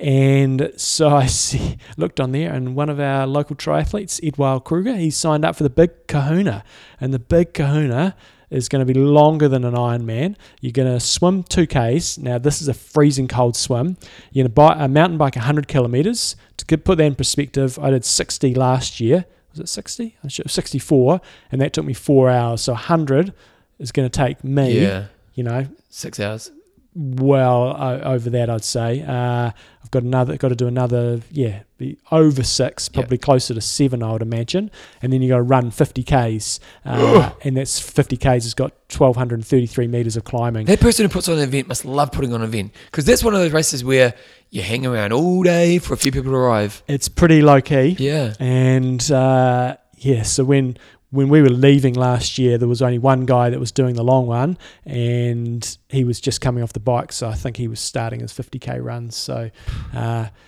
And 0.00 0.72
so 0.76 1.08
I 1.10 1.26
see, 1.26 1.76
looked 1.96 2.20
on 2.20 2.32
there, 2.32 2.52
and 2.52 2.74
one 2.74 2.88
of 2.88 2.98
our 2.98 3.26
local 3.26 3.54
triathletes, 3.56 4.20
Edward 4.26 4.60
Kruger, 4.64 4.96
he 4.96 5.10
signed 5.10 5.44
up 5.44 5.56
for 5.56 5.62
the 5.62 5.70
Big 5.70 6.06
Kahuna. 6.06 6.64
And 7.00 7.12
the 7.12 7.18
Big 7.18 7.52
Kahuna 7.54 8.16
is 8.48 8.68
going 8.68 8.84
to 8.84 8.92
be 8.92 8.98
longer 8.98 9.48
than 9.48 9.64
an 9.64 9.74
Ironman. 9.74 10.34
You're 10.60 10.72
going 10.72 10.92
to 10.92 10.98
swim 10.98 11.44
2Ks. 11.44 12.18
Now, 12.18 12.38
this 12.38 12.60
is 12.60 12.66
a 12.68 12.74
freezing 12.74 13.28
cold 13.28 13.56
swim. 13.56 13.96
You're 14.32 14.44
going 14.44 14.50
to 14.50 14.54
buy 14.54 14.74
a 14.84 14.88
mountain 14.88 15.18
bike 15.18 15.36
100 15.36 15.68
kilometers. 15.68 16.34
To 16.56 16.78
put 16.78 16.98
that 16.98 17.04
in 17.04 17.14
perspective, 17.14 17.78
I 17.78 17.90
did 17.90 18.04
60 18.04 18.54
last 18.54 19.00
year. 19.00 19.24
Was 19.52 19.60
it 19.60 19.68
60? 19.68 20.16
I 20.24 20.28
should- 20.28 20.50
64. 20.50 21.20
And 21.52 21.60
that 21.60 21.72
took 21.72 21.84
me 21.84 21.92
four 21.94 22.28
hours. 22.30 22.62
So 22.62 22.72
100 22.72 23.32
is 23.78 23.92
going 23.92 24.08
to 24.08 24.16
take 24.16 24.42
me, 24.42 24.80
Yeah, 24.80 25.06
you 25.34 25.44
know, 25.44 25.66
six 25.88 26.18
hours. 26.18 26.50
Well 26.94 27.76
o- 27.78 28.00
over 28.14 28.30
that, 28.30 28.50
I'd 28.50 28.64
say. 28.64 29.02
Uh, 29.02 29.50
I've 29.82 29.90
got 29.90 30.02
another, 30.02 30.36
got 30.36 30.48
to 30.48 30.54
do 30.56 30.66
another, 30.66 31.20
yeah, 31.30 31.60
over 32.12 32.42
six, 32.42 32.88
probably 32.88 33.16
closer 33.18 33.54
to 33.54 33.60
seven, 33.60 34.02
I 34.02 34.12
would 34.12 34.22
imagine. 34.22 34.70
And 35.02 35.12
then 35.12 35.22
you 35.22 35.28
got 35.28 35.36
to 35.38 35.42
run 35.42 35.70
50 35.70 36.02
k's, 36.02 36.60
uh, 36.84 37.30
and 37.44 37.56
that's 37.56 37.78
50 37.80 38.16
k's 38.16 38.44
has 38.44 38.54
got 38.54 38.72
1,233 38.96 39.86
meters 39.86 40.16
of 40.16 40.24
climbing. 40.24 40.66
That 40.66 40.80
person 40.80 41.04
who 41.04 41.08
puts 41.08 41.28
on 41.28 41.38
an 41.38 41.44
event 41.44 41.68
must 41.68 41.84
love 41.84 42.12
putting 42.12 42.32
on 42.32 42.42
an 42.42 42.48
event 42.48 42.72
because 42.90 43.04
that's 43.04 43.22
one 43.24 43.34
of 43.34 43.40
those 43.40 43.52
races 43.52 43.84
where 43.84 44.14
you 44.50 44.62
hang 44.62 44.84
around 44.84 45.12
all 45.12 45.42
day 45.42 45.78
for 45.78 45.94
a 45.94 45.96
few 45.96 46.10
people 46.12 46.30
to 46.32 46.36
arrive. 46.36 46.82
It's 46.88 47.08
pretty 47.08 47.40
low 47.40 47.60
key, 47.60 47.96
Yeah. 47.98 48.34
and 48.40 49.10
uh, 49.12 49.76
yeah. 49.96 50.22
So 50.22 50.44
when 50.44 50.76
when 51.10 51.28
we 51.28 51.42
were 51.42 51.50
leaving 51.50 51.94
last 51.94 52.38
year, 52.38 52.56
there 52.56 52.68
was 52.68 52.82
only 52.82 52.98
one 52.98 53.26
guy 53.26 53.50
that 53.50 53.58
was 53.58 53.72
doing 53.72 53.94
the 53.96 54.04
long 54.04 54.26
one, 54.26 54.56
and 54.86 55.76
he 55.88 56.04
was 56.04 56.20
just 56.20 56.40
coming 56.40 56.62
off 56.62 56.72
the 56.72 56.80
bike. 56.80 57.12
So 57.12 57.28
I 57.28 57.34
think 57.34 57.56
he 57.56 57.66
was 57.68 57.80
starting 57.80 58.20
his 58.20 58.32
50k 58.32 58.82
runs. 58.82 59.16
So 59.16 59.50
uh, 59.94 59.98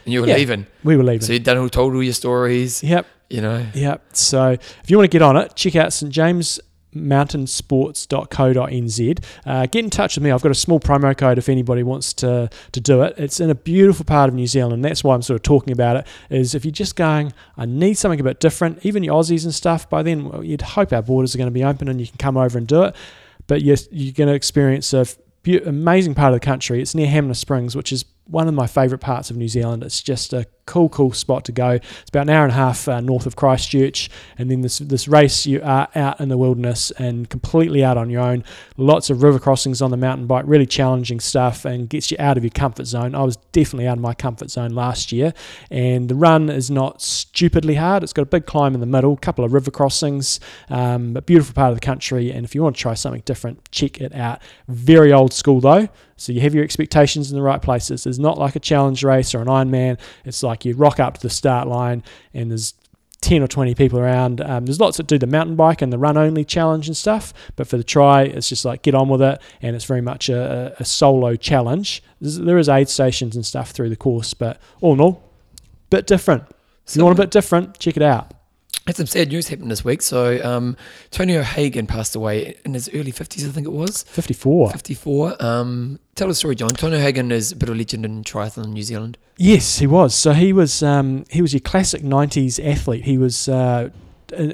And 0.05 0.13
you 0.15 0.21
were 0.21 0.27
Yeah. 0.29 0.37
leaving. 0.37 0.67
we 0.85 0.97
were 0.97 1.03
leaving. 1.03 1.23
So 1.23 1.33
you'd 1.33 1.43
done 1.45 1.59
all, 1.59 1.69
told 1.69 1.95
all 1.95 2.03
your 2.03 2.13
stories, 2.13 2.83
yep. 2.83 3.07
you 3.29 3.41
know. 3.41 3.67
Yep. 3.75 4.05
So 4.17 4.51
if 4.51 4.85
you 4.91 4.97
want 4.99 5.11
to 5.11 5.15
get 5.15 5.23
on 5.23 5.37
it, 5.37 5.55
check 5.57 5.75
out 5.77 5.93
St 5.93 6.13
James 6.13 6.61
mountainsports.co.nz. 6.95 9.25
Uh, 9.47 9.67
get 9.67 9.85
in 9.85 9.91
touch 9.91 10.17
with 10.17 10.25
me. 10.25 10.31
I've 10.31 10.43
got 10.43 10.51
a 10.51 10.55
small 10.55 10.81
promo 10.81 11.17
code 11.17 11.39
if 11.39 11.49
anybody 11.49 11.83
wants 11.83 12.13
to 12.15 12.51
to 12.73 12.81
do 12.81 13.03
it. 13.03 13.15
It's 13.17 13.41
in 13.41 13.51
a 13.51 13.55
beautiful 13.55 14.05
part 14.05 14.29
of 14.29 14.35
New 14.35 14.47
Zealand, 14.47 14.75
and 14.75 14.85
that's 14.85 15.05
why 15.05 15.15
I'm 15.15 15.23
sort 15.23 15.37
of 15.37 15.43
talking 15.43 15.73
about 15.73 15.97
it. 15.97 16.07
Is 16.31 16.55
if 16.55 16.65
you're 16.65 16.73
just 16.73 16.97
going, 16.97 17.33
I 17.57 17.67
need 17.67 17.95
something 17.95 18.21
a 18.21 18.25
bit 18.25 18.41
different. 18.41 18.85
Even 18.85 19.03
your 19.03 19.21
Aussies 19.21 19.45
and 19.45 19.55
stuff. 19.55 19.89
By 19.89 20.03
then, 20.03 20.43
you'd 20.43 20.63
hope 20.63 20.93
our 20.93 21.03
borders 21.03 21.35
are 21.35 21.39
going 21.39 21.49
to 21.49 21.53
be 21.53 21.65
open 21.65 21.89
and 21.89 22.01
you 22.01 22.07
can 22.07 22.19
come 22.19 22.37
over 22.37 22.59
and 22.59 22.67
do 22.67 22.83
it. 22.83 22.97
But 23.47 23.63
yes, 23.63 23.89
you're 23.91 24.13
going 24.13 24.29
to 24.29 24.35
experience 24.35 24.93
a 24.93 25.07
beau- 25.43 25.61
amazing 25.67 26.15
part 26.15 26.33
of 26.33 26.41
the 26.41 26.45
country. 26.45 26.81
It's 26.81 26.95
near 26.95 27.09
Hanmer 27.09 27.37
Springs, 27.37 27.77
which 27.77 27.93
is 27.93 28.05
one 28.27 28.49
of 28.49 28.55
my 28.55 28.67
favourite 28.67 29.01
parts 29.01 29.31
of 29.31 29.37
New 29.37 29.49
Zealand. 29.49 29.83
It's 29.83 30.03
just 30.03 30.33
a 30.33 30.47
cool, 30.73 30.89
cool 30.89 31.13
spot 31.13 31.45
to 31.45 31.53
go. 31.53 31.73
It's 31.73 32.09
about 32.09 32.23
an 32.23 32.31
hour 32.31 32.45
and 32.45 32.53
a 32.53 32.57
half 32.57 32.89
uh, 32.89 33.01
north 33.01 33.27
of 33.27 33.37
Christchurch, 33.37 34.09
and 34.39 34.51
then 34.51 34.63
this 34.63 34.79
this 34.79 35.07
race 35.07 35.45
you 35.45 35.61
are 35.63 35.87
out 35.95 36.19
in 36.19 36.31
the 36.31 36.39
wilderness 36.39 36.91
and 36.93 37.29
completely 37.29 37.85
out 37.85 37.99
on 37.99 38.09
your 38.09 38.23
own. 38.23 38.43
Lots 38.79 39.11
of 39.11 39.23
river 39.23 39.39
crossings 39.39 39.83
on 39.83 39.91
the 39.91 39.99
mountain 39.99 40.27
bike, 40.27 40.45
really 40.47 40.65
challenging 40.65 41.21
stuff, 41.21 41.67
and 41.67 41.91
gets 41.91 42.11
you 42.11 42.17
out 42.19 42.39
of 42.39 42.43
your 42.43 42.53
comfort 42.53 42.87
zone. 42.87 43.15
I 43.15 43.23
was 43.23 43.37
definitely 43.53 43.87
out 43.87 43.99
of 43.99 44.03
my 44.03 44.15
comfort 44.15 44.51
zone 44.51 44.71
last 44.71 45.13
year, 45.13 45.35
and 45.71 46.09
the 46.09 46.15
run 46.15 46.49
is 46.49 46.71
not 46.71 47.03
stupidly 47.03 47.75
hard. 47.75 48.03
It's 48.03 48.15
got 48.15 48.23
a 48.23 48.27
big 48.27 48.47
climb 48.47 48.73
in 48.73 48.81
the 48.81 48.87
middle, 48.87 49.13
a 49.13 49.19
couple 49.19 49.45
of 49.45 49.53
river 49.53 49.71
crossings, 49.71 50.41
um, 50.71 51.15
a 51.19 51.23
beautiful 51.23 51.53
part 51.53 51.69
of 51.69 51.77
the 51.77 51.85
country. 51.85 52.33
And 52.33 52.47
if 52.47 52.55
you 52.55 52.63
want 52.63 52.77
to 52.77 52.81
try 52.83 52.95
something 52.95 53.23
different, 53.27 53.71
check 53.73 54.01
it 54.01 54.15
out. 54.15 54.41
Very 54.69 55.13
old 55.13 55.35
school 55.35 55.61
though. 55.61 55.91
So 56.23 56.31
you 56.31 56.41
have 56.43 56.55
your 56.55 56.63
expectations 56.63 57.33
in 57.33 57.37
the 57.37 57.43
right 57.43 57.61
places. 57.61 58.07
It's 58.07 58.19
not 58.19 58.39
like 58.39 58.55
a 58.55 58.61
challenge 58.61 59.03
race 59.03 59.35
or 59.35 59.41
an 59.41 59.49
Ironman. 59.49 59.99
It's 60.25 60.45
like 60.45 60.62
you 60.65 60.75
rock 60.75 61.01
up 61.01 61.15
to 61.15 61.21
the 61.21 61.31
start 61.31 61.69
line 61.69 62.03
and 62.35 62.51
there's 62.51 62.75
10 63.23 63.41
or 63.41 63.47
20 63.47 63.75
people 63.75 63.99
around. 63.99 64.41
Um, 64.41 64.67
there's 64.67 64.81
lots 64.81 64.97
that 64.97 65.07
do 65.07 65.17
the 65.17 65.27
mountain 65.27 65.57
bike 65.57 65.81
and 65.81 65.93
the 65.93 65.99
run 65.99 66.17
only 66.17 66.45
challenge 66.45 66.89
and 66.89 66.97
stuff. 66.97 67.33
But 67.57 67.69
for 67.69 67.77
the 67.77 67.85
try, 67.85 68.23
it's 68.23 68.49
just 68.49 68.65
like 68.65 68.83
get 68.83 68.95
on 68.95 69.09
with 69.09 69.23
it. 69.23 69.41
And 69.63 69.75
it's 69.77 69.85
very 69.85 70.01
much 70.01 70.29
a, 70.29 70.77
a 70.79 70.83
a 70.83 70.85
solo 70.85 71.37
challenge. 71.37 72.03
There's, 72.21 72.39
there 72.39 72.59
is 72.59 72.69
aid 72.69 72.89
stations 72.89 73.37
and 73.37 73.47
stuff 73.47 73.71
through 73.71 73.89
the 73.89 73.97
course, 73.97 74.35
but 74.35 74.61
all 74.81 74.93
in 74.93 75.01
all, 75.01 75.23
bit 75.91 76.07
different. 76.07 76.45
If 76.87 76.97
you 76.97 77.05
want 77.05 77.19
a 77.19 77.23
bit 77.23 77.31
different, 77.31 77.79
check 77.79 77.97
it 77.97 78.03
out. 78.03 78.35
Had 78.87 78.97
some 78.97 79.07
sad 79.07 79.29
news 79.29 79.47
happen 79.47 79.69
this 79.69 79.85
week. 79.85 80.03
So 80.03 80.45
um, 80.45 80.77
Tony 81.13 81.37
O'Hagan 81.37 81.87
passed 81.87 82.17
away 82.17 82.57
in 82.65 82.75
his 82.75 82.89
early 82.93 83.13
50s, 83.13 83.47
I 83.49 83.53
think 83.53 83.67
it 83.67 83.73
was. 83.73 84.03
54. 84.03 84.71
54. 84.73 85.37
Um, 85.41 86.01
tell 86.17 86.27
the 86.27 86.35
story, 86.35 86.57
John. 86.57 86.71
Tony 86.71 86.97
O'Hagan 86.97 87.31
is 87.31 87.53
a 87.53 87.57
bit 87.57 87.69
of 87.69 87.77
a 87.77 87.79
legend 87.79 88.05
in 88.05 88.25
triathlon 88.25 88.65
in 88.65 88.73
New 88.73 88.83
Zealand. 88.83 89.19
Yes, 89.37 89.79
he 89.79 89.87
was. 89.87 90.17
So 90.17 90.33
he 90.33 90.53
was 90.53 90.83
um, 90.83 91.25
he 91.31 91.43
was 91.43 91.53
your 91.53 91.61
classic 91.61 92.03
'90s 92.03 92.65
athlete. 92.65 93.05
He 93.05 93.19
was. 93.19 93.49
Uh, 93.49 93.91
uh, 94.37 94.49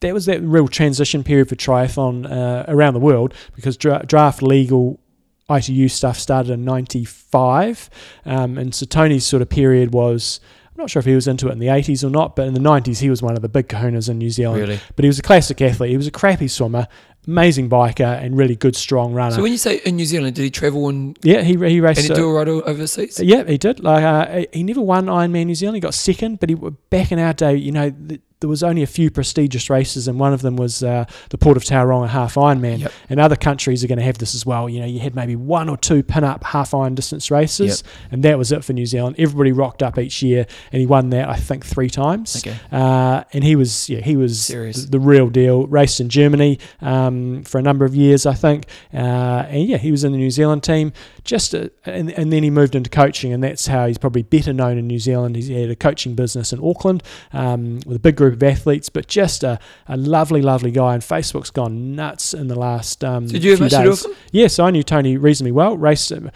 that 0.00 0.12
was 0.12 0.26
that 0.26 0.42
real 0.42 0.68
transition 0.68 1.24
period 1.24 1.48
for 1.48 1.56
triathlon 1.56 2.30
uh, 2.30 2.64
around 2.68 2.94
the 2.94 3.00
world 3.00 3.32
because 3.54 3.76
dra- 3.76 4.04
draft 4.04 4.42
legal 4.42 5.00
ITU 5.48 5.88
stuff 5.88 6.18
started 6.18 6.52
in 6.52 6.64
'95, 6.64 7.90
um, 8.24 8.56
and 8.58 8.74
so 8.74 8.86
Tony's 8.86 9.26
sort 9.26 9.42
of 9.42 9.48
period 9.48 9.92
was. 9.92 10.40
I'm 10.76 10.82
not 10.82 10.90
sure 10.90 10.98
if 10.98 11.06
he 11.06 11.14
was 11.14 11.28
into 11.28 11.48
it 11.48 11.52
in 11.52 11.60
the 11.60 11.68
80s 11.68 12.02
or 12.02 12.10
not, 12.10 12.34
but 12.34 12.48
in 12.48 12.54
the 12.54 12.60
90s 12.60 12.98
he 12.98 13.08
was 13.08 13.22
one 13.22 13.36
of 13.36 13.42
the 13.42 13.48
big 13.48 13.68
kahunas 13.68 14.08
in 14.08 14.18
New 14.18 14.30
Zealand. 14.30 14.60
Really. 14.60 14.80
But 14.96 15.04
he 15.04 15.08
was 15.08 15.20
a 15.20 15.22
classic 15.22 15.62
athlete. 15.62 15.90
He 15.90 15.96
was 15.96 16.08
a 16.08 16.10
crappy 16.10 16.48
swimmer, 16.48 16.88
amazing 17.28 17.70
biker, 17.70 18.20
and 18.20 18.36
really 18.36 18.56
good, 18.56 18.74
strong 18.74 19.12
runner. 19.14 19.36
So 19.36 19.42
when 19.42 19.52
you 19.52 19.58
say 19.58 19.76
in 19.84 19.94
New 19.94 20.04
Zealand, 20.04 20.34
did 20.34 20.42
he 20.42 20.50
travel 20.50 20.88
and, 20.88 21.16
yeah, 21.22 21.42
he, 21.42 21.52
he 21.52 21.80
raced. 21.80 22.00
and 22.00 22.08
he 22.08 22.12
uh, 22.12 22.16
do 22.16 22.30
right 22.32 22.48
o- 22.48 22.62
overseas? 22.62 23.20
yeah, 23.20 23.44
he 23.44 23.56
did. 23.56 23.78
Like 23.78 24.02
uh, 24.02 24.46
he 24.52 24.64
never 24.64 24.80
won 24.80 25.06
Ironman 25.06 25.46
New 25.46 25.54
Zealand. 25.54 25.76
He 25.76 25.80
got 25.80 25.94
second, 25.94 26.40
but 26.40 26.48
he 26.48 26.56
back 26.56 27.12
in 27.12 27.20
our 27.20 27.32
day, 27.32 27.54
you 27.54 27.70
know, 27.70 27.90
the, 27.90 28.20
there 28.40 28.48
was 28.48 28.62
only 28.62 28.82
a 28.82 28.86
few 28.86 29.10
prestigious 29.10 29.70
races, 29.70 30.06
and 30.08 30.18
one 30.18 30.32
of 30.32 30.42
them 30.42 30.56
was 30.56 30.82
uh, 30.82 31.06
the 31.30 31.38
Port 31.38 31.56
of 31.56 31.64
Tauranga 31.64 32.08
Half 32.08 32.34
Ironman. 32.34 32.80
Yep. 32.80 32.92
And 33.08 33.20
other 33.20 33.36
countries 33.36 33.82
are 33.82 33.86
going 33.86 33.98
to 33.98 34.04
have 34.04 34.18
this 34.18 34.34
as 34.34 34.44
well. 34.44 34.68
You 34.68 34.80
know, 34.80 34.86
you 34.86 35.00
had 35.00 35.14
maybe 35.14 35.36
one 35.36 35.68
or 35.68 35.76
two 35.76 36.02
pin-up 36.02 36.44
half 36.44 36.74
iron 36.74 36.94
distance 36.94 37.30
races, 37.30 37.82
and 38.10 38.22
that 38.24 38.36
was 38.36 38.52
it 38.52 38.64
for 38.64 38.72
New 38.72 38.86
Zealand. 38.86 39.16
Everybody 39.18 39.52
rocked 39.52 39.82
up 39.82 39.98
each 39.98 40.22
year, 40.22 40.46
and 40.72 40.80
he 40.80 40.86
won 40.86 41.10
that 41.10 41.28
I 41.28 41.36
think 41.36 41.64
three 41.64 41.88
times. 41.88 42.36
Okay. 42.36 42.56
Uh, 42.70 43.24
and 43.32 43.44
he 43.44 43.56
was 43.56 43.88
yeah 43.88 44.00
he 44.00 44.16
was 44.16 44.48
the, 44.48 45.00
real 45.00 45.28
deal. 45.28 45.66
Raced 45.66 46.00
in 46.00 46.08
Germany 46.08 46.58
um, 46.80 47.44
for 47.44 47.58
a 47.58 47.62
number 47.62 47.84
of 47.84 47.94
years, 47.94 48.26
I 48.26 48.34
think. 48.34 48.66
Uh, 48.92 49.46
and 49.48 49.66
yeah, 49.66 49.78
he 49.78 49.90
was 49.90 50.04
in 50.04 50.12
the 50.12 50.18
New 50.18 50.30
Zealand 50.30 50.62
team. 50.62 50.92
Just 51.24 51.54
uh 51.54 51.68
and, 51.86 52.10
and 52.10 52.32
then 52.32 52.42
he 52.42 52.50
moved 52.50 52.74
into 52.74 52.90
coaching, 52.90 53.32
and 53.32 53.42
that's 53.42 53.66
how 53.66 53.86
he's 53.86 53.98
probably 53.98 54.22
better 54.22 54.52
known 54.52 54.76
in 54.76 54.86
New 54.86 54.98
Zealand. 54.98 55.36
He's 55.36 55.48
had 55.48 55.70
a 55.70 55.76
coaching 55.76 56.14
business 56.14 56.52
in 56.52 56.60
Auckland 56.62 57.02
um, 57.32 57.80
with 57.86 57.96
a 57.96 58.00
big 58.00 58.16
group 58.16 58.33
of 58.34 58.42
athletes, 58.42 58.88
but 58.88 59.06
just 59.06 59.42
a, 59.42 59.58
a 59.88 59.96
lovely, 59.96 60.42
lovely 60.42 60.70
guy. 60.70 60.94
And 60.94 61.02
Facebook's 61.02 61.50
gone 61.50 61.94
nuts 61.94 62.34
in 62.34 62.48
the 62.48 62.58
last 62.58 63.02
um, 63.02 63.26
Did 63.26 63.42
you 63.42 63.56
few 63.56 63.68
days. 63.68 64.06
Yes, 64.32 64.58
I 64.58 64.70
knew 64.70 64.82
Tony 64.82 65.16
reasonably 65.16 65.52
well. 65.52 65.76
Raced. 65.76 66.12
him. 66.12 66.30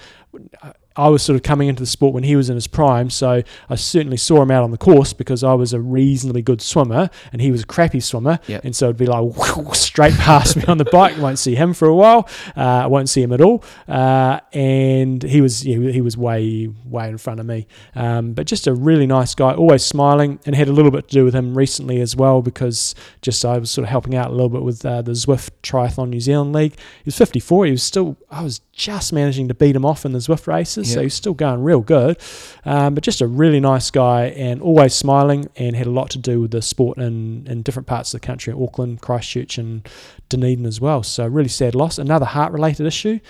I 0.99 1.09
was 1.09 1.23
sort 1.23 1.37
of 1.37 1.43
coming 1.43 1.69
into 1.69 1.81
the 1.81 1.87
sport 1.87 2.13
when 2.13 2.25
he 2.25 2.35
was 2.37 2.51
in 2.51 2.57
his 2.57 2.67
prime, 2.67 3.09
so 3.09 3.43
I 3.71 3.75
certainly 3.77 4.17
saw 4.17 4.43
him 4.43 4.51
out 4.51 4.65
on 4.65 4.71
the 4.73 4.77
course 4.79 5.13
because 5.13 5.45
I 5.45 5.55
was 5.55 5.73
a 5.73 5.81
reasonably 5.81 6.43
good 6.43 6.61
swimmer 6.61 7.09
and 7.33 7.41
he 7.41 7.51
was 7.51 7.63
a 7.63 7.67
crappy 7.67 8.01
swimmer, 8.01 8.41
Yep. 8.49 8.65
and 8.65 8.75
so 8.77 8.87
it'd 8.87 8.97
be 8.97 9.07
like 9.07 9.25
straight 9.75 10.15
past 10.15 10.57
me 10.57 10.65
on 10.67 10.79
the 10.79 10.85
bike. 10.85 11.17
Won't 11.19 11.39
see 11.39 11.55
him 11.55 11.73
for 11.73 11.87
a 11.89 11.95
while. 11.95 12.29
Uh, 12.57 12.87
won't 12.91 13.09
see 13.09 13.23
him 13.23 13.33
at 13.33 13.41
all. 13.41 13.63
Uh, 13.87 14.41
and 14.53 15.23
he 15.23 15.41
was 15.41 15.65
yeah, 15.65 15.91
he 15.91 16.01
was 16.01 16.17
way 16.17 16.69
way 16.85 17.09
in 17.09 17.17
front 17.19 17.41
of 17.41 17.47
me, 17.47 17.67
um, 17.95 18.33
but 18.33 18.47
just 18.47 18.67
a 18.67 18.75
really 18.75 19.07
nice 19.07 19.35
guy, 19.35 19.53
always 19.55 19.85
smiling, 19.85 20.41
and 20.47 20.55
had 20.57 20.69
a 20.69 20.73
little 20.73 20.91
bit 20.91 21.09
to 21.09 21.15
do 21.15 21.25
with 21.25 21.35
him 21.35 21.57
recently 21.57 22.01
as 22.01 22.17
well 22.17 22.43
because 22.43 22.95
just 23.23 23.45
I 23.45 23.59
was 23.59 23.71
sort 23.71 23.85
of 23.85 23.91
helping 23.91 24.15
out 24.17 24.29
a 24.31 24.33
little 24.33 24.49
bit 24.49 24.63
with 24.63 24.85
uh, 24.85 25.03
the 25.03 25.13
Zwift 25.13 25.51
Triathlon 25.63 26.09
New 26.09 26.21
Zealand 26.21 26.53
League. 26.53 26.73
He 26.73 27.03
was 27.07 27.17
54. 27.17 27.67
He 27.67 27.71
was 27.73 27.83
still 27.83 28.17
I 28.31 28.43
was 28.43 28.61
just 28.73 29.13
managing 29.13 29.49
to 29.49 29.55
beat 29.55 29.77
him 29.77 29.85
off 29.85 30.05
in 30.05 30.13
the 30.13 30.19
Zwift 30.19 30.47
races, 30.47 30.88
so 30.89 31.03
he's 31.03 31.15
still 31.15 31.35
going 31.35 31.63
real 31.63 31.81
good. 31.81 32.19
Um, 32.65 32.95
but 32.95 33.05
just 33.05 33.21
a 33.21 33.27
really 33.27 33.61
nice 33.61 33.91
guy 33.91 34.27
and 34.27 34.61
always 34.63 34.95
smiling 34.95 35.49
and 35.57 35.77
had 35.77 35.87
a 35.87 35.91
lot 35.91 36.11
to 36.11 36.19
do 36.19 36.41
with 36.41 36.51
the 36.51 36.63
sport 36.63 36.99
in, 36.99 37.47
in 37.47 37.63
different 37.63 37.87
parts 37.87 38.13
of 38.15 38.21
the 38.21 38.27
country, 38.27 38.53
Auckland, 38.53 39.01
Christchurch, 39.01 39.59
and 39.59 39.89
Dunedin 40.29 40.67
as 40.67 40.81
well. 40.81 41.03
So 41.03 41.27
really 41.27 41.49
sad 41.49 41.75
loss. 41.75 41.99
Another 41.99 42.27
heart 42.27 42.53
related 42.53 42.87
issue, 42.87 43.21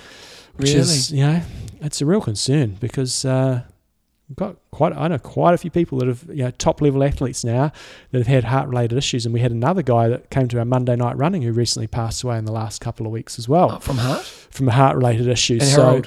which 0.56 0.70
is 0.70 1.12
you 1.12 1.24
know 1.26 1.42
it's 1.80 2.00
a 2.00 2.06
real 2.06 2.20
concern 2.20 2.76
because. 2.80 3.24
Uh, 3.24 3.62
We've 4.30 4.36
got 4.36 4.56
quite, 4.72 4.92
I 4.92 5.08
know 5.08 5.16
quite 5.16 5.54
a 5.54 5.56
few 5.56 5.70
people 5.70 5.96
that 6.00 6.08
have, 6.08 6.22
you 6.28 6.44
know, 6.44 6.50
top 6.50 6.82
level 6.82 7.02
athletes 7.02 7.44
now 7.44 7.72
that 8.10 8.18
have 8.18 8.26
had 8.26 8.44
heart 8.44 8.68
related 8.68 8.98
issues. 8.98 9.24
And 9.24 9.32
we 9.32 9.40
had 9.40 9.52
another 9.52 9.80
guy 9.80 10.08
that 10.08 10.28
came 10.28 10.48
to 10.48 10.58
our 10.58 10.66
Monday 10.66 10.96
night 10.96 11.16
running 11.16 11.40
who 11.40 11.50
recently 11.50 11.86
passed 11.86 12.22
away 12.22 12.36
in 12.36 12.44
the 12.44 12.52
last 12.52 12.82
couple 12.82 13.06
of 13.06 13.12
weeks 13.12 13.38
as 13.38 13.48
well 13.48 13.72
Oh, 13.72 13.78
from 13.78 13.96
heart? 13.96 14.22
from 14.26 14.68
a 14.68 14.72
heart 14.72 14.96
related 14.98 15.28
issue. 15.28 15.54
And 15.54 15.62
so? 15.62 16.02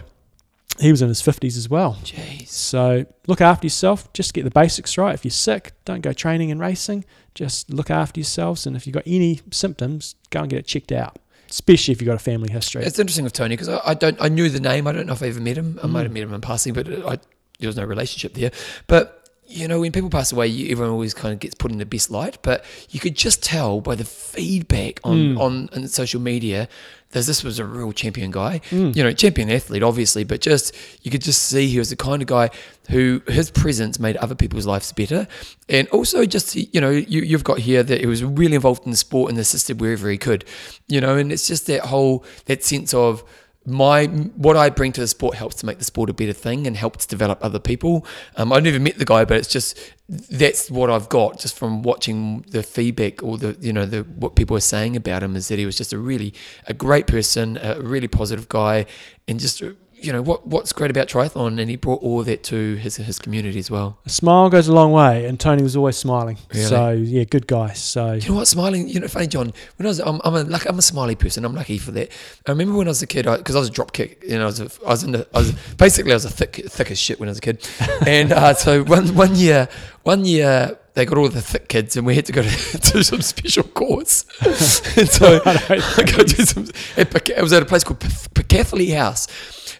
He 0.79 0.89
was 0.91 1.01
in 1.01 1.09
his 1.09 1.21
50s 1.21 1.57
as 1.57 1.69
well. 1.69 1.97
Jeez. 2.03 2.47
So 2.47 3.05
look 3.27 3.41
after 3.41 3.65
yourself. 3.65 4.11
Just 4.13 4.33
get 4.33 4.43
the 4.45 4.51
basics 4.51 4.97
right. 4.97 5.13
If 5.13 5.23
you're 5.25 5.31
sick, 5.31 5.73
don't 5.85 6.01
go 6.01 6.13
training 6.13 6.49
and 6.51 6.59
racing. 6.59 7.05
Just 7.35 7.69
look 7.71 7.89
after 7.91 8.19
yourselves. 8.19 8.65
And 8.65 8.75
if 8.75 8.87
you've 8.87 8.93
got 8.93 9.03
any 9.05 9.41
symptoms, 9.51 10.15
go 10.31 10.41
and 10.41 10.49
get 10.49 10.59
it 10.59 10.65
checked 10.65 10.91
out, 10.91 11.17
especially 11.49 11.91
if 11.91 12.01
you've 12.01 12.07
got 12.07 12.15
a 12.15 12.19
family 12.19 12.51
history. 12.51 12.83
It's 12.83 12.97
interesting 12.99 13.25
with 13.25 13.33
Tony 13.33 13.53
because 13.55 13.69
I, 13.69 13.79
I 13.85 13.93
don't 13.93 14.19
I 14.21 14.27
knew 14.29 14.49
the 14.49 14.59
name. 14.59 14.87
I 14.87 14.91
don't 14.91 15.05
know 15.07 15.13
if 15.13 15.21
I 15.21 15.27
ever 15.27 15.39
met 15.41 15.57
him. 15.57 15.79
I 15.83 15.87
Mm. 15.87 15.91
might 15.91 16.03
have 16.03 16.11
met 16.13 16.23
him 16.23 16.33
in 16.33 16.41
passing, 16.41 16.73
but 16.73 16.87
I, 16.89 17.17
there 17.59 17.67
was 17.67 17.77
no 17.77 17.83
relationship 17.85 18.33
there. 18.33 18.51
But 18.87 19.20
you 19.51 19.67
know, 19.67 19.79
when 19.81 19.91
people 19.91 20.09
pass 20.09 20.31
away, 20.31 20.47
you, 20.47 20.71
everyone 20.71 20.91
always 20.93 21.13
kind 21.13 21.33
of 21.33 21.39
gets 21.39 21.55
put 21.55 21.71
in 21.71 21.77
the 21.77 21.85
best 21.85 22.09
light. 22.09 22.37
But 22.41 22.63
you 22.89 22.99
could 22.99 23.15
just 23.15 23.43
tell 23.43 23.81
by 23.81 23.95
the 23.95 24.05
feedback 24.05 24.99
on 25.03 25.17
Mm. 25.35 25.39
on, 25.39 25.69
on 25.75 25.87
social 25.87 26.21
media 26.21 26.67
that 27.11 27.25
this 27.25 27.43
was 27.43 27.59
a 27.59 27.65
real 27.65 27.91
champion 27.91 28.31
guy. 28.31 28.61
Mm. 28.69 28.95
You 28.95 29.03
know, 29.03 29.11
champion 29.11 29.49
athlete, 29.51 29.83
obviously, 29.83 30.23
but 30.23 30.39
just 30.41 30.73
you 31.03 31.11
could 31.11 31.21
just 31.21 31.43
see 31.43 31.67
he 31.67 31.77
was 31.77 31.89
the 31.89 31.95
kind 31.97 32.21
of 32.21 32.27
guy 32.27 32.49
who 32.89 33.21
his 33.27 33.51
presence 33.51 33.99
made 33.99 34.15
other 34.17 34.35
people's 34.35 34.65
lives 34.65 34.91
better, 34.93 35.27
and 35.69 35.87
also 35.89 36.25
just 36.25 36.55
you 36.55 36.79
know 36.81 36.89
you 36.89 37.21
you've 37.21 37.43
got 37.43 37.59
here 37.59 37.83
that 37.83 37.99
he 37.99 38.05
was 38.07 38.23
really 38.23 38.55
involved 38.55 38.85
in 38.85 38.91
the 38.91 38.97
sport 38.97 39.29
and 39.29 39.37
assisted 39.39 39.81
wherever 39.81 40.09
he 40.09 40.17
could, 40.17 40.45
you 40.87 41.01
know, 41.01 41.17
and 41.17 41.31
it's 41.31 41.47
just 41.47 41.67
that 41.67 41.81
whole 41.81 42.23
that 42.45 42.63
sense 42.63 42.93
of 42.93 43.23
my 43.65 44.07
what 44.07 44.57
I 44.57 44.69
bring 44.69 44.91
to 44.93 45.01
the 45.01 45.07
sport 45.07 45.35
helps 45.35 45.55
to 45.57 45.65
make 45.65 45.77
the 45.77 45.85
sport 45.85 46.09
a 46.09 46.13
better 46.13 46.33
thing 46.33 46.65
and 46.65 46.75
helps 46.75 47.05
develop 47.05 47.43
other 47.43 47.59
people. 47.59 48.05
Um, 48.35 48.51
I 48.51 48.59
never 48.59 48.79
met 48.79 48.97
the 48.97 49.05
guy, 49.05 49.23
but 49.23 49.37
it's 49.37 49.47
just 49.47 49.77
that's 50.09 50.71
what 50.71 50.89
I've 50.89 51.09
got 51.09 51.39
just 51.39 51.57
from 51.57 51.83
watching 51.83 52.43
the 52.49 52.63
feedback 52.63 53.21
or 53.21 53.37
the 53.37 53.55
you 53.59 53.71
know 53.71 53.85
the 53.85 54.01
what 54.01 54.35
people 54.35 54.57
are 54.57 54.61
saying 54.61 54.95
about 54.95 55.21
him 55.21 55.35
is 55.35 55.47
that 55.49 55.59
he 55.59 55.65
was 55.65 55.77
just 55.77 55.93
a 55.93 55.99
really 55.99 56.33
a 56.67 56.73
great 56.73 57.05
person, 57.05 57.59
a 57.61 57.79
really 57.79 58.07
positive 58.07 58.49
guy, 58.49 58.87
and 59.27 59.39
just 59.39 59.61
you 60.01 60.11
know 60.11 60.21
what 60.21 60.47
what's 60.47 60.73
great 60.73 60.91
about 60.91 61.07
triathlon, 61.07 61.59
and 61.59 61.69
he 61.69 61.75
brought 61.75 62.01
all 62.01 62.19
of 62.19 62.25
that 62.25 62.43
to 62.43 62.75
his 62.75 62.97
his 62.97 63.19
community 63.19 63.59
as 63.59 63.69
well. 63.69 63.99
A 64.05 64.09
smile 64.09 64.49
goes 64.49 64.67
a 64.67 64.73
long 64.73 64.91
way, 64.91 65.25
and 65.25 65.39
Tony 65.39 65.63
was 65.63 65.75
always 65.75 65.97
smiling. 65.97 66.37
Really? 66.53 66.65
So 66.65 66.91
yeah, 66.91 67.23
good 67.23 67.47
guy. 67.47 67.73
So 67.73 68.13
You 68.13 68.29
know 68.29 68.35
what? 68.35 68.47
Smiling. 68.47 68.87
You 68.89 68.99
know, 68.99 69.07
funny, 69.07 69.27
John. 69.27 69.53
When 69.77 69.85
I 69.85 69.89
was, 69.89 69.99
I'm, 69.99 70.19
I'm 70.23 70.35
a 70.35 70.43
lucky, 70.43 70.67
I'm 70.69 70.79
a 70.79 70.81
smiley 70.81 71.15
person. 71.15 71.45
I'm 71.45 71.55
lucky 71.55 71.77
for 71.77 71.91
that. 71.91 72.11
I 72.47 72.51
remember 72.51 72.77
when 72.77 72.87
I 72.87 72.91
was 72.91 73.01
a 73.01 73.07
kid, 73.07 73.25
because 73.25 73.55
I, 73.55 73.59
was 73.59 73.69
a 73.69 73.71
drop 73.71 73.93
kick. 73.93 74.23
You 74.23 74.37
know, 74.37 74.43
I 74.43 74.45
was, 74.47 74.59
a, 74.59 74.69
I 74.85 74.89
was 74.89 75.03
in 75.03 75.11
the, 75.11 75.27
I 75.33 75.39
was 75.39 75.51
basically 75.77 76.11
I 76.11 76.15
was 76.15 76.25
a 76.25 76.29
thick, 76.29 76.55
thick 76.67 76.91
as 76.91 76.99
shit 76.99 77.19
when 77.19 77.29
I 77.29 77.31
was 77.31 77.37
a 77.37 77.41
kid. 77.41 77.67
And 78.07 78.31
uh, 78.31 78.53
so 78.55 78.83
one, 78.83 79.13
one 79.15 79.35
year, 79.35 79.69
one 80.03 80.25
year 80.25 80.77
they 80.93 81.05
got 81.05 81.17
all 81.17 81.29
the 81.29 81.41
thick 81.41 81.69
kids, 81.69 81.95
and 81.95 82.05
we 82.05 82.15
had 82.15 82.25
to 82.25 82.31
go 82.31 82.41
to, 82.41 82.49
to 82.79 83.03
some 83.03 83.21
special 83.21 83.63
course. 83.63 84.25
and 84.41 85.07
so 85.07 85.41
I 85.45 86.03
go 86.05 86.23
to 86.23 86.45
some. 86.45 86.63
It, 86.97 87.29
it 87.29 87.41
was 87.41 87.53
at 87.53 87.61
a 87.61 87.65
place 87.65 87.83
called 87.83 87.99
Picathley 87.99 88.95
House. 88.95 89.27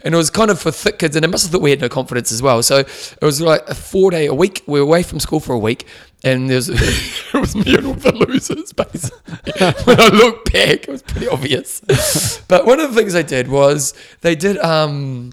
And 0.03 0.13
it 0.13 0.17
was 0.17 0.29
kind 0.29 0.49
of 0.49 0.59
for 0.59 0.71
thick 0.71 0.99
kids, 0.99 1.15
and 1.15 1.23
they 1.23 1.27
must 1.27 1.45
have 1.45 1.51
thought 1.51 1.61
we 1.61 1.69
had 1.69 1.81
no 1.81 1.89
confidence 1.89 2.31
as 2.31 2.41
well. 2.41 2.61
So 2.63 2.77
it 2.79 3.21
was 3.21 3.41
like 3.41 3.67
a 3.67 3.75
four 3.75 4.11
day 4.11 4.25
a 4.25 4.33
week. 4.33 4.63
We 4.65 4.79
were 4.79 4.85
away 4.85 5.03
from 5.03 5.19
school 5.19 5.39
for 5.39 5.53
a 5.53 5.59
week, 5.59 5.85
and 6.23 6.49
there's 6.49 6.69
it 6.71 7.33
was 7.33 7.55
me 7.55 7.75
and 7.75 7.87
all 7.87 7.93
the 7.93 8.13
losers. 8.13 8.73
Basically, 8.73 9.51
when 9.85 9.99
I 9.99 10.07
look 10.09 10.45
back, 10.51 10.83
it 10.83 10.89
was 10.89 11.01
pretty 11.01 11.27
obvious. 11.27 11.81
but 12.47 12.65
one 12.65 12.79
of 12.79 12.93
the 12.93 12.99
things 12.99 13.13
they 13.13 13.23
did 13.23 13.47
was 13.47 13.93
they 14.21 14.35
did 14.35 14.57
um 14.57 15.31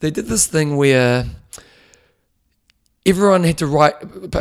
they 0.00 0.10
did 0.10 0.26
this 0.26 0.46
thing 0.46 0.76
where 0.76 1.26
everyone 3.08 3.42
had 3.42 3.58
to 3.58 3.66
write 3.66 3.94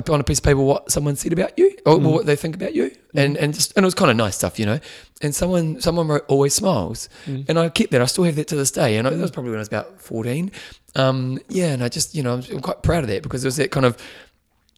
on 0.09 0.19
a 0.19 0.23
piece 0.23 0.39
of 0.39 0.43
paper 0.43 0.59
what 0.59 0.91
someone 0.91 1.15
said 1.15 1.31
about 1.31 1.57
you 1.57 1.75
or 1.85 1.97
mm. 1.97 2.11
what 2.11 2.25
they 2.25 2.35
think 2.35 2.55
about 2.55 2.75
you, 2.75 2.89
mm. 2.89 2.95
and 3.15 3.37
and 3.37 3.53
just 3.53 3.75
and 3.75 3.83
it 3.83 3.87
was 3.87 3.95
kind 3.95 4.11
of 4.11 4.17
nice 4.17 4.35
stuff, 4.35 4.59
you 4.59 4.65
know. 4.65 4.79
And 5.21 5.33
someone 5.33 5.81
someone 5.81 6.07
wrote 6.07 6.25
always 6.27 6.53
smiles, 6.53 7.09
mm. 7.25 7.47
and 7.47 7.57
I 7.57 7.69
kept 7.69 7.91
that. 7.91 8.01
I 8.01 8.05
still 8.05 8.25
have 8.25 8.35
that 8.35 8.47
to 8.49 8.55
this 8.55 8.71
day, 8.71 8.97
and 8.97 9.07
I, 9.07 9.11
that 9.11 9.19
was 9.19 9.31
probably 9.31 9.51
when 9.51 9.59
I 9.59 9.61
was 9.61 9.69
about 9.69 10.01
fourteen. 10.01 10.51
Um, 10.95 11.39
yeah, 11.47 11.67
and 11.67 11.83
I 11.83 11.89
just 11.89 12.13
you 12.13 12.23
know 12.23 12.33
I'm, 12.33 12.43
I'm 12.51 12.61
quite 12.61 12.83
proud 12.83 13.03
of 13.03 13.09
that 13.09 13.23
because 13.23 13.43
it 13.43 13.47
was 13.47 13.55
that 13.55 13.71
kind 13.71 13.85
of 13.85 13.97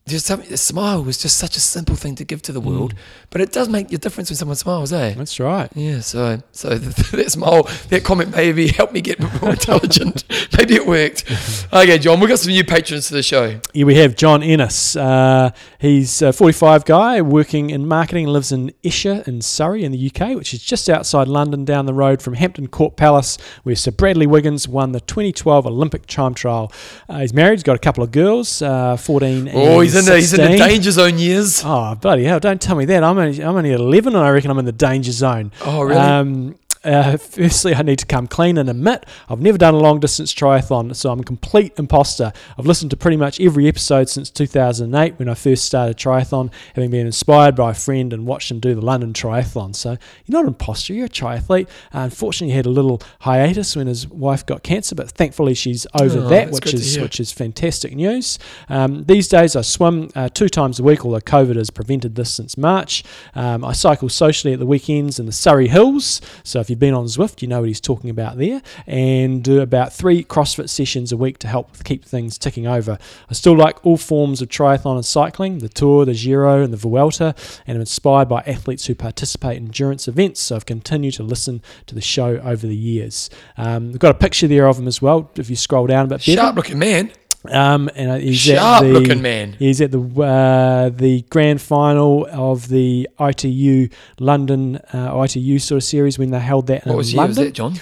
just 0.10 0.26
something. 0.26 0.52
A 0.52 0.58
smile 0.58 1.04
was 1.04 1.18
just 1.18 1.38
such 1.38 1.56
a 1.56 1.60
simple 1.60 1.96
thing 1.96 2.16
to 2.16 2.24
give 2.26 2.42
to 2.44 2.52
the 2.52 2.60
world, 2.60 2.94
but 3.30 3.42
it 3.42 3.52
does 3.52 3.70
make 3.70 3.92
a 3.94 3.98
difference 3.98 4.30
when 4.30 4.38
someone 4.38 4.56
smiles, 4.56 4.92
eh? 4.92 5.14
that's 5.16 5.40
right. 5.40 5.70
Yeah, 5.76 6.02
so 6.02 6.42
so 6.52 6.70
that 6.78 7.32
smile, 7.32 7.64
that 7.90 8.04
comment 8.04 8.36
maybe 8.36 8.68
helped 8.68 8.94
me 8.94 9.02
get 9.02 9.20
more 9.42 9.52
intelligent. 9.52 10.24
maybe 10.58 10.76
it 10.76 10.86
worked. 10.86 11.26
Okay, 11.72 11.98
John, 11.98 12.20
we've 12.20 12.30
got 12.30 12.40
some 12.40 12.52
new 12.52 12.64
patrons 12.64 13.08
to 13.08 13.14
the 13.14 13.24
show. 13.24 13.60
Here 13.74 13.86
we 13.86 13.96
have 13.96 14.16
John 14.16 14.44
Ennis. 14.44 14.96
Uh, 14.96 15.52
he's 15.80 16.22
a 16.22 16.34
45 16.34 16.86
guy 16.86 17.22
working 17.22 17.70
in 17.70 17.88
marketing, 17.88 18.28
lives 18.28 18.52
in 18.52 18.74
Esher 18.84 19.24
in 19.28 19.42
Surrey 19.42 19.84
in 19.84 19.92
the 19.92 20.12
UK, 20.14 20.36
which 20.36 20.54
is 20.54 20.64
just 20.64 20.90
outside 20.90 21.28
London, 21.28 21.66
down 21.66 21.86
the 21.86 21.94
road 21.94 22.22
from 22.22 22.34
Hampton 22.34 22.68
Court 22.68 22.96
Palace, 22.98 23.38
where 23.64 23.76
Sir 23.76 23.92
Bradley 23.92 24.28
Wiggins 24.28 24.68
won 24.68 24.92
the 24.92 25.00
2012 25.02 25.66
Olympic 25.66 26.06
time 26.08 26.34
trial. 26.34 26.72
Uh, 27.08 27.20
he's 27.20 27.34
married, 27.34 27.56
he's 27.56 27.64
got 27.64 27.76
a 27.76 27.80
couple 27.80 28.04
of 28.04 28.12
girls, 28.12 28.62
uh, 28.62 28.98
14 28.98 29.48
and 29.48 29.58
Oh, 29.58 29.80
he's 29.82 29.96
in 30.00 30.06
the 30.06 30.16
he's 30.16 30.34
in 30.34 30.52
the 30.52 30.58
danger 30.58 30.92
zone 30.92 31.18
years. 31.20 31.62
Oh, 31.64 31.96
bloody 31.96 32.24
hell! 32.24 32.40
Don't 32.40 32.62
tell 32.62 32.76
me 32.76 32.86
that. 32.86 33.04
I'm 33.04 33.18
only, 33.18 33.44
I'm 33.44 33.56
only 33.56 33.72
11, 33.72 34.16
and 34.16 34.24
I 34.24 34.30
reckon 34.30 34.50
I'm 34.52 34.60
in 34.60 34.66
the 34.66 34.72
danger 34.72 35.12
zone. 35.12 35.52
Oh, 35.66 35.82
really? 35.84 36.00
Um, 36.00 36.56
uh, 36.84 37.18
firstly, 37.18 37.76
I 37.76 37.82
need 37.82 38.00
to 38.00 38.06
come 38.06 38.28
clean 38.28 38.58
and 38.58 38.70
admit 38.70 39.06
I've 39.28 39.42
never 39.42 39.58
done 39.58 39.74
a 39.74 39.80
long 39.80 40.00
distance 40.00 40.34
triathlon, 40.34 40.96
so 40.96 41.12
I'm 41.12 41.20
a 41.20 41.24
complete 41.24 41.74
imposter. 41.78 42.32
I've 42.58 42.66
listened 42.66 42.92
to 42.92 42.98
pretty 42.98 43.18
much 43.18 43.40
every 43.42 43.68
episode 43.68 44.08
since 44.08 44.30
2008 44.30 45.20
when 45.20 45.28
I 45.28 45.34
first 45.34 45.66
started 45.66 45.98
triathlon, 45.98 46.52
having 46.76 46.90
been 46.90 47.06
inspired 47.06 47.56
by 47.56 47.72
a 47.72 47.74
friend 47.74 48.14
and 48.14 48.26
watched 48.26 48.50
him 48.50 48.60
do 48.60 48.76
the 48.76 48.82
London 48.82 49.12
Triathlon. 49.12 49.76
So 49.76 49.92
you're 49.92 50.00
not 50.30 50.44
an 50.44 50.50
imposter, 50.50 50.94
you're 50.94 51.08
a 51.08 51.10
triathlete. 51.10 51.68
Uh, 51.94 52.00
unfortunately, 52.00 52.52
he 52.52 52.58
had 52.58 52.66
a 52.66 52.70
little 52.70 53.02
hiatus 53.22 53.76
when 53.76 53.88
his 53.88 54.08
wife 54.08 54.46
got 54.46 54.64
cancer, 54.64 54.96
but 54.96 55.12
thankfully 55.12 55.54
she's 55.56 55.86
over 56.00 56.20
Oh, 56.20 56.30
that, 56.30 56.52
which 56.52 56.74
is 56.74 56.98
which 56.98 57.20
is 57.20 57.32
fantastic 57.32 57.94
news. 57.96 58.40
Um, 58.70 59.04
these 59.04 59.28
days, 59.28 59.56
I 59.56 59.62
swim 59.62 60.10
uh, 60.16 60.30
two 60.30 60.48
times 60.50 60.80
a 60.80 60.84
week, 60.84 61.04
although 61.06 61.20
COVID 61.20 61.56
has 61.56 61.70
prevented 61.70 62.16
this 62.16 62.34
since 62.34 62.58
March. 62.58 63.04
Um, 63.36 63.66
I 63.66 63.74
cycle 63.74 64.10
socially 64.10 64.54
at 64.54 64.60
the 64.60 64.66
weekends 64.66 65.20
in 65.20 65.26
the 65.26 65.32
Surrey 65.32 65.68
Hills. 65.68 66.22
So 66.44 66.60
if 66.60 66.69
if 66.70 66.72
you've 66.72 66.80
been 66.80 66.94
on 66.94 67.06
Zwift, 67.06 67.42
you 67.42 67.48
know 67.48 67.62
what 67.62 67.68
he's 67.68 67.82
talking 67.82 68.12
about 68.12 68.38
there. 68.38 68.62
And 68.86 69.44
do 69.44 69.60
about 69.60 69.92
three 69.92 70.24
CrossFit 70.24 70.70
sessions 70.70 71.12
a 71.12 71.18
week 71.18 71.40
to 71.40 71.48
help 71.48 71.84
keep 71.84 72.06
things 72.06 72.38
ticking 72.38 72.68
over. 72.68 73.00
I 73.28 73.34
still 73.34 73.58
like 73.58 73.84
all 73.84 73.98
forms 73.98 74.40
of 74.40 74.50
triathlon 74.50 74.94
and 74.94 75.04
cycling, 75.04 75.58
the 75.58 75.70
Tour, 75.70 76.06
the 76.06 76.14
Giro, 76.14 76.62
and 76.62 76.72
the 76.72 76.78
Vuelta, 76.78 77.34
and 77.66 77.76
I'm 77.76 77.82
inspired 77.82 78.30
by 78.30 78.44
athletes 78.46 78.86
who 78.86 78.94
participate 78.94 79.58
in 79.58 79.66
endurance 79.66 80.08
events. 80.08 80.42
So 80.42 80.58
I've 80.58 80.68
continued 80.68 81.16
to 81.16 81.24
listen 81.24 81.64
to 81.88 81.96
the 81.96 82.02
show 82.02 82.38
over 82.38 82.68
the 82.68 82.76
years. 82.76 83.32
Um, 83.58 83.88
we've 83.88 83.98
got 83.98 84.12
a 84.12 84.20
picture 84.20 84.48
there 84.48 84.68
of 84.68 84.78
him 84.78 84.88
as 84.88 85.02
well. 85.02 85.32
If 85.38 85.50
you 85.50 85.56
scroll 85.56 85.88
down 85.88 86.06
a 86.06 86.10
bit. 86.10 86.22
Sharp 86.22 86.56
looking 86.56 86.78
man. 86.78 87.12
Um, 87.52 87.90
and 87.96 88.12
uh, 88.12 88.16
he's 88.18 88.38
Sharp 88.38 88.84
at 88.84 88.88
the, 88.88 88.94
looking 88.94 89.22
man. 89.22 89.54
He's 89.60 89.82
at 89.82 89.92
the 89.92 90.00
uh, 90.02 90.90
the 90.90 91.22
grand 91.30 91.62
final 91.62 92.28
of 92.32 92.68
the 92.68 93.10
ITU 93.20 93.90
London 94.20 94.78
uh, 94.94 95.26
ITU 95.28 95.60
sort 95.60 95.78
of 95.78 95.84
series 95.84 96.20
when 96.20 96.32
they 96.32 96.40
held 96.40 96.68
that 96.68 96.86
What 96.86 96.92
in 96.92 96.98
was 96.98 97.14
year 97.14 97.28
was 97.28 97.38
London. 97.38 97.46
that, 97.46 97.54
John? 97.54 97.74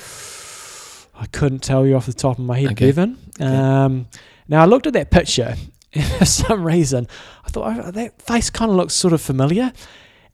I 1.20 1.26
couldn't 1.28 1.60
tell 1.64 1.86
you 1.86 1.96
off 1.96 2.06
the 2.06 2.14
top 2.14 2.38
of 2.38 2.46
my 2.46 2.60
head, 2.60 2.72
Okay. 2.72 2.88
Bevan. 2.92 3.18
Um, 3.40 4.08
now 4.48 4.62
I 4.62 4.66
looked 4.66 4.88
at 4.88 4.94
that 4.94 5.10
picture, 5.12 5.56
and 5.94 6.06
for 6.18 6.26
some 6.26 6.64
reason 6.64 7.08
I 7.46 7.50
thought 7.50 7.78
oh, 7.86 7.92
that 7.92 8.22
face 8.22 8.50
kind 8.50 8.70
of 8.72 8.78
looks 8.78 8.94
sort 8.94 9.14
of 9.14 9.22
familiar. 9.22 9.74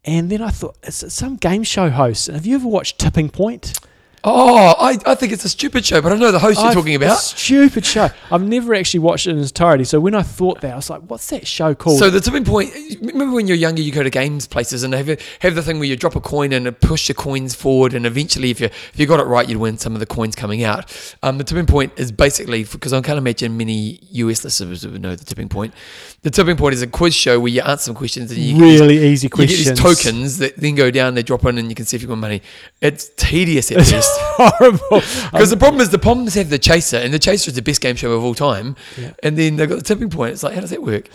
And 0.06 0.30
then 0.30 0.42
I 0.42 0.50
thought 0.50 0.78
it's 0.84 1.14
some 1.14 1.38
game 1.38 1.64
show 1.64 1.90
host. 1.90 2.28
Have 2.28 2.46
you 2.46 2.56
ever 2.56 2.68
watched 2.68 3.00
Tipping 3.00 3.30
Point? 3.30 3.80
Oh, 4.26 4.74
I, 4.80 4.98
I 5.06 5.16
think 5.16 5.34
it's 5.34 5.44
a 5.44 5.50
stupid 5.50 5.86
show, 5.86 6.02
but 6.02 6.14
I 6.14 6.16
know 6.16 6.32
the 6.32 6.40
host 6.40 6.58
you're 6.58 6.68
I've- 6.68 6.76
talking 6.76 6.94
a 6.94 6.95
about. 6.95 7.20
stupid 7.20 7.86
show. 7.86 8.10
I've 8.32 8.41
never 8.41 8.74
actually 8.74 9.02
watched 9.02 9.28
it 9.28 9.32
in 9.32 9.40
its 9.40 9.50
entirety. 9.50 9.84
So 9.84 10.00
when 10.00 10.16
I 10.16 10.22
thought 10.22 10.62
that, 10.62 10.72
I 10.72 10.76
was 10.78 10.90
like, 10.90 11.02
"What's 11.02 11.28
that 11.32 11.45
show 11.45 11.76
called?" 11.76 12.00
So 12.00 12.10
the 12.10 12.22
tipping 12.22 12.45
point. 12.45 12.72
Remember 13.02 13.36
when 13.36 13.48
you're 13.48 13.58
younger, 13.58 13.82
you 13.82 13.91
go 13.91 14.02
to 14.02 14.10
games 14.10 14.48
places 14.48 14.84
and 14.84 14.94
have 14.94 15.08
have 15.40 15.56
the 15.56 15.62
thing 15.62 15.78
where 15.78 15.88
you 15.90 15.98
drop 15.98 16.16
a 16.16 16.22
coin 16.22 16.54
and 16.54 16.66
it 16.68 16.80
push 16.80 17.10
your 17.10 17.16
coins 17.16 17.54
forward, 17.54 17.94
and 17.94 18.06
eventually, 18.06 18.50
if 18.50 18.62
you 18.62 18.68
if 18.68 18.94
you 18.95 19.06
got 19.06 19.20
it 19.20 19.24
right, 19.26 19.48
you'd 19.50 19.58
win 19.58 19.78
some 19.78 19.94
of 19.94 20.00
the 20.00 20.06
coins 20.06 20.36
coming 20.36 20.64
out. 20.64 20.90
Um, 21.22 21.38
the 21.38 21.44
tipping 21.44 21.66
point 21.66 21.91
is 21.98 22.12
basically 22.14 22.64
because 22.64 22.94
I 22.94 23.02
can't 23.02 23.18
imagine 23.18 23.58
many 23.58 24.00
US 24.12 24.45
listeners 24.45 24.88
would 24.88 25.02
know 25.02 25.16
the 25.16 25.26
tipping 25.26 25.50
point. 25.50 25.74
The 26.22 26.32
tipping 26.32 26.56
point 26.56 26.74
is 26.76 26.82
a 26.82 26.88
quiz 26.88 27.14
show 27.14 27.41
where 27.41 27.52
you 27.52 27.60
answer 27.62 27.84
some 27.84 27.95
questions 27.95 28.32
and 28.32 28.40
you 28.40 28.54
get 28.58 28.62
these- 28.62 28.80
really 28.80 29.06
easy 29.06 29.26
you 29.26 29.30
get 29.30 29.36
questions. 29.36 29.68
these 29.68 29.80
tokens 29.80 30.38
that 30.38 30.56
then 30.56 30.76
go 30.76 30.90
down, 30.91 31.16
they 31.16 31.24
drop 31.24 31.44
in, 31.44 31.58
and 31.58 31.68
you 31.68 31.76
can 31.76 31.86
see 31.86 31.98
if 31.98 32.02
you've 32.02 32.10
got 32.10 32.18
money. 32.20 32.41
It's 32.80 33.10
tedious 33.18 33.70
at 33.70 33.78
best. 33.91 34.12
horrible. 34.38 35.02
Because 35.31 35.49
the 35.49 35.56
um, 35.56 35.60
problem 35.60 35.81
is 35.81 35.90
the 35.90 35.99
Poms 35.99 36.34
have 36.35 36.49
the 36.49 36.60
Chaser, 36.60 36.98
and 36.98 37.14
the 37.14 37.19
Chaser 37.19 37.49
is 37.49 37.56
the 37.56 37.61
best 37.61 37.81
game 37.81 37.95
show 37.95 38.11
of 38.14 38.23
all 38.23 38.35
time. 38.35 38.76
Yeah. 38.98 39.14
And 39.22 39.38
then 39.38 39.56
they've 39.56 39.69
got 39.69 39.77
the 39.77 39.84
tipping 39.84 40.10
point. 40.10 40.34
It's 40.34 40.44
like, 40.44 40.53
how 40.53 40.61
does 40.61 40.69
that 40.72 40.84
work? 40.84 41.10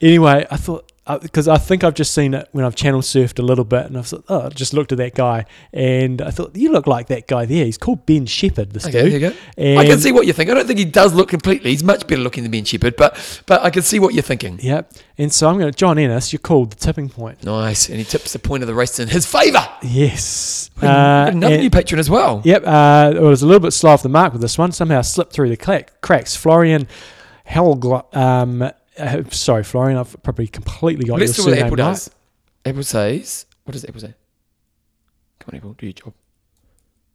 Anyway, 0.00 0.46
I 0.50 0.56
thought 0.56 0.89
because 1.22 1.48
I 1.48 1.58
think 1.58 1.82
I've 1.82 1.94
just 1.94 2.14
seen 2.14 2.34
it 2.34 2.48
when 2.52 2.64
I've 2.64 2.76
channel 2.76 3.00
surfed 3.00 3.38
a 3.38 3.42
little 3.42 3.64
bit, 3.64 3.86
and 3.86 3.98
I've 3.98 4.06
thought, 4.06 4.24
oh, 4.28 4.46
I 4.46 4.48
just 4.50 4.72
looked 4.72 4.92
at 4.92 4.98
that 4.98 5.14
guy, 5.14 5.44
and 5.72 6.22
I 6.22 6.30
thought 6.30 6.54
you 6.54 6.70
look 6.70 6.86
like 6.86 7.08
that 7.08 7.26
guy 7.26 7.46
there. 7.46 7.64
He's 7.64 7.78
called 7.78 8.06
Ben 8.06 8.26
Shephard. 8.26 8.72
This 8.72 8.86
Okay, 8.86 9.18
dude. 9.18 9.36
And 9.56 9.78
I 9.78 9.86
can 9.86 9.98
see 9.98 10.12
what 10.12 10.26
you 10.26 10.32
think. 10.32 10.50
I 10.50 10.54
don't 10.54 10.66
think 10.66 10.78
he 10.78 10.84
does 10.84 11.12
look 11.14 11.28
completely. 11.28 11.70
He's 11.70 11.82
much 11.82 12.06
better 12.06 12.20
looking 12.20 12.44
than 12.44 12.52
Ben 12.52 12.64
Shephard, 12.64 12.96
but 12.96 13.42
but 13.46 13.62
I 13.62 13.70
can 13.70 13.82
see 13.82 13.98
what 13.98 14.14
you're 14.14 14.22
thinking. 14.22 14.58
Yep. 14.62 14.92
And 15.18 15.32
so 15.32 15.48
I'm 15.48 15.58
going 15.58 15.70
to 15.70 15.76
John 15.76 15.98
Ennis. 15.98 16.32
You're 16.32 16.40
called 16.40 16.70
the 16.70 16.76
tipping 16.76 17.08
point. 17.08 17.44
Nice, 17.44 17.88
and 17.88 17.98
he 17.98 18.04
tips 18.04 18.32
the 18.32 18.38
point 18.38 18.62
of 18.62 18.66
the 18.66 18.74
race 18.74 18.98
in 18.98 19.08
his 19.08 19.26
favour. 19.26 19.66
Yes. 19.82 20.70
We've 20.76 20.82
got 20.82 21.32
another 21.32 21.54
and- 21.54 21.62
new 21.62 21.70
patron 21.70 21.98
as 21.98 22.08
well. 22.08 22.42
Yep, 22.44 22.62
uh, 22.66 23.12
it 23.16 23.20
was 23.20 23.42
a 23.42 23.46
little 23.46 23.60
bit 23.60 23.72
slow 23.72 23.90
off 23.90 24.02
the 24.02 24.08
mark 24.08 24.32
with 24.32 24.42
this 24.42 24.56
one. 24.56 24.72
Somehow 24.72 25.02
slipped 25.02 25.32
through 25.32 25.48
the 25.48 25.56
clack, 25.56 26.00
cracks. 26.00 26.36
Florian 26.36 26.86
Helgl. 27.48 28.14
Um, 28.16 28.70
uh, 28.98 29.22
sorry, 29.30 29.62
Florian, 29.64 29.98
I've 29.98 30.20
probably 30.22 30.46
completely 30.46 31.04
got 31.04 31.18
Let's 31.18 31.36
your 31.36 31.46
surname 31.46 31.64
Apple 31.64 31.76
right. 31.76 31.90
does. 31.92 32.10
Apple 32.64 32.82
says, 32.82 33.46
what 33.64 33.72
does 33.72 33.84
Apple 33.84 34.00
say? 34.00 34.14
Come 35.38 35.50
on, 35.52 35.56
Apple, 35.58 35.72
do 35.74 35.86
your 35.86 35.92
job. 35.92 36.14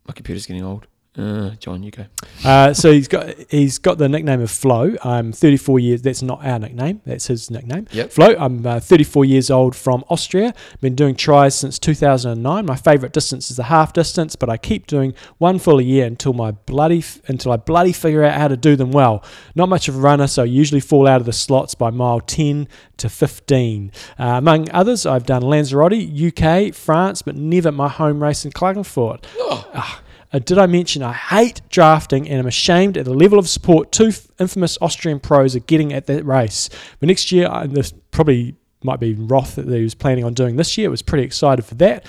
My 0.07 0.13
computer's 0.13 0.45
getting 0.45 0.63
old. 0.63 0.87
Uh, 1.17 1.51
John, 1.59 1.81
you 1.81 1.91
go. 1.91 2.05
Uh, 2.43 2.73
so 2.73 2.91
he's 2.91 3.07
got 3.07 3.33
he's 3.49 3.79
got 3.79 3.97
the 3.97 4.09
nickname 4.09 4.41
of 4.41 4.51
Flo. 4.51 4.95
I'm 5.03 5.31
34 5.31 5.79
years. 5.79 6.01
That's 6.01 6.21
not 6.21 6.45
our 6.45 6.59
nickname. 6.59 7.01
That's 7.05 7.27
his 7.27 7.49
nickname. 7.49 7.87
Yep. 7.91 8.11
Flo. 8.11 8.35
I'm 8.37 8.65
uh, 8.65 8.79
34 8.79 9.25
years 9.25 9.49
old 9.49 9.75
from 9.75 10.03
Austria. 10.09 10.53
Been 10.81 10.95
doing 10.95 11.15
tries 11.15 11.55
since 11.55 11.79
2009. 11.79 12.65
My 12.65 12.75
favourite 12.75 13.13
distance 13.13 13.49
is 13.49 13.57
the 13.57 13.63
half 13.63 13.93
distance, 13.93 14.35
but 14.35 14.49
I 14.49 14.57
keep 14.57 14.87
doing 14.87 15.13
one 15.37 15.57
full 15.57 15.79
a 15.79 15.83
year 15.83 16.05
until 16.05 16.33
my 16.33 16.51
bloody 16.51 17.03
until 17.27 17.53
I 17.53 17.57
bloody 17.57 17.93
figure 17.93 18.23
out 18.23 18.33
how 18.33 18.49
to 18.49 18.57
do 18.57 18.75
them 18.75 18.91
well. 18.91 19.23
Not 19.55 19.69
much 19.69 19.87
of 19.87 19.95
a 19.95 19.99
runner, 19.99 20.27
so 20.27 20.43
I 20.43 20.45
usually 20.45 20.81
fall 20.81 21.07
out 21.07 21.21
of 21.21 21.25
the 21.25 21.33
slots 21.33 21.75
by 21.75 21.91
mile 21.91 22.19
10 22.19 22.67
to 22.97 23.09
15. 23.09 23.91
Uh, 24.19 24.23
among 24.23 24.69
others, 24.71 25.05
I've 25.05 25.25
done 25.25 25.43
Lanzarote, 25.43 25.93
UK, 25.93 26.73
France, 26.73 27.21
but 27.21 27.35
never 27.35 27.71
my 27.71 27.87
home 27.87 28.21
race 28.21 28.45
in 28.45 28.51
Klagenfurt. 28.51 29.23
Ah, 29.39 30.01
uh, 30.33 30.39
did 30.39 30.57
I 30.57 30.65
mention 30.65 31.03
I 31.03 31.13
hate 31.13 31.61
drafting 31.69 32.27
and 32.29 32.39
I'm 32.39 32.47
ashamed 32.47 32.97
at 32.97 33.05
the 33.05 33.13
level 33.13 33.39
of 33.39 33.47
support 33.47 33.91
two 33.91 34.11
infamous 34.39 34.77
Austrian 34.81 35.19
pros 35.19 35.55
are 35.55 35.59
getting 35.59 35.93
at 35.93 36.07
that 36.07 36.25
race. 36.25 36.69
But 36.99 37.07
next 37.07 37.31
year, 37.31 37.47
I, 37.49 37.67
this 37.67 37.93
probably 38.11 38.55
might 38.83 38.99
be 38.99 39.13
Roth 39.13 39.55
that 39.55 39.67
he 39.67 39.83
was 39.83 39.95
planning 39.95 40.23
on 40.23 40.33
doing 40.33 40.55
this 40.55 40.77
year. 40.77 40.89
I 40.89 40.91
was 40.91 41.01
pretty 41.01 41.23
excited 41.23 41.65
for 41.65 41.75
that. 41.75 42.05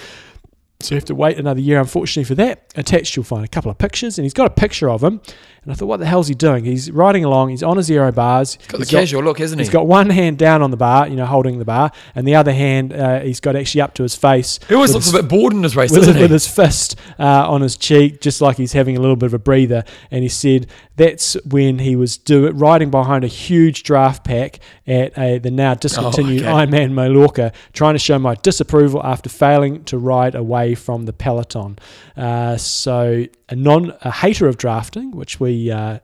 So 0.80 0.94
you 0.94 0.98
have 0.98 1.06
to 1.06 1.14
wait 1.14 1.38
another 1.38 1.60
year, 1.60 1.80
unfortunately, 1.80 2.24
for 2.24 2.34
that. 2.34 2.72
Attached, 2.76 3.16
you'll 3.16 3.24
find 3.24 3.44
a 3.44 3.48
couple 3.48 3.70
of 3.70 3.78
pictures, 3.78 4.18
and 4.18 4.24
he's 4.24 4.34
got 4.34 4.46
a 4.46 4.50
picture 4.50 4.90
of 4.90 5.02
him. 5.02 5.22
And 5.66 5.72
I 5.72 5.74
thought, 5.74 5.86
what 5.86 5.96
the 5.96 6.06
hell's 6.06 6.28
he 6.28 6.34
doing? 6.36 6.64
He's 6.64 6.92
riding 6.92 7.24
along, 7.24 7.48
he's 7.48 7.64
on 7.64 7.76
his 7.76 7.90
aero 7.90 8.12
bars. 8.12 8.56
Got 8.68 8.70
the 8.70 8.78
He's 8.78 8.90
got- 8.92 8.98
casual 9.00 9.24
look, 9.24 9.40
isn't 9.40 9.58
he? 9.58 9.64
He's 9.64 9.72
got 9.72 9.88
one 9.88 10.10
hand 10.10 10.38
down 10.38 10.62
on 10.62 10.70
the 10.70 10.76
bar, 10.76 11.08
you 11.08 11.16
know, 11.16 11.26
holding 11.26 11.58
the 11.58 11.64
bar, 11.64 11.90
and 12.14 12.24
the 12.26 12.36
other 12.36 12.52
hand 12.52 12.92
uh, 12.92 13.18
he's 13.18 13.40
got 13.40 13.56
actually 13.56 13.80
up 13.80 13.92
to 13.94 14.04
his 14.04 14.14
face. 14.14 14.60
he 14.68 14.76
always 14.76 14.92
looks 14.94 15.06
his 15.06 15.14
a 15.14 15.22
bit 15.22 15.28
bored 15.28 15.52
in 15.52 15.64
his 15.64 15.74
race, 15.74 15.90
with, 15.90 16.02
doesn't 16.02 16.14
his, 16.14 16.18
he? 16.18 16.22
with 16.22 16.30
his 16.30 16.46
fist 16.46 16.94
uh, 17.18 17.50
on 17.50 17.62
his 17.62 17.76
cheek, 17.76 18.20
just 18.20 18.40
like 18.40 18.56
he's 18.58 18.74
having 18.74 18.96
a 18.96 19.00
little 19.00 19.16
bit 19.16 19.26
of 19.26 19.34
a 19.34 19.40
breather. 19.40 19.82
And 20.12 20.22
he 20.22 20.28
said 20.28 20.68
that's 20.94 21.34
when 21.44 21.80
he 21.80 21.96
was 21.96 22.16
do 22.16 22.48
riding 22.50 22.90
behind 22.92 23.24
a 23.24 23.26
huge 23.26 23.82
draft 23.82 24.22
pack 24.22 24.60
at 24.86 25.18
a, 25.18 25.38
the 25.38 25.50
now 25.50 25.74
discontinued 25.74 26.42
okay. 26.42 26.48
Ironman 26.50 26.92
Mallorca, 26.92 27.52
trying 27.72 27.94
to 27.94 27.98
show 27.98 28.20
my 28.20 28.36
disapproval 28.36 29.02
after 29.04 29.28
failing 29.28 29.82
to 29.86 29.98
ride 29.98 30.36
away 30.36 30.76
from 30.76 31.06
the 31.06 31.12
peloton. 31.12 31.76
Uh, 32.16 32.56
so 32.56 33.26
a 33.48 33.56
non 33.56 33.92
a 34.02 34.10
hater 34.10 34.46
of 34.46 34.56
drafting, 34.56 35.10
which 35.12 35.40
we. 35.40 35.70
Uh, 35.70 35.98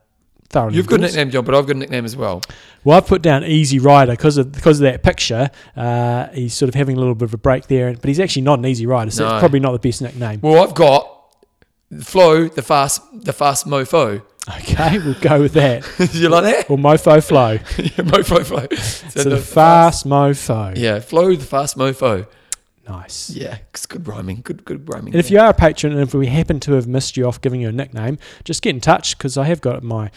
Thoroughly 0.49 0.75
You've 0.75 0.85
got 0.85 0.99
a 0.99 1.01
nickname, 1.01 1.31
John, 1.31 1.45
but 1.45 1.55
I've 1.55 1.65
got 1.65 1.77
a 1.77 1.79
nickname 1.79 2.05
as 2.05 2.15
well. 2.15 2.43
Well, 2.83 2.95
I've 2.97 3.07
put 3.07 3.23
down 3.23 3.43
Easy 3.43 3.79
Rider 3.79 4.11
because 4.11 4.37
of 4.37 4.51
because 4.51 4.79
of 4.79 4.83
that 4.83 5.01
picture. 5.01 5.49
Uh, 5.75 6.27
he's 6.27 6.53
sort 6.53 6.69
of 6.69 6.75
having 6.75 6.95
a 6.95 6.99
little 6.99 7.15
bit 7.15 7.25
of 7.25 7.33
a 7.33 7.37
break 7.39 7.65
there, 7.65 7.91
but 7.93 8.05
he's 8.07 8.19
actually 8.19 8.43
not 8.43 8.59
an 8.59 8.65
Easy 8.67 8.85
Rider, 8.85 9.09
so 9.09 9.25
No. 9.27 9.33
it's 9.33 9.39
probably 9.39 9.59
not 9.61 9.71
the 9.71 9.79
best 9.79 10.03
nickname. 10.03 10.41
Well, 10.43 10.61
I've 10.63 10.75
got 10.75 11.09
Flo, 12.01 12.49
the 12.49 12.61
fast, 12.61 13.01
the 13.25 13.33
fast 13.33 13.65
mofo. 13.65 14.21
Okay, 14.59 14.99
we'll 14.99 15.15
go 15.21 15.39
with 15.41 15.53
that. 15.53 15.87
You 16.13 16.29
like 16.29 16.43
that? 16.43 16.69
Or 16.69 16.77
Mofo 16.77 17.25
Flow. 17.25 17.51
yeah, 17.77 18.03
mofo, 18.03 18.45
Flo. 18.45 18.67
So, 18.77 19.23
So 19.23 19.29
the 19.29 19.37
fast 19.37 20.05
Mofo. 20.05 20.77
Yeah, 20.77 20.99
Flo, 20.99 21.35
the 21.35 21.45
fast 21.45 21.77
mofo. 21.77 22.27
Nice. 22.87 23.29
Yeah, 23.29 23.59
it's 23.69 23.85
good 23.85 24.07
rhyming. 24.07 24.41
Good, 24.43 24.65
good 24.65 24.87
rhyming. 24.89 25.13
And 25.13 25.19
if 25.19 25.31
you 25.31 25.39
are 25.39 25.49
a 25.49 25.53
patron 25.53 25.93
and 25.93 26.01
if 26.01 26.13
we 26.13 26.27
happen 26.27 26.59
to 26.61 26.73
have 26.73 26.85
missed 26.85 27.15
you 27.15 27.25
off 27.25 27.39
giving 27.39 27.61
you 27.61 27.69
a 27.69 27.71
nickname, 27.71 28.17
just 28.43 28.61
get 28.61 28.75
in 28.75 28.81
touch 28.81 29.17
because 29.17 29.37
I 29.37 29.45
have 29.45 29.61
got 29.61 29.83
my. 29.83 30.11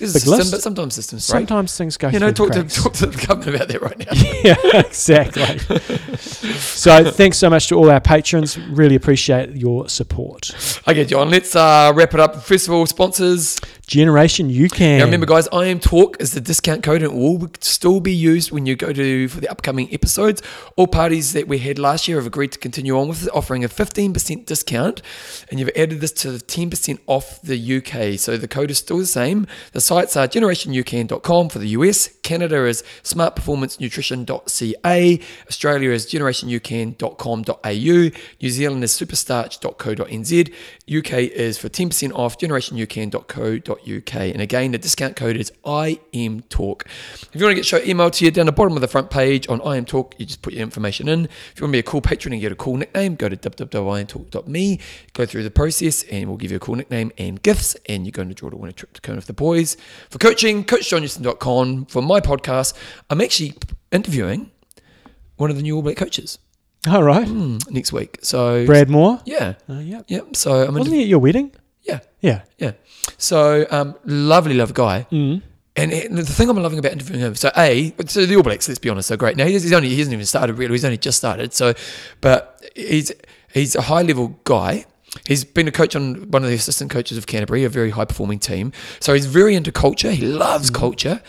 There's 0.00 0.16
a 0.16 0.20
system, 0.20 0.50
but 0.50 0.62
sometimes 0.62 0.94
systems 0.94 1.30
break. 1.30 1.40
Sometimes 1.40 1.76
things 1.76 1.96
go 1.98 2.08
You 2.08 2.20
know, 2.20 2.32
talk 2.32 2.52
to, 2.52 2.64
talk 2.64 2.94
to 2.94 3.06
the 3.06 3.26
government 3.26 3.56
about 3.56 3.68
that 3.68 3.82
right 3.82 3.98
now. 3.98 4.12
yeah, 4.72 4.80
exactly. 4.80 5.58
so 6.56 7.10
thanks 7.10 7.36
so 7.36 7.50
much 7.50 7.68
to 7.68 7.74
all 7.74 7.90
our 7.90 8.00
patrons. 8.00 8.58
Really 8.58 8.94
appreciate 8.94 9.50
your 9.50 9.90
support. 9.90 10.52
Okay, 10.88 11.04
John, 11.04 11.28
let's 11.28 11.54
uh, 11.54 11.92
wrap 11.94 12.14
it 12.14 12.20
up. 12.20 12.36
First 12.36 12.66
of 12.66 12.72
all, 12.72 12.86
sponsors. 12.86 13.60
Generation 13.86 14.48
UCAN. 14.48 14.98
Now 14.98 15.04
remember, 15.04 15.26
guys, 15.26 15.48
IM 15.52 15.80
Talk 15.80 16.16
is 16.20 16.32
the 16.32 16.40
discount 16.40 16.84
code 16.84 17.02
and 17.02 17.12
it 17.12 17.16
will 17.16 17.50
still 17.60 17.98
be 17.98 18.14
used 18.14 18.52
when 18.52 18.64
you 18.64 18.76
go 18.76 18.92
to 18.92 19.26
for 19.26 19.40
the 19.40 19.48
upcoming 19.48 19.92
episodes. 19.92 20.42
All 20.76 20.86
parties 20.86 21.32
that 21.32 21.48
we 21.48 21.58
had 21.58 21.76
last 21.76 22.06
year 22.06 22.18
have 22.18 22.26
agreed 22.26 22.52
to 22.52 22.58
continue 22.60 22.96
on 22.96 23.08
with 23.08 23.24
it, 23.24 23.30
offering 23.34 23.64
a 23.64 23.68
15% 23.68 24.46
discount, 24.46 25.02
and 25.50 25.58
you've 25.58 25.70
added 25.74 26.00
this 26.00 26.12
to 26.12 26.30
the 26.30 26.38
10% 26.38 27.00
off 27.08 27.42
the 27.42 27.76
UK. 27.78 28.16
So 28.16 28.36
the 28.36 28.46
code 28.46 28.70
is 28.70 28.78
still 28.78 28.98
the 28.98 29.06
same. 29.06 29.48
The 29.72 29.80
sites 29.90 30.16
are 30.16 30.28
generationucan.com 30.28 31.48
for 31.48 31.58
the 31.58 31.70
US, 31.70 32.10
Canada 32.30 32.64
is 32.64 32.82
smartperformancenutrition.ca, 33.02 35.20
Australia 35.48 35.90
is 35.90 36.06
generationucan.com.au, 36.06 38.10
New 38.40 38.50
Zealand 38.50 38.84
is 38.84 38.92
superstarch.co.nz, 38.92 40.52
UK 40.90 41.12
is 41.12 41.56
for 41.58 41.68
10% 41.68 42.14
off 42.14 42.38
generationucan.co.uk. 42.38 44.14
And 44.14 44.40
again, 44.40 44.70
the 44.70 44.78
discount 44.78 45.16
code 45.16 45.36
is 45.36 45.52
IMTalk. 45.64 46.86
If 46.86 47.28
you 47.34 47.44
want 47.44 47.52
to 47.52 47.56
get 47.56 47.66
show 47.66 47.80
emailed 47.80 48.12
to 48.12 48.24
you 48.24 48.30
down 48.30 48.46
the 48.46 48.52
bottom 48.52 48.76
of 48.76 48.80
the 48.80 48.88
front 48.88 49.10
page 49.10 49.48
on 49.48 49.58
IMTalk, 49.60 50.12
you 50.18 50.26
just 50.26 50.42
put 50.42 50.52
your 50.52 50.62
information 50.62 51.08
in. 51.08 51.24
If 51.24 51.54
you 51.56 51.64
want 51.64 51.70
to 51.70 51.76
be 51.76 51.80
a 51.80 51.82
cool 51.82 52.00
patron 52.00 52.32
and 52.32 52.40
get 52.40 52.52
a 52.52 52.56
cool 52.56 52.76
nickname, 52.76 53.16
go 53.16 53.28
to 53.28 53.36
www.imtalk.me, 53.36 54.80
go 55.14 55.26
through 55.26 55.42
the 55.42 55.50
process, 55.50 56.04
and 56.04 56.28
we'll 56.28 56.36
give 56.36 56.52
you 56.52 56.58
a 56.58 56.60
cool 56.60 56.76
nickname 56.76 57.10
and 57.18 57.42
gifts, 57.42 57.74
and 57.86 58.04
you're 58.04 58.12
going 58.12 58.28
to 58.28 58.34
draw 58.34 58.50
to 58.50 58.56
win 58.56 58.70
a 58.70 58.72
trip 58.72 58.92
to 58.92 59.00
Kona 59.00 59.16
with 59.16 59.26
the 59.26 59.32
boys. 59.32 59.76
For 60.10 60.18
coaching, 60.18 60.64
coachjohnnewsom.com. 60.64 61.86
For 61.86 62.02
my 62.02 62.19
podcast, 62.20 62.74
I'm 63.10 63.20
actually 63.20 63.54
interviewing 63.92 64.50
one 65.36 65.50
of 65.50 65.56
the 65.56 65.62
new 65.62 65.76
All 65.76 65.82
Black 65.82 65.96
coaches. 65.96 66.38
All 66.88 67.02
right. 67.02 67.26
mm, 67.26 67.70
next 67.70 67.92
week. 67.92 68.18
So 68.22 68.64
Brad 68.66 68.88
Mooar. 68.88 69.20
yeah, 69.26 69.54
Uh, 69.68 69.74
yeah. 69.80 70.00
yeah. 70.08 70.20
So 70.32 70.66
I'm 70.66 70.74
Wasn't 70.74 70.94
he 70.94 71.02
at 71.02 71.08
your 71.08 71.18
wedding? 71.18 71.52
yeah, 71.82 72.00
Yeah. 72.20 72.42
yeah. 72.58 72.72
So 73.18 73.66
um, 73.70 73.94
lovely, 74.04 74.54
lovely 74.54 74.74
guy. 74.74 75.06
Mm. 75.12 75.42
And 75.76 75.92
it- 75.92 76.10
the 76.14 76.24
thing 76.24 76.48
I'm 76.48 76.56
loving 76.62 76.78
about 76.78 76.92
interviewing 76.92 77.20
him, 77.20 77.34
so 77.34 77.50
a, 77.56 77.92
so 78.06 78.24
the 78.26 78.36
All 78.36 78.42
Blacks, 78.42 78.66
let's 78.68 78.78
be 78.78 78.88
honest, 78.88 79.08
so 79.08 79.16
great. 79.16 79.36
Now 79.36 79.46
he's, 79.46 79.62
he's 79.62 79.72
only 79.72 79.88
he 79.90 79.98
hasn't 79.98 80.12
even 80.14 80.26
started 80.26 80.54
really. 80.58 80.72
He's 80.72 80.84
only 80.84 80.96
just 80.98 81.18
started. 81.18 81.52
So, 81.52 81.74
but 82.20 82.62
he's 82.74 83.12
he's 83.52 83.76
a 83.76 83.82
high 83.82 84.02
level 84.02 84.40
guy. 84.44 84.86
He's 85.26 85.44
been 85.44 85.66
a 85.68 85.72
coach 85.72 85.96
on 85.96 86.30
one 86.30 86.44
of 86.44 86.48
the 86.48 86.54
assistant 86.54 86.90
coaches 86.90 87.18
of 87.18 87.26
Canterbury, 87.26 87.64
a 87.64 87.68
very 87.68 87.90
high 87.90 88.04
performing 88.04 88.38
team. 88.38 88.72
So 89.00 89.12
he's 89.12 89.26
very 89.26 89.54
into 89.56 89.72
culture. 89.72 90.12
He 90.12 90.24
loves 90.24 90.70
culture, 90.70 91.20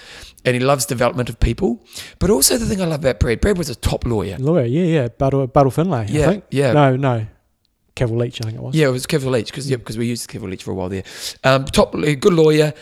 and 0.46 0.54
he 0.56 0.60
loves 0.60 0.86
development 0.86 1.30
of 1.30 1.40
people. 1.40 1.84
But 2.20 2.30
also 2.30 2.58
the 2.58 2.66
thing 2.66 2.82
I 2.82 2.86
love 2.86 3.02
about 3.02 3.20
Brad, 3.20 3.42
Brad 3.42 3.58
was 3.58 3.70
a 3.70 3.76
top 3.76 4.06
lawyer. 4.06 4.38
Lawyer. 4.38 4.66
Yeah, 4.66 4.84
yeah. 4.84 5.08
Battle, 5.08 5.46
Buddle 5.48 5.72
Findlay. 5.72 6.08
Yeah, 6.10 6.24
I 6.24 6.30
think. 6.30 6.44
yeah. 6.52 6.74
No, 6.74 6.96
no. 6.96 7.28
Cavell 7.96 8.18
Leitch, 8.18 8.42
I 8.42 8.46
think 8.46 8.58
it 8.58 8.62
was. 8.62 8.76
Yeah, 8.76 8.88
it 8.88 8.92
was 8.92 9.06
Kevin 9.06 9.32
Leach 9.32 9.48
because 9.48 9.70
yeah, 9.70 9.78
because 9.78 9.98
we 9.98 10.08
used 10.08 10.28
Kevin 10.30 10.50
Leach 10.50 10.64
for 10.64 10.72
a 10.72 10.74
while 10.74 10.90
there. 10.90 11.04
Um, 11.44 11.66
top, 11.66 11.92
good 11.92 12.34
lawyer, 12.34 12.74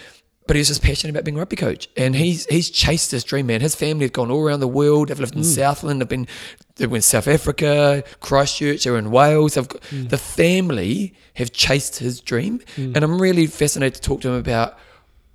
but 0.48 0.56
he 0.56 0.60
was 0.60 0.68
just 0.68 0.82
passionate 0.82 1.12
about 1.12 1.26
being 1.26 1.36
a 1.36 1.40
rugby 1.40 1.56
coach, 1.56 1.90
and 1.98 2.16
he's 2.16 2.46
he's 2.46 2.70
chased 2.70 3.12
his 3.12 3.24
dream. 3.24 3.48
Man, 3.48 3.62
his 3.62 3.76
family 3.76 4.06
have 4.06 4.14
gone 4.14 4.32
all 4.32 4.42
around 4.42 4.60
the 4.60 4.68
world. 4.68 5.10
They've 5.10 5.20
lived 5.20 5.36
in 5.36 5.42
mm. 5.42 5.46
Southland. 5.46 6.02
They've 6.02 6.08
been 6.08 6.28
they 6.76 6.88
went 6.88 7.04
South 7.04 7.28
Africa, 7.28 8.04
Christchurch. 8.20 8.84
They're 8.84 8.98
in 8.98 9.12
Wales. 9.12 9.56
Got, 9.56 9.68
mm. 9.68 10.10
the 10.10 10.18
family 10.18 11.14
have 11.34 11.52
chased 11.52 11.98
his 12.00 12.22
dream, 12.22 12.60
mm. 12.76 12.96
and 12.96 13.04
I'm 13.04 13.20
really 13.22 13.48
fascinated 13.48 13.96
to 13.96 14.02
talk 14.02 14.22
to 14.22 14.30
him 14.30 14.36
about 14.36 14.78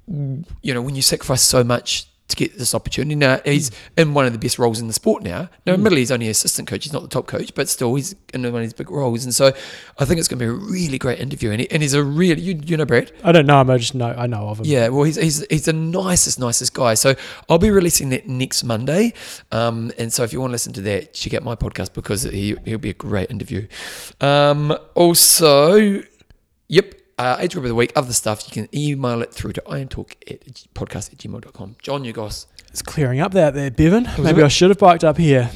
you 0.06 0.74
know 0.74 0.82
when 0.82 0.94
you 0.94 1.02
sacrifice 1.02 1.42
so 1.42 1.64
much 1.64 2.08
to 2.26 2.36
get 2.36 2.56
this 2.56 2.74
opportunity. 2.74 3.14
Now 3.14 3.38
he's 3.44 3.70
in 3.98 4.14
one 4.14 4.24
of 4.24 4.32
the 4.32 4.38
best 4.38 4.58
roles 4.58 4.80
in 4.80 4.86
the 4.86 4.94
sport 4.94 5.22
now. 5.22 5.50
Now, 5.66 5.74
admittedly, 5.74 6.00
he's 6.00 6.10
only 6.10 6.28
assistant 6.28 6.66
coach. 6.66 6.84
He's 6.84 6.92
not 6.92 7.02
the 7.02 7.08
top 7.08 7.26
coach, 7.26 7.54
but 7.54 7.68
still, 7.68 7.94
he's 7.94 8.14
in 8.32 8.42
one 8.42 8.54
of 8.54 8.62
his 8.62 8.72
big 8.72 8.90
roles. 8.90 9.24
And 9.24 9.34
so, 9.34 9.52
I 9.98 10.04
think 10.04 10.18
it's 10.18 10.28
going 10.28 10.38
to 10.38 10.44
be 10.44 10.48
a 10.48 10.52
really 10.52 10.98
great 10.98 11.20
interview. 11.20 11.50
And, 11.50 11.60
he, 11.60 11.70
and 11.70 11.82
he's 11.82 11.92
a 11.92 12.02
really, 12.02 12.40
you, 12.40 12.58
you 12.64 12.76
know, 12.78 12.86
Brad. 12.86 13.12
I 13.22 13.32
don't 13.32 13.46
know 13.46 13.60
him. 13.60 13.68
I 13.68 13.76
just 13.76 13.94
know. 13.94 14.14
I 14.16 14.26
know 14.26 14.48
of 14.48 14.60
him. 14.60 14.66
Yeah, 14.66 14.88
well, 14.88 15.04
he's, 15.04 15.16
he's 15.16 15.46
he's 15.50 15.66
the 15.66 15.74
nicest, 15.74 16.40
nicest 16.40 16.72
guy. 16.72 16.94
So 16.94 17.14
I'll 17.48 17.58
be 17.58 17.70
releasing 17.70 18.08
that 18.10 18.26
next 18.26 18.64
Monday. 18.64 19.12
Um, 19.52 19.92
and 19.98 20.12
so 20.12 20.22
if 20.22 20.32
you 20.32 20.40
want 20.40 20.50
to 20.50 20.52
listen 20.52 20.72
to 20.74 20.80
that, 20.82 21.12
check 21.12 21.34
out 21.34 21.42
my 21.42 21.54
podcast 21.54 21.92
because 21.92 22.22
he 22.22 22.56
he'll 22.64 22.78
be 22.78 22.90
a 22.90 22.94
great 22.94 23.30
interview. 23.30 23.66
Um, 24.20 24.76
also, 24.94 26.02
yep. 26.68 26.94
Uh, 27.16 27.36
age 27.38 27.52
group 27.52 27.64
of 27.64 27.68
the 27.68 27.74
week, 27.74 27.92
other 27.94 28.12
stuff, 28.12 28.44
you 28.46 28.52
can 28.52 28.68
email 28.76 29.22
it 29.22 29.32
through 29.32 29.52
to 29.52 29.60
irontalk 29.62 30.14
at 30.28 30.40
podcast 30.74 31.12
at 31.12 31.18
gmail.com. 31.18 31.76
John 31.80 32.02
Ugos. 32.04 32.46
It's 32.68 32.82
clearing 32.82 33.20
up 33.20 33.34
out 33.36 33.54
there, 33.54 33.70
Bevan. 33.70 34.08
Maybe 34.18 34.42
I 34.42 34.48
should 34.48 34.70
have 34.70 34.78
biked 34.78 35.04
up 35.04 35.16
here. 35.16 35.50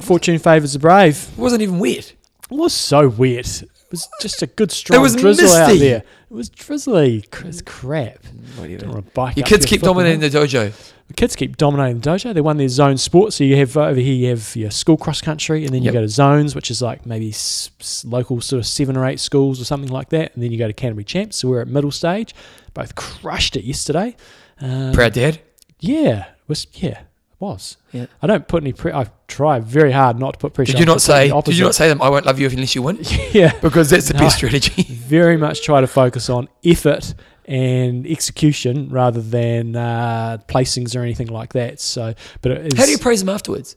Fortune 0.00 0.38
favours 0.38 0.72
the 0.72 0.78
brave. 0.78 1.28
It 1.32 1.38
wasn't 1.38 1.62
even 1.62 1.78
wet. 1.78 2.14
It 2.50 2.50
was 2.50 2.72
so 2.72 3.08
wet. 3.08 3.62
It 3.92 3.96
was 3.96 4.08
just 4.22 4.40
a 4.40 4.46
good 4.46 4.72
strong 4.72 5.02
was 5.02 5.14
drizzle 5.14 5.50
out 5.50 5.68
misty. 5.68 5.80
there. 5.86 5.98
It 5.98 6.34
was 6.34 6.48
drizzly. 6.48 7.24
It's 7.44 7.60
crap. 7.60 8.18
Don't 8.56 8.88
wanna 8.88 9.02
bike 9.12 9.36
Your 9.36 9.44
kids 9.44 9.66
keep 9.66 9.82
dominating 9.82 10.24
out. 10.24 10.30
the 10.32 10.38
dojo. 10.38 10.72
The 11.08 11.14
kids 11.14 11.36
keep 11.36 11.58
dominating 11.58 12.00
the 12.00 12.08
dojo. 12.10 12.32
They 12.32 12.40
won 12.40 12.56
their 12.56 12.68
zone 12.70 12.96
sports. 12.96 13.36
So 13.36 13.44
you 13.44 13.54
have 13.56 13.76
over 13.76 14.00
here, 14.00 14.14
you 14.14 14.28
have 14.30 14.56
your 14.56 14.70
school 14.70 14.96
cross 14.96 15.20
country, 15.20 15.66
and 15.66 15.74
then 15.74 15.82
you 15.82 15.88
Yep. 15.88 15.92
go 15.92 16.00
to 16.00 16.08
zones, 16.08 16.54
which 16.54 16.70
is 16.70 16.80
like 16.80 17.04
maybe 17.04 17.28
s- 17.28 17.70
s- 17.80 18.02
local 18.08 18.40
sort 18.40 18.60
of 18.60 18.66
seven 18.66 18.96
or 18.96 19.04
eight 19.06 19.20
schools 19.20 19.60
or 19.60 19.64
something 19.66 19.90
like 19.90 20.08
that. 20.08 20.32
And 20.34 20.42
then 20.42 20.50
you 20.52 20.56
go 20.58 20.66
to 20.66 20.72
Canterbury 20.72 21.04
Champs. 21.04 21.36
So 21.36 21.48
we're 21.48 21.60
at 21.60 21.68
middle 21.68 21.90
stage. 21.90 22.34
Both 22.72 22.94
crushed 22.94 23.56
it 23.56 23.64
yesterday. 23.64 24.16
Um, 24.58 24.92
Proud 24.94 25.12
dad. 25.12 25.40
Yeah, 25.80 26.26
was 26.48 26.66
yeah, 26.72 27.00
it 27.00 27.06
was. 27.42 27.76
Yeah. 27.92 28.06
I 28.22 28.26
don't 28.26 28.48
put 28.48 28.62
any. 28.62 28.72
Pre- 28.72 28.92
I 28.92 29.06
try 29.28 29.60
very 29.60 29.92
hard 29.92 30.18
not 30.18 30.32
to 30.34 30.38
put 30.38 30.54
pressure. 30.54 30.72
Did 30.72 30.78
you 30.78 30.84
on 30.84 30.94
not 30.94 31.02
say? 31.02 31.24
Did 31.24 31.28
you 31.28 31.34
opposite. 31.36 31.62
not 31.62 31.74
say 31.74 31.88
them? 31.88 32.00
I 32.00 32.08
won't 32.08 32.24
love 32.24 32.38
you 32.38 32.48
unless 32.48 32.74
you 32.74 32.82
win. 32.82 32.98
Yeah, 33.32 33.52
Because 33.60 33.90
that's 33.90 34.08
the 34.08 34.14
No. 34.14 34.20
best 34.20 34.36
strategy. 34.36 34.82
very 34.88 35.36
much 35.36 35.62
try 35.62 35.80
to 35.82 35.86
focus 35.86 36.30
on 36.30 36.48
effort 36.64 37.14
and 37.44 38.06
execution 38.06 38.88
rather 38.88 39.20
than 39.20 39.74
uh, 39.76 40.38
placings 40.48 40.96
or 40.96 41.00
anything 41.02 41.26
like 41.28 41.52
that. 41.54 41.80
So, 41.80 42.14
but 42.40 42.52
it 42.52 42.72
is, 42.72 42.78
How 42.78 42.86
do 42.86 42.92
you 42.92 42.98
praise 42.98 43.20
them 43.20 43.28
afterwards? 43.28 43.76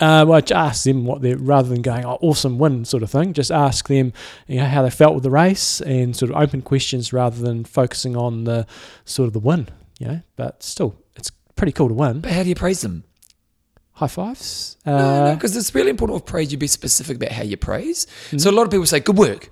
Uh, 0.00 0.24
well, 0.26 0.40
just 0.40 0.52
ask 0.52 0.84
them 0.84 1.04
what 1.04 1.20
they're 1.22 1.36
rather 1.36 1.68
than 1.68 1.82
going 1.82 2.04
oh, 2.04 2.18
awesome 2.22 2.58
win 2.58 2.84
sort 2.84 3.02
of 3.04 3.10
thing. 3.10 3.32
Just 3.34 3.52
ask 3.52 3.86
them 3.88 4.12
you 4.48 4.56
know 4.58 4.66
how 4.66 4.82
they 4.82 4.90
felt 4.90 5.14
with 5.14 5.22
the 5.22 5.30
race 5.30 5.80
and 5.82 6.16
sort 6.16 6.30
of 6.32 6.36
open 6.36 6.60
questions 6.62 7.12
rather 7.12 7.40
than 7.40 7.64
focusing 7.64 8.16
on 8.16 8.44
the 8.44 8.66
sort 9.04 9.26
of 9.28 9.32
the 9.32 9.38
win. 9.38 9.68
You 10.00 10.06
know, 10.08 10.20
but 10.34 10.62
still, 10.62 10.96
it's 10.98 11.01
pretty 11.56 11.72
cool 11.72 11.88
to 11.88 11.94
win. 11.94 12.20
But 12.20 12.32
how 12.32 12.42
do 12.42 12.48
you 12.48 12.54
praise 12.54 12.80
them? 12.80 13.04
High 13.92 14.08
fives. 14.08 14.76
No, 14.86 14.96
no, 14.96 15.04
Uh, 15.04 15.34
because 15.34 15.56
it's 15.56 15.74
really 15.74 15.90
important 15.90 16.14
with 16.14 16.26
praise. 16.26 16.50
You 16.50 16.58
be 16.58 16.66
specific 16.66 17.16
about 17.16 17.32
how 17.32 17.42
you 17.42 17.56
praise. 17.56 18.06
Mm-hmm. 18.06 18.38
So 18.38 18.50
a 18.50 18.52
lot 18.52 18.64
of 18.64 18.70
people 18.70 18.86
say, 18.86 19.00
"Good 19.00 19.18
work." 19.18 19.50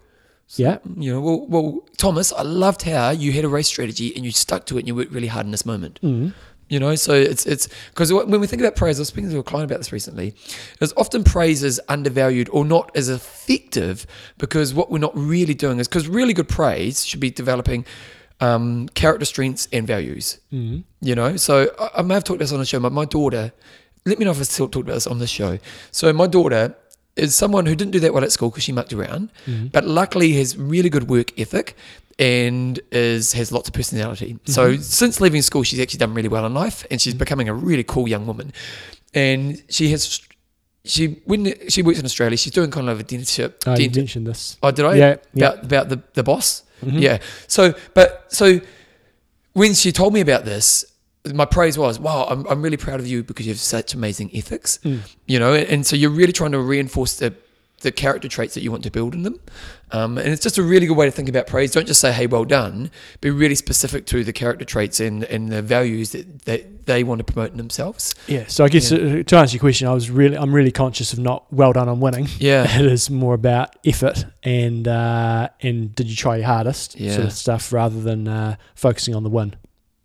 yeah. 0.57 0.79
You 0.97 1.13
know, 1.15 1.21
well, 1.21 1.47
well, 1.47 1.89
Thomas, 1.97 2.33
I 2.33 2.43
loved 2.43 2.83
how 2.83 3.11
you 3.11 3.33
had 3.33 3.45
a 3.45 3.49
race 3.49 3.69
strategy 3.69 4.15
and 4.17 4.25
you 4.25 4.33
stuck 4.33 4.67
to 4.67 4.77
it 4.77 4.81
and 4.81 4.89
you 4.89 4.95
worked 4.95 5.13
really 5.13 5.29
hard 5.29 5.47
in 5.47 5.53
this 5.53 5.65
moment. 5.65 6.01
Mm. 6.03 6.33
You 6.69 6.79
know, 6.79 6.95
so 6.95 7.13
it's 7.15 7.47
it's 7.47 7.69
because 7.91 8.13
when 8.13 8.41
we 8.41 8.47
think 8.47 8.63
about 8.63 8.77
praise, 8.77 8.99
I 8.99 9.03
was 9.03 9.09
speaking 9.09 9.31
to 9.31 9.39
a 9.39 9.43
client 9.43 9.69
about 9.69 9.79
this 9.79 9.93
recently. 9.93 10.35
Is 10.81 10.95
often 10.97 11.25
praise 11.25 11.65
is 11.65 11.81
undervalued 11.89 12.49
or 12.53 12.65
not 12.65 12.93
as 12.95 13.09
effective 13.09 14.07
because 14.39 14.73
what 14.73 14.89
we're 14.89 14.99
not 14.99 15.17
really 15.17 15.55
doing 15.55 15.81
is 15.81 15.89
because 15.89 16.07
really 16.07 16.33
good 16.33 16.49
praise 16.49 17.05
should 17.05 17.19
be 17.19 17.31
developing 17.31 17.85
um, 18.41 18.89
character 18.91 19.25
strengths 19.25 19.69
and 19.73 19.87
values. 19.87 20.39
Mm. 20.53 20.85
You 21.01 21.15
know, 21.15 21.37
so 21.37 21.71
I, 21.79 21.91
I 21.99 22.03
may 22.03 22.15
have 22.15 22.25
talked 22.25 22.37
about 22.37 22.45
this 22.45 22.53
on 22.53 22.59
the 22.59 22.67
show. 22.67 22.81
but 22.81 22.93
my 22.93 23.05
daughter, 23.05 23.53
let 24.07 24.19
me 24.19 24.25
know 24.25 24.31
if 24.31 24.41
I 24.41 24.43
still 24.43 24.69
talked 24.69 24.87
about 24.87 24.95
this 24.95 25.07
on 25.07 25.19
the 25.19 25.27
show. 25.27 25.59
So 25.91 26.13
my 26.13 26.27
daughter 26.27 26.75
is 27.17 27.35
someone 27.35 27.67
who 27.67 27.75
didn't 27.75 27.93
do 27.93 28.01
that 28.01 28.15
well 28.15 28.25
at 28.25 28.33
school 28.33 28.51
because 28.51 28.63
she 28.65 28.73
mucked 28.73 28.93
around, 28.93 29.31
but 29.73 29.85
luckily 29.85 30.33
has 30.35 30.57
really 30.57 30.89
good 30.89 31.09
work 31.09 31.39
ethic 31.39 31.77
and 32.19 32.79
is 32.93 33.33
has 33.33 33.51
lots 33.51 33.69
of 33.69 33.75
personality. 33.75 34.39
So 34.45 34.77
since 34.77 35.21
leaving 35.21 35.43
school, 35.43 35.63
she's 35.63 35.81
actually 35.81 35.99
done 35.99 36.15
really 36.15 36.29
well 36.29 36.47
in 36.47 36.55
life, 36.55 36.87
and 36.91 37.01
she's 37.01 37.15
becoming 37.15 37.49
a 37.49 37.55
really 37.55 37.85
cool 37.85 38.09
young 38.09 38.27
woman. 38.27 38.53
And 39.15 39.63
she 39.69 39.91
has. 39.91 40.21
She 40.85 41.21
when 41.27 41.53
she 41.69 41.83
works 41.83 41.99
in 41.99 42.07
Australia, 42.07 42.39
she's 42.39 42.55
doing 42.55 42.71
kind 42.71 42.89
of 42.89 43.01
a 43.01 43.05
dentistship. 43.05 43.55
Oh, 43.67 43.77
you 43.77 43.91
mentioned 43.91 44.27
this. 44.27 44.57
Oh, 44.63 44.71
did 44.71 44.87
I? 44.87 44.95
Yeah, 44.95 45.17
yeah. 45.35 45.49
About 45.49 45.65
about 45.65 45.89
the 45.91 46.03
the 46.15 46.23
boss. 46.23 46.63
Mhm. 46.85 47.01
Yeah. 47.01 47.19
So, 47.47 47.75
but 47.95 48.27
so 48.29 48.61
when 49.53 49.75
she 49.75 49.93
told 49.93 50.13
me 50.15 50.21
about 50.21 50.45
this, 50.45 50.85
my 51.35 51.45
praise 51.45 51.77
was, 51.77 51.99
"Wow, 51.99 52.27
I'm 52.31 52.47
I'm 52.47 52.63
really 52.63 52.77
proud 52.77 53.01
of 53.01 53.07
you 53.07 53.23
because 53.23 53.47
you 53.47 53.53
have 53.53 53.61
such 53.61 53.95
amazing 53.95 54.31
ethics." 54.35 54.79
Mm. 54.85 55.01
You 55.27 55.39
know, 55.39 55.53
and, 55.53 55.69
and 55.69 55.87
so 55.87 55.97
you're 55.97 56.11
really 56.11 56.33
trying 56.33 56.53
to 56.53 56.61
reinforce 56.61 57.17
the 57.17 57.35
the 57.81 57.93
character 57.93 58.29
traits 58.29 58.55
that 58.55 58.63
you 58.63 58.71
want 58.71 58.85
to 58.85 58.91
build 58.91 59.15
in 59.15 59.23
them. 59.23 59.41
Um, 59.93 60.19
and 60.19 60.29
it's 60.29 60.43
just 60.43 60.59
a 60.59 60.63
really 60.63 60.87
good 60.87 60.97
way 60.97 61.07
to 61.07 61.11
think 61.11 61.29
about 61.29 61.47
praise. 61.47 61.73
Don't 61.73 61.87
just 61.87 62.01
say, 62.01 62.13
"Hey, 62.13 62.27
well 62.27 62.45
done." 62.45 62.91
Be 63.21 63.31
really 63.31 63.55
specific 63.55 64.07
to 64.07 64.23
the 64.23 64.33
character 64.33 64.65
traits 64.65 65.01
and 65.01 65.25
and 65.25 65.51
the 65.51 65.63
values 65.63 66.13
that 66.13 66.45
that 66.45 66.87
they 66.87 67.05
want 67.05 67.19
to 67.19 67.25
promote 67.25 67.53
in 67.53 67.57
themselves. 67.57 68.15
Yeah. 68.27 68.45
So 68.49 68.65
I 68.65 68.69
guess 68.69 68.91
uh, 68.91 69.23
to 69.25 69.37
answer 69.37 69.55
your 69.55 69.61
question, 69.61 69.87
I 69.87 69.95
was 69.95 70.11
really, 70.11 70.37
I'm 70.37 70.53
really 70.53 70.73
conscious 70.73 71.13
of 71.13 71.19
not 71.21 71.51
well 71.53 71.73
done 71.73 71.89
on 71.89 72.01
winning. 72.01 72.29
Yeah. 72.39 72.67
It 72.81 72.87
is 72.87 73.11
more 73.11 73.35
about 73.35 73.77
effort 73.85 74.25
and 74.43 74.89
uh, 74.89 75.49
and 75.61 75.95
did 75.95 76.09
you 76.09 76.17
try 76.17 76.37
your 76.37 76.47
hardest 76.47 76.93
sort 76.93 77.25
of 77.25 77.33
stuff 77.33 77.73
rather 77.73 78.01
than 78.01 78.27
uh, 78.27 78.57
focusing 78.75 79.15
on 79.15 79.23
the 79.23 79.29
win. 79.29 79.55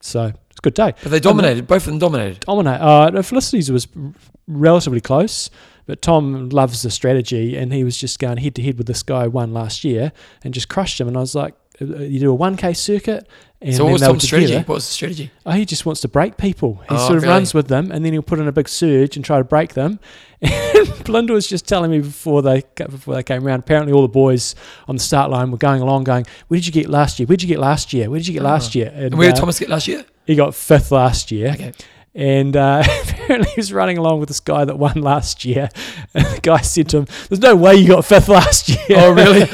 So 0.01 0.33
good 0.65 0.73
day. 0.73 0.93
But 1.03 1.11
they 1.11 1.19
dominated. 1.19 1.67
Both 1.67 1.83
of 1.85 1.91
them 1.93 1.99
dominated. 1.99 2.39
Dominate. 2.41 2.81
Uh, 2.81 3.21
Felicity's 3.21 3.71
was 3.71 3.87
r- 3.95 4.11
relatively 4.47 5.01
close, 5.01 5.49
but 5.85 6.01
Tom 6.01 6.49
loves 6.49 6.81
the 6.83 6.91
strategy, 6.91 7.55
and 7.57 7.71
he 7.73 7.83
was 7.83 7.97
just 7.97 8.19
going 8.19 8.37
head 8.37 8.55
to 8.55 8.61
head 8.61 8.77
with 8.77 8.87
this 8.87 9.03
guy 9.03 9.27
won 9.27 9.53
last 9.53 9.83
year 9.83 10.11
and 10.43 10.53
just 10.53 10.67
crushed 10.69 10.99
him. 10.99 11.07
And 11.07 11.15
I 11.17 11.19
was 11.21 11.35
like, 11.35 11.53
uh, 11.81 11.85
you 12.13 12.19
do 12.19 12.31
a 12.31 12.33
one 12.33 12.55
k 12.57 12.73
circuit, 12.73 13.27
and 13.61 13.75
so 13.75 13.83
what 13.83 13.93
was 13.93 14.01
Tom's 14.01 14.23
strategy? 14.23 14.47
together. 14.53 14.65
What 14.67 14.75
was 14.75 14.87
the 14.87 14.93
strategy? 14.93 15.31
Oh, 15.45 15.51
he 15.51 15.65
just 15.65 15.85
wants 15.85 16.01
to 16.01 16.07
break 16.07 16.37
people. 16.37 16.81
He 16.89 16.95
Oh, 16.95 16.97
sort 17.07 17.17
of 17.17 17.23
really? 17.23 17.33
runs 17.35 17.53
with 17.53 17.67
them, 17.67 17.91
and 17.91 18.03
then 18.05 18.13
he'll 18.13 18.21
put 18.31 18.39
in 18.39 18.47
a 18.47 18.51
big 18.53 18.69
surge 18.69 19.15
and 19.17 19.25
try 19.25 19.37
to 19.37 19.43
break 19.43 19.73
them. 19.73 19.99
And 20.75 21.03
Belinda 21.05 21.33
was 21.33 21.47
just 21.47 21.67
telling 21.67 21.89
me 21.91 21.99
before 22.01 22.41
they 22.41 22.61
before 22.77 23.15
they 23.15 23.23
came 23.23 23.45
around. 23.47 23.59
Apparently, 23.59 23.93
all 23.93 24.01
the 24.01 24.07
boys 24.25 24.53
on 24.89 24.95
the 24.95 25.01
start 25.01 25.31
line 25.31 25.49
were 25.49 25.57
going 25.57 25.81
along, 25.81 26.03
going, 26.03 26.25
"Where 26.49 26.57
did 26.59 26.67
you 26.67 26.73
get 26.73 26.89
last 26.89 27.17
year? 27.19 27.25
Where 27.27 27.37
did 27.37 27.43
you 27.43 27.47
get 27.55 27.59
last 27.59 27.93
year? 27.93 28.09
Where 28.09 28.19
did 28.19 28.27
you 28.27 28.33
get 28.33 28.43
last 28.43 28.75
year?" 28.75 28.91
And 28.93 29.05
And 29.05 29.17
where 29.17 29.29
did 29.29 29.37
uh, 29.37 29.39
Thomas 29.41 29.57
get 29.59 29.69
last 29.69 29.87
year? 29.87 30.05
He 30.25 30.35
got 30.35 30.55
fifth 30.55 30.91
last 30.91 31.31
year. 31.31 31.51
Okay. 31.51 31.73
And 32.13 32.55
uh, 32.55 32.81
apparently 33.03 33.49
he 33.51 33.59
was 33.59 33.73
running 33.73 33.97
along 33.97 34.19
with 34.21 34.29
this 34.29 34.39
guy 34.39 34.63
that 34.65 34.77
won 34.79 35.01
last 35.01 35.43
year. 35.45 35.69
And 36.13 36.25
the 36.25 36.39
guy 36.41 36.61
said 36.61 36.87
to 36.89 36.99
him, 36.99 37.07
"There's 37.27 37.41
no 37.41 37.55
way 37.55 37.75
you 37.75 37.89
got 37.89 38.05
fifth 38.05 38.29
last 38.39 38.69
year." 38.69 38.99
Oh, 38.99 39.11
really? 39.11 39.45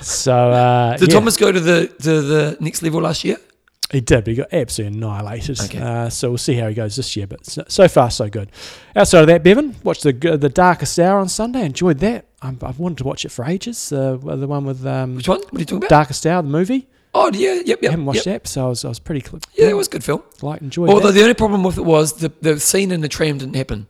So 0.00 0.50
uh, 0.50 0.96
Did 0.96 1.08
yeah, 1.08 1.14
Thomas 1.14 1.36
go 1.36 1.50
to 1.50 1.60
the 1.60 1.88
to 2.02 2.22
the 2.22 2.56
next 2.60 2.82
level 2.82 3.00
last 3.00 3.24
year? 3.24 3.38
he 3.92 4.00
did, 4.00 4.24
but 4.24 4.28
he 4.28 4.34
got 4.36 4.52
absolutely 4.52 4.96
annihilated. 4.96 5.60
Okay. 5.60 5.78
Uh, 5.78 6.08
so 6.08 6.30
we'll 6.30 6.38
see 6.38 6.54
how 6.54 6.66
he 6.68 6.74
goes 6.74 6.96
this 6.96 7.14
year. 7.14 7.26
But 7.26 7.44
so, 7.44 7.62
so 7.68 7.88
far, 7.88 8.10
so 8.10 8.28
good. 8.28 8.50
Outside 8.96 9.20
of 9.20 9.26
that, 9.26 9.42
Bevan 9.42 9.76
watched 9.84 10.02
the 10.02 10.12
the 10.12 10.48
Darkest 10.48 10.98
Hour 10.98 11.18
on 11.18 11.28
Sunday. 11.28 11.64
Enjoyed 11.64 11.98
that. 11.98 12.24
I'm, 12.40 12.58
I've 12.62 12.78
wanted 12.78 12.98
to 12.98 13.04
watch 13.04 13.24
it 13.24 13.30
for 13.30 13.44
ages. 13.44 13.92
Uh, 13.92 14.16
the 14.16 14.46
one 14.46 14.64
with 14.64 14.84
um, 14.86 15.16
Which 15.16 15.28
one? 15.28 15.40
What 15.40 15.54
are 15.54 15.58
you 15.58 15.64
talking 15.64 15.78
about? 15.78 15.90
Darkest 15.90 16.26
Hour, 16.26 16.42
the 16.42 16.48
movie. 16.48 16.88
Oh, 17.14 17.30
yeah, 17.34 17.54
yep, 17.64 17.66
yep. 17.66 17.84
I 17.84 17.90
haven't 17.90 18.06
watched 18.06 18.26
yep. 18.26 18.44
that, 18.44 18.48
so 18.48 18.66
I 18.66 18.68
was, 18.68 18.84
I 18.84 18.88
was 18.88 18.98
pretty 18.98 19.20
cl- 19.26 19.40
Yeah, 19.54 19.68
it 19.68 19.76
was 19.76 19.86
a 19.86 19.90
good 19.90 20.04
film. 20.04 20.22
like 20.40 20.62
enjoyed 20.62 20.88
Although 20.88 21.08
that. 21.08 21.12
the 21.12 21.22
only 21.22 21.34
problem 21.34 21.62
with 21.62 21.76
it 21.76 21.84
was 21.84 22.14
the, 22.14 22.32
the 22.40 22.58
scene 22.58 22.90
in 22.90 23.02
the 23.02 23.08
tram 23.08 23.38
didn't 23.38 23.54
happen. 23.56 23.86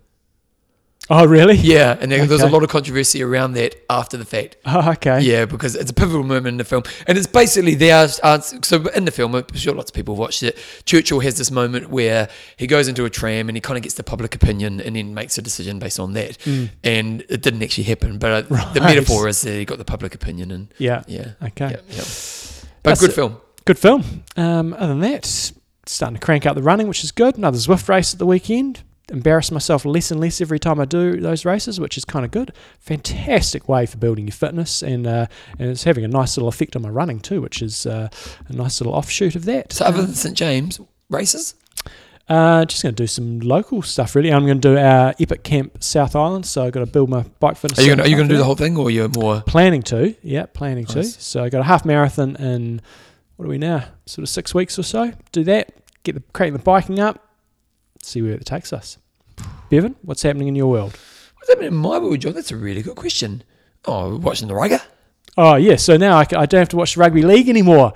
Oh, 1.11 1.27
really? 1.27 1.57
Yeah, 1.57 1.97
and 2.01 2.13
there, 2.13 2.27
was 2.27 2.43
a 2.43 2.49
lot 2.49 2.63
of 2.63 2.69
controversy 2.71 3.23
around 3.25 3.53
that 3.55 3.75
after 3.91 4.17
the 4.17 4.25
fact. 4.25 4.57
Oh, 4.65 4.91
okay. 4.93 5.21
Yeah, 5.21 5.45
because 5.47 5.75
it's 5.75 5.91
a 5.91 5.95
pivotal 5.95 6.23
moment 6.23 6.47
in 6.47 6.57
the 6.59 6.65
film, 6.65 6.85
and 7.09 7.19
it's 7.19 7.27
basically 7.27 7.75
their 7.75 8.09
answer. 8.25 8.59
So 8.63 8.87
in 8.91 9.05
the 9.05 9.11
film, 9.11 9.35
I'm 9.35 9.45
sure 9.55 9.75
lots 9.75 9.91
of 9.91 9.95
people 9.95 10.15
have 10.15 10.21
watched 10.21 10.45
it. 10.45 10.57
Churchill 10.85 11.19
has 11.21 11.37
this 11.39 11.51
moment 11.51 11.91
where 11.91 12.29
he 12.57 12.69
goes 12.69 12.87
into 12.87 13.05
a 13.05 13.11
tram 13.11 13.49
and 13.49 13.57
he 13.57 13.61
kind 13.61 13.77
of 13.77 13.83
gets 13.83 13.97
the 13.97 14.05
public 14.05 14.35
opinion, 14.37 14.81
and 14.81 14.95
then 14.95 15.13
makes 15.13 15.37
a 15.39 15.43
decision 15.43 15.79
based 15.81 15.99
on 15.99 16.13
that. 16.13 16.39
And 16.85 17.23
it 17.29 17.43
didn't 17.43 17.63
actually 17.65 17.85
happen, 17.85 18.19
but 18.19 18.45
uh, 18.51 18.73
the 18.73 18.81
Mm. 18.81 18.85
Metaphor 18.85 19.27
is 19.29 19.43
that 19.43 19.51
he 19.53 19.65
got 19.65 19.79
the 19.79 19.85
public 19.85 20.15
opinion, 20.15 20.51
and 20.53 20.73
Yeah. 20.79 21.03
yeah, 21.09 21.33
Okay. 21.43 21.77
yeah. 21.91 22.03
But 22.83 22.91
That's 22.91 23.01
good 23.01 23.11
it. 23.11 23.15
film. 23.15 23.37
Good 23.65 23.79
film. 23.79 24.25
Um, 24.37 24.73
other 24.75 24.89
than 24.89 25.01
that, 25.01 25.25
starting 25.87 26.19
to 26.19 26.25
crank 26.25 26.47
out 26.47 26.55
the 26.57 26.63
running, 26.63 26.89
which 26.89 27.05
is 27.05 27.13
good. 27.13 27.37
Another 27.37 27.59
Zwift 27.59 27.89
race 27.89 28.13
at 28.13 28.19
the 28.19 28.27
weekend. 28.27 28.83
Embarrass 29.11 29.51
myself 29.51 29.85
less 29.85 30.11
and 30.11 30.21
less 30.21 30.41
every 30.41 30.59
time 30.59 30.81
I 30.81 30.85
do 30.85 31.21
those 31.21 31.45
races, 31.45 31.79
which 31.79 31.99
is 31.99 32.05
kind 32.05 32.25
of 32.25 32.31
good. 32.31 32.53
Fantastic 32.81 33.69
way 33.69 33.85
for 33.85 33.99
building 33.99 34.27
your 34.27 34.33
fitness, 34.33 34.83
and 34.83 35.07
uh, 35.07 35.27
and 35.59 35.71
it's 35.71 35.85
having 35.85 36.05
a 36.05 36.09
nice 36.09 36.37
little 36.37 36.49
effect 36.49 36.77
on 36.77 36.83
my 36.83 36.89
running 36.89 37.21
too, 37.21 37.43
which 37.43 37.61
is 37.61 37.85
uh, 37.85 38.09
a 38.49 38.53
nice 38.53 38.81
little 38.81 38.95
offshoot 38.95 39.35
of 39.35 39.45
that. 39.45 39.73
So 39.73 39.85
other 39.85 40.03
than 40.03 40.15
St 40.15 40.37
James 40.37 40.81
races, 41.11 41.55
Uh, 42.29 42.65
just 42.65 42.83
going 42.83 42.95
to 42.95 43.03
do 43.03 43.07
some 43.07 43.41
local 43.41 43.83
stuff 43.83 44.15
really. 44.15 44.33
I'm 44.33 44.47
going 44.47 44.61
to 44.61 44.75
do 44.75 44.79
our 44.79 45.13
Epic 45.21 45.43
Camp 45.43 45.83
South 45.83 46.17
Island, 46.17 46.47
so 46.47 46.65
I've 46.65 46.73
got 46.73 46.81
to 46.81 46.87
build 46.87 47.11
my 47.11 47.23
bike 47.41 47.57
fitness. 47.57 47.79
are 47.79 47.83
you 47.83 47.89
gonna, 47.91 48.05
are 48.05 48.09
you 48.09 48.17
going 48.17 48.29
to 48.29 48.35
do 48.35 48.39
the 48.39 48.45
whole? 48.45 48.55
thing, 48.55 48.77
or 48.77 48.91
you're 48.91 49.09
more? 49.09 49.43
Planning 49.43 49.83
to, 49.85 50.15
yeah, 50.23 50.47
planning 50.47 50.87
to. 50.87 51.03
So 51.05 51.43
I 51.45 51.49
got 51.49 51.61
a 51.61 51.65
half 51.65 51.85
marathon 51.85 52.37
in 52.37 52.81
what 53.37 53.47
are 53.47 53.49
we 53.49 53.59
now? 53.59 53.85
Sort 54.07 54.23
of 54.23 54.29
six 54.29 54.55
weeks 54.55 54.79
or 54.79 54.83
so. 54.83 55.13
Do 55.33 55.43
that, 55.45 55.73
get 56.05 56.15
the 56.15 56.23
crank 56.33 56.53
the 56.53 56.59
biking 56.61 57.01
up, 57.01 57.27
see 58.03 58.23
where 58.23 58.33
it 58.33 58.47
takes 58.47 58.73
us. 58.73 58.99
Bevan, 59.69 59.97
what's 60.03 60.23
happening 60.23 60.49
in 60.49 60.55
your 60.55 60.71
world? 60.71 60.97
What's 61.37 61.49
happening 61.49 61.69
in 61.69 61.75
my 61.77 61.99
world, 61.99 62.21
John? 62.21 62.35
That's 62.35 62.53
a 62.53 62.57
really 62.57 62.83
good 62.83 62.95
question. 62.97 63.43
Oh, 63.85 64.11
we're 64.11 64.17
watching 64.19 64.49
the 64.49 64.55
rugger. 64.55 64.81
Oh 65.37 65.57
yeah, 65.57 65.77
so 65.77 65.97
now 65.97 66.19
I, 66.19 66.25
c- 66.25 66.37
I 66.37 66.47
don't 66.47 66.61
have 66.61 66.69
to 66.69 66.77
watch 66.77 66.95
the 66.95 67.01
rugby 67.01 67.23
league 67.23 67.49
anymore. 67.49 67.95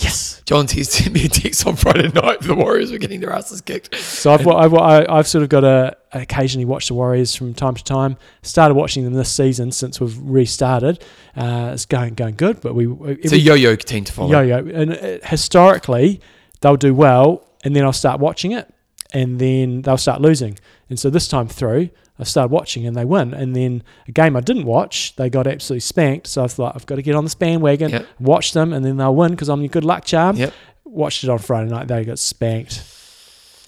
Yes. 0.00 0.42
John 0.46 0.66
T 0.66 0.82
sent 0.84 1.12
me 1.14 1.24
a 1.24 1.28
text 1.28 1.66
on 1.66 1.76
Friday 1.76 2.08
night. 2.08 2.40
The 2.40 2.54
Warriors 2.54 2.92
were 2.92 2.98
getting 2.98 3.20
their 3.20 3.32
asses 3.32 3.60
kicked. 3.60 3.94
So 3.96 4.32
I've, 4.32 4.46
I've, 4.46 4.74
I- 4.74 5.06
I've 5.08 5.26
sort 5.26 5.42
of 5.42 5.48
got 5.48 5.60
to 5.60 5.96
occasionally 6.12 6.64
watch 6.64 6.88
the 6.88 6.94
Warriors 6.94 7.34
from 7.34 7.52
time 7.54 7.74
to 7.74 7.82
time. 7.84 8.16
Started 8.42 8.74
watching 8.74 9.04
them 9.04 9.14
this 9.14 9.30
season 9.30 9.72
since 9.72 10.00
we've 10.00 10.16
restarted. 10.18 11.02
Uh, 11.36 11.70
it's 11.74 11.84
going 11.86 12.14
going 12.14 12.36
good, 12.36 12.60
but 12.60 12.74
we 12.74 12.86
It's 13.20 13.32
a 13.32 13.38
yo-yo 13.38 13.76
team 13.76 14.04
to 14.04 14.12
follow. 14.12 14.30
yo-yo. 14.30 14.58
And 14.72 14.92
uh, 14.92 15.18
historically, 15.26 16.20
they'll 16.60 16.76
do 16.76 16.94
well, 16.94 17.46
and 17.64 17.74
then 17.74 17.84
I'll 17.84 17.92
start 17.92 18.20
watching 18.20 18.52
it, 18.52 18.72
and 19.12 19.38
then 19.38 19.82
they'll 19.82 19.96
start 19.98 20.20
losing. 20.20 20.58
And 20.88 20.98
so 20.98 21.10
this 21.10 21.28
time 21.28 21.48
through, 21.48 21.90
I 22.18 22.24
started 22.24 22.50
watching, 22.50 22.86
and 22.86 22.96
they 22.96 23.04
win. 23.04 23.32
And 23.34 23.54
then 23.54 23.82
a 24.08 24.12
game 24.12 24.36
I 24.36 24.40
didn't 24.40 24.64
watch, 24.64 25.14
they 25.16 25.30
got 25.30 25.46
absolutely 25.46 25.80
spanked. 25.80 26.26
So 26.26 26.42
I 26.44 26.48
thought 26.48 26.74
I've 26.74 26.86
got 26.86 26.96
to 26.96 27.02
get 27.02 27.14
on 27.14 27.24
this 27.24 27.34
bandwagon, 27.34 27.90
Yep. 27.90 28.06
watch 28.18 28.52
them, 28.52 28.72
and 28.72 28.84
then 28.84 28.96
they'll 28.96 29.14
win 29.14 29.30
because 29.32 29.48
I'm 29.48 29.60
your 29.60 29.68
good 29.68 29.84
luck 29.84 30.04
charm. 30.04 30.36
Yep. 30.36 30.52
Watched 30.84 31.22
it 31.24 31.30
on 31.30 31.38
Friday 31.38 31.70
night, 31.70 31.86
they 31.88 32.04
got 32.04 32.18
spanked, 32.18 32.82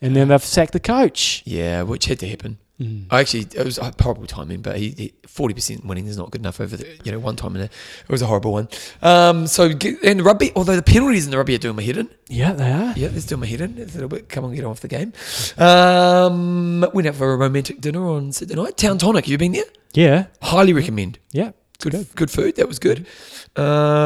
and 0.03 0.17
then 0.17 0.29
they've 0.29 0.43
sacked 0.43 0.73
the 0.73 0.81
coach. 0.81 1.43
Yeah, 1.45 1.83
which 1.83 2.07
had 2.07 2.19
to 2.21 2.29
happen. 2.29 2.59
Mm. 2.81 3.07
I 3.11 3.21
actually, 3.21 3.41
it 3.55 3.63
was 3.65 3.77
horrible 4.01 4.27
timing, 4.27 4.63
but 4.63 4.77
he 4.79 5.13
forty 5.27 5.53
percent 5.53 5.85
winning 5.85 6.07
is 6.07 6.17
not 6.17 6.31
good 6.31 6.41
enough 6.41 6.61
over 6.63 6.79
the 6.79 6.87
you 7.05 7.13
know 7.13 7.19
one 7.19 7.37
time 7.37 7.55
in 7.57 7.63
it. 7.63 7.73
It 8.03 8.09
was 8.11 8.23
a 8.23 8.27
horrible 8.27 8.53
one. 8.53 8.69
Um, 9.03 9.47
so 9.47 9.69
get- 9.75 10.03
and 10.03 10.21
the 10.21 10.25
rugby, 10.25 10.51
although 10.57 10.77
the 10.77 10.83
penalties 10.83 11.27
in 11.27 11.31
the 11.31 11.37
rugby 11.37 11.55
are 11.55 11.59
doing 11.59 11.77
my 11.77 11.83
head 11.83 11.99
in. 11.99 12.09
Yeah, 12.29 12.53
they 12.55 12.73
are. 12.73 12.95
Yeah, 12.97 13.09
it's 13.15 13.27
doing 13.27 13.41
my 13.43 13.47
head 13.47 13.61
in. 13.61 13.77
It's 13.77 13.93
a 13.93 13.97
little 13.99 14.09
bit. 14.09 14.31
Come 14.31 14.45
on, 14.47 14.55
get 14.55 14.65
off 14.65 14.81
the 14.81 14.89
game. 14.89 15.13
Um, 15.59 16.81
went 16.95 17.07
out 17.07 17.17
for 17.17 17.33
a 17.33 17.37
romantic 17.37 17.81
dinner 17.83 18.07
on 18.09 18.33
Saturday 18.33 18.61
night. 18.61 18.77
Town 18.79 18.97
Tonic. 18.97 19.27
Have 19.27 19.31
you 19.33 19.37
been 19.39 19.53
there? 19.53 19.65
Yeah, 19.93 20.27
Highly 20.41 20.73
recommend. 20.73 21.19
yeah. 21.33 21.51
Good, 21.81 22.07
good, 22.15 22.31
food. 22.31 22.57
That 22.57 22.69
was 22.69 22.79
good. 22.79 23.07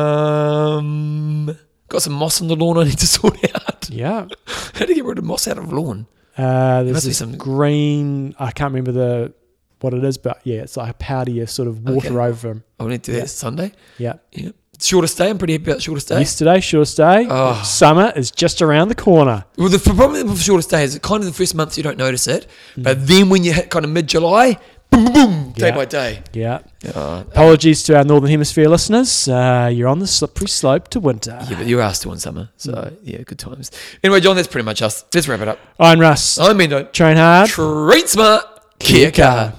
Um, 0.04 1.56
got 1.88 2.02
some 2.02 2.12
moss 2.12 2.40
on 2.40 2.48
the 2.48 2.56
lawn. 2.56 2.78
I 2.78 2.84
need 2.84 2.98
to 2.98 3.06
sort 3.18 3.36
out. 3.54 3.90
Yeah. 3.90 4.26
How 4.46 4.84
to 4.86 4.94
get 4.94 5.04
rid 5.04 5.18
of 5.18 5.24
moss 5.24 5.46
out 5.48 5.58
of 5.58 5.72
lawn? 5.72 6.06
Uh, 6.36 6.82
there's 6.82 6.92
must 6.94 7.04
be 7.06 7.10
this 7.10 7.18
some- 7.18 7.36
green. 7.36 8.34
I 8.38 8.50
can't 8.50 8.72
remember 8.72 8.92
the 8.92 9.32
what 9.80 9.92
it 9.94 10.02
is, 10.02 10.16
but 10.18 10.40
yeah, 10.44 10.60
it's 10.62 10.76
like 10.78 10.90
a 10.90 10.94
powdery 10.94 11.46
sort 11.46 11.68
of 11.68 11.80
water 11.84 12.08
Okay. 12.20 12.28
over 12.30 12.48
them. 12.48 12.64
I 12.80 12.86
need 12.86 13.02
to 13.04 13.10
do 13.10 13.16
that 13.16 13.18
Yeah. 13.24 13.26
Sunday. 13.26 13.72
Yeah. 13.98 14.14
Yeah. 14.32 14.50
Shortest 14.80 15.16
day. 15.18 15.30
I'm 15.30 15.38
pretty 15.38 15.52
happy 15.52 15.70
about 15.70 15.82
shortest 15.82 16.08
day. 16.08 16.18
Yesterday, 16.18 16.58
shortest 16.60 16.96
day. 16.96 17.26
Oh. 17.30 17.62
Summer 17.64 18.12
is 18.16 18.30
just 18.32 18.60
around 18.60 18.88
the 18.88 18.94
corner. 18.94 19.44
Well, 19.56 19.68
the 19.68 19.78
problem 19.78 20.26
with 20.28 20.40
shortest 20.42 20.70
day 20.70 20.82
is 20.82 20.98
kind 20.98 21.20
of 21.22 21.26
the 21.26 21.32
first 21.34 21.54
months 21.54 21.76
you 21.76 21.82
don't 21.84 21.96
notice 21.98 22.26
it, 22.26 22.46
but 22.76 23.06
then 23.06 23.28
when 23.28 23.44
you 23.44 23.52
hit 23.52 23.70
kind 23.70 23.84
of 23.84 23.90
mid 23.92 24.08
July, 24.08 24.58
boom, 24.94 25.04
boom, 25.04 25.12
boom, 25.12 25.52
day 25.52 25.68
Yeah. 25.68 25.74
by 25.76 25.84
day. 25.84 26.22
Yeah. 26.32 26.58
Uh, 26.94 27.24
Apologies 27.32 27.82
to 27.84 27.96
our 27.96 28.04
Northern 28.04 28.30
Hemisphere 28.30 28.68
listeners. 28.68 29.28
Uh, 29.28 29.70
you're 29.72 29.88
on 29.88 29.98
the 29.98 30.06
slippery 30.06 30.48
slope 30.48 30.88
to 30.88 31.00
winter. 31.00 31.38
yeah, 31.50 31.56
but 31.58 31.66
you 31.66 31.80
are 31.80 31.92
still 31.94 32.12
in 32.12 32.18
summer, 32.18 32.48
so 32.56 32.92
yeah, 33.02 33.18
good 33.22 33.38
times. 33.38 33.70
Anyway, 34.02 34.20
John, 34.20 34.36
that's 34.36 34.48
pretty 34.48 34.64
much 34.64 34.82
us. 34.82 35.04
Let's 35.14 35.28
wrap 35.28 35.40
it 35.40 35.48
up. 35.48 35.58
I'm 35.80 36.00
Russ. 36.00 36.38
I'm 36.38 36.58
Mendo. 36.58 36.90
Train 36.92 37.16
hard. 37.16 37.48
Train 37.50 38.06
smart. 38.06 38.44
Kia 38.78 39.10
kaha. 39.10 39.54